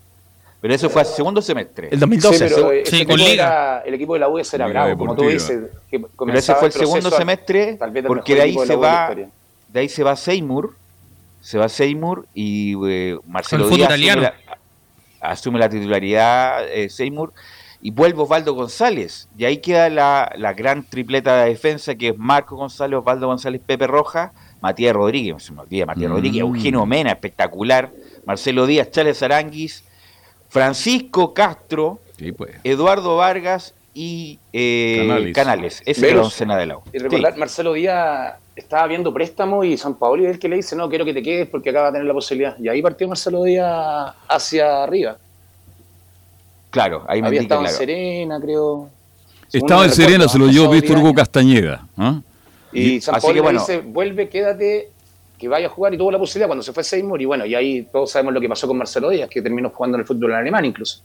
pero 0.62 0.74
eso 0.76 0.90
fue 0.90 1.02
al 1.02 1.08
segundo 1.08 1.42
semestre. 1.42 1.90
El 1.92 2.00
2012. 2.00 2.48
Sí, 2.48 2.54
pero 2.56 2.72
ese 2.72 2.96
Sí, 3.00 3.06
con 3.06 3.18
Liga. 3.18 3.34
era- 3.34 3.80
el 3.86 3.94
equipo 3.96 4.14
de 4.14 4.20
la 4.22 4.30
U 4.30 4.40
era 4.40 4.48
Liga 4.54 4.68
bravo, 4.70 4.98
como 4.98 5.14
tú 5.14 5.24
Deportiva. 5.24 5.50
dices. 5.60 5.72
que 5.92 6.00
Pero 6.00 6.34
ese 6.40 6.56
fue 6.56 6.68
el 6.68 6.72
proceso 6.74 6.86
segundo 6.94 7.10
a- 7.14 7.20
semestre, 7.20 7.74
tal 7.76 7.92
vez 7.92 8.04
el 8.06 8.08
porque 8.08 8.34
de 8.36 8.42
ahí 8.44 8.54
se 8.66 8.76
va, 8.78 9.02
historia. 9.10 9.30
De 9.74 9.80
ahí 9.82 9.90
se 9.90 10.04
va 10.04 10.16
Seymour, 10.16 10.76
se 11.42 11.58
va 11.58 11.68
Seymour 11.68 12.26
y 12.34 12.76
eh, 12.88 13.18
Marcelo 13.28 13.68
Díaz 13.68 13.90
asume 13.90 14.06
italiano. 14.06 14.22
la, 14.22 14.34
asume 15.20 15.60
la 15.60 15.68
titularidad 15.70 16.66
eh, 16.70 16.90
Seymour 16.90 17.34
y 17.82 17.92
vuelve 17.92 18.22
Osvaldo 18.22 18.54
González. 18.54 19.28
Y 19.38 19.44
ahí 19.44 19.58
queda 19.58 19.90
la, 19.90 20.32
la 20.38 20.54
gran 20.54 20.84
tripleta 20.84 21.44
de 21.44 21.50
defensa 21.50 21.96
que 21.96 22.10
es 22.10 22.18
Marco 22.18 22.56
González, 22.56 22.98
Osvaldo 23.00 23.28
González, 23.28 23.62
Pepe 23.66 23.88
Roja, 23.88 24.32
Matías 24.62 24.94
Rodríguez, 24.94 25.44
se 25.44 25.52
me 25.52 25.62
olvida 25.62 25.86
Matías 25.86 26.10
Mm. 26.10 26.14
Rodríguez, 26.14 26.42
Eugenio 26.42 26.86
Mena, 26.86 27.12
espectacular, 27.12 27.92
Marcelo 28.26 28.66
Díaz, 28.66 28.90
Charles 28.92 29.22
Aranguis, 29.22 29.84
Francisco 30.50 31.34
Castro, 31.34 32.00
Sí, 32.18 32.32
pues. 32.32 32.52
Eduardo 32.64 33.18
Vargas 33.18 33.74
y 33.94 34.40
eh, 34.54 35.00
Canales. 35.06 35.34
Canales. 35.36 35.84
Esa 35.86 36.08
es 36.08 36.14
la 36.14 36.22
oncena 36.22 36.56
de 36.58 36.68
la 36.68 36.78
U. 36.78 36.84
Y 36.88 36.92
Sí. 36.92 36.98
recordar, 37.00 37.38
Marcelo 37.38 37.74
Díaz 37.74 38.36
estaba 38.56 38.88
viendo 38.88 39.14
préstamo 39.14 39.64
y 39.64 39.78
San 39.78 39.96
Paolo 39.96 40.24
es 40.24 40.32
el 40.32 40.40
que 40.40 40.48
le 40.48 40.58
dice, 40.58 40.76
no, 40.76 40.90
quiero 40.90 41.06
que 41.06 41.14
te 41.14 41.24
quedes 41.24 41.48
porque 41.48 41.70
acá 41.72 41.84
va 41.84 41.88
a 41.88 41.92
tener 41.92 42.06
la 42.06 42.14
posibilidad. 42.14 42.58
Y 42.60 42.70
ahí 42.70 42.82
partió 42.82 43.08
Marcelo 43.08 43.44
Díaz 43.44 44.14
hacia 44.28 44.84
arriba. 44.84 45.18
Claro, 46.70 47.04
ahí 47.08 47.22
me 47.22 47.28
Había 47.28 47.42
estado 47.42 47.62
en 47.62 47.66
claro. 47.66 47.78
Serena, 47.78 48.40
creo. 48.42 48.90
Estaba 49.52 49.84
en 49.84 49.90
recuerdo, 49.90 49.96
Serena, 49.96 50.28
se 50.28 50.40
lo 50.40 50.48
dio 50.48 50.70
Víctor 50.70 50.96
10 50.96 51.02
Hugo. 51.02 51.14
Castañeda. 51.14 51.88
¿ah? 51.98 52.20
Y 52.72 53.00
San 53.02 53.16
Así 53.16 53.28
Paolo 53.28 53.44
bueno. 53.44 53.60
dice, 53.60 53.82
vuelve, 53.82 54.28
quédate, 54.30 54.90
que 55.38 55.48
vaya 55.48 55.68
a 55.68 55.70
jugar. 55.70 55.94
Y 55.94 55.98
tuvo 55.98 56.12
la 56.12 56.18
posibilidad 56.18 56.48
cuando 56.48 56.64
se 56.64 56.74
fue 56.74 56.84
Seymour. 56.84 57.22
Y 57.22 57.26
bueno, 57.26 57.46
y 57.46 57.54
ahí 57.54 57.88
todos 57.92 58.10
sabemos 58.10 58.34
lo 58.34 58.42
que 58.42 58.50
pasó 58.50 58.68
con 58.68 58.78
Marcelo 58.78 59.10
Díaz, 59.10 59.30
que 59.30 59.42
terminó 59.42 59.70
jugando 59.70 59.98
en 59.98 60.02
el 60.02 60.08
fútbol 60.08 60.34
alemán 60.34 60.66
incluso. 60.66 61.02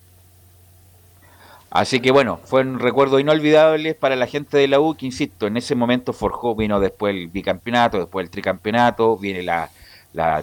Así 1.70 2.00
que 2.00 2.10
bueno, 2.10 2.40
fueron 2.44 2.78
recuerdos 2.80 3.20
inolvidables 3.20 3.94
para 3.94 4.16
la 4.16 4.26
gente 4.26 4.56
de 4.56 4.68
la 4.68 4.80
U, 4.80 4.94
que 4.94 5.06
insisto, 5.06 5.46
en 5.46 5.56
ese 5.58 5.74
momento 5.74 6.12
forjó, 6.12 6.54
vino 6.56 6.80
después 6.80 7.14
el 7.14 7.28
bicampeonato, 7.28 7.98
después 7.98 8.24
el 8.24 8.30
tricampeonato, 8.30 9.16
viene 9.18 9.42
la, 9.42 9.70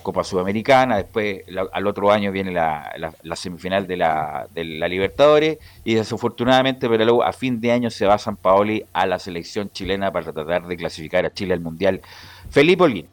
Copa 0.04 0.24
Sudamericana, 0.24 0.96
después 0.98 1.42
la- 1.48 1.68
al 1.74 1.88
otro 1.88 2.10
año 2.12 2.32
viene 2.32 2.52
la 2.52 3.36
semifinal 3.36 3.88
de 3.88 3.98
la, 3.98 4.48
de 4.54 4.64
la 4.64 4.88
Libertadores, 4.88 5.58
y 5.84 5.96
desafortunadamente 5.96 6.88
para 6.88 7.04
la 7.04 7.12
U 7.12 7.22
a 7.24 7.34
fin 7.34 7.60
de 7.60 7.72
año 7.74 7.90
se 7.90 8.06
va 8.06 8.18
San 8.18 8.38
Paoli 8.38 8.86
a 8.94 9.06
la 9.06 9.20
selección 9.20 9.70
chilena 9.72 10.12
para 10.12 10.32
tratar 10.32 10.68
de 10.68 10.78
clasificar 10.78 11.26
a 11.26 11.34
Chile 11.34 11.54
al 11.56 11.60
Mundial. 11.60 12.02
Felipe 12.50 12.84
Olguín. 12.84 13.08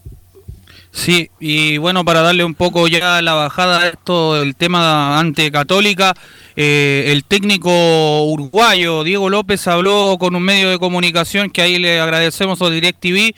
Sí, 0.95 1.31
y 1.41 1.79
bueno, 1.79 2.05
para 2.05 2.21
darle 2.21 2.45
un 2.45 2.55
poco 2.55 2.87
ya 2.87 3.23
la 3.23 3.33
bajada 3.33 3.81
a 3.81 3.89
esto, 3.89 4.41
el 4.41 4.55
tema 4.55 5.19
ante 5.19 5.51
Católica, 5.51 6.13
eh, 6.55 7.07
el 7.09 7.25
técnico 7.25 8.25
uruguayo 8.25 9.03
Diego 9.03 9.31
López 9.31 9.67
habló 9.69 10.19
con 10.21 10.37
un 10.37 10.43
medio 10.43 10.69
de 10.69 10.79
comunicación 10.79 11.49
que 11.49 11.63
ahí 11.63 11.79
le 11.79 11.99
agradecemos 11.99 12.61
a 12.61 12.69
DirecTV 12.69 13.35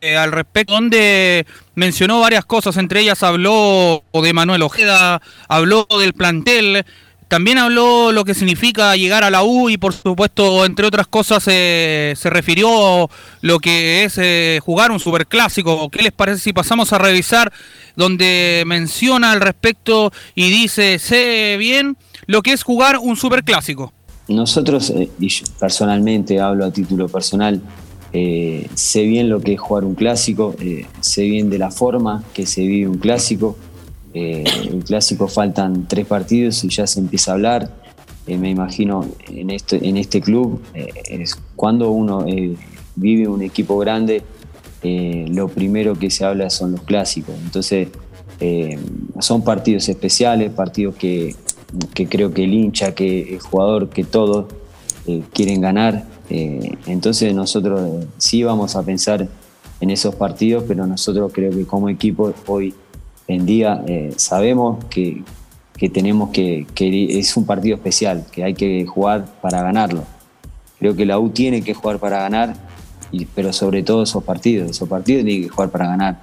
eh, 0.00 0.16
al 0.16 0.30
respecto, 0.30 0.72
donde 0.72 1.46
mencionó 1.74 2.20
varias 2.20 2.44
cosas, 2.44 2.76
entre 2.76 3.00
ellas 3.00 3.24
habló 3.24 4.04
de 4.12 4.32
Manuel 4.32 4.62
Ojeda, 4.62 5.20
habló 5.48 5.86
del 5.98 6.12
plantel, 6.12 6.84
también 7.28 7.58
habló 7.58 8.10
lo 8.10 8.24
que 8.24 8.34
significa 8.34 8.96
llegar 8.96 9.22
a 9.22 9.30
la 9.30 9.44
U 9.44 9.68
y 9.68 9.76
por 9.76 9.92
supuesto, 9.92 10.64
entre 10.64 10.86
otras 10.86 11.06
cosas, 11.06 11.44
eh, 11.46 12.14
se 12.16 12.30
refirió 12.30 13.10
lo 13.42 13.58
que 13.60 14.04
es 14.04 14.16
eh, 14.16 14.60
jugar 14.62 14.90
un 14.90 14.98
superclásico. 14.98 15.90
¿Qué 15.90 16.02
les 16.02 16.12
parece 16.12 16.40
si 16.40 16.52
pasamos 16.54 16.92
a 16.94 16.98
revisar 16.98 17.52
donde 17.96 18.64
menciona 18.66 19.32
al 19.32 19.42
respecto 19.42 20.10
y 20.34 20.50
dice, 20.50 20.98
sé 20.98 21.56
bien 21.58 21.98
lo 22.26 22.40
que 22.40 22.52
es 22.52 22.62
jugar 22.62 22.96
un 22.96 23.14
superclásico? 23.16 23.92
Nosotros, 24.28 24.90
eh, 24.90 25.10
y 25.20 25.28
yo 25.28 25.44
personalmente 25.60 26.40
hablo 26.40 26.64
a 26.64 26.72
título 26.72 27.08
personal, 27.08 27.60
sé 28.10 29.02
bien 29.02 29.28
lo 29.28 29.42
que 29.42 29.52
es 29.52 29.60
jugar 29.60 29.84
un 29.84 29.94
clásico, 29.94 30.56
sé 31.00 31.24
bien 31.24 31.50
de 31.50 31.58
la 31.58 31.70
forma 31.70 32.24
que 32.32 32.46
se 32.46 32.62
vive 32.62 32.88
un 32.88 32.96
clásico. 32.96 33.58
Eh, 34.14 34.44
el 34.70 34.84
clásico 34.84 35.28
faltan 35.28 35.86
tres 35.86 36.06
partidos 36.06 36.64
y 36.64 36.68
ya 36.68 36.86
se 36.86 37.00
empieza 37.00 37.32
a 37.32 37.34
hablar. 37.34 37.70
Eh, 38.26 38.36
me 38.36 38.50
imagino 38.50 39.06
en 39.28 39.50
este, 39.50 39.88
en 39.88 39.96
este 39.96 40.20
club, 40.20 40.60
eh, 40.74 41.24
cuando 41.56 41.90
uno 41.90 42.26
eh, 42.26 42.56
vive 42.96 43.26
un 43.28 43.42
equipo 43.42 43.78
grande, 43.78 44.22
eh, 44.82 45.26
lo 45.28 45.48
primero 45.48 45.94
que 45.98 46.10
se 46.10 46.24
habla 46.24 46.50
son 46.50 46.72
los 46.72 46.82
clásicos. 46.82 47.34
Entonces, 47.42 47.88
son 49.18 49.42
partidos 49.42 49.88
especiales, 49.88 50.52
partidos 50.52 50.94
que, 50.94 51.34
que 51.92 52.06
creo 52.06 52.32
que 52.32 52.44
el 52.44 52.54
hincha, 52.54 52.94
que 52.94 53.34
el 53.34 53.40
jugador, 53.40 53.88
que 53.88 54.04
todos 54.04 54.46
quieren 55.32 55.60
ganar. 55.60 56.04
Entonces 56.30 57.34
nosotros 57.34 58.06
sí 58.18 58.44
vamos 58.44 58.76
a 58.76 58.84
pensar 58.84 59.26
en 59.80 59.90
esos 59.90 60.14
partidos, 60.14 60.62
pero 60.68 60.86
nosotros 60.86 61.32
creo 61.34 61.50
que 61.50 61.64
como 61.64 61.88
equipo 61.88 62.32
hoy 62.46 62.74
en 63.28 63.44
día 63.44 63.84
eh, 63.86 64.12
sabemos 64.16 64.84
que, 64.86 65.22
que 65.76 65.90
tenemos 65.90 66.30
que, 66.30 66.66
que 66.74 67.18
es 67.18 67.36
un 67.36 67.46
partido 67.46 67.76
especial, 67.76 68.26
que 68.32 68.42
hay 68.42 68.54
que 68.54 68.86
jugar 68.86 69.26
para 69.40 69.62
ganarlo. 69.62 70.04
Creo 70.78 70.96
que 70.96 71.04
la 71.04 71.18
U 71.18 71.28
tiene 71.28 71.62
que 71.62 71.74
jugar 71.74 71.98
para 71.98 72.20
ganar, 72.20 72.54
y, 73.12 73.26
pero 73.26 73.52
sobre 73.52 73.82
todo 73.82 74.02
esos 74.02 74.24
partidos, 74.24 74.70
esos 74.70 74.88
partidos 74.88 75.24
tienen 75.24 75.44
que 75.44 75.48
jugar 75.50 75.70
para 75.70 75.86
ganar. 75.88 76.22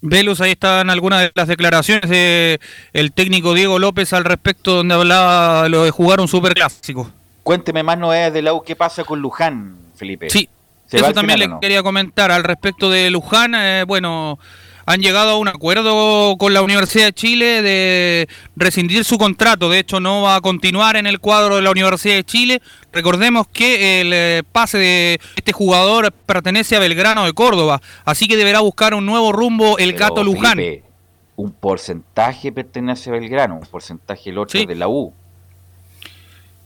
Velus, 0.00 0.40
ahí 0.40 0.52
están 0.52 0.90
algunas 0.90 1.22
de 1.22 1.32
las 1.34 1.48
declaraciones 1.48 2.08
de 2.08 2.60
el 2.92 3.12
técnico 3.12 3.54
Diego 3.54 3.80
López 3.80 4.12
al 4.12 4.24
respecto 4.24 4.76
donde 4.76 4.94
hablaba 4.94 5.64
de 5.64 5.68
lo 5.70 5.82
de 5.82 5.90
jugar 5.90 6.20
un 6.20 6.28
superclásico. 6.28 7.10
Cuénteme 7.42 7.82
más 7.82 7.98
novedades 7.98 8.34
de 8.34 8.42
la 8.42 8.52
U. 8.52 8.62
¿Qué 8.62 8.76
pasa 8.76 9.02
con 9.02 9.20
Luján, 9.20 9.76
Felipe? 9.96 10.30
Sí, 10.30 10.48
¿Se 10.48 10.48
va 10.48 10.57
eso 10.90 11.12
también 11.12 11.36
final 11.36 11.38
le 11.38 11.44
o 11.46 11.48
no? 11.48 11.60
quería 11.60 11.82
comentar 11.82 12.30
al 12.30 12.44
respecto 12.44 12.90
de 12.90 13.10
Luján. 13.10 13.54
eh, 13.54 13.84
bueno, 13.86 14.38
han 14.88 15.02
llegado 15.02 15.32
a 15.32 15.38
un 15.38 15.48
acuerdo 15.48 16.36
con 16.38 16.54
la 16.54 16.62
Universidad 16.62 17.04
de 17.06 17.12
Chile 17.12 17.60
de 17.60 18.26
rescindir 18.56 19.04
su 19.04 19.18
contrato. 19.18 19.68
De 19.68 19.80
hecho, 19.80 20.00
no 20.00 20.22
va 20.22 20.36
a 20.36 20.40
continuar 20.40 20.96
en 20.96 21.06
el 21.06 21.20
cuadro 21.20 21.56
de 21.56 21.62
la 21.62 21.70
Universidad 21.70 22.14
de 22.14 22.24
Chile. 22.24 22.62
Recordemos 22.90 23.46
que 23.52 24.00
el 24.00 24.12
eh, 24.14 24.42
pase 24.50 24.78
de 24.78 25.20
este 25.36 25.52
jugador 25.52 26.10
pertenece 26.10 26.74
a 26.74 26.78
Belgrano 26.78 27.26
de 27.26 27.34
Córdoba, 27.34 27.82
así 28.06 28.26
que 28.28 28.38
deberá 28.38 28.60
buscar 28.60 28.94
un 28.94 29.04
nuevo 29.04 29.30
rumbo 29.30 29.76
el 29.76 29.92
Pero, 29.92 30.08
Gato 30.08 30.24
Luján. 30.24 30.56
Felipe, 30.56 30.84
un 31.36 31.52
porcentaje 31.52 32.50
pertenece 32.50 33.10
a 33.10 33.12
Belgrano, 33.12 33.56
un 33.56 33.66
porcentaje 33.66 34.30
el 34.30 34.38
otro 34.38 34.58
de 34.58 34.74
la 34.74 34.88
U. 34.88 35.12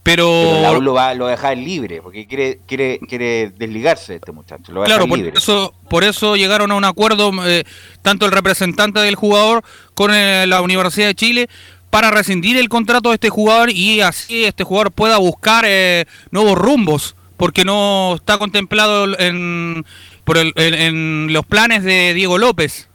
Pero, 0.03 0.25
Pero 0.43 0.81
lo 0.81 0.93
va, 0.93 1.13
lo 1.13 1.23
va 1.23 1.29
a 1.29 1.35
dejar 1.35 1.57
libre, 1.57 2.01
porque 2.01 2.27
quiere, 2.27 2.59
quiere, 2.67 2.99
quiere 3.07 3.51
desligarse 3.57 4.11
de 4.11 4.17
este 4.17 4.33
muchacho. 4.33 4.73
Lo 4.73 4.81
va 4.81 4.85
a 4.85 4.87
Claro, 4.87 5.07
por 5.07 5.17
eso, 5.19 5.73
por 5.89 6.03
eso 6.03 6.35
llegaron 6.35 6.71
a 6.71 6.75
un 6.75 6.83
acuerdo 6.83 7.31
eh, 7.47 7.63
tanto 8.01 8.25
el 8.25 8.33
representante 8.33 8.99
del 8.99 9.15
jugador 9.15 9.63
con 9.93 10.13
eh, 10.13 10.45
la 10.45 10.61
Universidad 10.61 11.07
de 11.07 11.15
Chile 11.15 11.49
para 11.89 12.11
rescindir 12.11 12.57
el 12.57 12.67
contrato 12.67 13.09
de 13.09 13.15
este 13.15 13.29
jugador 13.29 13.69
y 13.69 14.01
así 14.01 14.43
este 14.43 14.65
jugador 14.65 14.91
pueda 14.91 15.17
buscar 15.19 15.63
eh, 15.65 16.03
nuevos 16.31 16.57
rumbos, 16.57 17.15
porque 17.37 17.63
no 17.63 18.15
está 18.15 18.37
contemplado 18.37 19.17
en, 19.19 19.85
por 20.25 20.37
el- 20.37 20.51
en, 20.57 20.73
en 20.73 21.27
los 21.33 21.45
planes 21.45 21.83
de 21.83 22.13
Diego 22.13 22.37
López. 22.37 22.89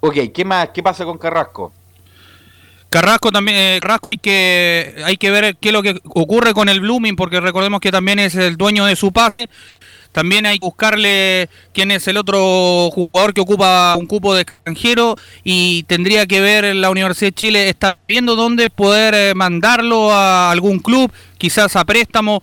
Ok, 0.00 0.16
¿qué 0.34 0.44
más? 0.44 0.70
¿Qué 0.70 0.82
pasa 0.82 1.04
con 1.04 1.18
Carrasco? 1.18 1.72
Carrasco 2.90 3.30
también, 3.30 3.56
eh, 3.58 3.78
Carrasco 3.82 4.08
hay 4.12 4.18
que, 4.18 4.94
hay 5.04 5.16
que 5.16 5.30
ver 5.30 5.56
qué 5.56 5.68
es 5.68 5.72
lo 5.72 5.82
que 5.82 6.00
ocurre 6.04 6.54
con 6.54 6.68
el 6.68 6.80
Blooming, 6.80 7.16
porque 7.16 7.40
recordemos 7.40 7.80
que 7.80 7.92
también 7.92 8.18
es 8.18 8.34
el 8.34 8.56
dueño 8.56 8.86
de 8.86 8.96
su 8.96 9.12
pase. 9.12 9.48
También 10.12 10.46
hay 10.46 10.58
que 10.58 10.64
buscarle 10.64 11.50
quién 11.74 11.90
es 11.90 12.08
el 12.08 12.16
otro 12.16 12.90
jugador 12.90 13.34
que 13.34 13.42
ocupa 13.42 13.94
un 13.96 14.06
cupo 14.06 14.34
de 14.34 14.42
extranjero 14.42 15.16
y 15.44 15.82
tendría 15.84 16.26
que 16.26 16.40
ver 16.40 16.74
la 16.74 16.90
Universidad 16.90 17.28
de 17.28 17.34
Chile, 17.34 17.68
está 17.68 17.98
viendo 18.08 18.34
dónde 18.34 18.70
poder 18.70 19.14
eh, 19.14 19.34
mandarlo 19.34 20.10
a 20.10 20.50
algún 20.50 20.78
club, 20.78 21.12
quizás 21.36 21.76
a 21.76 21.84
préstamo, 21.84 22.42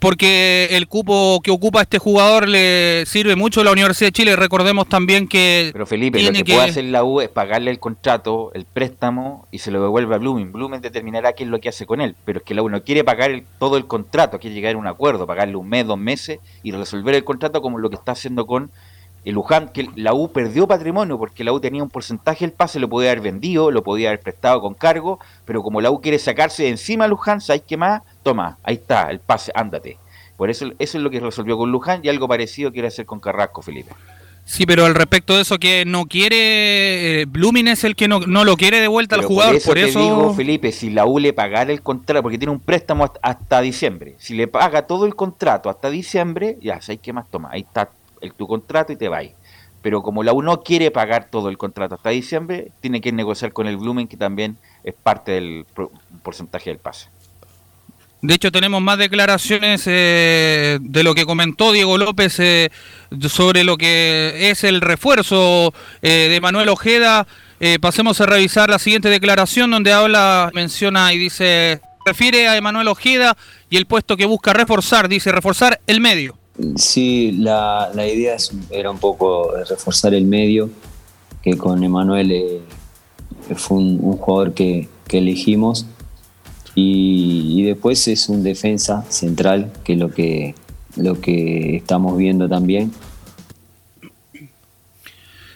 porque 0.00 0.68
el 0.72 0.88
cupo 0.88 1.40
que 1.44 1.50
ocupa 1.50 1.82
este 1.82 1.98
jugador 1.98 2.48
le 2.48 3.04
sirve 3.06 3.36
mucho 3.36 3.60
a 3.60 3.64
la 3.64 3.72
Universidad 3.72 4.08
de 4.08 4.12
Chile. 4.12 4.34
Recordemos 4.36 4.88
también 4.88 5.28
que 5.28 5.70
Pero 5.72 5.86
Felipe, 5.86 6.18
lo 6.18 6.22
tiene 6.24 6.38
que, 6.38 6.44
que- 6.44 6.54
puede 6.54 6.70
hacer 6.70 6.84
la 6.84 7.04
U 7.04 7.20
es 7.20 7.28
pagarle 7.28 7.70
el 7.70 7.78
contrato, 7.78 8.50
el 8.54 8.64
préstamo 8.64 9.46
y 9.50 9.58
se 9.58 9.70
lo 9.70 9.80
devuelve 9.82 10.14
a 10.14 10.18
Blooming. 10.18 10.52
Blooming 10.52 10.80
determinará 10.80 11.34
qué 11.34 11.44
es 11.44 11.50
lo 11.50 11.60
que 11.60 11.68
hace 11.68 11.86
con 11.86 12.00
él. 12.00 12.16
Pero 12.24 12.38
es 12.38 12.44
que 12.44 12.54
la 12.54 12.62
U 12.62 12.68
no 12.68 12.82
quiere 12.82 13.04
pagar 13.04 13.30
el- 13.30 13.44
todo 13.58 13.76
el 13.76 13.86
contrato, 13.86 14.38
quiere 14.40 14.54
llegar 14.56 14.74
a 14.74 14.78
un 14.78 14.86
acuerdo, 14.86 15.26
pagarle 15.26 15.56
un 15.56 15.68
mes, 15.68 15.86
dos 15.86 15.98
meses 15.98 16.40
y 16.62 16.72
resolver 16.72 17.14
el 17.14 17.24
contrato 17.24 17.60
como 17.62 17.78
lo 17.78 17.90
que 17.90 17.96
está 17.96 18.12
haciendo 18.12 18.46
con 18.46 18.70
el 19.24 19.34
Luján, 19.34 19.68
que 19.68 19.88
la 19.96 20.14
U 20.14 20.32
perdió 20.32 20.66
patrimonio 20.66 21.18
porque 21.18 21.44
la 21.44 21.52
U 21.52 21.60
tenía 21.60 21.82
un 21.82 21.90
porcentaje 21.90 22.46
del 22.46 22.52
pase, 22.52 22.80
lo 22.80 22.88
podía 22.88 23.10
haber 23.10 23.22
vendido, 23.22 23.70
lo 23.70 23.82
podía 23.82 24.08
haber 24.08 24.20
prestado 24.20 24.60
con 24.60 24.74
cargo, 24.74 25.18
pero 25.44 25.62
como 25.62 25.80
la 25.80 25.90
U 25.90 26.00
quiere 26.00 26.18
sacarse 26.18 26.64
de 26.64 26.70
encima 26.70 27.04
a 27.04 27.08
Luján, 27.08 27.40
¿sabes 27.40 27.62
qué 27.66 27.76
más? 27.76 28.02
Toma, 28.22 28.58
ahí 28.62 28.76
está, 28.76 29.10
el 29.10 29.20
pase, 29.20 29.52
ándate. 29.54 29.98
Por 30.36 30.48
eso, 30.48 30.70
eso 30.78 30.98
es 30.98 31.04
lo 31.04 31.10
que 31.10 31.20
resolvió 31.20 31.58
con 31.58 31.70
Luján 31.70 32.00
y 32.02 32.08
algo 32.08 32.26
parecido 32.26 32.72
quiere 32.72 32.88
hacer 32.88 33.04
con 33.04 33.20
Carrasco, 33.20 33.60
Felipe. 33.60 33.90
Sí, 34.46 34.66
pero 34.66 34.84
al 34.84 34.94
respecto 34.94 35.36
de 35.36 35.42
eso 35.42 35.58
que 35.58 35.84
no 35.84 36.06
quiere, 36.06 37.20
eh, 37.20 37.24
Blooming 37.26 37.68
es 37.68 37.84
el 37.84 37.94
que 37.94 38.08
no, 38.08 38.20
no 38.20 38.44
lo 38.44 38.56
quiere 38.56 38.80
de 38.80 38.88
vuelta 38.88 39.14
al 39.14 39.22
jugador, 39.22 39.52
por 39.52 39.56
eso 39.58 39.68
por 39.68 39.74
te 39.76 39.88
eso... 39.88 40.00
digo, 40.00 40.34
Felipe, 40.34 40.72
si 40.72 40.90
la 40.90 41.06
U 41.06 41.18
le 41.18 41.32
pagara 41.32 41.70
el 41.70 41.82
contrato, 41.82 42.22
porque 42.22 42.38
tiene 42.38 42.52
un 42.52 42.58
préstamo 42.58 43.04
hasta, 43.04 43.20
hasta 43.22 43.60
diciembre, 43.60 44.16
si 44.18 44.34
le 44.34 44.48
paga 44.48 44.86
todo 44.86 45.06
el 45.06 45.14
contrato 45.14 45.70
hasta 45.70 45.88
diciembre, 45.88 46.56
ya, 46.60 46.80
¿sabes 46.80 47.00
qué 47.00 47.12
más 47.12 47.30
toma? 47.30 47.50
Ahí 47.52 47.60
está 47.60 47.90
el, 48.20 48.34
tu 48.34 48.46
contrato 48.46 48.92
y 48.92 48.96
te 48.96 49.08
vas. 49.08 49.26
Pero 49.82 50.02
como 50.02 50.22
la 50.22 50.32
U 50.32 50.42
no 50.42 50.62
quiere 50.62 50.90
pagar 50.90 51.30
todo 51.30 51.48
el 51.48 51.56
contrato 51.56 51.94
hasta 51.94 52.10
diciembre, 52.10 52.70
tiene 52.80 53.00
que 53.00 53.12
negociar 53.12 53.52
con 53.52 53.66
el 53.66 53.78
Blooming, 53.78 54.08
que 54.08 54.16
también 54.16 54.58
es 54.84 54.94
parte 54.94 55.32
del 55.32 55.64
porcentaje 56.22 56.70
del 56.70 56.78
pase. 56.78 57.08
De 58.22 58.34
hecho, 58.34 58.52
tenemos 58.52 58.82
más 58.82 58.98
declaraciones 58.98 59.84
eh, 59.86 60.78
de 60.82 61.02
lo 61.02 61.14
que 61.14 61.24
comentó 61.24 61.72
Diego 61.72 61.96
López 61.96 62.38
eh, 62.38 62.70
sobre 63.28 63.64
lo 63.64 63.78
que 63.78 64.50
es 64.50 64.62
el 64.64 64.82
refuerzo 64.82 65.72
eh, 66.02 66.28
de 66.30 66.40
Manuel 66.40 66.68
Ojeda. 66.68 67.26
Pasemos 67.82 68.18
a 68.22 68.26
revisar 68.26 68.70
la 68.70 68.78
siguiente 68.78 69.10
declaración 69.10 69.70
donde 69.70 69.92
habla, 69.92 70.50
menciona 70.54 71.12
y 71.12 71.18
dice, 71.18 71.82
refiere 72.06 72.48
a 72.48 72.56
Emanuel 72.56 72.88
Ojeda 72.88 73.36
y 73.68 73.76
el 73.76 73.84
puesto 73.84 74.16
que 74.16 74.24
busca 74.24 74.54
reforzar, 74.54 75.10
dice 75.10 75.30
reforzar 75.30 75.78
el 75.86 76.00
medio. 76.00 76.39
Sí, 76.76 77.32
la, 77.38 77.90
la 77.94 78.06
idea 78.06 78.34
es- 78.34 78.52
era 78.70 78.90
un 78.90 78.98
poco 78.98 79.50
reforzar 79.68 80.14
el 80.14 80.24
medio, 80.24 80.70
que 81.42 81.56
con 81.56 81.82
Emanuel 81.82 82.30
eh, 82.32 82.60
fue 83.56 83.78
un, 83.78 83.98
jugador 84.18 84.54
que, 84.54 84.88
que 85.08 85.18
elegimos. 85.18 85.86
Y, 86.74 87.56
y 87.60 87.62
después 87.64 88.06
es 88.08 88.28
un 88.28 88.42
defensa 88.42 89.04
central, 89.08 89.72
que 89.84 89.94
es 89.94 89.98
lo 89.98 90.10
que, 90.10 90.54
lo 90.96 91.20
que 91.20 91.76
estamos 91.76 92.16
viendo 92.16 92.48
también. 92.48 92.92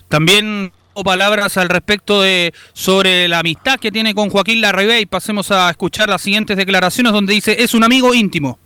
También 0.09 0.73
palabras 1.05 1.57
al 1.57 1.69
respecto 1.69 2.23
de 2.23 2.53
sobre 2.73 3.27
la 3.27 3.41
amistad 3.41 3.81
que 3.81 3.91
tiene 3.91 4.15
con 4.15 4.31
Joaquín 4.31 4.61
Larribey. 4.61 5.07
pasemos 5.07 5.51
a 5.51 5.69
escuchar 5.71 6.09
las 6.09 6.23
siguientes 6.23 6.57
declaraciones 6.57 7.13
donde 7.13 7.35
dice 7.35 7.57
es 7.63 7.75
un 7.75 7.83
amigo 7.85 8.15
íntimo. 8.15 8.59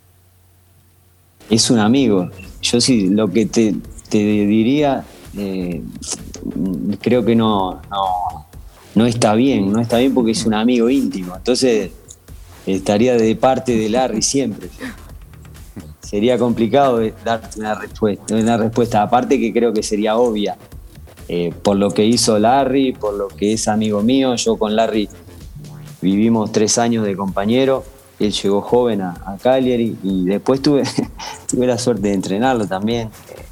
Es 1.49 1.69
un 1.71 1.79
amigo. 1.79 2.29
Yo 2.61 2.79
sí, 2.81 3.07
lo 3.07 3.27
que 3.29 3.45
te, 3.45 3.73
diría, 4.11 5.03
eh, 5.37 5.81
creo 7.01 7.23
que 7.25 7.35
no, 7.35 7.81
no, 8.95 9.05
está 9.05 9.33
bien, 9.33 9.71
no 9.71 9.79
está 9.79 9.97
bien 9.97 10.13
porque 10.13 10.31
es 10.31 10.45
un 10.45 10.53
amigo 10.53 10.89
íntimo. 10.89 11.35
Entonces 11.35 11.91
estaría 12.65 13.15
de 13.15 13.35
parte 13.35 13.75
de 13.75 13.89
Larry 13.89 14.21
siempre. 14.21 14.69
Sería 16.01 16.37
complicado 16.37 16.99
darte 17.23 17.59
una 17.59 17.75
respuesta, 17.75 18.35
una 18.35 18.57
respuesta. 18.57 19.01
Aparte 19.01 19.39
que 19.39 19.53
creo 19.53 19.73
que 19.73 19.83
sería 19.83 20.17
obvia. 20.17 20.57
eh, 21.29 21.53
por 21.61 21.77
lo 21.77 21.91
que 21.91 22.03
hizo 22.05 22.39
Larry, 22.39 22.93
por 22.93 23.13
lo 23.13 23.27
que 23.27 23.53
es 23.53 23.67
amigo 23.67 24.01
mío. 24.01 24.35
Yo 24.35 24.57
con 24.57 24.75
Larry 24.75 25.07
vivimos 26.01 26.51
tres 26.51 26.77
años 26.79 27.05
de 27.05 27.15
compañero. 27.15 27.85
Él 28.19 28.31
llegó 28.33 28.61
joven 28.61 29.01
a, 29.01 29.11
a 29.25 29.37
Cagliari 29.41 29.97
y 30.03 30.25
después 30.25 30.61
tuve, 30.61 30.83
tuve 31.47 31.65
la 31.67 31.77
suerte 31.77 32.09
de 32.09 32.13
entrenarlo 32.13 32.67
también. 32.67 33.07
Eh, 33.07 33.45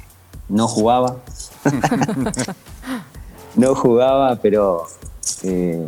No 0.50 0.68
jugaba. 0.68 1.16
no 3.56 3.74
jugaba, 3.74 4.36
pero 4.36 4.84
eh, 5.42 5.86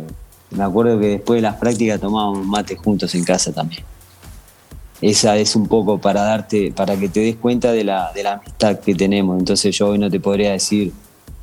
me 0.51 0.63
acuerdo 0.63 0.99
que 0.99 1.07
después 1.07 1.37
de 1.37 1.41
las 1.41 1.55
prácticas 1.55 1.99
tomábamos 1.99 2.45
mate 2.45 2.75
juntos 2.75 3.13
en 3.15 3.23
casa 3.23 3.51
también. 3.53 3.83
Esa 5.01 5.37
es 5.37 5.55
un 5.55 5.67
poco 5.67 5.97
para 5.97 6.21
darte, 6.23 6.71
para 6.71 6.95
que 6.95 7.09
te 7.09 7.21
des 7.21 7.35
cuenta 7.35 7.71
de 7.71 7.83
la, 7.83 8.11
de 8.13 8.23
la 8.23 8.33
amistad 8.33 8.79
que 8.79 8.93
tenemos. 8.93 9.39
Entonces 9.39 9.75
yo 9.75 9.89
hoy 9.89 9.97
no 9.97 10.11
te 10.11 10.19
podría 10.19 10.51
decir, 10.51 10.91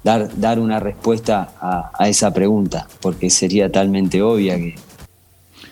dar, 0.04 0.28
dar 0.38 0.60
una 0.60 0.78
respuesta 0.78 1.50
a, 1.60 1.90
a 1.98 2.08
esa 2.08 2.32
pregunta, 2.32 2.86
porque 3.00 3.30
sería 3.30 3.70
talmente 3.70 4.22
obvia 4.22 4.56
que, 4.56 4.76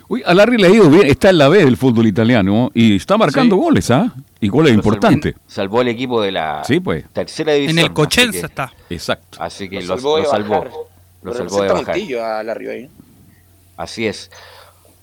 Uy, 0.09 0.23
a 0.25 0.35
Larry 0.35 0.57
le 0.59 0.69
ha 0.69 0.71
ido 0.71 0.89
bien, 0.89 1.07
está 1.07 1.31
en 1.31 1.39
la 1.39 1.49
B 1.49 1.65
del 1.65 1.77
fútbol 1.77 2.07
italiano 2.07 2.71
y 2.75 2.97
está 2.97 3.17
marcando 3.19 3.57
Sí. 3.57 3.61
goles, 3.63 3.91
¿ah? 3.91 4.13
Y 4.41 4.49
goles 4.49 4.73
importantes. 4.75 5.35
salvó- 5.35 5.51
Salvó 5.53 5.81
el 5.83 5.89
equipo 5.89 6.21
de 6.23 6.31
la 6.33 6.63
Sí, 6.65 6.79
pues. 6.81 7.05
tercera 7.13 7.53
división. 7.55 7.79
En 7.79 7.85
el 7.85 7.93
que- 8.41 8.47
está. 8.47 8.73
Exacto. 8.91 9.39
Así 9.41 9.69
que 9.69 9.81
Lo 9.83 9.89
lo, 9.89 9.97
salvó 9.97 10.17
lo 10.19 10.23
de 10.23 10.29
salvó. 10.29 10.55
bajar. 10.61 10.71
Lo 11.23 11.35
salvó 11.35 11.63
de 11.63 11.69
bajar. 11.73 11.95
A. 12.45 12.89
Así 13.77 14.07
es. 14.07 14.31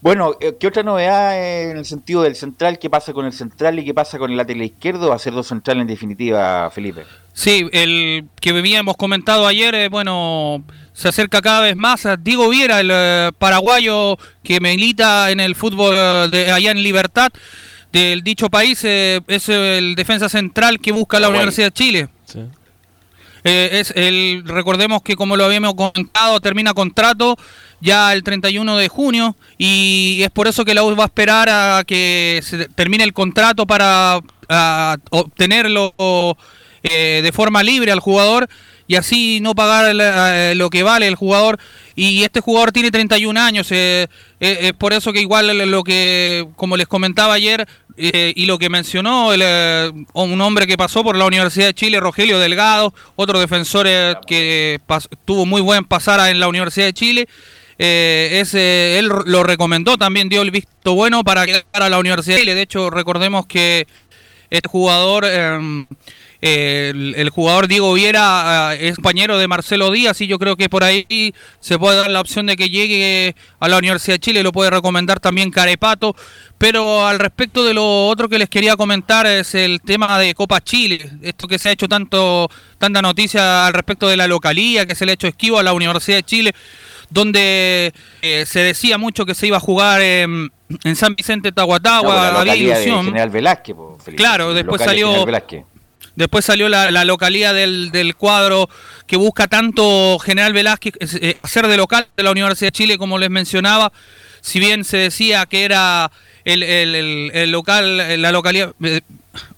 Bueno, 0.04 0.36
eh, 0.42 0.58
¿qué 0.60 0.68
otra 0.68 0.84
novedad 0.84 1.70
en 1.72 1.78
el 1.78 1.86
sentido 1.86 2.24
del 2.24 2.36
central? 2.36 2.78
¿Qué 2.78 2.90
pasa 2.90 3.14
con 3.14 3.26
el 3.26 3.32
central 3.32 3.80
y 3.80 3.86
qué 3.86 3.94
pasa 3.94 4.20
con 4.20 4.32
el 4.32 4.36
lateral 4.36 4.64
izquierdo? 4.64 5.08
Va 5.08 5.16
a 5.16 5.20
ser 5.20 5.32
dos 5.32 5.48
centrales 5.48 5.84
en 5.84 5.88
definitiva, 5.88 6.70
Felipe. 6.72 7.06
Sí, 7.32 7.70
el 7.72 8.28
que 8.42 8.50
habíamos 8.50 8.98
comentado 8.98 9.48
ayer, 9.48 9.74
eh, 9.74 9.88
bueno, 9.88 10.62
se 10.92 11.08
acerca 11.08 11.42
cada 11.42 11.62
vez 11.62 11.78
más. 11.78 12.06
a 12.06 12.18
Diego 12.18 12.50
Viera, 12.50 12.82
el 12.82 12.90
eh, 12.92 13.32
paraguayo 13.38 14.18
que 14.44 14.60
milita 14.60 15.32
en 15.32 15.40
el 15.40 15.56
fútbol 15.56 15.96
eh, 15.98 16.28
de, 16.30 16.52
allá 16.52 16.72
en 16.72 16.84
Libertad 16.84 17.32
del 17.94 18.24
dicho 18.24 18.50
país, 18.50 18.84
eh, 18.84 19.22
es 19.28 19.48
el 19.48 19.96
defensa 19.96 20.28
central 20.28 20.82
que 20.82 20.92
busca 20.92 21.18
la 21.18 21.28
Paraguay. 21.28 21.44
Universidad 21.44 21.68
de 21.68 21.72
Chile. 21.72 22.10
Eh, 23.46 23.70
es 23.74 23.94
el, 23.96 24.44
recordemos 24.46 25.02
que 25.02 25.16
como 25.16 25.36
lo 25.36 25.46
habíamos 25.46 25.76
contado, 25.76 26.40
termina 26.40 26.74
contrato 26.74 27.38
ya 27.84 28.14
el 28.14 28.24
31 28.24 28.78
de 28.78 28.88
junio 28.88 29.36
y 29.58 30.22
es 30.24 30.32
por 30.32 30.48
eso 30.48 30.66
que 30.66 30.74
la 30.74 30.84
U 30.84 30.96
va 30.96 31.04
a 31.04 31.08
esperar 31.08 31.50
a 31.50 31.84
que 31.86 32.40
se 32.42 32.70
termine 32.70 33.04
el 33.04 33.14
contrato 33.14 33.68
para 33.68 34.20
obtenerlo 35.12 35.94
eh, 36.82 37.20
de 37.22 37.32
forma 37.32 37.62
libre 37.62 37.92
al 37.92 38.00
jugador 38.00 38.48
y 38.88 38.96
así 38.96 39.40
no 39.42 39.56
pagar 39.56 39.96
eh, 40.00 40.56
lo 40.56 40.70
que 40.70 40.84
vale 40.84 41.08
el 41.08 41.16
jugador. 41.16 41.60
Y 41.96 42.24
este 42.24 42.42
jugador 42.42 42.72
tiene 42.72 42.92
31 42.92 43.40
años, 43.40 43.72
eh, 43.72 44.08
eh, 44.40 44.58
es 44.62 44.74
por 44.74 44.94
eso 44.94 45.14
que 45.14 45.22
igual 45.22 45.58
lo 45.70 45.84
que, 45.84 46.48
como 46.56 46.76
les 46.76 46.88
comentaba 46.88 47.34
ayer, 47.34 47.68
y 47.96 48.48
lo 48.48 48.58
que 48.58 48.72
mencionó 48.72 49.30
un 50.14 50.42
hombre 50.42 50.66
que 50.66 50.78
pasó 50.78 51.04
por 51.04 51.16
la 51.16 51.26
Universidad 51.26 51.68
de 51.68 51.74
Chile, 51.76 52.00
Rogelio 52.00 52.40
Delgado, 52.40 52.92
otro 53.16 53.40
defensor 53.40 53.86
que 54.26 54.82
tuvo 55.26 55.46
muy 55.46 55.62
buen 55.62 55.86
pasar 55.86 56.28
en 56.32 56.40
la 56.40 56.48
Universidad 56.48 56.88
de 56.88 56.94
Chile, 56.94 57.28
eh, 57.86 58.98
él 58.98 59.08
lo 59.08 59.44
recomendó, 59.44 59.98
también 59.98 60.30
dio 60.30 60.42
el 60.42 60.52
visto 60.52 60.96
bueno 60.96 61.24
para 61.24 61.46
quedar 61.46 61.66
a 61.74 61.90
la 61.90 62.00
Universidad 62.00 62.38
de 62.38 62.42
Chile. 62.42 62.56
De 62.56 62.62
hecho, 62.62 62.90
recordemos 62.90 63.46
que 63.46 63.88
este 64.50 64.70
jugador, 64.70 65.26
eh, 65.28 65.86
el, 66.40 67.16
el 67.18 67.30
jugador 67.30 67.68
Diego 67.68 67.94
Viera 67.94 68.74
eh, 68.76 68.88
es 68.88 68.96
compañero 68.96 69.38
de 69.38 69.50
Marcelo 69.50 69.92
Díaz 69.92 70.22
y 70.22 70.28
yo 70.28 70.40
creo 70.40 70.56
que 70.56 70.70
por 70.70 70.86
ahí 70.86 71.34
se 71.60 71.78
puede 71.78 71.98
dar 71.98 72.10
la 72.10 72.22
opción 72.22 72.46
de 72.46 72.56
que 72.56 72.70
llegue 72.70 73.36
a 73.60 73.68
la 73.68 73.78
Universidad 73.78 74.16
de 74.16 74.20
Chile, 74.20 74.44
lo 74.44 74.54
puede 74.54 74.70
recomendar 74.70 75.20
también 75.20 75.52
Carepato. 75.52 76.16
Pero 76.58 77.06
al 77.06 77.20
respecto 77.20 77.66
de 77.66 77.74
lo 77.74 78.08
otro 78.08 78.30
que 78.30 78.40
les 78.40 78.48
quería 78.48 78.78
comentar 78.78 79.26
es 79.26 79.56
el 79.56 79.82
tema 79.82 80.18
de 80.18 80.34
Copa 80.36 80.62
Chile, 80.62 81.12
esto 81.22 81.50
que 81.50 81.60
se 81.60 81.68
ha 81.68 81.72
hecho 81.74 81.90
tanto 81.90 82.50
tanta 82.78 83.02
noticia 83.02 83.68
al 83.68 83.74
respecto 83.74 84.08
de 84.08 84.16
la 84.16 84.28
localía, 84.28 84.86
que 84.86 84.96
se 84.96 85.06
le 85.06 85.12
ha 85.12 85.16
hecho 85.16 85.28
esquivo 85.28 85.60
a 85.60 85.64
la 85.64 85.74
Universidad 85.74 86.18
de 86.18 86.24
Chile, 86.24 86.54
donde 87.14 87.94
eh, 88.22 88.46
se 88.48 88.60
decía 88.62 88.98
mucho 88.98 89.26
que 89.26 89.36
se 89.36 89.48
iba 89.48 89.58
a 89.58 89.60
jugar 89.60 90.02
en, 90.02 90.52
en 90.84 90.96
San 90.96 91.16
Vicente 91.16 91.52
Tahuatahua, 91.52 92.28
había 92.28 92.32
localidad 92.40 92.76
de 92.76 92.82
ilusión. 92.84 93.06
General 93.06 93.30
Velázquez, 93.30 93.76
po. 93.76 93.98
Claro, 94.16 94.54
después 94.54 94.80
de 94.80 94.86
salió-. 94.86 95.14
Después 96.16 96.46
salió 96.46 96.70
la, 96.70 96.92
la 96.92 97.06
localía 97.06 97.54
del, 97.54 97.90
del 97.92 98.16
cuadro 98.16 98.70
que 99.08 99.18
busca 99.18 99.48
tanto 99.48 100.20
General 100.20 100.54
Velázquez 100.54 100.94
eh, 101.22 101.38
hacer 101.42 101.68
de 101.68 101.76
local 101.78 102.08
de 102.16 102.22
la 102.24 102.32
Universidad 102.32 102.68
de 102.68 102.72
Chile, 102.74 102.98
como 103.00 103.18
les 103.18 103.30
mencionaba. 103.32 103.92
Si 104.42 104.60
bien 104.60 104.84
se 104.84 104.98
decía 104.98 105.46
que 105.48 105.64
era 105.66 106.12
el, 106.46 106.62
el- 106.64 106.96
el- 106.96 107.32
el 107.34 107.52
local, 107.52 108.22
la 108.22 108.32
localidad, 108.32 108.74
eh, 108.84 109.02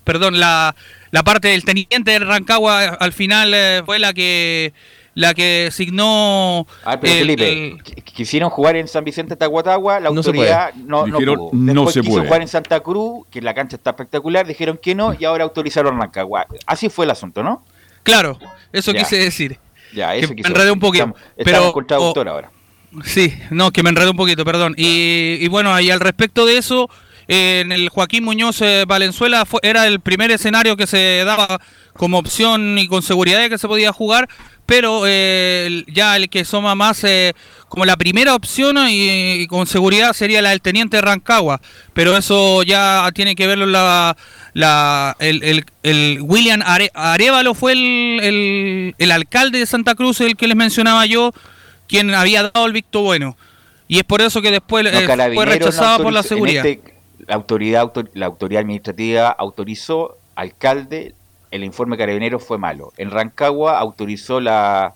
perdón, 0.06 0.40
la, 0.40 0.76
la 1.12 1.24
parte 1.24 1.50
del 1.50 1.66
teniente 1.66 2.12
de 2.12 2.20
Rancagua 2.20 2.86
al 2.86 3.12
final 3.12 3.52
eh, 3.54 3.82
fue 3.86 4.00
la 4.00 4.14
que 4.14 4.72
la 5.16 5.34
que 5.34 5.70
signó 5.72 6.68
Ah, 6.84 7.00
pero 7.00 7.14
el- 7.14 7.20
Felipe, 7.20 7.52
el- 7.70 7.78
qu- 7.84 8.04
quisieron 8.04 8.50
jugar 8.50 8.76
en 8.76 8.88
San 8.88 9.04
Vicente 9.04 9.36
Tahuatahua, 9.36 10.00
la 10.00 10.10
No 10.12 10.22
se 10.22 10.30
autoridad 10.30 10.72
puede. 10.74 10.86
no, 10.86 11.08
no 11.08 11.18
Dijeron, 11.20 11.36
pudo. 11.38 11.50
no 11.54 11.88
se 11.90 12.02
quiso 12.02 12.12
puede. 12.14 12.26
jugar 12.28 12.42
en 12.42 12.48
Santa 12.48 12.80
Cruz, 12.82 13.26
que 13.32 13.42
la 13.42 13.54
cancha 13.54 13.76
está 13.78 13.92
espectacular, 13.92 14.46
dijeron 14.46 14.78
que 14.82 14.94
no 14.94 15.16
y 15.18 15.26
ahora 15.26 15.44
autorizaron 15.46 16.00
Rancagua. 16.00 16.46
Así 16.68 16.90
fue 16.90 17.06
el 17.06 17.12
asunto, 17.12 17.42
¿no? 17.44 17.64
claro, 18.04 18.38
eso 18.72 18.92
Ya. 18.92 19.00
quise 19.00 19.18
decir. 19.18 19.58
Ya, 19.94 20.12
Que 20.12 20.20
eso 20.20 20.30
me 20.30 20.36
quiso 20.36 20.48
enredé 20.50 20.66
decir. 20.66 20.74
un 20.74 20.80
poquito, 20.80 21.04
Estamos, 21.06 21.22
pero- 21.38 21.50
estamos 21.50 21.74
con 21.74 21.88
traductor 21.88 22.28
o- 22.28 22.32
ahora. 22.32 22.52
Sí, 23.04 23.34
no, 23.50 23.72
que 23.72 23.82
me 23.84 23.90
enredé 23.90 24.10
un 24.12 24.18
poquito, 24.18 24.46
perdón. 24.46 24.74
Y, 24.78 25.38
y 25.42 25.48
bueno, 25.48 25.78
y 25.80 25.90
al 25.92 26.00
respecto 26.00 26.46
de 26.46 26.58
eso, 26.58 26.90
eh, 27.28 27.62
en 27.66 27.72
el 27.72 27.90
Joaquín 27.90 28.24
Muñoz 28.24 28.62
eh, 28.62 28.86
Valenzuela 28.88 29.46
fue, 29.46 29.60
era 29.64 29.88
el 29.88 30.00
primer 30.02 30.30
escenario 30.32 30.78
que 30.78 30.86
se 30.88 31.24
daba 31.26 31.60
como 31.98 32.18
opción 32.18 32.78
y 32.78 32.88
con 32.88 33.02
seguridad 33.02 33.40
de 33.40 33.50
que 33.50 33.58
se 33.58 33.68
podía 33.68 33.92
jugar, 33.94 34.28
pero 34.66 35.04
eh, 35.06 35.84
ya 35.88 36.16
el 36.16 36.30
que 36.30 36.44
suma 36.46 36.76
más 36.76 37.04
eh, 37.04 37.34
como 37.70 37.86
la 37.86 37.98
primera 37.98 38.36
opción 38.36 38.78
y, 38.90 39.34
y 39.42 39.48
con 39.48 39.68
seguridad 39.68 40.14
sería 40.14 40.42
la 40.42 40.50
del 40.50 40.62
Teniente 40.62 41.00
Rancagua, 41.02 41.62
pero 41.94 42.18
eso 42.18 42.64
ya 42.64 43.10
tiene 43.14 43.36
que 43.36 43.48
verlo 43.48 43.66
la... 43.66 44.16
La, 44.58 45.18
el, 45.20 45.44
el- 45.44 45.66
el 45.84 46.20
William 46.22 46.62
Are- 46.66 46.90
Arevalo 46.94 47.54
fue 47.56 47.74
el, 47.74 48.94
el- 48.98 49.12
alcalde 49.12 49.60
de 49.60 49.66
Santa 49.66 49.96
Cruz, 49.96 50.22
el 50.22 50.38
que 50.38 50.48
les 50.48 50.56
mencionaba 50.56 51.06
yo, 51.06 51.34
quien 51.90 52.16
había 52.16 52.44
dado 52.44 52.66
el 52.66 52.72
visto 52.72 53.02
bueno. 53.02 53.36
Y 53.90 53.98
es 53.98 54.06
por 54.06 54.22
eso 54.22 54.42
que 54.42 54.52
después 54.52 54.86
No, 54.86 54.98
eh, 54.98 55.06
fue 55.34 55.46
no 55.46 55.52
rechazado 55.52 56.02
por 56.04 56.14
la 56.14 56.24
seguridad. 56.24 56.66
este, 56.66 56.94
la, 57.28 57.36
autoridad, 57.36 57.82
autor- 57.82 58.10
la 58.14 58.28
autoridad 58.28 58.62
administrativa 58.62 59.28
autorizó, 59.28 60.18
alcalde, 60.36 61.14
el 61.56 61.64
informe 61.64 61.98
carabinero 61.98 62.40
fue 62.40 62.58
malo. 62.58 62.92
En 62.98 63.12
Rancagua 63.12 63.80
autorizó 63.80 64.40
la, 64.40 64.94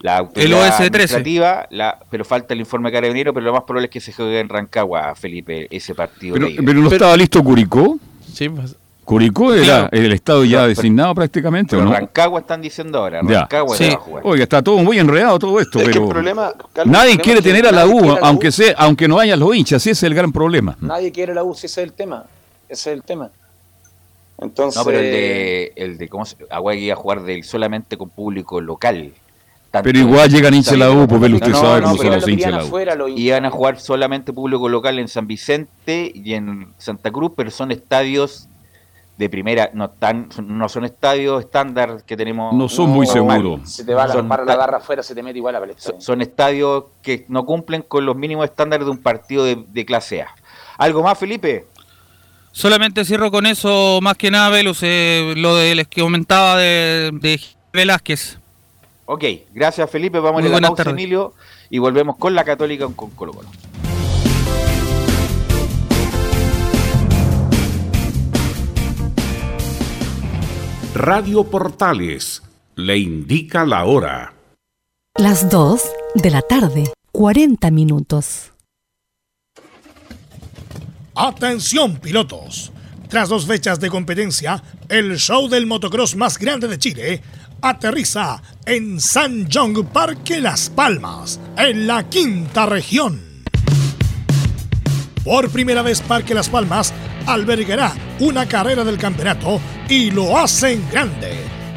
la 0.00 0.18
autoridad 0.18 0.68
OS-13. 0.68 0.86
administrativa, 0.86 1.66
la, 1.70 1.98
pero 2.10 2.24
falta 2.24 2.54
el 2.54 2.60
informe 2.60 2.92
carabinero, 2.92 3.32
pero 3.32 3.46
lo 3.46 3.52
más 3.52 3.62
probable 3.64 3.86
es 3.86 3.90
que 3.92 4.00
se 4.00 4.12
juegue 4.12 4.40
en 4.40 4.48
Rancagua, 4.48 5.14
Felipe, 5.14 5.66
ese 5.70 5.94
partido. 5.94 6.34
Pero, 6.34 6.48
de 6.48 6.62
pero 6.62 6.80
no 6.80 6.88
estaba 6.90 7.16
listo 7.16 7.42
Curicó. 7.42 7.98
Sí, 8.32 8.48
pues, 8.48 8.76
Curicó 9.04 9.52
era 9.52 9.88
el 9.92 10.12
estado 10.12 10.44
ya 10.46 10.58
pero- 10.60 10.68
designado 10.68 11.14
prácticamente, 11.14 11.76
¿o 11.76 11.78
Pero 11.78 11.90
no? 11.90 11.94
Rancagua 11.96 12.40
están 12.40 12.62
diciendo 12.62 12.98
ahora, 12.98 13.20
Ya. 13.28 13.40
Rancagua 13.40 13.76
Sí. 13.76 13.84
se 13.84 13.90
va 13.90 13.96
a 13.96 14.00
jugar. 14.00 14.22
Oiga, 14.26 14.42
está 14.44 14.62
todo 14.62 14.78
muy 14.78 14.98
enredado 14.98 15.38
todo 15.38 15.60
esto, 15.60 15.78
Es 15.78 15.84
que 15.86 15.90
pero 15.92 16.04
el 16.04 16.10
problema, 16.10 16.52
Carlos, 16.72 16.90
nadie 16.92 17.12
el 17.12 17.18
problema 17.18 17.22
quiere 17.22 17.42
tener 17.42 17.66
a 17.66 17.72
la 17.72 17.86
U, 17.86 18.00
la 18.14 18.18
aunque 18.26 18.50
sea, 18.50 18.74
aunque 18.78 19.06
no 19.06 19.18
hayan 19.18 19.38
los 19.38 19.54
hinchas, 19.54 19.82
ese 19.82 19.90
es 19.90 20.02
el 20.04 20.14
gran 20.14 20.32
problema. 20.32 20.76
Nadie 20.80 21.12
quiere 21.12 21.34
la 21.34 21.44
U, 21.44 21.54
si 21.54 21.66
ese 21.66 21.82
es 21.82 21.88
el 21.88 21.92
tema. 21.92 22.24
Ese 22.66 22.90
es 22.90 22.96
el 22.96 23.02
tema. 23.02 23.28
Entonces, 24.38 24.76
No, 24.76 24.84
pero 24.84 24.98
el 24.98 25.04
de, 25.04 25.72
el 25.76 25.98
de 25.98 26.08
¿cómo 26.08 26.24
se, 26.24 26.36
Agua 26.50 26.74
iba 26.74 26.94
a 26.94 26.96
jugar 26.96 27.22
del, 27.22 27.44
solamente 27.44 27.96
con 27.96 28.10
público 28.10 28.60
local. 28.60 29.12
Tanto 29.70 29.86
Pero 29.88 29.98
igual 29.98 30.28
llegan 30.28 30.54
hinchas 30.54 30.72
de 30.72 30.78
la 30.78 30.90
U, 30.90 31.06
pues 31.08 31.20
usted 31.32 31.48
No, 31.48 31.60
sabe 31.60 31.80
no, 31.80 31.86
cómo 31.88 31.96
son 31.96 32.10
los 32.12 32.22
lo 32.26 32.28
hinchas 32.30 32.46
de 32.46 32.58
la 32.58 32.64
U. 32.64 32.66
afuera, 32.66 32.94
lo 32.94 33.08
Iban 33.08 33.44
a 33.44 33.50
jugar 33.50 33.80
solamente 33.80 34.32
público 34.32 34.68
local 34.68 34.98
en 34.98 35.08
San 35.08 35.26
Vicente 35.26 36.12
y 36.14 36.34
en 36.34 36.72
Santa 36.78 37.10
Cruz, 37.10 37.32
pero 37.36 37.50
son 37.50 37.70
estadios 37.70 38.48
de 39.16 39.28
primera, 39.28 39.70
no 39.74 39.90
tan, 39.90 40.28
no 40.42 40.68
son 40.68 40.84
estadios 40.84 41.44
estándar 41.44 42.02
que 42.04 42.16
tenemos. 42.16 42.52
No 42.52 42.68
son 42.68 42.90
muy 42.90 43.06
normal. 43.06 43.36
seguros. 43.42 43.70
Si 43.72 43.86
te 43.86 43.94
va 43.94 44.08
la, 44.08 44.12
Son 44.14 44.28
la 44.28 44.56
garra 44.56 44.78
afuera, 44.78 45.02
se 45.04 45.14
te 45.14 45.22
mete 45.22 45.38
igual 45.38 45.54
a 45.54 45.60
palestra. 45.60 45.92
Son, 45.92 46.00
son 46.00 46.20
estadios 46.22 46.86
que 47.00 47.24
no 47.28 47.46
cumplen 47.46 47.82
con 47.82 48.04
los 48.04 48.16
mínimos 48.16 48.44
estándares 48.46 48.86
de 48.86 48.90
un 48.90 48.98
partido 48.98 49.44
de, 49.44 49.64
de 49.68 49.84
clase 49.84 50.22
A. 50.22 50.28
¿Algo 50.78 51.02
más, 51.04 51.16
Felipe? 51.16 51.66
Solamente 52.54 53.04
cierro 53.04 53.32
con 53.32 53.46
eso, 53.46 53.98
más 54.00 54.16
que 54.16 54.30
nada, 54.30 54.48
Velus, 54.48 54.78
eh, 54.82 55.34
lo 55.36 55.56
de 55.56 55.74
les 55.74 55.88
que 55.88 56.02
comentaba 56.02 56.56
de, 56.56 57.10
de 57.20 57.40
Velázquez. 57.72 58.38
Ok, 59.06 59.24
gracias, 59.52 59.90
Felipe. 59.90 60.20
Vamos 60.20 60.40
Muy 60.40 60.44
a 60.44 60.46
ir 60.46 60.46
a 60.46 60.50
la 60.50 60.54
buenas 60.54 60.70
pausa, 60.70 60.84
tardes. 60.84 61.00
Emilio, 61.00 61.34
y 61.68 61.78
volvemos 61.80 62.16
con 62.16 62.32
la 62.32 62.44
Católica 62.44 62.86
con 62.94 63.10
Colo 63.10 63.32
Colo. 63.32 63.48
Radio 70.94 71.42
Portales 71.42 72.40
le 72.76 72.98
indica 72.98 73.66
la 73.66 73.84
hora. 73.84 74.32
Las 75.16 75.50
2 75.50 75.82
de 76.14 76.30
la 76.30 76.42
tarde, 76.42 76.84
40 77.10 77.72
minutos. 77.72 78.53
Atención 81.16 81.98
pilotos. 81.98 82.72
Tras 83.08 83.28
dos 83.28 83.46
fechas 83.46 83.78
de 83.78 83.88
competencia, 83.88 84.60
el 84.88 85.16
show 85.16 85.48
del 85.48 85.64
motocross 85.64 86.16
más 86.16 86.38
grande 86.38 86.66
de 86.66 86.76
Chile 86.76 87.22
aterriza 87.62 88.42
en 88.66 89.00
San 89.00 89.48
Jong 89.48 89.86
Parque 89.92 90.40
Las 90.40 90.70
Palmas, 90.70 91.38
en 91.56 91.86
la 91.86 92.08
quinta 92.08 92.66
región. 92.66 93.22
Por 95.22 95.50
primera 95.50 95.82
vez 95.82 96.00
Parque 96.00 96.34
Las 96.34 96.48
Palmas 96.48 96.92
albergará 97.26 97.94
una 98.18 98.48
carrera 98.48 98.82
del 98.82 98.98
campeonato 98.98 99.60
y 99.88 100.10
lo 100.10 100.36
hacen 100.36 100.84
grande 100.90 101.36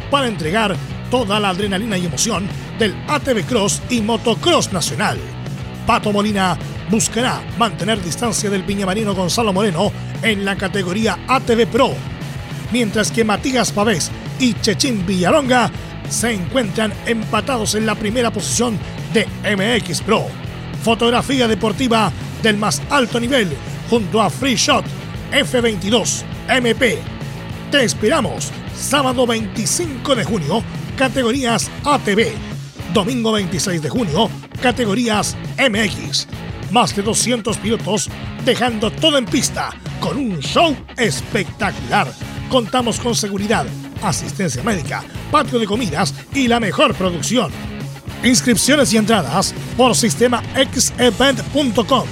para 0.09 0.27
entregar 0.27 0.75
toda 1.11 1.39
la 1.39 1.49
adrenalina 1.49 1.95
y 1.99 2.07
emoción 2.07 2.47
del 2.79 2.95
ATV 3.07 3.45
Cross 3.45 3.83
y 3.91 4.01
Motocross 4.01 4.73
Nacional. 4.73 5.19
Pato 5.85 6.11
Molina 6.11 6.57
buscará 6.89 7.41
mantener 7.57 8.01
distancia 8.03 8.49
del 8.49 8.63
piñamarino 8.63 9.13
Gonzalo 9.13 9.53
Moreno 9.53 9.91
en 10.21 10.45
la 10.45 10.55
categoría 10.55 11.19
ATV 11.27 11.67
Pro, 11.67 11.93
mientras 12.71 13.11
que 13.11 13.23
Matías 13.23 13.71
Pavés 13.71 14.11
y 14.39 14.53
Chechín 14.55 15.05
Villalonga 15.05 15.71
se 16.09 16.31
encuentran 16.31 16.93
empatados 17.05 17.75
en 17.75 17.85
la 17.85 17.95
primera 17.95 18.31
posición 18.31 18.77
de 19.13 19.27
MX 19.55 20.01
Pro. 20.01 20.25
Fotografía 20.83 21.47
deportiva 21.47 22.11
del 22.41 22.57
más 22.57 22.81
alto 22.89 23.19
nivel 23.19 23.49
junto 23.89 24.21
a 24.21 24.29
Free 24.29 24.55
Shot 24.55 24.85
F22 25.31 26.23
MP. 26.49 26.99
Te 27.71 27.83
esperamos 27.83 28.51
sábado 28.75 29.27
25 29.27 30.15
de 30.15 30.23
junio, 30.23 30.63
categorías 30.95 31.69
ATV. 31.83 32.31
Domingo 32.93 33.33
26 33.33 33.81
de 33.81 33.89
junio, 33.89 34.29
categorías 34.61 35.35
MX. 35.57 36.46
Más 36.71 36.95
de 36.95 37.01
200 37.01 37.57
pilotos 37.57 38.09
dejando 38.43 38.91
todo 38.91 39.17
en 39.17 39.25
pista 39.25 39.69
con 39.99 40.17
un 40.17 40.39
show 40.39 40.75
espectacular. 40.97 42.07
Contamos 42.49 42.99
con 42.99 43.15
seguridad, 43.15 43.65
asistencia 44.03 44.63
médica, 44.63 45.03
patio 45.31 45.59
de 45.59 45.65
comidas 45.65 46.13
y 46.33 46.47
la 46.47 46.59
mejor 46.59 46.93
producción. 46.95 47.51
Inscripciones 48.23 48.91
y 48.93 48.97
entradas 48.97 49.53
por 49.75 49.95
sistema 49.95 50.41
xevent.com. 50.55 52.07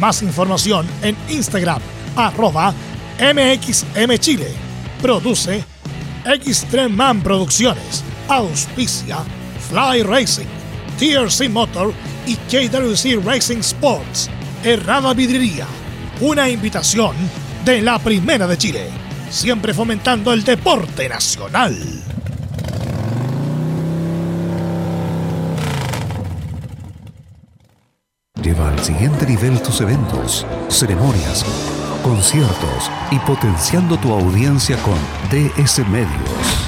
Más 0.00 0.22
información 0.22 0.86
en 1.02 1.16
Instagram, 1.28 1.80
arroba 2.16 2.74
MXMChile. 3.20 4.52
Produce 5.00 5.64
Xtreman 6.24 7.22
Producciones. 7.22 8.04
Auspicia 8.28 9.18
Fly 9.68 10.02
Racing, 10.02 10.46
TRC 10.98 11.48
Motor 11.48 11.94
y 12.26 12.34
KWC 12.34 13.24
Racing 13.24 13.58
Sports. 13.58 14.28
Errada 14.64 15.14
Vidrería. 15.14 15.66
Una 16.20 16.48
invitación 16.48 17.14
de 17.64 17.80
la 17.80 17.98
Primera 18.00 18.46
de 18.46 18.58
Chile. 18.58 18.90
Siempre 19.30 19.72
fomentando 19.72 20.32
el 20.32 20.42
deporte 20.42 21.08
nacional. 21.08 21.76
Lleva 28.42 28.70
al 28.70 28.82
siguiente 28.82 29.26
nivel 29.26 29.62
tus 29.62 29.80
eventos, 29.80 30.46
ceremonias, 30.68 31.44
conciertos 32.02 32.90
y 33.10 33.18
potenciando 33.20 33.96
tu 33.98 34.12
audiencia 34.12 34.76
con 34.82 34.98
DS 35.30 35.86
Medios. 35.88 36.67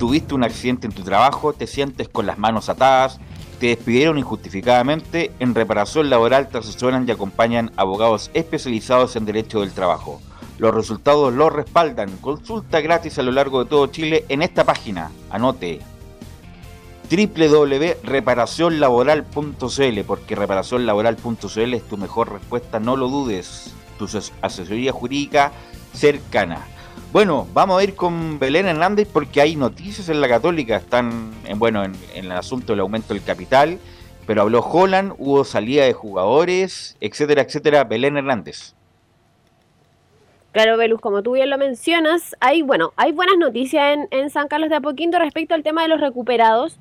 Tuviste 0.00 0.34
un 0.34 0.42
accidente 0.44 0.86
en 0.86 0.94
tu 0.94 1.02
trabajo, 1.02 1.52
te 1.52 1.66
sientes 1.66 2.08
con 2.08 2.24
las 2.24 2.38
manos 2.38 2.70
atadas, 2.70 3.20
te 3.58 3.66
despidieron 3.66 4.16
injustificadamente. 4.16 5.30
En 5.40 5.54
Reparación 5.54 6.08
Laboral 6.08 6.48
te 6.48 6.56
asesoran 6.56 7.06
y 7.06 7.10
acompañan 7.10 7.70
abogados 7.76 8.30
especializados 8.32 9.14
en 9.16 9.26
derecho 9.26 9.60
del 9.60 9.72
trabajo. 9.72 10.22
Los 10.56 10.74
resultados 10.74 11.34
los 11.34 11.52
respaldan. 11.52 12.16
Consulta 12.22 12.80
gratis 12.80 13.18
a 13.18 13.22
lo 13.22 13.30
largo 13.30 13.62
de 13.62 13.68
todo 13.68 13.88
Chile 13.88 14.24
en 14.30 14.40
esta 14.40 14.64
página. 14.64 15.10
Anote 15.28 15.80
www.reparacionlaboral.cl 17.10 20.00
porque 20.06 20.34
reparacionlaboral.cl 20.34 21.74
es 21.74 21.88
tu 21.90 21.98
mejor 21.98 22.32
respuesta, 22.32 22.80
no 22.80 22.96
lo 22.96 23.08
dudes. 23.08 23.74
Tu 23.98 24.08
asesoría 24.40 24.92
jurídica 24.92 25.52
cercana. 25.92 26.66
Bueno, 27.12 27.48
vamos 27.52 27.80
a 27.80 27.82
ir 27.82 27.96
con 27.96 28.38
Belén 28.38 28.66
Hernández 28.66 29.08
porque 29.12 29.40
hay 29.40 29.56
noticias 29.56 30.08
en 30.08 30.20
la 30.20 30.28
Católica, 30.28 30.76
están 30.76 31.32
en, 31.44 31.58
bueno, 31.58 31.82
en, 31.82 31.96
el 32.14 32.30
asunto 32.30 32.72
del 32.72 32.78
aumento 32.78 33.14
del 33.14 33.24
capital, 33.24 33.80
pero 34.28 34.42
habló 34.42 34.60
Holland, 34.60 35.14
hubo 35.18 35.42
salida 35.42 35.84
de 35.84 35.92
jugadores, 35.92 36.96
etcétera, 37.00 37.42
etcétera. 37.42 37.82
Belén 37.82 38.16
Hernández. 38.16 38.74
Claro, 40.52 40.76
Belus, 40.76 41.00
como 41.00 41.20
tú 41.24 41.32
bien 41.32 41.50
lo 41.50 41.58
mencionas, 41.58 42.36
hay, 42.38 42.62
bueno, 42.62 42.92
hay 42.94 43.10
buenas 43.10 43.38
noticias 43.38 43.98
en, 44.12 44.30
San 44.30 44.46
Carlos 44.46 44.70
de 44.70 44.76
Apoquindo 44.76 45.18
respecto 45.18 45.56
al 45.56 45.64
tema 45.64 45.82
de 45.82 45.88
los 45.88 46.00
recuperados. 46.00 46.78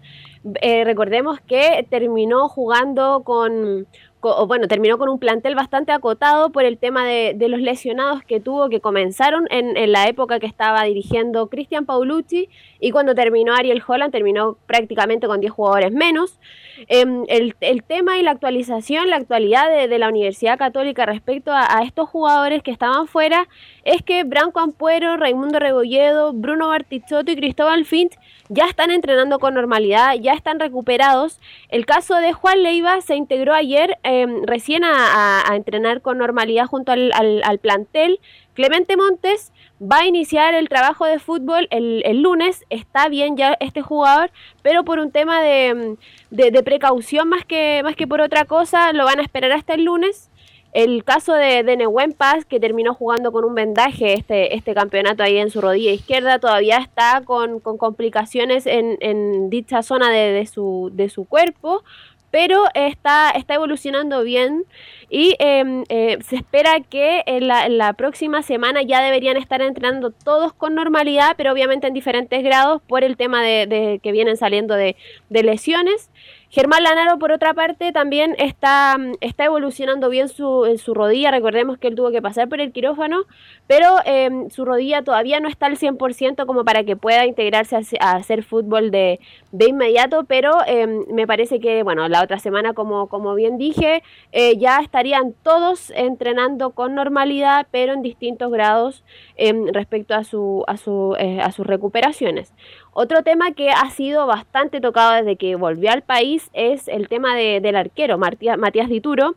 Eh, 0.62 0.84
recordemos 0.84 1.40
que 1.42 1.88
terminó 1.90 2.50
jugando 2.50 3.24
con, 3.24 3.88
bueno, 4.22 4.68
terminó 4.68 4.98
con 4.98 5.10
un 5.10 5.20
plantel 5.20 5.56
bastante 5.56 5.92
acotado 5.92 6.52
por 6.52 6.64
el 6.64 6.78
tema 6.78 7.06
de, 7.06 7.34
de 7.36 7.48
los 7.48 7.62
lesionados 7.62 8.24
que 8.24 8.40
tuvo, 8.40 8.70
que 8.70 8.82
comenzaron 8.82 9.48
en, 9.50 9.78
en 9.78 9.92
la 9.92 10.08
época 10.08 10.40
que 10.40 10.48
estaba 10.48 10.84
dirigiendo 10.84 11.48
Cristian 11.48 11.86
Paulucci 11.86 12.50
y 12.80 12.92
cuando 12.92 13.16
terminó 13.16 13.54
Ariel 13.54 13.84
Holland 13.86 14.12
terminó 14.12 14.58
prácticamente 14.66 15.28
con 15.28 15.40
10 15.40 15.54
jugadores 15.54 15.92
menos. 15.92 16.40
Em, 16.88 17.24
el, 17.28 17.56
el 17.62 17.84
tema 17.84 18.18
y 18.18 18.24
la 18.24 18.32
actualización, 18.32 19.10
la 19.10 19.18
actualidad 19.18 19.70
de, 19.70 20.00
la 20.00 20.08
Universidad 20.10 20.58
Católica 20.58 21.06
respecto 21.06 21.52
a, 21.54 21.82
estos 21.84 22.10
jugadores 22.10 22.64
que 22.64 22.72
estaban 22.72 23.08
fuera 23.08 23.48
es 23.84 24.02
que 24.04 24.24
Branco 24.24 24.60
Ampuero, 24.60 25.18
Raimundo 25.18 25.60
Rebolledo, 25.60 26.34
Bruno 26.34 26.70
Bartichotto 26.70 27.32
y 27.32 27.36
Cristóbal 27.36 27.86
Fint 27.86 28.14
ya 28.50 28.66
están 28.66 28.90
entrenando 28.92 29.40
con 29.40 29.54
normalidad, 29.54 30.16
ya 30.16 30.34
están 30.34 30.60
recuperados. 30.60 31.40
El 31.70 31.86
caso 31.86 32.16
de 32.16 32.34
Juan 32.34 32.64
Leiva 32.64 33.02
se 33.02 33.16
integró 33.16 33.54
ayer 33.54 33.98
em, 34.04 34.44
recién 34.46 34.84
a, 34.84 34.92
a- 35.40 35.52
a 35.52 35.56
entrenar 35.56 36.02
con 36.02 36.18
normalidad 36.18 36.66
junto 36.66 36.92
al- 36.92 37.12
al 37.14 37.60
plantel. 37.60 38.20
Clemente 38.60 38.98
Montes 38.98 39.54
va 39.82 40.00
a 40.00 40.06
iniciar 40.06 40.54
el 40.54 40.68
trabajo 40.68 41.06
de 41.06 41.18
fútbol 41.20 41.70
el, 41.72 42.22
lunes. 42.22 42.66
Está 42.70 43.08
bien 43.08 43.38
ya 43.38 43.56
este 43.62 43.82
jugador, 43.82 44.32
pero 44.62 44.84
por 44.84 45.00
un 45.00 45.12
tema 45.12 45.40
de, 45.42 45.68
em, 45.68 45.96
de- 46.30 46.52
de 46.52 46.62
precaución 46.62 47.30
más 47.30 47.46
que, 47.46 47.80
más 47.86 47.96
que 47.96 48.06
por 48.06 48.20
otra 48.20 48.44
cosa, 48.44 48.92
lo 48.92 49.06
van 49.06 49.20
a 49.20 49.22
esperar 49.22 49.54
hasta 49.54 49.76
el 49.76 49.86
lunes. 49.86 50.30
El 50.74 51.06
caso 51.06 51.32
de, 51.36 51.64
de 51.64 51.78
Nehuen 51.78 52.12
Paz, 52.12 52.44
que 52.44 52.60
terminó 52.60 52.94
jugando 52.94 53.32
con 53.32 53.46
un 53.46 53.56
vendaje 53.56 54.12
este, 54.12 54.54
este 54.54 54.74
campeonato 54.74 55.24
ahí 55.24 55.38
en 55.38 55.52
su 55.52 55.62
rodilla 55.62 55.92
izquierda, 55.92 56.38
todavía 56.40 56.80
está 56.80 57.22
con, 57.24 57.62
con 57.62 57.78
complicaciones 57.78 58.66
en, 58.68 58.98
en 59.00 59.50
dicha 59.50 59.84
zona 59.84 60.12
de, 60.12 60.34
de 60.34 60.46
su, 60.48 60.90
de 60.92 61.08
su 61.08 61.24
cuerpo, 61.24 61.82
pero 62.30 62.66
está, 62.76 63.32
está 63.32 63.56
evolucionando 63.56 64.22
bien 64.24 64.66
y 65.10 65.36
eh, 65.40 65.84
eh, 65.90 66.18
se 66.22 66.36
espera 66.36 66.80
que 66.82 67.24
en 67.26 67.48
la, 67.48 67.94
próxima 67.94 68.44
semana 68.44 68.84
ya 68.84 69.02
deberían 69.02 69.38
estar 69.38 69.62
entrenando 69.62 70.12
todos 70.12 70.54
con 70.54 70.76
normalidad, 70.76 71.34
pero 71.36 71.52
obviamente 71.52 71.88
en 71.88 71.94
diferentes 71.94 72.44
grados 72.44 72.82
por 72.88 73.04
el 73.04 73.18
tema 73.18 73.42
de, 73.42 74.00
que 74.04 74.12
vienen 74.12 74.38
saliendo 74.38 74.76
de, 74.76 74.96
lesiones. 75.30 76.10
Germán 76.52 76.82
Lanaro, 76.82 77.20
por 77.20 77.32
otra 77.32 77.54
parte, 77.54 77.92
también 77.92 78.36
está, 78.40 78.98
mm, 78.98 79.14
está 79.22 79.46
evolucionando 79.46 80.10
bien 80.10 80.30
su, 80.30 80.66
en 80.66 80.80
su 80.80 80.96
rodilla. 80.96 81.30
Recordemos 81.30 81.78
que 81.78 81.88
él 81.88 81.96
tuvo 81.96 82.10
que 82.12 82.24
pasar 82.24 82.50
por 82.50 82.60
el 82.60 82.72
quirófano, 82.72 83.26
pero 83.68 83.98
eh, 84.06 84.48
su 84.50 84.66
rodilla 84.66 85.04
todavía 85.04 85.40
no 85.40 85.48
está 85.48 85.68
al 85.68 85.78
100% 85.78 86.48
como 86.48 86.66
para 86.66 86.84
que 86.84 86.96
pueda 86.96 87.28
integrarse 87.28 87.78
a, 88.00 88.16
hacer 88.16 88.42
fútbol 88.44 88.90
de, 88.90 89.20
de 89.52 89.70
inmediato, 89.70 90.24
pero 90.24 90.58
eh, 90.66 90.88
me 91.12 91.28
parece 91.28 91.60
que, 91.60 91.84
bueno, 91.84 92.08
la 92.08 92.24
otra 92.24 92.40
semana, 92.40 92.74
como, 92.74 93.08
como 93.10 93.36
bien 93.36 93.60
dije, 93.60 94.02
eh, 94.32 94.58
ya 94.58 94.80
estarían 95.00 95.34
todos 95.44 95.92
entrenando 95.96 96.72
con 96.72 96.94
normalidad, 96.94 97.68
pero 97.72 97.94
en 97.94 98.02
distintos 98.02 98.52
grados 98.52 99.06
eh, 99.38 99.54
respecto 99.72 100.14
a, 100.14 100.26
su, 100.26 100.66
a, 100.68 100.76
su, 100.76 101.16
a 101.42 101.52
sus 101.54 101.66
recuperaciones. 101.66 102.54
Otro 102.92 103.24
tema 103.24 103.52
que 103.54 103.70
ha 103.70 103.90
sido 103.92 104.28
bastante 104.28 104.82
tocado 104.82 105.14
desde 105.14 105.38
que 105.38 105.56
volvió 105.56 105.90
al 105.92 106.02
país 106.02 106.50
es 106.52 106.90
el 106.90 107.08
tema 107.08 107.34
de- 107.34 107.62
del 107.62 107.78
arquero 107.78 108.18
Matías 108.18 108.90
Dituro, 108.90 109.36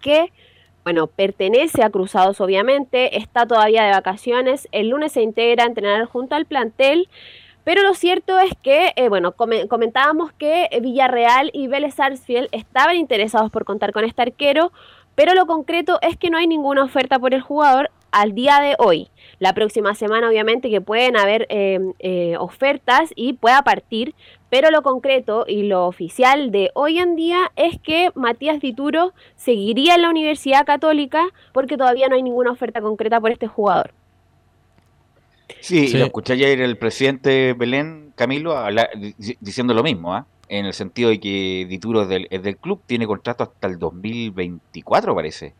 que 0.00 0.32
bueno, 0.82 1.06
pertenece 1.06 1.84
a 1.84 1.90
Cruzados 1.90 2.40
obviamente, 2.40 3.16
está 3.18 3.46
todavía 3.46 3.84
de 3.84 3.92
vacaciones, 3.92 4.66
el 4.72 4.88
lunes 4.88 5.12
se 5.12 5.22
integra 5.22 5.62
a 5.62 5.68
entrenar 5.68 6.06
junto 6.06 6.34
al 6.34 6.44
plantel, 6.44 7.08
pero 7.64 7.82
lo 7.82 7.94
cierto 7.94 8.38
es 8.38 8.52
que, 8.62 8.92
eh, 8.96 9.08
bueno, 9.08 9.32
come- 9.32 9.68
comentábamos 9.68 10.32
que 10.32 10.68
Villarreal 10.80 11.50
y 11.52 11.68
Vélez 11.68 11.94
Sarsfield 11.94 12.48
estaban 12.52 12.96
interesados 12.96 13.50
por 13.50 13.64
contar 13.64 13.92
con 13.92 14.04
este 14.04 14.22
arquero, 14.22 14.72
pero 15.14 15.34
lo 15.34 15.46
concreto 15.46 15.98
es 16.02 16.16
que 16.16 16.30
no 16.30 16.38
hay 16.38 16.46
ninguna 16.46 16.82
oferta 16.84 17.18
por 17.18 17.34
el 17.34 17.42
jugador 17.42 17.90
al 18.12 18.34
día 18.34 18.60
de 18.60 18.76
hoy. 18.78 19.08
La 19.38 19.54
próxima 19.54 19.94
semana, 19.94 20.28
obviamente, 20.28 20.70
que 20.70 20.80
pueden 20.80 21.16
haber 21.16 21.46
eh, 21.50 21.80
eh, 21.98 22.36
ofertas 22.38 23.10
y 23.14 23.34
pueda 23.34 23.62
partir, 23.62 24.14
pero 24.50 24.70
lo 24.70 24.82
concreto 24.82 25.44
y 25.48 25.62
lo 25.64 25.86
oficial 25.86 26.50
de 26.50 26.70
hoy 26.74 26.98
en 26.98 27.16
día 27.16 27.52
es 27.56 27.78
que 27.80 28.10
Matías 28.14 28.60
Dituro 28.60 29.12
seguiría 29.34 29.94
en 29.94 30.02
la 30.02 30.10
Universidad 30.10 30.66
Católica 30.66 31.24
porque 31.52 31.76
todavía 31.76 32.08
no 32.08 32.16
hay 32.16 32.22
ninguna 32.22 32.50
oferta 32.52 32.80
concreta 32.80 33.20
por 33.20 33.30
este 33.30 33.46
jugador. 33.46 33.92
Sí, 35.60 35.88
Sí. 35.88 35.98
lo 35.98 36.06
escuché 36.06 36.34
ayer 36.34 36.60
el 36.60 36.76
presidente 36.78 37.52
Belén 37.54 38.12
Camilo 38.16 38.56
diciendo 39.40 39.74
lo 39.74 39.82
mismo, 39.82 40.14
¿ah? 40.14 40.26
en 40.48 40.66
el 40.66 40.74
sentido 40.74 41.10
de 41.10 41.18
que 41.18 41.66
Dituro 41.68 42.02
es 42.02 42.08
del, 42.08 42.26
es 42.30 42.42
del 42.42 42.56
club, 42.58 42.82
tiene 42.86 43.06
contrato 43.06 43.44
hasta 43.44 43.66
el 43.68 43.78
2024, 43.78 45.14
parece. 45.14 45.54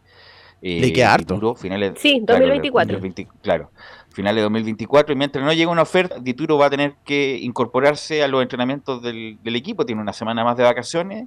Eh, 0.60 0.80
Le 0.80 0.92
queda 0.92 1.14
harto. 1.14 1.34
Dituro, 1.34 1.54
finales, 1.56 1.94
Sí, 1.96 2.22
claro, 2.26 2.40
2024. 2.46 2.92
2020 2.98 3.28
claro, 3.42 3.70
finales 4.10 4.36
de 4.36 4.42
2024, 4.42 5.12
y 5.12 5.16
mientras 5.16 5.44
no 5.44 5.52
llegue 5.52 5.66
una 5.66 5.82
oferta, 5.82 6.18
Dituro 6.20 6.58
va 6.58 6.66
a 6.66 6.70
tener 6.70 6.94
que 7.04 7.38
incorporarse 7.40 8.22
a 8.22 8.28
los 8.28 8.42
entrenamientos 8.42 9.02
del, 9.02 9.38
del 9.42 9.56
equipo, 9.56 9.84
tiene 9.86 10.00
una 10.02 10.12
semana 10.12 10.44
más 10.44 10.56
de 10.56 10.62
vacaciones 10.64 11.26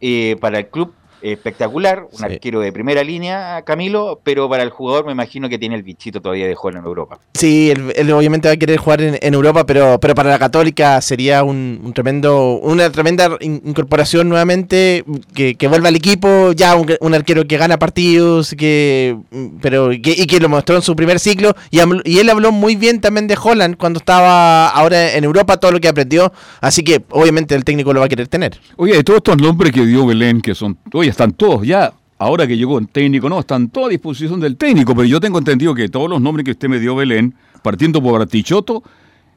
eh, 0.00 0.36
para 0.40 0.58
el 0.58 0.68
club. 0.68 0.94
Espectacular, 1.22 2.06
un 2.10 2.18
Sí. 2.18 2.24
arquero 2.24 2.60
de 2.60 2.72
primera 2.72 3.02
línea, 3.04 3.62
Camilo, 3.62 4.20
pero 4.24 4.48
para 4.48 4.62
el 4.62 4.70
jugador 4.70 5.06
me 5.06 5.12
imagino 5.12 5.48
que 5.48 5.58
tiene 5.58 5.74
el 5.76 5.82
bichito 5.82 6.20
todavía 6.20 6.46
de 6.46 6.54
jugar 6.54 6.76
en 6.76 6.84
Europa. 6.84 7.18
Sí, 7.34 7.70
él, 7.70 7.92
él 7.96 8.10
obviamente 8.12 8.48
va 8.48 8.54
a 8.54 8.56
querer 8.56 8.78
jugar 8.78 9.00
en, 9.02 9.18
en 9.20 9.34
Europa, 9.34 9.64
pero, 9.66 9.98
pero 10.00 10.14
para 10.14 10.30
la 10.30 10.38
Católica 10.38 11.00
sería 11.00 11.42
un, 11.44 11.80
un 11.84 11.92
tremendo, 11.92 12.58
una 12.62 12.90
tremenda 12.90 13.36
in- 13.40 13.62
incorporación 13.64 14.28
nuevamente, 14.28 15.04
que, 15.34 15.54
que 15.54 15.68
vuelva 15.68 15.88
al 15.88 15.96
equipo, 15.96 16.52
ya 16.52 16.74
un, 16.76 16.90
un 17.00 17.14
arquero 17.14 17.46
que 17.46 17.56
gana 17.56 17.78
partidos, 17.78 18.54
que 18.56 19.16
pero 19.60 19.90
que, 19.90 20.14
y 20.16 20.26
que 20.26 20.40
lo 20.40 20.48
mostró 20.48 20.76
en 20.76 20.82
su 20.82 20.96
primer 20.96 21.18
ciclo, 21.20 21.54
y, 21.70 21.78
y 22.04 22.18
él 22.18 22.30
habló 22.30 22.52
muy 22.52 22.76
bien 22.76 23.00
también 23.00 23.26
de 23.26 23.36
Holland 23.42 23.76
cuando 23.76 23.98
estaba 23.98 24.68
ahora 24.68 25.14
en 25.14 25.24
Europa, 25.24 25.58
todo 25.58 25.72
lo 25.72 25.80
que 25.80 25.88
aprendió, 25.88 26.32
así 26.60 26.82
que 26.82 27.02
obviamente 27.10 27.54
el 27.54 27.64
técnico 27.64 27.92
lo 27.92 28.00
va 28.00 28.06
a 28.06 28.08
querer 28.08 28.28
tener. 28.28 28.58
Oye, 28.76 28.94
de 28.96 29.04
todos 29.04 29.18
estos 29.18 29.36
nombres 29.38 29.72
que 29.72 29.84
dio 29.84 30.06
Belén, 30.06 30.40
que 30.40 30.54
son, 30.54 30.76
oye, 30.92 31.09
están 31.10 31.32
todos 31.32 31.66
ya, 31.66 31.92
ahora 32.18 32.46
que 32.46 32.56
llegó 32.56 32.78
el 32.78 32.88
técnico, 32.88 33.28
no, 33.28 33.40
están 33.40 33.68
todos 33.68 33.88
a 33.88 33.90
disposición 33.90 34.40
del 34.40 34.56
técnico, 34.56 34.94
pero 34.94 35.06
yo 35.06 35.20
tengo 35.20 35.38
entendido 35.38 35.74
que 35.74 35.88
todos 35.88 36.08
los 36.08 36.20
nombres 36.20 36.44
que 36.44 36.52
usted 36.52 36.68
me 36.68 36.78
dio, 36.78 36.94
Belén, 36.94 37.34
partiendo 37.62 38.02
por 38.02 38.18
Bartichotto, 38.18 38.82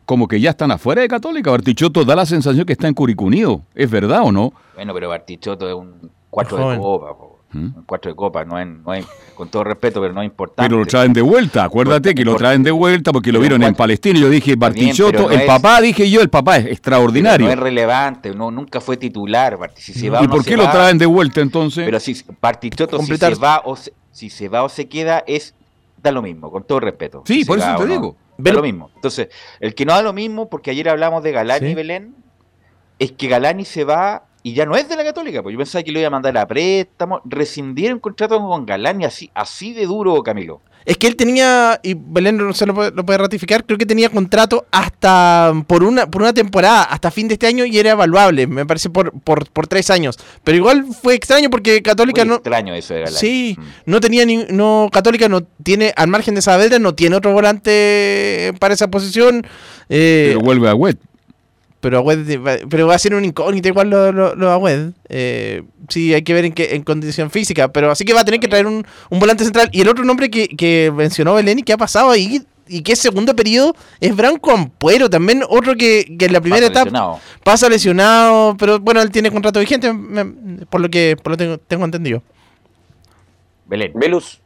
como 0.05 0.27
que 0.27 0.39
ya 0.39 0.51
están 0.51 0.71
afuera 0.71 1.01
de 1.01 1.07
Católica. 1.07 1.51
Bartichotto 1.51 2.03
da 2.03 2.15
la 2.15 2.25
sensación 2.25 2.65
que 2.65 2.73
está 2.73 2.87
en 2.87 2.93
Curicunido, 2.93 3.61
¿es 3.75 3.89
verdad 3.89 4.21
o 4.23 4.31
no? 4.31 4.53
Bueno, 4.75 4.93
pero 4.93 5.09
Bartichotto 5.09 5.67
es 5.67 5.75
un 5.75 6.11
cuatro 6.29 6.69
de 6.69 6.77
copa, 6.77 7.17
po. 7.17 7.32
Cuatro 7.85 8.11
de 8.11 8.15
copa, 8.15 8.43
no 8.45 8.59
es, 8.59 8.67
no 8.67 8.93
es- 8.93 9.05
con 9.35 9.49
todo 9.49 9.63
respeto, 9.63 10.01
pero 10.01 10.13
no 10.13 10.21
es 10.21 10.25
importante. 10.27 10.67
Pero 10.69 10.79
lo 10.79 10.85
traen 10.85 11.13
de 11.13 11.21
vuelta, 11.21 11.63
acuérdate 11.63 12.13
que 12.15 12.23
lo 12.25 12.35
traen 12.35 12.63
de 12.63 12.71
vuelta 12.71 13.11
porque 13.11 13.31
lo 13.31 13.39
vieron 13.39 13.61
en 13.63 13.69
cuatro- 13.69 13.77
Palestina. 13.83 14.19
Yo 14.19 14.29
dije, 14.29 14.55
Bartichotto, 14.55 15.31
el 15.31 15.41
es- 15.41 15.47
papá, 15.47 15.81
dije 15.81 16.09
yo, 16.09 16.21
el 16.21 16.29
papá 16.29 16.57
es 16.57 16.65
extraordinario. 16.67 17.47
No 17.47 17.51
es 17.53 17.59
relevante, 17.59 18.33
no, 18.33 18.51
nunca 18.51 18.79
fue 18.81 18.97
titular. 18.97 19.57
Barti- 19.57 19.77
Si 19.77 19.93
se 19.93 20.09
va 20.09 20.21
o 20.21 20.23
¿Y 20.23 20.27
por 20.27 20.43
qué 20.45 20.55
lo 20.57 20.63
va, 20.65 20.71
traen 20.71 20.97
de 20.97 21.05
vuelta 21.05 21.41
entonces? 21.41 21.85
Pero 21.85 21.99
si 21.99 22.15
Bartichotto, 22.41 22.99
si 23.01 23.17
se 23.17 23.35
va 23.35 23.61
o 23.65 23.75
se, 23.75 23.93
si 24.11 24.29
se 24.29 24.49
va 24.49 24.63
o 24.63 24.69
se 24.69 24.87
queda, 24.87 25.23
es 25.27 25.55
da 26.01 26.11
lo 26.11 26.21
mismo, 26.21 26.51
con 26.51 26.63
todo 26.63 26.79
respeto. 26.81 27.23
Sí, 27.25 27.39
si 27.39 27.45
por 27.45 27.57
eso 27.59 27.75
te 27.77 27.85
digo. 27.87 28.15
Da 28.37 28.43
Pero- 28.45 28.57
lo 28.57 28.63
mismo. 28.63 28.89
Entonces, 28.95 29.29
el 29.59 29.73
que 29.75 29.85
no 29.85 29.93
da 29.93 30.01
lo 30.01 30.11
mismo, 30.11 30.49
porque 30.49 30.71
ayer 30.71 30.89
hablamos 30.89 31.23
de 31.23 31.31
Galani 31.31 31.67
Sí. 31.67 31.71
y 31.71 31.75
Belén, 31.75 32.15
es 32.99 33.11
que 33.11 33.27
Galani 33.27 33.63
se 33.63 33.83
va 33.83 34.23
y 34.43 34.53
ya 34.53 34.65
no 34.65 34.75
es 34.75 34.87
de 34.89 34.95
la 34.97 35.03
Católica, 35.03 35.41
pues 35.41 35.53
yo 35.53 35.57
pensaba 35.57 35.83
que 35.83 35.91
lo 35.91 35.99
iba 35.99 36.07
a 36.07 36.11
mandar 36.11 36.37
a 36.37 36.45
préstamo, 36.45 37.21
rescindir 37.25 37.93
un 37.93 37.99
contrato 37.99 38.37
con 38.39 38.65
Galani 38.65 39.05
así, 39.05 39.29
así 39.33 39.73
de 39.73 39.85
duro, 39.85 40.21
Camilo. 40.21 40.61
Es 40.85 40.97
que 40.97 41.07
él 41.07 41.15
tenía, 41.15 41.79
y 41.81 41.93
Belén 41.93 42.35
no 42.35 42.51
se 42.53 42.65
lo 42.65 42.73
puede, 42.73 42.91
lo 42.91 43.05
puede 43.05 43.17
ratificar, 43.17 43.63
creo 43.65 43.77
que 43.77 43.85
tenía 43.85 44.09
contrato 44.09 44.65
hasta 44.69 45.53
por 45.65 45.81
una 45.81 46.07
por 46.11 46.21
una 46.23 46.33
temporada, 46.33 46.83
hasta 46.83 47.09
fin 47.09 47.29
de 47.29 47.35
este 47.35 47.47
año, 47.47 47.63
y 47.63 47.77
era 47.77 47.91
evaluable, 47.91 48.47
me 48.47 48.65
parece, 48.65 48.89
por, 48.89 49.13
por, 49.21 49.49
por 49.49 49.65
tres 49.65 49.89
años. 49.89 50.19
Pero 50.43 50.57
igual 50.57 50.85
fue 51.01 51.13
extraño 51.15 51.49
porque 51.49 51.81
Católica 51.81 52.23
Muy 52.23 52.29
no... 52.31 52.35
extraño 52.35 52.75
eso 52.75 52.93
de 52.95 52.99
Galani. 52.99 53.17
Sí, 53.17 53.55
Mm. 53.57 53.63
no 53.85 54.01
tenía 54.01 54.25
ni, 54.25 54.43
no, 54.49 54.89
Católica 54.91 55.29
no 55.29 55.43
tiene, 55.63 55.93
al 55.95 56.09
margen 56.09 56.35
de 56.35 56.41
Saavedra, 56.41 56.79
no 56.79 56.93
tiene 56.93 57.15
otro 57.15 57.31
volante 57.31 58.53
para 58.59 58.73
esa 58.73 58.89
posición. 58.89 59.45
eh, 59.87 60.31
Pero 60.33 60.41
vuelve 60.41 60.67
a 60.69 60.75
Wet. 60.75 60.97
Pero 61.83 61.99
Agüed 61.99 62.39
va- 62.41 62.57
pero 62.69 62.87
va 62.87 62.95
a 62.95 62.97
ser 62.99 63.13
un 63.13 63.25
incógnito 63.25 63.67
igual 63.67 63.89
lo, 63.89 64.11
lo, 64.13 64.33
lo 64.35 64.51
Agüed. 64.51 64.91
Eh, 65.09 65.63
sí, 65.89 66.13
hay 66.13 66.21
que 66.23 66.33
ver 66.33 66.45
en 66.45 66.53
qué 66.53 66.73
en 66.75 66.83
condición 66.83 67.29
física. 67.29 67.67
Pero 67.67 67.91
así 67.91 68.05
que 68.05 68.13
va 68.13 68.21
a 68.21 68.25
tener 68.25 68.39
que 68.39 68.47
traer 68.47 68.65
un, 68.65 68.85
un 69.09 69.19
volante 69.19 69.43
central. 69.43 69.69
Y 69.73 69.81
el 69.81 69.89
otro 69.89 70.05
nombre 70.05 70.29
que, 70.31 70.47
que 70.47 70.91
mencionó 70.95 71.33
Belén 71.35 71.59
y 71.59 71.63
que 71.63 71.73
ha 71.73 71.77
pasado 71.77 72.09
ahí 72.09 72.41
y 72.65 72.81
que 72.81 72.93
es 72.93 72.99
segundo 72.99 73.35
periodo 73.35 73.75
es 73.99 74.15
Branco 74.15 74.51
Ampuero. 74.51 75.09
También 75.09 75.43
otro 75.49 75.75
que, 75.75 76.15
que 76.17 76.25
en 76.25 76.33
la 76.33 76.39
primera 76.39 76.61
Pasa 76.67 76.71
etapa 76.71 76.85
lesionado. 76.85 77.19
pasa 77.43 77.69
lesionado. 77.69 78.55
Pero 78.57 78.79
bueno, 78.79 79.01
él 79.01 79.11
tiene 79.11 79.29
contrato 79.29 79.59
vigente, 79.59 79.91
me- 79.93 80.65
por 80.67 80.79
lo 80.81 80.89
que 80.89 81.17
por 81.21 81.31
lo 81.33 81.37
tengo, 81.37 81.57
tengo 81.57 81.83
entendido. 81.85 82.23
Belén. 83.67 83.91
Velus, 83.93 84.39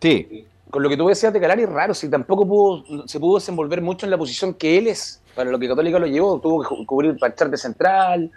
Sí, 0.00 0.44
con 0.70 0.82
lo 0.82 0.88
que 0.88 0.96
tú 0.96 1.08
decías 1.08 1.32
de 1.32 1.38
Galani 1.40 1.62
es 1.62 1.68
raro, 1.68 1.94
si 1.94 2.08
tampoco 2.08 2.46
pudo, 2.46 3.06
se 3.08 3.18
pudo 3.18 3.38
desenvolver 3.38 3.80
mucho 3.80 4.04
en 4.06 4.10
la 4.10 4.18
posición 4.18 4.52
que 4.54 4.76
él 4.78 4.86
es, 4.88 5.20
para 5.36 5.50
lo 5.50 5.58
que 5.58 5.68
Católica 5.68 5.98
lo 5.98 6.06
llevó, 6.06 6.40
tuvo 6.40 6.62
que 6.62 6.86
cubrir 6.86 7.16
parchar 7.18 7.50
de 7.50 7.58
central, 7.58 8.30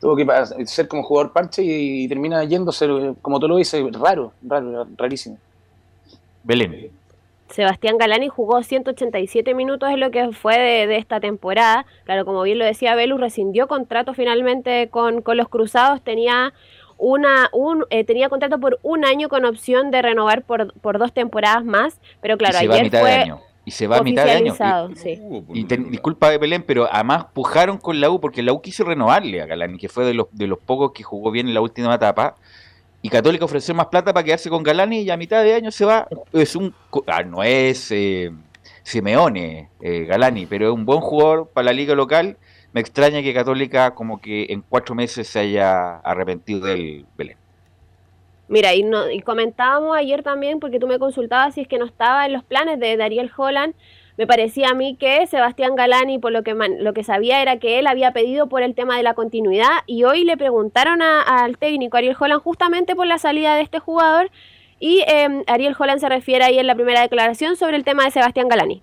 tuvo 0.00 0.16
que 0.16 0.26
ser 0.66 0.88
como 0.88 1.02
jugador 1.02 1.32
parche 1.32 1.62
y, 1.62 2.04
y 2.04 2.08
termina 2.08 2.44
yéndose, 2.44 3.14
como 3.22 3.40
tú 3.40 3.48
lo 3.48 3.56
dices, 3.56 3.82
raro, 3.98 4.32
raro, 4.42 4.86
rarísimo. 4.98 5.38
Belén. 6.42 6.90
Sebastián 7.50 7.96
Galani 7.96 8.28
jugó 8.28 8.62
187 8.62 9.54
minutos 9.54 9.88
en 9.90 10.00
lo 10.00 10.10
que 10.10 10.32
fue 10.32 10.58
de, 10.58 10.86
de 10.86 10.96
esta 10.96 11.20
temporada. 11.20 11.86
Claro, 12.04 12.24
como 12.24 12.42
bien 12.42 12.58
lo 12.58 12.64
decía 12.64 12.94
Velus, 12.94 13.20
rescindió 13.20 13.68
contrato 13.68 14.14
finalmente 14.14 14.88
con, 14.88 15.22
con 15.22 15.36
los 15.36 15.48
Cruzados. 15.48 16.02
Tenía 16.02 16.52
una 16.98 17.48
un 17.52 17.84
eh, 17.90 18.04
tenía 18.04 18.28
contrato 18.28 18.58
por 18.58 18.78
un 18.82 19.04
año 19.04 19.28
con 19.28 19.44
opción 19.44 19.90
de 19.90 20.02
renovar 20.02 20.42
por, 20.42 20.72
por 20.80 20.98
dos 20.98 21.12
temporadas 21.12 21.64
más. 21.64 22.00
Pero 22.20 22.36
claro, 22.36 22.58
ayer 22.58 22.90
fue. 22.90 23.32
Y 23.66 23.72
se 23.72 23.86
va 23.88 23.96
a 23.96 24.02
mitad 24.02 24.24
de 24.24 24.30
año. 24.30 24.54
Y- 24.92 24.96
sí. 24.96 25.20
Y 25.52 25.64
ten- 25.64 25.90
disculpa 25.90 26.30
Belén, 26.38 26.62
pero 26.66 26.88
además 26.90 27.26
pujaron 27.34 27.76
con 27.76 28.00
la 28.00 28.08
U 28.08 28.20
porque 28.20 28.42
la 28.42 28.52
U 28.52 28.62
quiso 28.62 28.84
renovarle 28.84 29.42
a 29.42 29.46
Galani, 29.46 29.76
que 29.76 29.88
fue 29.88 30.04
de 30.06 30.14
los, 30.14 30.28
de 30.32 30.46
los 30.46 30.58
pocos 30.58 30.92
que 30.92 31.02
jugó 31.02 31.30
bien 31.32 31.48
en 31.48 31.54
la 31.54 31.60
última 31.60 31.94
etapa. 31.94 32.36
Y 33.02 33.08
Católica 33.10 33.44
ofreció 33.44 33.74
más 33.74 33.86
plata 33.88 34.14
para 34.14 34.24
quedarse 34.24 34.48
con 34.48 34.62
Galani 34.62 35.00
y 35.00 35.10
a 35.10 35.16
mitad 35.16 35.42
de 35.42 35.52
año 35.54 35.70
se 35.70 35.84
va. 35.84 36.08
Es 36.32 36.56
un 36.56 36.74
ah, 37.08 37.22
no 37.24 37.42
es 37.42 37.90
eh, 37.90 38.30
Simeone 38.84 39.68
eh, 39.80 40.04
Galani, 40.04 40.46
pero 40.46 40.68
es 40.68 40.72
un 40.74 40.86
buen 40.86 41.00
jugador 41.00 41.48
para 41.52 41.66
la 41.66 41.72
liga 41.72 41.94
local. 41.94 42.36
Me 42.72 42.80
extraña 42.80 43.20
que 43.22 43.34
Católica 43.34 43.94
como 43.94 44.20
que 44.20 44.46
en 44.50 44.62
cuatro 44.62 44.94
meses 44.94 45.26
se 45.26 45.40
haya 45.40 45.96
arrepentido 45.98 46.60
del 46.66 47.04
Belén. 47.18 47.36
Mira, 48.48 48.74
y, 48.74 48.82
no, 48.84 49.10
y 49.10 49.20
comentábamos 49.20 49.96
ayer 49.96 50.22
también, 50.22 50.60
porque 50.60 50.78
tú 50.78 50.86
me 50.86 50.98
consultabas 51.00 51.54
si 51.54 51.62
es 51.62 51.68
que 51.68 51.78
no 51.78 51.84
estaba 51.84 52.26
en 52.26 52.32
los 52.32 52.44
planes 52.44 52.78
de 52.78 52.96
Dariel 52.96 53.30
Holland. 53.36 53.74
Me 54.16 54.26
parecía 54.26 54.68
a 54.70 54.74
mí 54.74 54.96
que 54.96 55.26
Sebastián 55.26 55.74
Galani, 55.74 56.18
por 56.18 56.32
lo 56.32 56.42
que, 56.42 56.54
man- 56.54 56.82
lo 56.82 56.94
que 56.94 57.04
sabía, 57.04 57.42
era 57.42 57.58
que 57.58 57.78
él 57.78 57.86
había 57.86 58.12
pedido 58.12 58.48
por 58.48 58.62
el 58.62 58.74
tema 58.74 58.96
de 58.96 59.02
la 59.02 59.14
continuidad. 59.14 59.70
Y 59.86 60.04
hoy 60.04 60.24
le 60.24 60.36
preguntaron 60.36 61.02
a- 61.02 61.20
al 61.22 61.58
técnico 61.58 61.96
Ariel 61.96 62.16
Holland 62.18 62.40
justamente 62.40 62.94
por 62.94 63.06
la 63.06 63.18
salida 63.18 63.56
de 63.56 63.62
este 63.62 63.78
jugador. 63.80 64.30
Y 64.78 65.00
eh, 65.08 65.42
Ariel 65.48 65.74
Holland 65.78 66.00
se 66.00 66.08
refiere 66.08 66.44
ahí 66.44 66.58
en 66.58 66.66
la 66.66 66.74
primera 66.74 67.00
declaración 67.02 67.56
sobre 67.56 67.76
el 67.76 67.84
tema 67.84 68.04
de 68.04 68.10
Sebastián 68.12 68.48
Galani. 68.48 68.82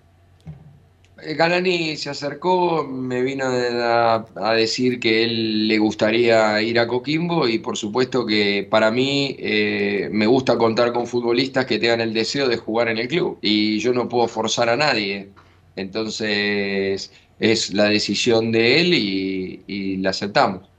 Eh, 1.24 1.34
Galani 1.34 1.96
se 1.96 2.10
acercó, 2.10 2.84
me 2.84 3.22
vino 3.22 3.44
a, 3.46 4.54
decir 4.54 5.00
que 5.00 5.24
él 5.24 5.68
le 5.68 5.78
gustaría 5.78 6.60
ir 6.62 6.78
a 6.78 6.86
Coquimbo 6.86 7.48
y 7.48 7.58
por 7.58 7.76
supuesto 7.76 8.26
que 8.26 8.66
para 8.70 8.90
mí 8.90 9.34
eh, 9.38 10.08
me 10.12 10.26
gusta 10.26 10.58
contar 10.58 10.92
con 10.92 11.06
futbolistas 11.06 11.66
que 11.66 11.78
tengan 11.78 12.00
el 12.02 12.12
deseo 12.12 12.48
de 12.48 12.56
jugar 12.58 12.88
en 12.88 12.98
el 12.98 13.08
club 13.08 13.38
y 13.40 13.78
yo 13.78 13.92
no 13.94 14.08
puedo 14.08 14.28
forzar 14.28 14.68
a 14.68 14.76
nadie. 14.76 15.30
Entonces 15.76 17.12
es 17.38 17.72
la 17.74 17.84
decisión 17.88 18.52
de 18.52 18.80
él 18.80 18.94
y 18.94 19.96
la 19.98 20.10
aceptamos. 20.10 20.73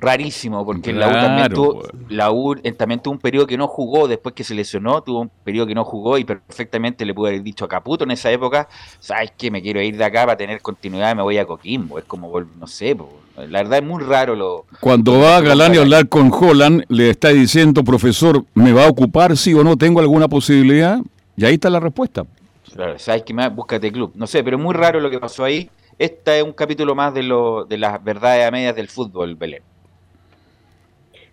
Rarísimo, 0.00 0.64
porque 0.64 0.92
la 0.92 1.08
U 1.08 1.12
también 1.12 1.46
Claro, 1.48 1.54
tuvo, 1.54 1.82
la 2.08 2.32
U 2.32 2.54
eh, 2.62 2.72
también 2.72 3.00
tuvo 3.00 3.12
un 3.12 3.20
periodo 3.20 3.46
que 3.46 3.58
no 3.58 3.68
jugó 3.68 4.08
después 4.08 4.34
que 4.34 4.44
se 4.44 4.54
lesionó, 4.54 5.02
tuvo 5.02 5.20
un 5.20 5.30
periodo 5.44 5.66
que 5.66 5.74
no 5.74 5.84
jugó 5.84 6.16
y 6.16 6.24
perfectamente 6.24 7.04
le 7.04 7.12
pudo 7.12 7.28
haber 7.28 7.42
dicho 7.42 7.64
a 7.64 7.68
Caputo 7.68 8.04
en 8.04 8.12
esa 8.12 8.30
época, 8.30 8.68
¿sabes 8.98 9.32
qué? 9.36 9.50
Me 9.50 9.60
quiero 9.60 9.82
ir 9.82 9.96
de 9.96 10.04
acá 10.04 10.24
para 10.24 10.36
tener 10.36 10.62
continuidad, 10.62 11.14
me 11.14 11.22
voy 11.22 11.38
a 11.38 11.44
Coquimbo. 11.44 11.98
Es 11.98 12.04
como, 12.06 12.32
no 12.40 12.66
sé, 12.66 12.96
po, 12.96 13.10
la 13.36 13.62
verdad 13.62 13.78
es 13.78 13.84
muy 13.84 14.02
raro 14.02 14.34
lo... 14.34 14.64
Cuando 14.80 15.18
va 15.18 15.36
a 15.36 15.38
hablar 15.38 16.08
con 16.08 16.32
Holland, 16.32 16.84
le 16.88 17.10
está 17.10 17.28
diciendo, 17.28 17.84
profesor, 17.84 18.44
¿me 18.54 18.72
va 18.72 18.86
a 18.86 18.88
ocupar 18.88 19.36
sí 19.36 19.52
o 19.54 19.62
no? 19.62 19.76
¿Tengo 19.76 20.00
alguna 20.00 20.28
posibilidad? 20.28 20.98
Y 21.36 21.44
ahí 21.44 21.54
está 21.54 21.70
la 21.70 21.80
respuesta. 21.80 22.24
Claro, 22.72 22.98
¿sabes 22.98 23.22
qué 23.22 23.34
más? 23.34 23.54
Búscate 23.54 23.90
club. 23.90 24.12
No 24.14 24.26
sé, 24.26 24.44
pero 24.44 24.56
es 24.56 24.62
muy 24.62 24.74
raro 24.74 25.00
lo 25.00 25.10
que 25.10 25.18
pasó 25.18 25.44
ahí. 25.44 25.68
Este 25.98 26.38
es 26.38 26.44
un 26.44 26.52
capítulo 26.52 26.94
más 26.94 27.12
de, 27.12 27.22
lo, 27.22 27.64
de 27.64 27.76
las 27.76 28.02
verdades 28.02 28.46
a 28.46 28.50
medias 28.50 28.74
del 28.74 28.88
fútbol, 28.88 29.34
Belén. 29.34 29.62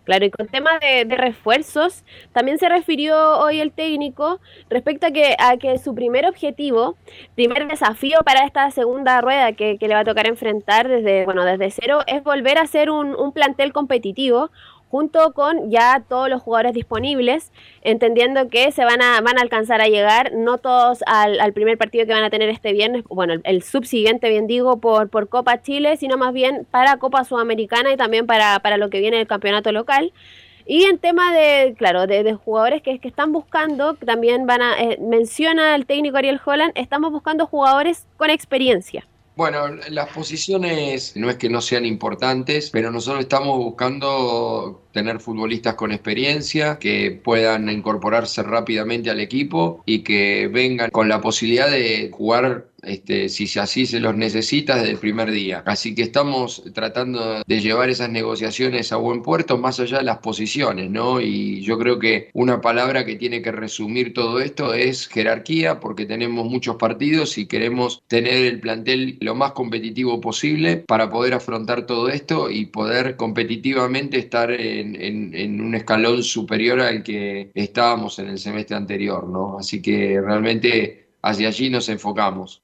Claro, 0.07 0.23
y 0.23 0.31
con 0.31 0.47
tema 0.47 0.79
de, 0.79 1.03
de 1.03 1.17
refuerzos, 1.17 2.05
también 2.31 2.57
se 2.59 2.69
refirió 2.69 3.39
hoy 3.39 3.59
el 3.59 3.73
técnico 3.73 4.39
respecto 4.69 5.07
a 5.07 5.11
que, 5.11 5.35
a 5.37 5.57
que 5.57 5.77
su 5.79 5.93
primer 5.95 6.25
objetivo, 6.25 6.95
primer 7.35 7.67
desafío 7.67 8.19
para 8.23 8.45
esta 8.45 8.71
segunda 8.71 9.19
rueda 9.19 9.51
que, 9.51 9.77
que 9.77 9.89
le 9.89 9.95
va 9.95 9.99
a 9.99 10.05
tocar 10.05 10.25
enfrentar 10.25 10.87
desde, 10.87 11.25
bueno, 11.25 11.43
desde 11.43 11.71
cero, 11.71 12.03
es 12.07 12.23
volver 12.23 12.57
a 12.57 12.65
ser 12.67 12.89
un, 12.89 13.15
un 13.15 13.33
plantel 13.33 13.73
competitivo 13.73 14.49
junto 14.89 15.33
con 15.33 15.69
ya 15.69 16.03
todos 16.07 16.29
los 16.29 16.41
jugadores 16.41 16.73
disponibles, 16.73 17.51
entendiendo 17.81 18.47
que 18.49 18.71
se 18.71 18.85
van 18.85 19.01
a, 19.01 19.19
van 19.21 19.37
a 19.37 19.41
alcanzar 19.41 19.81
a 19.81 19.87
llegar, 19.87 20.33
no 20.33 20.57
todos 20.57 21.03
al, 21.05 21.39
al 21.39 21.53
primer 21.53 21.77
partido 21.77 22.05
que 22.05 22.13
van 22.13 22.23
a 22.23 22.29
tener 22.29 22.49
este 22.49 22.73
viernes, 22.73 23.03
bueno, 23.09 23.33
el, 23.33 23.41
el 23.43 23.63
subsiguiente, 23.63 24.29
bien 24.29 24.47
digo, 24.47 24.77
por, 24.77 25.09
por 25.09 25.29
Copa 25.29 25.61
Chile, 25.61 25.97
sino 25.97 26.17
más 26.17 26.33
bien 26.33 26.65
para 26.69 26.97
Copa 26.97 27.23
Sudamericana 27.23 27.91
y 27.91 27.97
también 27.97 28.25
para, 28.25 28.59
para 28.59 28.77
lo 28.77 28.89
que 28.89 28.99
viene 28.99 29.19
el 29.19 29.27
campeonato 29.27 29.71
local. 29.71 30.13
Y 30.69 30.83
en 30.83 30.97
tema 30.97 31.33
de, 31.33 31.75
claro, 31.77 32.07
de, 32.07 32.33
jugadores 32.33 32.81
que, 32.81 32.99
que 32.99 33.07
están 33.07 33.31
buscando, 33.31 33.93
también 33.95 34.45
van 34.45 34.61
a, 34.61 34.77
eh, 34.77 34.97
menciona 34.99 35.75
el 35.75 35.85
técnico 35.85 36.17
Ariel 36.17 36.41
Holland, 36.45 36.73
estamos 36.75 37.11
buscando 37.11 37.47
jugadores 37.47 38.05
con 38.17 38.29
experiencia. 38.29 39.07
Bueno, 39.37 39.67
las 39.91 40.09
posiciones 40.09 41.15
no 41.15 41.29
es 41.29 41.35
que 41.35 41.47
no 41.47 41.61
sean 41.61 41.85
importantes, 41.85 42.71
pero 42.71 42.89
nosotros 42.89 43.21
estamos 43.21 43.59
buscando 43.59 44.81
tener 44.91 45.19
futbolistas 45.19 45.75
con 45.75 45.91
experiencia, 45.91 46.79
que 46.79 47.11
puedan 47.11 47.69
incorporarse 47.69 48.41
rápidamente 48.41 49.11
al 49.11 49.19
equipo 49.19 49.83
y 49.85 49.99
que 49.99 50.49
vengan 50.51 50.89
con 50.89 51.07
la 51.07 51.21
posibilidad 51.21 51.69
de 51.69 52.09
jugar 52.11 52.65
este, 52.87 53.29
si 53.29 53.45
así 53.59 53.85
se 53.85 53.99
los 53.99 54.15
necesita 54.15 54.75
desde 54.77 54.91
el 54.91 54.99
primer 54.99 55.31
día. 55.31 55.63
Así 55.65 55.93
que 55.95 56.03
estamos 56.03 56.63
tratando 56.73 57.43
de 57.45 57.59
llevar 57.61 57.89
esas 57.89 58.09
negociaciones 58.09 58.91
a 58.91 58.97
buen 58.97 59.21
puerto 59.21 59.57
más 59.57 59.79
allá 59.79 59.97
de 59.99 60.03
las 60.03 60.19
posiciones, 60.19 60.89
¿no? 60.89 61.21
Y 61.21 61.61
yo 61.61 61.77
creo 61.77 61.99
que 61.99 62.29
una 62.33 62.61
palabra 62.61 63.05
que 63.05 63.15
tiene 63.15 63.41
que 63.41 63.51
resumir 63.51 64.13
todo 64.13 64.39
esto 64.39 64.73
es 64.73 65.07
jerarquía, 65.07 65.79
porque 65.79 66.05
tenemos 66.05 66.45
muchos 66.47 66.75
partidos 66.77 67.37
y 67.37 67.47
queremos 67.47 68.01
tener 68.07 68.45
el 68.45 68.59
plantel 68.59 69.17
lo 69.21 69.35
más 69.35 69.51
competitivo 69.53 70.19
posible 70.21 70.77
para 70.77 71.09
poder 71.09 71.33
afrontar 71.33 71.85
todo 71.85 72.09
esto 72.09 72.49
y 72.49 72.65
poder 72.67 73.15
competitivamente 73.17 74.17
estar 74.17 74.51
en, 74.51 74.95
en- 75.01 75.61
un 75.61 75.75
escalón 75.75 76.23
superior 76.23 76.79
al 76.81 77.03
que 77.03 77.51
estábamos 77.53 78.19
en 78.19 78.27
el 78.29 78.37
semestre 78.39 78.75
anterior, 78.75 79.27
¿no? 79.27 79.57
Así 79.59 79.81
que 79.81 80.19
realmente 80.21 81.09
hacia 81.21 81.47
allí 81.49 81.69
nos 81.69 81.89
enfocamos. 81.89 82.63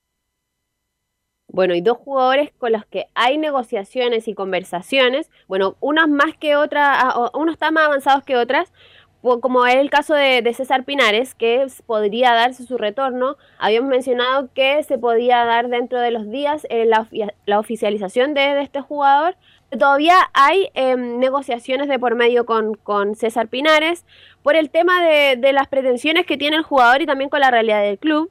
Bueno, 1.54 1.76
y 1.76 1.82
dos 1.82 2.00
jugadores 2.00 2.50
con 2.58 2.72
los 2.72 2.84
que 2.88 3.06
hay 3.14 3.38
negociaciones 3.38 4.28
y 4.28 4.34
conversaciones, 4.34 5.30
bueno, 5.48 5.76
unos 5.82 6.10
más 6.10 6.36
que 6.38 6.56
otras, 6.56 7.14
unos 7.36 7.54
están 7.54 7.76
más 7.76 7.86
avanzados 7.86 8.24
que 8.24 8.36
otras, 8.36 8.74
como 9.22 9.66
es 9.68 9.76
el 9.76 9.90
caso 9.92 10.16
de, 10.16 10.42
de 10.42 10.54
César 10.54 10.84
Pinares, 10.84 11.36
que 11.36 11.66
podría 11.86 12.34
darse 12.34 12.66
su 12.66 12.78
retorno. 12.80 13.38
Habíamos 13.60 13.90
mencionado 13.90 14.50
que 14.54 14.82
se 14.84 14.98
podía 14.98 15.46
dar 15.46 15.70
dentro 15.70 16.00
de 16.02 16.10
los 16.12 16.28
días 16.30 16.66
eh, 16.70 16.86
la, 16.86 17.06
ofi- 17.06 17.32
la 17.46 17.60
oficialización 17.60 18.34
de, 18.34 18.42
de 18.42 18.62
este 18.64 18.82
jugador. 18.82 19.38
Todavía 19.80 20.16
hay 20.34 20.70
em, 20.74 21.20
negociaciones 21.20 21.88
de 21.88 22.00
por 22.00 22.16
medio 22.16 22.46
con, 22.46 22.74
con 22.76 23.16
César 23.16 23.48
Pinares 23.48 24.06
por 24.44 24.56
el 24.56 24.70
tema 24.70 25.04
de, 25.04 25.38
de, 25.38 25.54
las 25.54 25.68
pretensiones 25.68 26.26
que 26.26 26.38
tiene 26.38 26.58
el 26.58 26.64
jugador 26.64 27.02
y 27.02 27.06
también 27.06 27.30
con 27.30 27.40
la 27.40 27.50
realidad 27.50 27.82
del 27.82 27.98
club. 27.98 28.30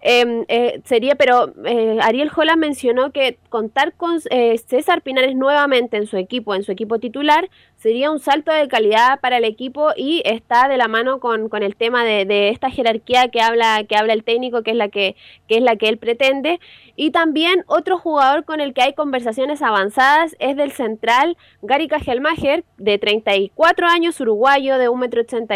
Em, 0.00 0.44
eh, 0.48 0.82
sería, 0.84 1.14
pero 1.14 1.54
eh, 1.64 1.98
Ariel 2.02 2.28
Jola 2.28 2.56
mencionó 2.56 3.10
que 3.10 3.38
contar 3.48 3.94
con 3.94 4.20
eh, 4.30 4.58
César 4.58 5.00
Pinares 5.00 5.34
nuevamente 5.34 5.96
en 5.96 6.06
su 6.06 6.18
equipo, 6.18 6.54
en 6.54 6.62
su 6.62 6.72
equipo 6.72 6.98
titular, 6.98 7.48
sería 7.76 8.10
un 8.10 8.18
salto 8.18 8.52
de 8.52 8.68
calidad 8.68 9.20
para 9.20 9.38
el 9.38 9.44
equipo 9.44 9.92
y 9.96 10.22
está 10.26 10.68
de 10.68 10.76
la 10.76 10.88
mano 10.88 11.20
con, 11.20 11.48
el 11.62 11.76
tema 11.76 12.04
de, 12.04 12.48
esta 12.50 12.70
jerarquía 12.70 13.28
que 13.28 13.40
habla, 13.40 13.84
que 13.84 13.96
habla 13.96 14.12
el 14.12 14.24
técnico, 14.24 14.62
que 14.62 14.72
es 14.72 14.76
la 14.76 14.88
que, 14.88 15.16
es 15.48 15.62
la 15.62 15.76
que 15.76 15.88
él 15.88 15.98
pretende. 15.98 16.60
Y 16.96 17.10
también 17.10 17.64
otro 17.66 17.98
jugador 17.98 18.44
con 18.44 18.60
el 18.60 18.72
que 18.72 18.82
hay 18.82 18.92
conversaciones 18.94 19.62
avanzadas 19.62 20.36
es 20.38 20.56
del 20.56 20.72
central 20.72 21.36
Gary 21.62 21.88
Cajelmacher, 21.88 22.64
de 22.78 22.98
34 22.98 23.86
años, 23.86 24.20
uruguayo, 24.20 24.78
de 24.78 24.88
1,80m 24.88 25.53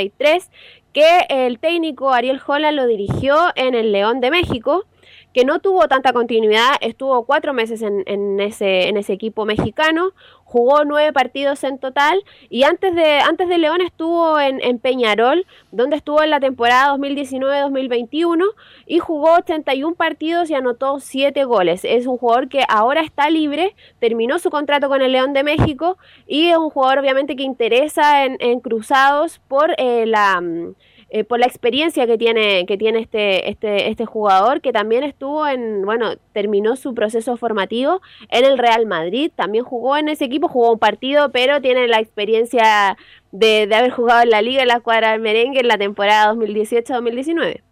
que 0.92 1.26
el 1.28 1.58
técnico 1.58 2.12
Ariel 2.12 2.38
Jola 2.38 2.72
lo 2.72 2.86
dirigió 2.86 3.36
en 3.54 3.74
el 3.74 3.92
León 3.92 4.20
de 4.20 4.30
México, 4.30 4.86
que 5.34 5.44
no 5.44 5.60
tuvo 5.60 5.86
tanta 5.88 6.12
continuidad, 6.12 6.76
estuvo 6.80 7.24
cuatro 7.24 7.52
meses 7.52 7.82
en 7.82 8.40
ese 8.40 9.12
equipo 9.12 9.44
mexicano, 9.44 10.12
jugó 10.48 10.84
nueve 10.86 11.12
partidos 11.12 11.62
en 11.62 11.78
total 11.78 12.24
y 12.48 12.62
antes 12.62 12.94
de, 12.94 13.18
antes 13.18 13.48
de 13.48 13.58
León 13.58 13.82
estuvo 13.82 14.40
en, 14.40 14.62
en 14.62 14.78
Peñarol, 14.78 15.46
donde 15.72 15.96
estuvo 15.96 16.22
en 16.22 16.30
la 16.30 16.40
temporada 16.40 16.96
2019-2021 16.96 18.42
y 18.86 18.98
jugó 18.98 19.34
81 19.34 19.94
partidos 19.94 20.48
y 20.48 20.54
anotó 20.54 21.00
7 21.00 21.44
goles. 21.44 21.84
Es 21.84 22.06
un 22.06 22.16
jugador 22.16 22.48
que 22.48 22.64
ahora 22.66 23.02
está 23.02 23.28
libre, 23.28 23.76
terminó 23.98 24.38
su 24.38 24.48
contrato 24.48 24.88
con 24.88 25.02
el 25.02 25.12
León 25.12 25.34
de 25.34 25.44
México 25.44 25.98
y 26.26 26.48
es 26.48 26.56
un 26.56 26.70
jugador 26.70 27.00
obviamente 27.00 27.36
que 27.36 27.42
interesa 27.42 28.24
en, 28.24 28.38
en 28.40 28.60
cruzados 28.60 29.40
por 29.48 29.74
eh, 29.76 30.06
la... 30.06 30.42
eh, 31.10 31.24
por 31.24 31.38
la 31.38 31.46
experiencia 31.46 32.06
que 32.06 32.18
tiene, 32.18 32.66
que 32.66 32.76
tiene 32.76 32.98
este, 33.00 33.48
este, 33.50 33.88
este 33.88 34.04
jugador, 34.06 34.60
que 34.60 34.72
también 34.72 35.04
estuvo 35.04 35.46
en, 35.46 35.82
bueno, 35.84 36.16
terminó 36.32 36.76
su 36.76 36.94
proceso 36.94 37.36
formativo 37.36 38.00
en 38.28 38.44
el 38.44 38.58
Real 38.58 38.86
Madrid, 38.86 39.30
también 39.34 39.64
jugó 39.64 39.96
en 39.96 40.08
ese 40.08 40.26
equipo, 40.26 40.48
jugó 40.48 40.72
un 40.72 40.78
partido, 40.78 41.30
pero 41.32 41.60
tiene 41.62 41.88
la 41.88 41.98
experiencia 42.00 42.96
de, 43.32 43.66
de 43.66 43.74
haber 43.74 43.90
jugado 43.90 44.22
en 44.22 44.30
la 44.30 44.42
liga, 44.42 44.62
en 44.62 44.68
la 44.68 44.80
cuadra 44.80 45.12
del 45.12 45.20
merengue 45.20 45.60
en 45.60 45.68
la 45.68 45.78
temporada 45.78 46.34
2018-2019. 46.34 47.62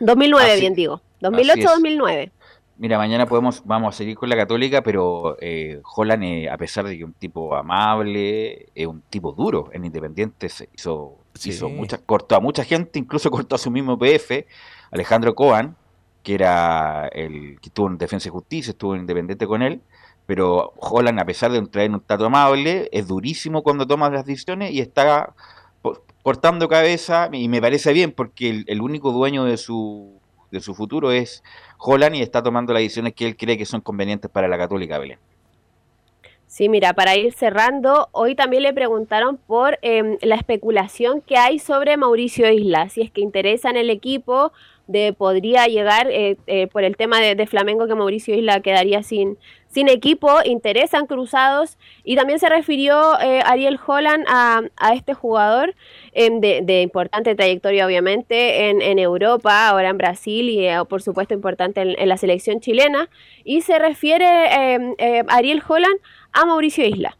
2009, 0.00 0.50
Así- 0.50 0.60
bien 0.60 0.74
digo. 0.74 1.00
así 1.22 1.34
2008-2009. 1.50 2.30
Mira, 2.78 2.98
mañana 2.98 3.24
podemos, 3.24 3.62
vamos 3.64 3.94
a 3.94 3.96
seguir 3.96 4.16
con 4.16 4.28
la 4.28 4.36
Católica, 4.36 4.82
pero 4.82 5.38
eh, 5.40 5.80
Holland, 5.96 6.22
eh, 6.24 6.50
a 6.50 6.58
pesar 6.58 6.84
de 6.84 6.98
que 6.98 7.04
un 7.04 7.14
tipo 7.14 7.54
amable, 7.56 8.66
es 8.74 8.86
un 8.86 9.00
tipo 9.08 9.32
duro. 9.32 9.70
En 9.72 9.86
Independiente 9.86 10.50
se 10.50 10.68
hizo, 10.74 11.16
Sí. 11.36 11.50
hizo 11.50 11.70
cortó 12.06 12.36
a 12.36 12.40
mucha 12.40 12.64
gente, 12.64 12.98
incluso 12.98 13.30
cortó 13.32 13.56
a 13.56 13.58
su 13.58 13.70
mismo 13.70 13.98
PF, 13.98 14.46
Alejandro 14.90 15.34
Coan, 15.34 15.76
que 16.22 16.34
era 16.34 17.08
el 17.12 17.60
que 17.60 17.68
estuvo 17.68 17.86
en 17.86 17.98
Defensa 17.98 18.28
y 18.28 18.32
Justicia, 18.32 18.72
estuvo 18.72 18.94
en 18.94 19.02
Independiente 19.02 19.46
con 19.46 19.62
él. 19.62 19.80
Pero 20.26 20.72
Holland, 20.78 21.20
a 21.20 21.24
pesar 21.24 21.52
de 21.52 21.64
traer 21.68 21.90
un 21.92 22.00
trato 22.00 22.26
amable, 22.26 22.88
es 22.90 23.06
durísimo 23.06 23.62
cuando 23.62 23.86
toma 23.86 24.10
las 24.10 24.26
decisiones 24.26 24.72
y 24.72 24.80
está 24.80 25.34
cortando 26.22 26.68
cabeza. 26.68 27.28
Y 27.32 27.48
me 27.48 27.60
parece 27.60 27.92
bien, 27.92 28.10
porque 28.10 28.50
el, 28.50 28.64
el 28.66 28.80
único 28.80 29.12
dueño 29.12 29.44
de 29.44 29.56
su, 29.56 30.20
de 30.50 30.60
su 30.60 30.74
futuro 30.74 31.12
es 31.12 31.44
Holland 31.78 32.16
y 32.16 32.22
está 32.22 32.42
tomando 32.42 32.72
las 32.72 32.82
decisiones 32.82 33.14
que 33.14 33.26
él 33.28 33.36
cree 33.36 33.56
que 33.56 33.64
son 33.64 33.80
convenientes 33.80 34.28
para 34.28 34.48
la 34.48 34.58
Católica 34.58 34.98
Belén. 34.98 35.20
Sí, 36.56 36.70
mira, 36.70 36.94
para 36.94 37.14
ir 37.18 37.34
cerrando, 37.34 38.08
hoy 38.12 38.34
también 38.34 38.62
le 38.62 38.72
preguntaron 38.72 39.36
por 39.36 39.78
em, 39.82 40.16
la 40.22 40.36
especulación 40.36 41.20
que 41.20 41.36
hay 41.36 41.58
sobre 41.58 41.98
Mauricio 41.98 42.50
Isla, 42.50 42.88
si 42.88 43.02
es 43.02 43.10
que 43.10 43.20
interesa 43.20 43.68
en 43.68 43.76
el 43.76 43.90
equipo, 43.90 44.54
de 44.86 45.12
podría 45.12 45.66
llegar 45.66 46.08
eh, 46.10 46.36
eh, 46.46 46.66
por 46.68 46.84
el 46.84 46.96
tema 46.96 47.20
de, 47.20 47.46
Flamengo 47.46 47.86
que 47.86 47.94
Mauricio 47.94 48.34
Isla 48.34 48.60
quedaría 48.60 49.02
sin, 49.02 49.38
sin 49.68 49.88
equipo, 49.88 50.30
interesan 50.44 51.06
cruzados 51.06 51.76
y 52.02 52.16
también 52.16 52.38
se 52.38 52.48
refirió 52.48 53.20
eh, 53.20 53.42
Ariel 53.44 53.78
Holland 53.84 54.24
a, 54.26 54.62
a 54.76 54.94
este 54.94 55.12
jugador 55.12 55.74
em, 56.12 56.40
de, 56.40 56.60
de 56.62 56.82
importante 56.82 57.34
trayectoria 57.34 57.84
obviamente 57.84 58.70
en, 58.70 58.80
en 58.80 58.98
Europa, 58.98 59.68
ahora 59.68 59.90
en 59.90 59.98
Brasil 59.98 60.48
y 60.48 60.66
eh, 60.66 60.78
por 60.88 61.02
supuesto 61.02 61.34
importante 61.34 61.82
en, 61.82 61.94
en 61.98 62.08
la 62.08 62.16
selección 62.16 62.60
chilena 62.60 63.10
y 63.44 63.60
se 63.60 63.78
refiere 63.78 64.72
em, 64.74 64.94
eh, 64.98 65.24
Ariel 65.28 65.62
Holland 65.68 66.00
a 66.32 66.46
Mauricio 66.46 66.86
Isla. 66.86 67.16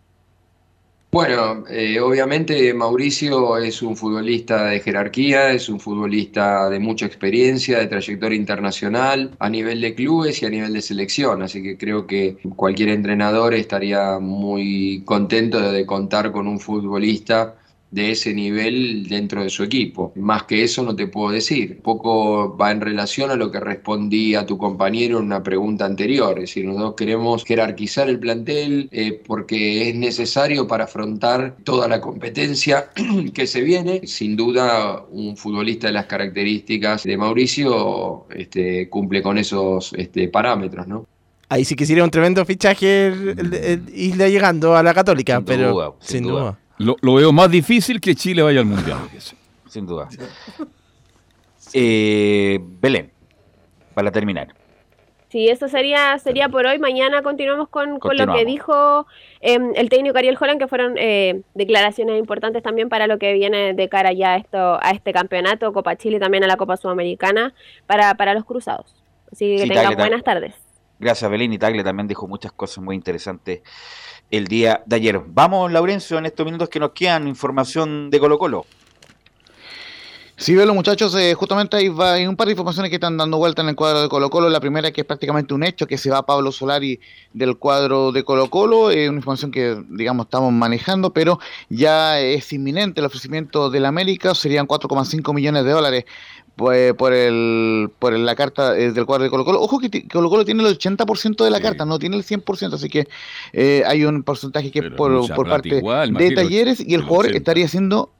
Bueno, 1.10 1.64
eh, 1.68 1.98
obviamente 2.00 2.74
Mauricio 2.74 3.56
es 3.56 3.80
un 3.80 3.96
futbolista 3.96 4.66
de 4.66 4.80
jerarquía, 4.80 5.50
es 5.52 5.68
un 5.70 5.80
futbolista 5.80 6.68
de 6.68 6.78
mucha 6.78 7.06
experiencia, 7.06 7.78
de 7.78 7.86
trayectoria 7.86 8.36
internacional, 8.36 9.34
a 9.38 9.48
nivel 9.48 9.80
de 9.80 9.94
clubes 9.94 10.42
y 10.42 10.46
a 10.46 10.50
nivel 10.50 10.74
de 10.74 10.82
selección, 10.82 11.42
así 11.42 11.62
que 11.62 11.78
creo 11.78 12.06
que 12.06 12.36
cualquier 12.54 12.90
entrenador 12.90 13.54
estaría 13.54 14.18
muy 14.18 15.02
contento 15.06 15.58
de 15.72 15.86
contar 15.86 16.32
con 16.32 16.46
un 16.48 16.60
futbolista 16.60 17.56
de 17.90 18.10
ese 18.10 18.34
nivel 18.34 19.06
dentro 19.08 19.42
de 19.42 19.48
su 19.48 19.62
equipo. 19.62 20.12
Más 20.16 20.42
que 20.42 20.62
eso 20.64 20.82
no 20.82 20.94
te 20.94 21.06
puedo 21.06 21.30
decir. 21.30 21.74
Un 21.76 21.82
poco 21.82 22.56
va 22.56 22.70
en 22.72 22.80
relación 22.80 23.30
a 23.30 23.36
lo 23.36 23.50
que 23.50 23.60
respondí 23.60 24.34
a 24.34 24.44
tu 24.44 24.58
compañero 24.58 25.18
en 25.18 25.24
una 25.26 25.42
pregunta 25.42 25.84
anterior. 25.86 26.34
Es 26.38 26.50
decir, 26.50 26.66
nosotros 26.66 26.94
queremos 26.96 27.44
jerarquizar 27.44 28.08
el 28.10 28.18
plantel 28.18 28.88
eh, 28.92 29.20
porque 29.26 29.88
es 29.88 29.94
necesario 29.94 30.66
para 30.66 30.84
afrontar 30.84 31.56
toda 31.64 31.88
la 31.88 32.00
competencia 32.00 32.90
que 33.32 33.46
se 33.46 33.62
viene. 33.62 34.00
Sin 34.06 34.36
duda, 34.36 35.04
un 35.10 35.36
futbolista 35.36 35.86
de 35.86 35.92
las 35.94 36.06
características 36.06 37.04
de 37.04 37.16
Mauricio 37.16 38.26
este, 38.34 38.88
cumple 38.88 39.22
con 39.22 39.38
esos 39.38 39.92
este, 39.96 40.28
parámetros, 40.28 40.86
¿no? 40.86 41.06
Ahí 41.48 41.64
sí 41.64 41.76
que 41.76 41.86
sería 41.86 42.02
un 42.02 42.10
tremendo 42.10 42.44
fichaje 42.44 43.06
el, 43.06 43.28
el- 43.38 43.54
el 43.54 43.82
Isla 43.94 44.28
llegando 44.28 44.76
a 44.76 44.82
la 44.82 44.92
Católica, 44.92 45.40
pero 45.40 45.96
sin 46.00 46.24
duda. 46.24 46.58
Lo, 46.78 46.96
lo 47.00 47.14
veo 47.14 47.32
más 47.32 47.50
difícil 47.50 48.00
que 48.00 48.14
Chile 48.14 48.42
vaya 48.42 48.60
al 48.60 48.66
Mundial. 48.66 48.98
Sin 49.68 49.86
duda. 49.86 50.08
Eh, 51.72 52.58
Belén, 52.60 53.10
para 53.94 54.10
terminar. 54.10 54.48
Sí, 55.28 55.48
eso 55.48 55.68
sería 55.68 56.16
sería 56.18 56.48
por 56.48 56.64
hoy. 56.66 56.78
Mañana 56.78 57.20
continuamos 57.22 57.68
con, 57.68 57.98
con 57.98 58.16
lo 58.16 58.32
que 58.32 58.44
dijo 58.44 59.06
em, 59.40 59.72
el 59.74 59.88
técnico 59.88 60.16
Ariel 60.16 60.38
Holland, 60.40 60.60
que 60.60 60.68
fueron 60.68 60.94
eh, 60.96 61.42
declaraciones 61.54 62.18
importantes 62.18 62.62
también 62.62 62.88
para 62.88 63.06
lo 63.06 63.18
que 63.18 63.32
viene 63.32 63.74
de 63.74 63.88
cara 63.88 64.12
ya 64.12 64.34
a, 64.34 64.36
esto, 64.36 64.78
a 64.80 64.90
este 64.92 65.12
campeonato, 65.12 65.72
Copa 65.72 65.96
Chile 65.96 66.16
y 66.18 66.20
también 66.20 66.44
a 66.44 66.46
la 66.46 66.56
Copa 66.56 66.76
Sudamericana 66.76 67.52
para, 67.86 68.14
para 68.14 68.34
los 68.34 68.44
cruzados. 68.44 68.94
Así 69.32 69.56
que 69.56 69.62
Sí, 69.62 69.68
tengan 69.68 69.84
Tagle, 69.84 69.96
buenas 69.96 70.22
Tagle. 70.22 70.40
tardes. 70.48 70.62
Gracias, 71.00 71.30
Belén. 71.30 71.52
Y 71.52 71.58
Tagle 71.58 71.82
también 71.82 72.06
dijo 72.06 72.28
muchas 72.28 72.52
cosas 72.52 72.82
muy 72.82 72.94
interesantes 72.94 73.62
el 74.30 74.46
día 74.46 74.82
de 74.86 74.96
ayer. 74.96 75.20
Vamos, 75.26 75.70
Laurencio, 75.72 76.18
en 76.18 76.26
estos 76.26 76.44
minutos 76.44 76.68
que 76.68 76.80
nos 76.80 76.90
quedan, 76.90 77.28
información 77.28 78.10
de 78.10 78.18
Colo 78.18 78.38
Colo. 78.38 78.66
Sí, 80.38 80.54
veo 80.54 80.66
los 80.66 80.74
muchachos, 80.74 81.14
eh, 81.14 81.32
justamente 81.32 81.78
hay, 81.78 81.90
hay 81.98 82.26
un 82.26 82.36
par 82.36 82.46
de 82.46 82.52
informaciones 82.52 82.90
que 82.90 82.96
están 82.96 83.16
dando 83.16 83.38
vuelta 83.38 83.62
en 83.62 83.70
el 83.70 83.74
cuadro 83.74 84.02
de 84.02 84.08
Colo 84.10 84.28
Colo. 84.28 84.50
La 84.50 84.60
primera 84.60 84.90
que 84.90 85.00
es 85.00 85.06
prácticamente 85.06 85.54
un 85.54 85.64
hecho, 85.64 85.86
que 85.86 85.96
se 85.96 86.10
va 86.10 86.26
Pablo 86.26 86.52
Solari 86.52 87.00
del 87.32 87.56
cuadro 87.56 88.12
de 88.12 88.22
Colo 88.22 88.50
Colo, 88.50 88.90
eh, 88.90 89.08
una 89.08 89.16
información 89.16 89.50
que 89.50 89.82
digamos 89.88 90.26
estamos 90.26 90.52
manejando, 90.52 91.14
pero 91.14 91.40
ya 91.70 92.20
es 92.20 92.52
inminente 92.52 93.00
el 93.00 93.06
ofrecimiento 93.06 93.70
del 93.70 93.86
América, 93.86 94.34
serían 94.34 94.66
4,5 94.66 95.32
millones 95.32 95.64
de 95.64 95.70
dólares 95.70 96.04
pues, 96.56 96.94
por 96.94 97.12
el 97.12 97.90
por 97.98 98.14
el- 98.14 98.24
la 98.24 98.34
carta 98.34 98.76
eh, 98.76 98.90
del 98.92 99.04
cuadro 99.06 99.24
de 99.24 99.30
Colo 99.30 99.44
Colo. 99.44 99.60
Ojo 99.60 99.78
que 99.78 100.08
Colo 100.08 100.30
Colo 100.30 100.44
tiene 100.44 100.62
el 100.66 100.78
80% 100.78 101.44
de 101.44 101.50
la 101.50 101.60
carta, 101.60 101.84
no 101.84 101.98
tiene 101.98 102.16
el 102.16 102.24
100%, 102.24 102.72
así 102.74 102.88
que 102.88 103.06
eh, 103.52 103.82
hay 103.86 104.04
un 104.04 104.22
porcentaje 104.22 104.70
que 104.70 104.78
es 104.80 104.84
por, 104.96 105.10
parte 105.48 105.68
igual, 105.76 106.12
de 106.14 106.30
Talleres 106.32 106.80
y 106.80 106.94
el 106.94 107.00
el 107.00 107.06
jugador 107.06 107.26
80. 107.26 107.38
estaría 107.38 107.64
haciendo 107.66 108.10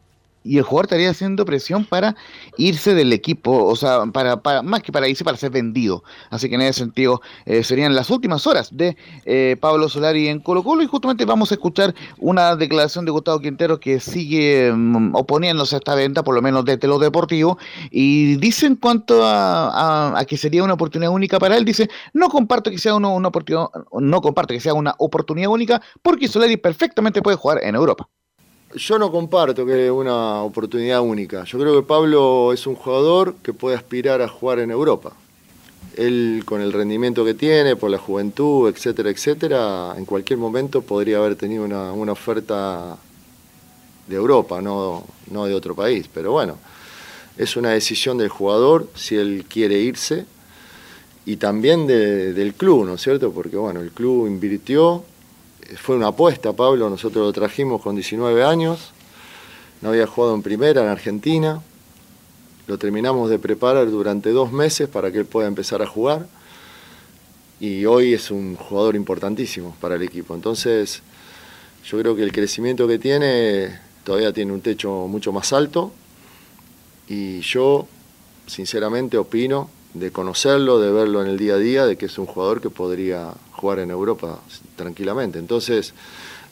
y 0.46 0.58
el 0.58 0.64
jugador 0.64 0.86
estaría 0.86 1.10
haciendo 1.10 1.44
presión 1.44 1.84
para 1.84 2.16
irse 2.56 2.94
del 2.94 3.12
equipo, 3.12 3.64
o 3.64 3.76
sea, 3.76 4.06
para, 4.06 4.40
más 4.62 4.82
que 4.82 4.92
para 4.92 5.08
irse, 5.08 5.24
para 5.24 5.36
ser 5.36 5.50
vendido. 5.50 6.02
Así 6.30 6.48
que 6.48 6.54
en 6.54 6.62
ese 6.62 6.80
sentido 6.80 7.20
eh, 7.44 7.62
serían 7.64 7.94
las 7.94 8.10
últimas 8.10 8.46
horas 8.46 8.68
de 8.76 8.96
eh, 9.24 9.56
Pablo 9.60 9.88
Solari 9.88 10.28
en 10.28 10.40
Colo 10.40 10.62
Colo 10.62 10.82
y 10.82 10.86
justamente 10.86 11.24
vamos 11.24 11.50
a 11.50 11.54
escuchar 11.54 11.94
una 12.18 12.56
declaración 12.56 13.04
de 13.04 13.10
Gustavo 13.10 13.40
Quintero 13.40 13.80
que 13.80 14.00
sigue 14.00 14.72
mm, 14.74 15.14
oponiéndose 15.14 15.74
a 15.76 15.78
esta 15.78 15.94
venta, 15.94 16.22
por 16.24 16.34
lo 16.34 16.42
menos 16.42 16.64
desde 16.64 16.88
lo 16.88 16.98
deportivo, 16.98 17.58
y 17.90 18.36
dice 18.36 18.66
en 18.66 18.76
cuanto 18.76 19.24
a, 19.24 20.18
a- 20.18 20.24
que 20.24 20.36
sería 20.36 20.64
una 20.64 20.74
oportunidad 20.74 21.10
única 21.12 21.38
para 21.38 21.56
él, 21.56 21.64
dice, 21.64 21.88
no 22.12 22.28
comparto 22.28 22.70
que 22.70 22.78
sea 22.78 22.94
una, 22.94 23.08
una 23.08 23.28
oportunidad, 23.28 23.68
no 24.00 24.20
comparto 24.20 24.54
que 24.54 24.60
sea 24.60 24.74
una 24.74 24.94
oportunidad 24.98 25.50
única, 25.50 25.80
porque 26.02 26.28
Solari 26.28 26.56
perfectamente 26.56 27.22
puede 27.22 27.36
jugar 27.36 27.60
en 27.62 27.74
Europa. 27.74 28.08
Yo 28.76 28.98
no 28.98 29.10
comparto 29.10 29.64
que 29.64 29.86
es 29.86 29.90
una 29.90 30.42
oportunidad 30.42 31.00
única. 31.00 31.44
Yo 31.44 31.58
creo 31.58 31.80
que 31.80 31.86
Pablo 31.86 32.52
es 32.52 32.66
un 32.66 32.74
jugador 32.74 33.34
que 33.42 33.54
puede 33.54 33.74
aspirar 33.74 34.20
a 34.20 34.28
jugar 34.28 34.58
en 34.58 34.70
Europa. 34.70 35.14
Él, 35.96 36.42
con 36.44 36.60
el 36.60 36.74
rendimiento 36.74 37.24
que 37.24 37.32
tiene, 37.32 37.74
por 37.74 37.90
la 37.90 37.96
juventud, 37.96 38.68
etcétera, 38.68 39.08
etcétera, 39.08 39.94
en 39.96 40.04
cualquier 40.04 40.38
momento 40.38 40.82
podría 40.82 41.16
haber 41.16 41.36
tenido 41.36 41.64
una, 41.64 42.12
oferta 42.12 42.98
de 44.06 44.14
Europa, 44.14 44.60
no, 44.60 45.06
no 45.30 45.46
de 45.46 45.54
otro 45.54 45.74
país. 45.74 46.06
Pero 46.12 46.32
bueno, 46.32 46.58
es 47.38 47.56
una 47.56 47.70
decisión 47.70 48.18
del 48.18 48.28
jugador 48.28 48.90
si 48.94 49.16
él 49.16 49.46
quiere 49.48 49.78
irse 49.78 50.26
y 51.24 51.36
también 51.36 51.86
de- 51.86 52.34
del 52.34 52.52
club, 52.52 52.84
¿no 52.84 52.94
es 52.94 53.00
cierto? 53.00 53.32
Porque 53.32 53.56
bueno, 53.56 53.80
el 53.80 53.90
club 53.90 54.26
invirtió, 54.26 55.02
fue 55.76 55.96
una 55.96 56.08
apuesta, 56.08 56.52
Pablo, 56.52 56.88
nosotros 56.88 57.26
lo 57.26 57.32
trajimos 57.32 57.82
con 57.82 57.96
19 57.96 58.44
años, 58.44 58.92
no 59.82 59.90
había 59.90 60.06
jugado 60.06 60.34
en 60.34 60.42
primera 60.42 60.82
en 60.82 60.88
Argentina, 60.88 61.60
lo 62.66 62.78
terminamos 62.78 63.30
de 63.30 63.38
preparar 63.38 63.90
durante 63.90 64.30
dos 64.30 64.52
meses 64.52 64.88
para 64.88 65.12
que 65.12 65.18
él 65.18 65.26
pueda 65.26 65.46
empezar 65.46 65.82
a 65.82 65.86
jugar. 65.86 66.26
Y 67.60 67.86
hoy 67.86 68.12
es 68.12 68.30
un 68.30 68.56
jugador 68.56 68.96
importantísimo 68.96 69.74
para 69.80 69.94
el 69.94 70.02
equipo. 70.02 70.34
Entonces, 70.34 71.02
yo 71.84 71.98
creo 71.98 72.16
que 72.16 72.22
el 72.22 72.32
crecimiento 72.32 72.88
que 72.88 72.98
tiene 72.98 73.78
todavía 74.04 74.32
tiene 74.32 74.52
un 74.52 74.60
techo 74.60 75.06
mucho 75.08 75.32
más 75.32 75.52
alto. 75.52 75.92
Y 77.08 77.40
yo, 77.40 77.86
sinceramente, 78.46 79.16
opino 79.16 79.70
de 79.94 80.10
conocerlo, 80.10 80.80
de 80.80 80.90
verlo 80.90 81.22
en 81.22 81.28
el 81.28 81.38
día 81.38 81.54
a 81.54 81.58
día, 81.58 81.86
de 81.86 81.96
que 81.96 82.06
es 82.06 82.18
un 82.18 82.26
jugador 82.26 82.60
que 82.60 82.68
podría 82.68 83.32
jugar 83.56 83.78
en 83.80 83.90
Europa 83.90 84.40
tranquilamente. 84.76 85.38
Entonces, 85.38 85.94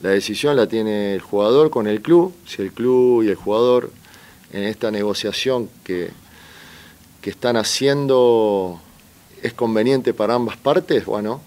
la 0.00 0.10
decisión 0.10 0.56
la 0.56 0.66
tiene 0.66 1.14
el 1.14 1.20
jugador 1.20 1.70
con 1.70 1.86
el 1.86 2.00
club. 2.02 2.34
Si 2.46 2.62
el 2.62 2.72
club 2.72 3.22
y 3.22 3.28
el 3.28 3.36
jugador 3.36 3.90
en 4.52 4.64
esta 4.64 4.90
negociación 4.90 5.68
que, 5.84 6.10
que 7.20 7.30
están 7.30 7.56
haciendo 7.56 8.80
es 9.42 9.52
conveniente 9.52 10.14
para 10.14 10.34
ambas 10.34 10.56
partes, 10.56 11.04
bueno, 11.06 11.40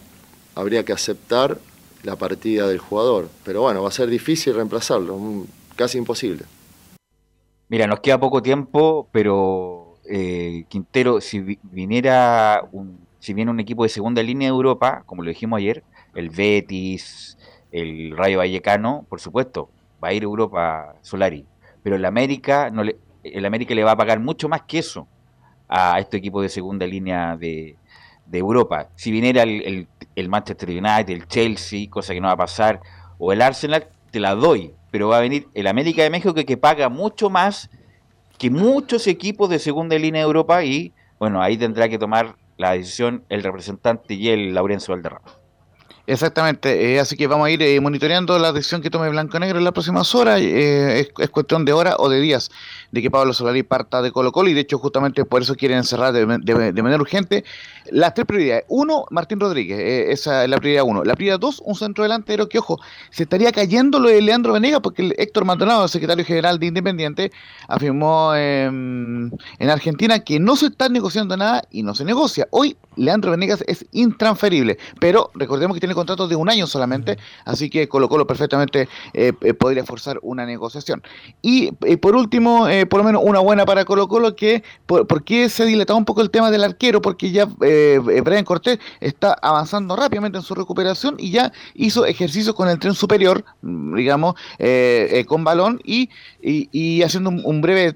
habría 0.55 0.83
que 0.83 0.93
aceptar 0.93 1.59
la 2.03 2.15
partida 2.15 2.67
del 2.67 2.79
jugador. 2.79 3.29
Pero 3.43 3.61
bueno, 3.61 3.81
va 3.81 3.89
a 3.89 3.91
ser 3.91 4.07
difícil 4.09 4.53
reemplazarlo, 4.55 5.19
casi 5.75 5.97
imposible. 5.97 6.45
Mira, 7.69 7.85
nos 7.87 7.99
queda 7.99 8.19
poco 8.19 8.41
tiempo, 8.41 9.07
pero 9.11 9.97
eh, 10.09 10.63
Quintero, 10.69 11.19
si 11.19 11.39
vi- 11.41 11.59
viniera 11.63 12.63
un, 12.71 12.97
si 13.19 13.33
viene 13.33 13.51
un 13.51 13.59
equipo 13.59 13.83
de 13.83 13.89
segunda 13.89 14.21
línea 14.23 14.47
de 14.47 14.55
Europa, 14.55 15.03
como 15.05 15.23
lo 15.23 15.29
dijimos 15.29 15.57
ayer, 15.57 15.83
el 16.15 16.29
Betis, 16.29 17.37
el 17.71 18.15
Rayo 18.15 18.37
Vallecano, 18.39 19.05
por 19.09 19.19
supuesto, 19.19 19.69
va 20.03 20.09
a 20.09 20.13
ir 20.13 20.23
a 20.23 20.25
Europa 20.25 20.95
Solari. 21.01 21.45
Pero 21.83 21.95
el 21.95 22.05
América, 22.05 22.69
no 22.69 22.83
le, 22.83 22.97
el 23.23 23.45
América 23.45 23.73
le 23.75 23.83
va 23.83 23.91
a 23.91 23.97
pagar 23.97 24.19
mucho 24.19 24.49
más 24.49 24.61
que 24.63 24.79
eso 24.79 25.07
a 25.67 25.99
este 25.99 26.17
equipo 26.17 26.41
de 26.41 26.49
segunda 26.49 26.85
línea 26.87 27.35
de, 27.37 27.75
de 28.25 28.37
Europa. 28.37 28.89
Si 28.95 29.11
viniera 29.11 29.43
el, 29.43 29.61
el- 29.63 29.87
el 30.15 30.29
Manchester 30.29 30.69
United, 30.69 31.09
el 31.09 31.27
Chelsea, 31.27 31.89
cosa 31.89 32.13
que 32.13 32.21
no 32.21 32.27
va 32.27 32.33
a 32.33 32.37
pasar, 32.37 32.81
o 33.19 33.31
el 33.31 33.41
Arsenal, 33.41 33.87
te 34.11 34.19
la 34.19 34.33
doy. 34.35 34.73
Pero 34.89 35.09
va 35.09 35.17
a 35.17 35.21
venir 35.21 35.47
el 35.53 35.67
América 35.67 36.01
de 36.01 36.09
México 36.09 36.33
que, 36.33 36.45
que 36.45 36.57
paga 36.57 36.89
mucho 36.89 37.29
más 37.29 37.69
que 38.37 38.49
muchos 38.49 39.07
equipos 39.07 39.49
de 39.49 39.59
segunda 39.59 39.97
línea 39.97 40.21
de 40.21 40.25
Europa 40.27 40.63
y 40.63 40.93
bueno, 41.19 41.41
ahí 41.41 41.57
tendrá 41.57 41.89
que 41.89 41.97
tomar 41.97 42.35
la 42.57 42.71
decisión 42.71 43.23
el 43.29 43.43
representante 43.43 44.15
y 44.15 44.29
el 44.29 44.53
Laurencio 44.53 44.93
Valderrama. 44.93 45.46
Exactamente, 46.09 46.93
eh, 46.93 47.01
así 47.01 47.17
que 47.17 47.27
vamos 47.27 47.47
a 47.47 47.49
ir 47.51 47.61
eh, 47.61 47.81
monitoreando 47.81 48.39
la 48.39 48.53
decisión 48.53 48.81
que 48.81 48.89
tome 48.89 49.09
Blanco 49.09 49.37
Negro 49.39 49.57
en 49.57 49.65
las 49.65 49.73
próximas 49.73 50.15
horas. 50.15 50.39
eh, 50.39 51.01
es, 51.01 51.09
es 51.19 51.29
cuestión 51.29 51.65
de 51.65 51.73
horas 51.73 51.95
o 51.99 52.07
de 52.07 52.21
días 52.21 52.49
de 52.91 53.01
que 53.01 53.11
Pablo 53.11 53.33
Solari 53.33 53.63
parta 53.63 54.01
de 54.01 54.11
Colo 54.11 54.31
Colo 54.31 54.49
y 54.49 54.53
de 54.53 54.61
hecho 54.61 54.77
justamente 54.77 55.25
por 55.25 55.41
eso 55.41 55.55
quieren 55.55 55.79
encerrar 55.79 56.13
de, 56.13 56.25
manera 56.25 56.95
urgente 56.95 57.43
las 57.91 58.13
tres 58.13 58.25
prioridades. 58.25 58.65
Uno, 58.67 59.05
Martín 59.11 59.39
Rodríguez, 59.39 59.79
esa 60.09 60.43
es 60.43 60.49
la 60.49 60.57
prioridad 60.57 60.83
uno. 60.85 61.03
La 61.03 61.15
prioridad 61.15 61.39
dos, 61.39 61.61
un 61.65 61.75
centro 61.75 62.03
delantero 62.03 62.49
que, 62.49 62.59
ojo, 62.59 62.79
se 63.09 63.23
estaría 63.23 63.51
cayendo 63.51 63.99
lo 63.99 64.09
de 64.09 64.21
Leandro 64.21 64.53
Venegas 64.53 64.81
porque 64.81 65.01
el 65.01 65.15
Héctor 65.17 65.45
Maldonado, 65.45 65.83
el 65.83 65.89
secretario 65.89 66.25
general 66.25 66.59
de 66.59 66.67
Independiente, 66.67 67.31
afirmó 67.67 68.33
eh, 68.35 68.65
en 68.65 69.69
Argentina 69.69 70.19
que 70.19 70.39
no 70.39 70.55
se 70.55 70.67
está 70.67 70.89
negociando 70.89 71.35
nada 71.37 71.63
y 71.71 71.83
no 71.83 71.95
se 71.95 72.03
negocia. 72.03 72.47
Hoy 72.51 72.77
Leandro 72.95 73.31
Venegas 73.31 73.63
es 73.67 73.85
intransferible, 73.91 74.77
pero 74.99 75.31
recordemos 75.35 75.75
que 75.75 75.79
tiene 75.79 75.95
contrato 75.97 76.27
de 76.27 76.35
un 76.35 76.47
año 76.49 76.67
solamente, 76.67 77.17
así 77.43 77.69
que 77.69 77.87
Colo 77.89 78.07
Colo 78.07 78.27
perfectamente 78.27 78.87
eh, 79.13 79.33
eh, 79.41 79.53
podría 79.53 79.83
forzar 79.83 80.19
una 80.21 80.45
negociación. 80.45 81.01
Y 81.41 81.71
eh, 81.85 81.97
por 81.97 82.15
último, 82.15 82.67
eh, 82.67 82.85
por 82.85 82.99
lo 82.99 83.03
menos 83.03 83.21
una 83.25 83.39
buena 83.39 83.65
para 83.65 83.83
Colo 83.83 84.07
Colo, 84.07 84.35
que 84.35 84.63
por, 84.85 85.07
¿por 85.07 85.23
qué 85.23 85.49
se 85.49 85.63
ha 85.63 85.65
dilatado 85.65 85.97
un 85.97 86.05
poco 86.05 86.21
el 86.21 86.29
tema 86.29 86.51
del 86.51 86.63
arquero? 86.63 87.01
Porque 87.01 87.31
ya 87.31 87.47
eh, 87.61 87.99
eh, 88.11 88.21
Brian 88.21 88.45
Cortés 88.45 88.77
está 88.99 89.33
avanzando 89.41 89.95
rápidamente 89.95 90.37
en 90.37 90.43
su 90.43 90.53
recuperación 90.53 91.15
y 91.17 91.31
ya 91.31 91.51
hizo 91.73 92.05
ejercicios 92.05 92.55
con 92.55 92.69
el 92.69 92.77
tren 92.77 92.93
superior, 92.93 93.43
mm, 93.61 93.95
digamos, 93.95 94.35
con 95.27 95.43
balón 95.43 95.79
y, 95.83 96.09
y, 96.41 96.69
y 96.71 97.01
haciendo 97.01 97.29
un, 97.29 97.41
un 97.43 97.61
breve 97.61 97.93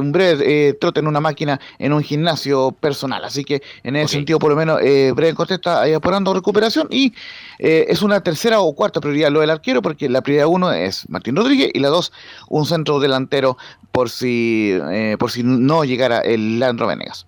un 0.00 0.12
breve 0.12 0.68
eh, 0.68 0.74
trote 0.74 1.00
en 1.00 1.06
una 1.06 1.20
máquina 1.20 1.60
en 1.78 1.92
un 1.92 2.02
gimnasio 2.02 2.72
personal. 2.72 3.24
Así 3.24 3.44
que 3.44 3.62
en 3.82 3.96
ese 3.96 4.14
sentido, 4.14 4.38
por 4.38 4.50
lo 4.50 4.56
menos, 4.56 4.80
eh, 4.82 5.12
Brian 5.14 5.34
Cortés 5.34 5.56
está 5.56 5.82
ahí 5.82 5.92
apurando 5.92 6.34
recuperación 6.34 6.88
y 6.90 6.97
eh, 7.58 7.86
es 7.88 8.02
una 8.02 8.20
tercera 8.22 8.60
o 8.60 8.74
cuarta 8.74 9.00
prioridad 9.00 9.30
lo 9.30 9.40
del 9.40 9.50
arquero, 9.50 9.82
porque 9.82 10.08
la 10.08 10.20
prioridad 10.22 10.46
uno 10.48 10.72
es 10.72 11.08
Martín 11.08 11.36
Rodríguez 11.36 11.70
y 11.74 11.78
la 11.80 11.88
dos, 11.88 12.12
un 12.48 12.66
centro 12.66 13.00
delantero 13.00 13.56
por 13.92 14.10
si, 14.10 14.78
eh, 14.90 15.16
por 15.18 15.30
si 15.30 15.42
no 15.42 15.84
llegara 15.84 16.20
el 16.20 16.58
Leandro 16.58 16.86
Venegas. 16.86 17.26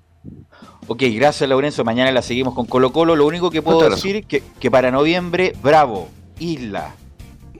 Ok, 0.87 1.03
gracias 1.15 1.49
Laurencio. 1.49 1.85
Mañana 1.85 2.11
la 2.11 2.23
seguimos 2.23 2.55
con 2.55 2.67
Colo 2.67 2.93
Colo. 2.93 3.15
Lo 3.15 3.27
único 3.27 3.51
que 3.51 3.63
puedo 3.63 3.79
Muchas 3.81 3.97
decir 4.03 4.25
que, 4.27 4.43
que 4.59 4.71
para 4.71 4.91
noviembre, 4.91 5.55
Bravo, 5.63 6.09
Isla, 6.41 6.95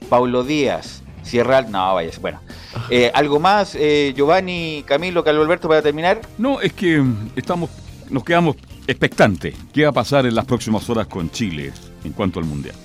Paulo 0.09 0.43
Díaz, 0.43 1.01
Sierra 1.23 1.59
Al- 1.59 1.71
No, 1.71 1.93
vaya, 1.95 2.11
bueno. 2.21 2.39
Eh, 2.89 3.11
¿Algo 3.13 3.39
más, 3.39 3.75
eh, 3.75 4.13
Giovanni, 4.15 4.83
Camilo, 4.85 5.23
Carlos 5.23 5.43
Alberto, 5.45 5.67
para 5.67 5.81
terminar? 5.81 6.21
No, 6.37 6.61
es 6.61 6.71
que 6.73 7.03
estamos, 7.35 7.69
nos 8.09 8.23
quedamos 8.23 8.55
expectantes. 8.87 9.55
¿Qué 9.73 9.83
va 9.83 9.89
a 9.89 9.93
pasar 9.93 10.25
en 10.25 10.35
las 10.35 10.45
próximas 10.45 10.89
horas 10.89 11.07
con 11.07 11.29
Chile 11.31 11.71
en 12.03 12.13
cuanto 12.13 12.39
al 12.39 12.45
Mundial? 12.45 12.75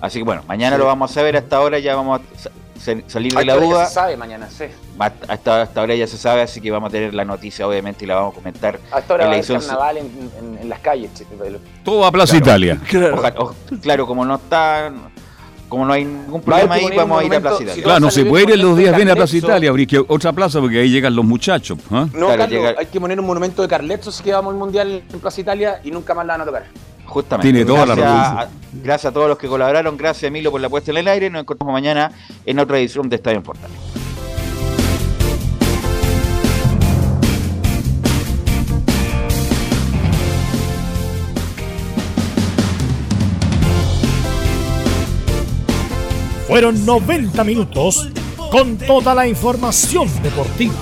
Así 0.00 0.18
que 0.18 0.24
bueno, 0.24 0.42
mañana 0.48 0.78
lo 0.78 0.86
vamos 0.86 1.10
a 1.10 1.14
saber. 1.14 1.36
Hasta 1.36 1.56
ahora 1.56 1.78
ya 1.78 1.94
vamos 1.94 2.20
a 2.20 2.38
sa- 2.38 2.50
sa- 2.78 2.94
salir 3.06 3.34
de 3.34 3.44
la 3.44 3.52
ahora 3.52 3.64
ya 3.66 3.70
duda. 3.72 3.86
se 3.86 3.94
sabe 3.94 4.16
mañana, 4.16 4.48
sí. 4.48 4.64
Hasta, 5.28 5.60
hasta 5.62 5.80
ahora 5.80 5.94
ya 5.94 6.06
se 6.06 6.16
sabe, 6.16 6.40
así 6.42 6.60
que 6.60 6.70
vamos 6.70 6.88
a 6.88 6.92
tener 6.92 7.12
la 7.12 7.24
noticia, 7.26 7.66
obviamente, 7.68 8.04
y 8.04 8.08
la 8.08 8.14
vamos 8.16 8.32
a 8.32 8.34
comentar. 8.36 8.78
Hasta 8.90 9.12
ahora 9.12 9.24
en 9.24 9.30
va 9.30 9.34
la 9.36 9.36
a 9.36 9.38
haber 9.38 9.38
edición 9.38 9.60
carnaval 9.60 9.96
en, 9.98 10.06
en- 10.38 10.58
en 10.62 10.68
las 10.70 10.78
calles. 10.80 11.10
Todo 11.84 12.04
a 12.06 12.10
Plaza 12.12 12.38
Claro. 12.40 12.64
Italia. 12.64 12.80
Oja- 13.14 13.34
o- 13.38 13.54
claro, 13.82 14.06
como 14.06 14.24
no 14.24 14.36
está, 14.36 14.90
como 15.68 15.84
no 15.84 15.92
hay 15.92 16.04
ningún 16.06 16.40
problema 16.40 16.74
ahí, 16.76 16.86
vamos 16.96 17.20
a 17.20 17.24
ir 17.26 17.34
a 17.34 17.40
Plaza 17.40 17.56
si 17.58 17.62
Italia. 17.64 17.82
Claro, 17.84 18.00
no 18.00 18.10
se 18.10 18.24
puede 18.24 18.44
ir 18.44 18.50
en 18.52 18.62
los 18.62 18.76
días 18.78 18.96
bien 18.96 19.10
a 19.10 19.14
Plaza. 19.14 19.36
Italia, 19.36 19.68
habría 19.68 19.86
que 19.86 19.98
otra 19.98 20.32
plaza 20.32 20.60
porque 20.60 20.80
ahí 20.80 20.88
llegan 20.88 21.14
los 21.14 21.26
muchachos. 21.26 21.78
¿ah? 21.90 22.06
No, 22.14 22.26
Claro, 22.26 22.28
Carlos, 22.38 22.48
llega- 22.48 22.74
hay 22.78 22.86
que 22.86 22.98
poner 22.98 23.20
un 23.20 23.26
monumento 23.26 23.60
de 23.60 23.68
Carletzo 23.68 24.10
si 24.10 24.22
que 24.22 24.32
vamos 24.32 24.52
al 24.54 24.58
Mundial 24.58 25.02
en 25.12 25.20
Plaza 25.20 25.40
Italia 25.42 25.80
y 25.84 25.90
nunca 25.90 26.14
más 26.14 26.24
la 26.26 26.32
van 26.34 26.40
a 26.40 26.44
tocar. 26.46 26.64
Justamente. 27.10 27.52
Tiene 27.52 27.64
toda 27.66 27.86
la 27.86 27.96
gracias, 27.96 28.34
razón. 28.34 28.38
a, 28.38 28.48
gracias 28.84 29.10
a 29.10 29.12
todos 29.12 29.28
los 29.28 29.36
que 29.36 29.48
colaboraron, 29.48 29.96
gracias 29.96 30.28
Emilio 30.28 30.52
por 30.52 30.60
la 30.60 30.68
puesta 30.68 30.92
en 30.92 30.98
el 30.98 31.08
aire. 31.08 31.28
Nos 31.28 31.42
encontramos 31.42 31.72
mañana 31.72 32.12
en 32.46 32.58
otra 32.60 32.78
edición 32.78 33.08
de 33.08 33.16
Estadio 33.16 33.38
en 33.38 33.42
Portales. 33.42 33.76
Fueron 46.46 46.86
90 46.86 47.42
minutos 47.42 48.08
con 48.52 48.76
toda 48.76 49.16
la 49.16 49.26
información 49.26 50.08
deportiva. 50.22 50.74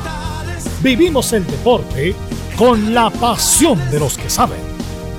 Vivimos 0.83 1.33
el 1.33 1.47
deporte 1.47 2.15
con 2.59 2.93
la 2.93 3.09
pasión 3.09 3.79
de 3.91 4.01
los 4.01 4.19
que 4.19 4.29
saben. 4.29 4.68